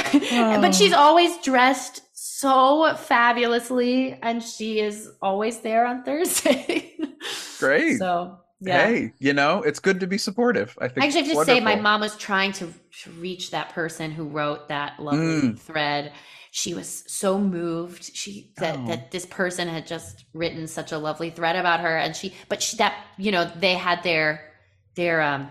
but 0.60 0.74
she's 0.74 0.92
always 0.92 1.38
dressed 1.38 2.02
so 2.12 2.94
fabulously, 2.94 4.18
and 4.22 4.42
she 4.42 4.80
is 4.80 5.08
always 5.22 5.60
there 5.60 5.86
on 5.86 6.02
Thursday. 6.04 6.92
Great. 7.58 7.96
So, 7.98 8.38
yeah. 8.60 8.86
Hey, 8.86 9.12
you 9.18 9.32
know, 9.32 9.62
it's 9.62 9.80
good 9.80 10.00
to 10.00 10.06
be 10.06 10.18
supportive. 10.18 10.76
I 10.78 10.88
think. 10.88 11.04
I 11.04 11.06
actually 11.06 11.22
have 11.22 11.32
to 11.32 11.38
it's 11.40 11.46
say, 11.46 11.60
my 11.60 11.76
mom 11.76 12.02
was 12.02 12.16
trying 12.18 12.52
to, 12.52 12.68
to 13.04 13.10
reach 13.12 13.50
that 13.52 13.70
person 13.70 14.10
who 14.10 14.24
wrote 14.24 14.68
that 14.68 15.00
lovely 15.00 15.40
Mm. 15.40 15.58
thread. 15.58 16.12
She 16.56 16.72
was 16.72 17.02
so 17.08 17.36
moved. 17.40 18.14
She 18.14 18.52
that 18.58 18.76
Oh. 18.78 18.86
that 18.86 19.10
this 19.10 19.26
person 19.26 19.66
had 19.66 19.88
just 19.88 20.24
written 20.34 20.68
such 20.68 20.92
a 20.92 20.98
lovely 20.98 21.30
thread 21.30 21.56
about 21.56 21.80
her, 21.80 21.96
and 21.98 22.14
she, 22.14 22.32
but 22.48 22.62
she 22.62 22.76
that 22.76 22.94
you 23.18 23.32
know 23.32 23.50
they 23.56 23.74
had 23.74 24.04
their 24.04 24.52
their 24.94 25.20
um 25.20 25.50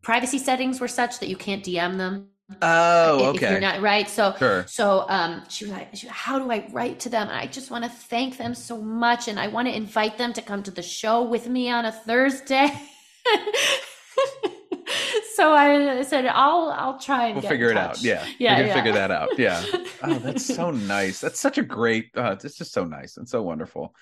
privacy 0.00 0.38
settings 0.38 0.80
were 0.80 0.88
such 0.88 1.18
that 1.18 1.28
you 1.28 1.36
can't 1.36 1.62
DM 1.62 1.98
them. 1.98 2.28
Oh, 2.62 3.16
if- 3.16 3.22
if 3.22 3.42
okay. 3.42 3.50
you're 3.52 3.60
not 3.60 3.82
right. 3.82 4.08
So 4.08 4.34
Sure. 4.38 4.64
so 4.66 5.04
um 5.10 5.42
she 5.50 5.66
was 5.66 5.72
like, 5.74 5.94
how 6.08 6.38
do 6.38 6.50
I 6.50 6.66
write 6.72 7.00
to 7.00 7.10
them? 7.10 7.28
And 7.28 7.36
I 7.36 7.46
just 7.46 7.70
want 7.70 7.84
to 7.84 7.90
thank 7.90 8.38
them 8.38 8.54
so 8.54 8.78
much, 8.80 9.28
and 9.28 9.38
I 9.38 9.48
want 9.48 9.68
to 9.68 9.76
invite 9.76 10.16
them 10.16 10.32
to 10.32 10.40
come 10.40 10.62
to 10.62 10.70
the 10.70 10.82
show 10.82 11.22
with 11.22 11.46
me 11.46 11.68
on 11.70 11.84
a 11.84 11.92
Thursday. 11.92 12.72
so 15.34 15.52
I 15.52 16.02
said, 16.02 16.26
I'll 16.26 16.70
I'll 16.76 16.98
try 16.98 17.26
and 17.26 17.40
We'll 17.40 17.48
figure 17.50 17.70
it 17.70 17.76
out. 17.76 18.02
Yeah. 18.02 18.24
yeah, 18.38 18.56
we 18.56 18.56
can 18.62 18.66
yeah. 18.68 18.74
figure 18.74 18.92
that 18.92 19.10
out. 19.10 19.38
Yeah. 19.38 19.62
Oh, 20.02 20.18
that's 20.18 20.46
so 20.46 20.70
nice. 20.70 21.20
That's 21.20 21.38
such 21.38 21.58
a 21.58 21.62
great. 21.62 22.06
Uh, 22.16 22.34
it's 22.42 22.56
just 22.56 22.72
so 22.72 22.86
nice 22.86 23.18
and 23.18 23.28
so 23.28 23.42
wonderful 23.42 23.94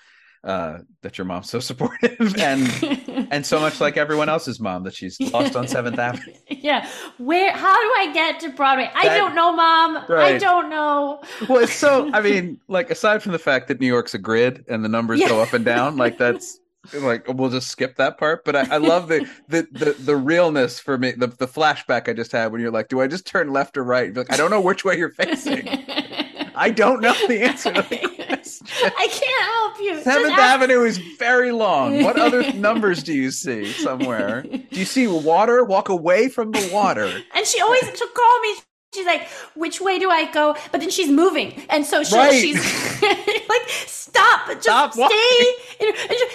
uh, 0.45 0.77
that 1.01 1.17
your 1.17 1.25
mom's 1.25 1.49
so 1.49 1.59
supportive 1.59 2.35
and 2.39 3.27
and 3.31 3.45
so 3.45 3.59
much 3.59 3.81
like 3.81 3.97
everyone 3.97 4.29
else's 4.29 4.61
mom 4.61 4.83
that 4.83 4.93
she's 4.95 5.19
lost 5.19 5.57
on 5.57 5.67
Seventh 5.67 5.99
Avenue. 5.99 6.33
yeah. 6.47 6.87
Where? 7.17 7.51
How 7.51 7.75
do 7.75 7.93
I 7.97 8.13
get 8.13 8.39
to 8.41 8.49
Broadway? 8.49 8.89
I 8.95 9.09
That- 9.09 9.17
don't 9.17 9.35
know, 9.35 9.51
Mom. 9.51 9.97
I 10.09 10.37
don't 10.37 10.69
know. 10.69 11.21
Well, 11.49 11.63
it's 11.63 11.73
so. 11.73 12.09
I 12.13 12.21
mean, 12.21 12.61
like 12.69 12.89
aside 12.91 13.21
from 13.21 13.33
the 13.33 13.39
fact 13.39 13.67
that 13.67 13.81
New 13.81 13.87
York's 13.87 14.13
a 14.13 14.19
grid 14.19 14.63
and 14.69 14.85
the 14.85 14.89
numbers 14.89 15.19
go 15.19 15.41
up 15.41 15.51
and 15.51 15.65
down, 15.65 15.97
like 15.97 16.17
that's 16.17 16.59
like 16.93 17.27
we'll 17.27 17.49
just 17.49 17.69
skip 17.69 17.95
that 17.97 18.17
part. 18.17 18.45
But 18.45 18.55
I, 18.55 18.75
I 18.75 18.77
love 18.77 19.07
the, 19.07 19.27
the 19.47 19.67
the 19.71 19.91
the 19.99 20.15
realness 20.15 20.79
for 20.79 20.97
me. 20.97 21.11
The 21.11 21.27
the 21.27 21.47
flashback 21.47 22.07
I 22.09 22.13
just 22.13 22.31
had 22.31 22.51
when 22.51 22.61
you're 22.61 22.71
like, 22.71 22.87
do 22.89 23.01
I 23.01 23.07
just 23.07 23.25
turn 23.25 23.51
left 23.51 23.77
or 23.77 23.83
right? 23.83 24.15
Like, 24.15 24.31
I 24.31 24.37
don't 24.37 24.51
know 24.51 24.61
which 24.61 24.83
way 24.85 24.97
you're 24.97 25.09
facing. 25.11 25.67
I 26.55 26.71
don't 26.71 26.99
know 26.99 27.13
the 27.27 27.41
answer 27.43 27.71
to 27.71 27.81
the 27.81 27.97
question. 28.27 28.67
I 28.83 29.07
can't 29.07 29.45
help 29.45 29.79
you. 29.79 30.01
Seventh 30.03 30.33
ask- 30.33 30.41
Avenue 30.41 30.83
is 30.83 30.97
very 31.17 31.51
long. 31.53 32.03
What 32.03 32.19
other 32.19 32.51
numbers 32.53 33.01
do 33.01 33.13
you 33.13 33.31
see 33.31 33.71
somewhere? 33.71 34.41
Do 34.41 34.61
you 34.71 34.83
see 34.85 35.07
water? 35.07 35.63
Walk 35.63 35.87
away 35.87 36.27
from 36.27 36.51
the 36.51 36.69
water. 36.73 37.21
And 37.33 37.45
she 37.45 37.61
always 37.61 37.83
she'll 37.95 38.07
call 38.09 38.39
me. 38.41 38.55
She's 38.93 39.05
like, 39.05 39.27
"Which 39.53 39.79
way 39.79 39.99
do 39.99 40.09
I 40.09 40.25
go?" 40.31 40.55
But 40.71 40.81
then 40.81 40.89
she's 40.89 41.09
moving, 41.09 41.61
and 41.69 41.85
so 41.85 42.03
she, 42.03 42.15
Right. 42.15 42.31
she's 42.33 42.55
like, 43.49 43.69
"Stop! 43.85 44.47
Just 44.47 44.63
Stop 44.63 44.93
stay." 44.93 45.53
And, 45.79 45.89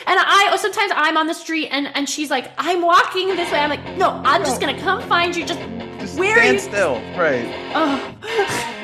and 0.07 0.21
I 0.21 0.51
oh, 0.53 0.57
sometimes 0.57 0.93
I'm 0.95 1.17
on 1.17 1.27
the 1.27 1.35
street, 1.35 1.69
and 1.73 1.89
and 1.97 2.09
she's 2.09 2.31
like, 2.31 2.53
"I'm 2.57 2.81
walking 2.81 3.29
this 3.35 3.51
way." 3.51 3.59
I'm 3.59 3.71
like, 3.71 3.85
"No, 3.99 4.23
I'm 4.25 4.45
just 4.45 4.61
gonna 4.61 4.79
come 4.81 5.03
find 5.09 5.35
you. 5.35 5.45
Just, 5.45 5.59
Just 5.99 6.17
where 6.17 6.31
are 6.39 6.43
stand 6.43 6.55
you?" 6.55 6.61
still. 6.61 6.95
Right. 7.19 7.45
Oh. 7.75 8.81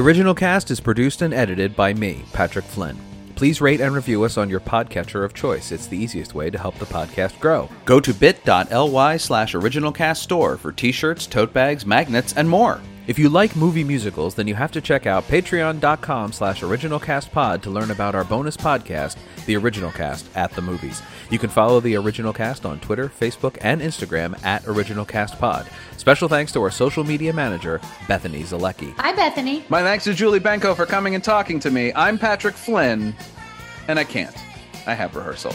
The 0.00 0.06
original 0.06 0.34
cast 0.34 0.70
is 0.70 0.80
produced 0.80 1.20
and 1.20 1.34
edited 1.34 1.76
by 1.76 1.92
me, 1.92 2.24
Patrick 2.32 2.64
Flynn. 2.64 2.96
Please 3.34 3.60
rate 3.60 3.82
and 3.82 3.94
review 3.94 4.24
us 4.24 4.38
on 4.38 4.48
your 4.48 4.58
podcatcher 4.58 5.26
of 5.26 5.34
choice. 5.34 5.72
It's 5.72 5.88
the 5.88 5.98
easiest 5.98 6.34
way 6.34 6.48
to 6.48 6.56
help 6.56 6.78
the 6.78 6.86
podcast 6.86 7.38
grow. 7.38 7.68
Go 7.84 8.00
to 8.00 8.14
bit.ly 8.14 9.18
slash 9.18 9.54
originalcast 9.54 10.16
store 10.16 10.56
for 10.56 10.72
t-shirts, 10.72 11.26
tote 11.26 11.52
bags, 11.52 11.84
magnets, 11.84 12.32
and 12.32 12.48
more. 12.48 12.80
If 13.10 13.18
you 13.18 13.28
like 13.28 13.56
movie 13.56 13.82
musicals, 13.82 14.36
then 14.36 14.46
you 14.46 14.54
have 14.54 14.70
to 14.70 14.80
check 14.80 15.04
out 15.04 15.24
patreon.com 15.24 16.30
slash 16.30 16.60
originalcastpod 16.60 17.60
to 17.62 17.68
learn 17.68 17.90
about 17.90 18.14
our 18.14 18.22
bonus 18.22 18.56
podcast, 18.56 19.16
The 19.46 19.56
Original 19.56 19.90
Cast 19.90 20.28
at 20.36 20.52
the 20.52 20.62
Movies. 20.62 21.02
You 21.28 21.40
can 21.40 21.50
follow 21.50 21.80
The 21.80 21.96
Original 21.96 22.32
Cast 22.32 22.64
on 22.64 22.78
Twitter, 22.78 23.08
Facebook, 23.08 23.58
and 23.62 23.80
Instagram 23.80 24.40
at 24.44 24.62
OriginalCastPod. 24.62 25.66
Special 25.96 26.28
thanks 26.28 26.52
to 26.52 26.62
our 26.62 26.70
social 26.70 27.02
media 27.02 27.32
manager, 27.32 27.80
Bethany 28.06 28.44
Zalecki. 28.44 28.94
Hi, 28.98 29.12
Bethany. 29.12 29.64
My 29.68 29.82
thanks 29.82 30.04
to 30.04 30.14
Julie 30.14 30.38
Benko 30.38 30.76
for 30.76 30.86
coming 30.86 31.16
and 31.16 31.24
talking 31.24 31.58
to 31.58 31.70
me. 31.72 31.92
I'm 31.96 32.16
Patrick 32.16 32.54
Flynn, 32.54 33.16
and 33.88 33.98
I 33.98 34.04
can't. 34.04 34.36
I 34.86 34.94
have 34.94 35.16
rehearsal. 35.16 35.52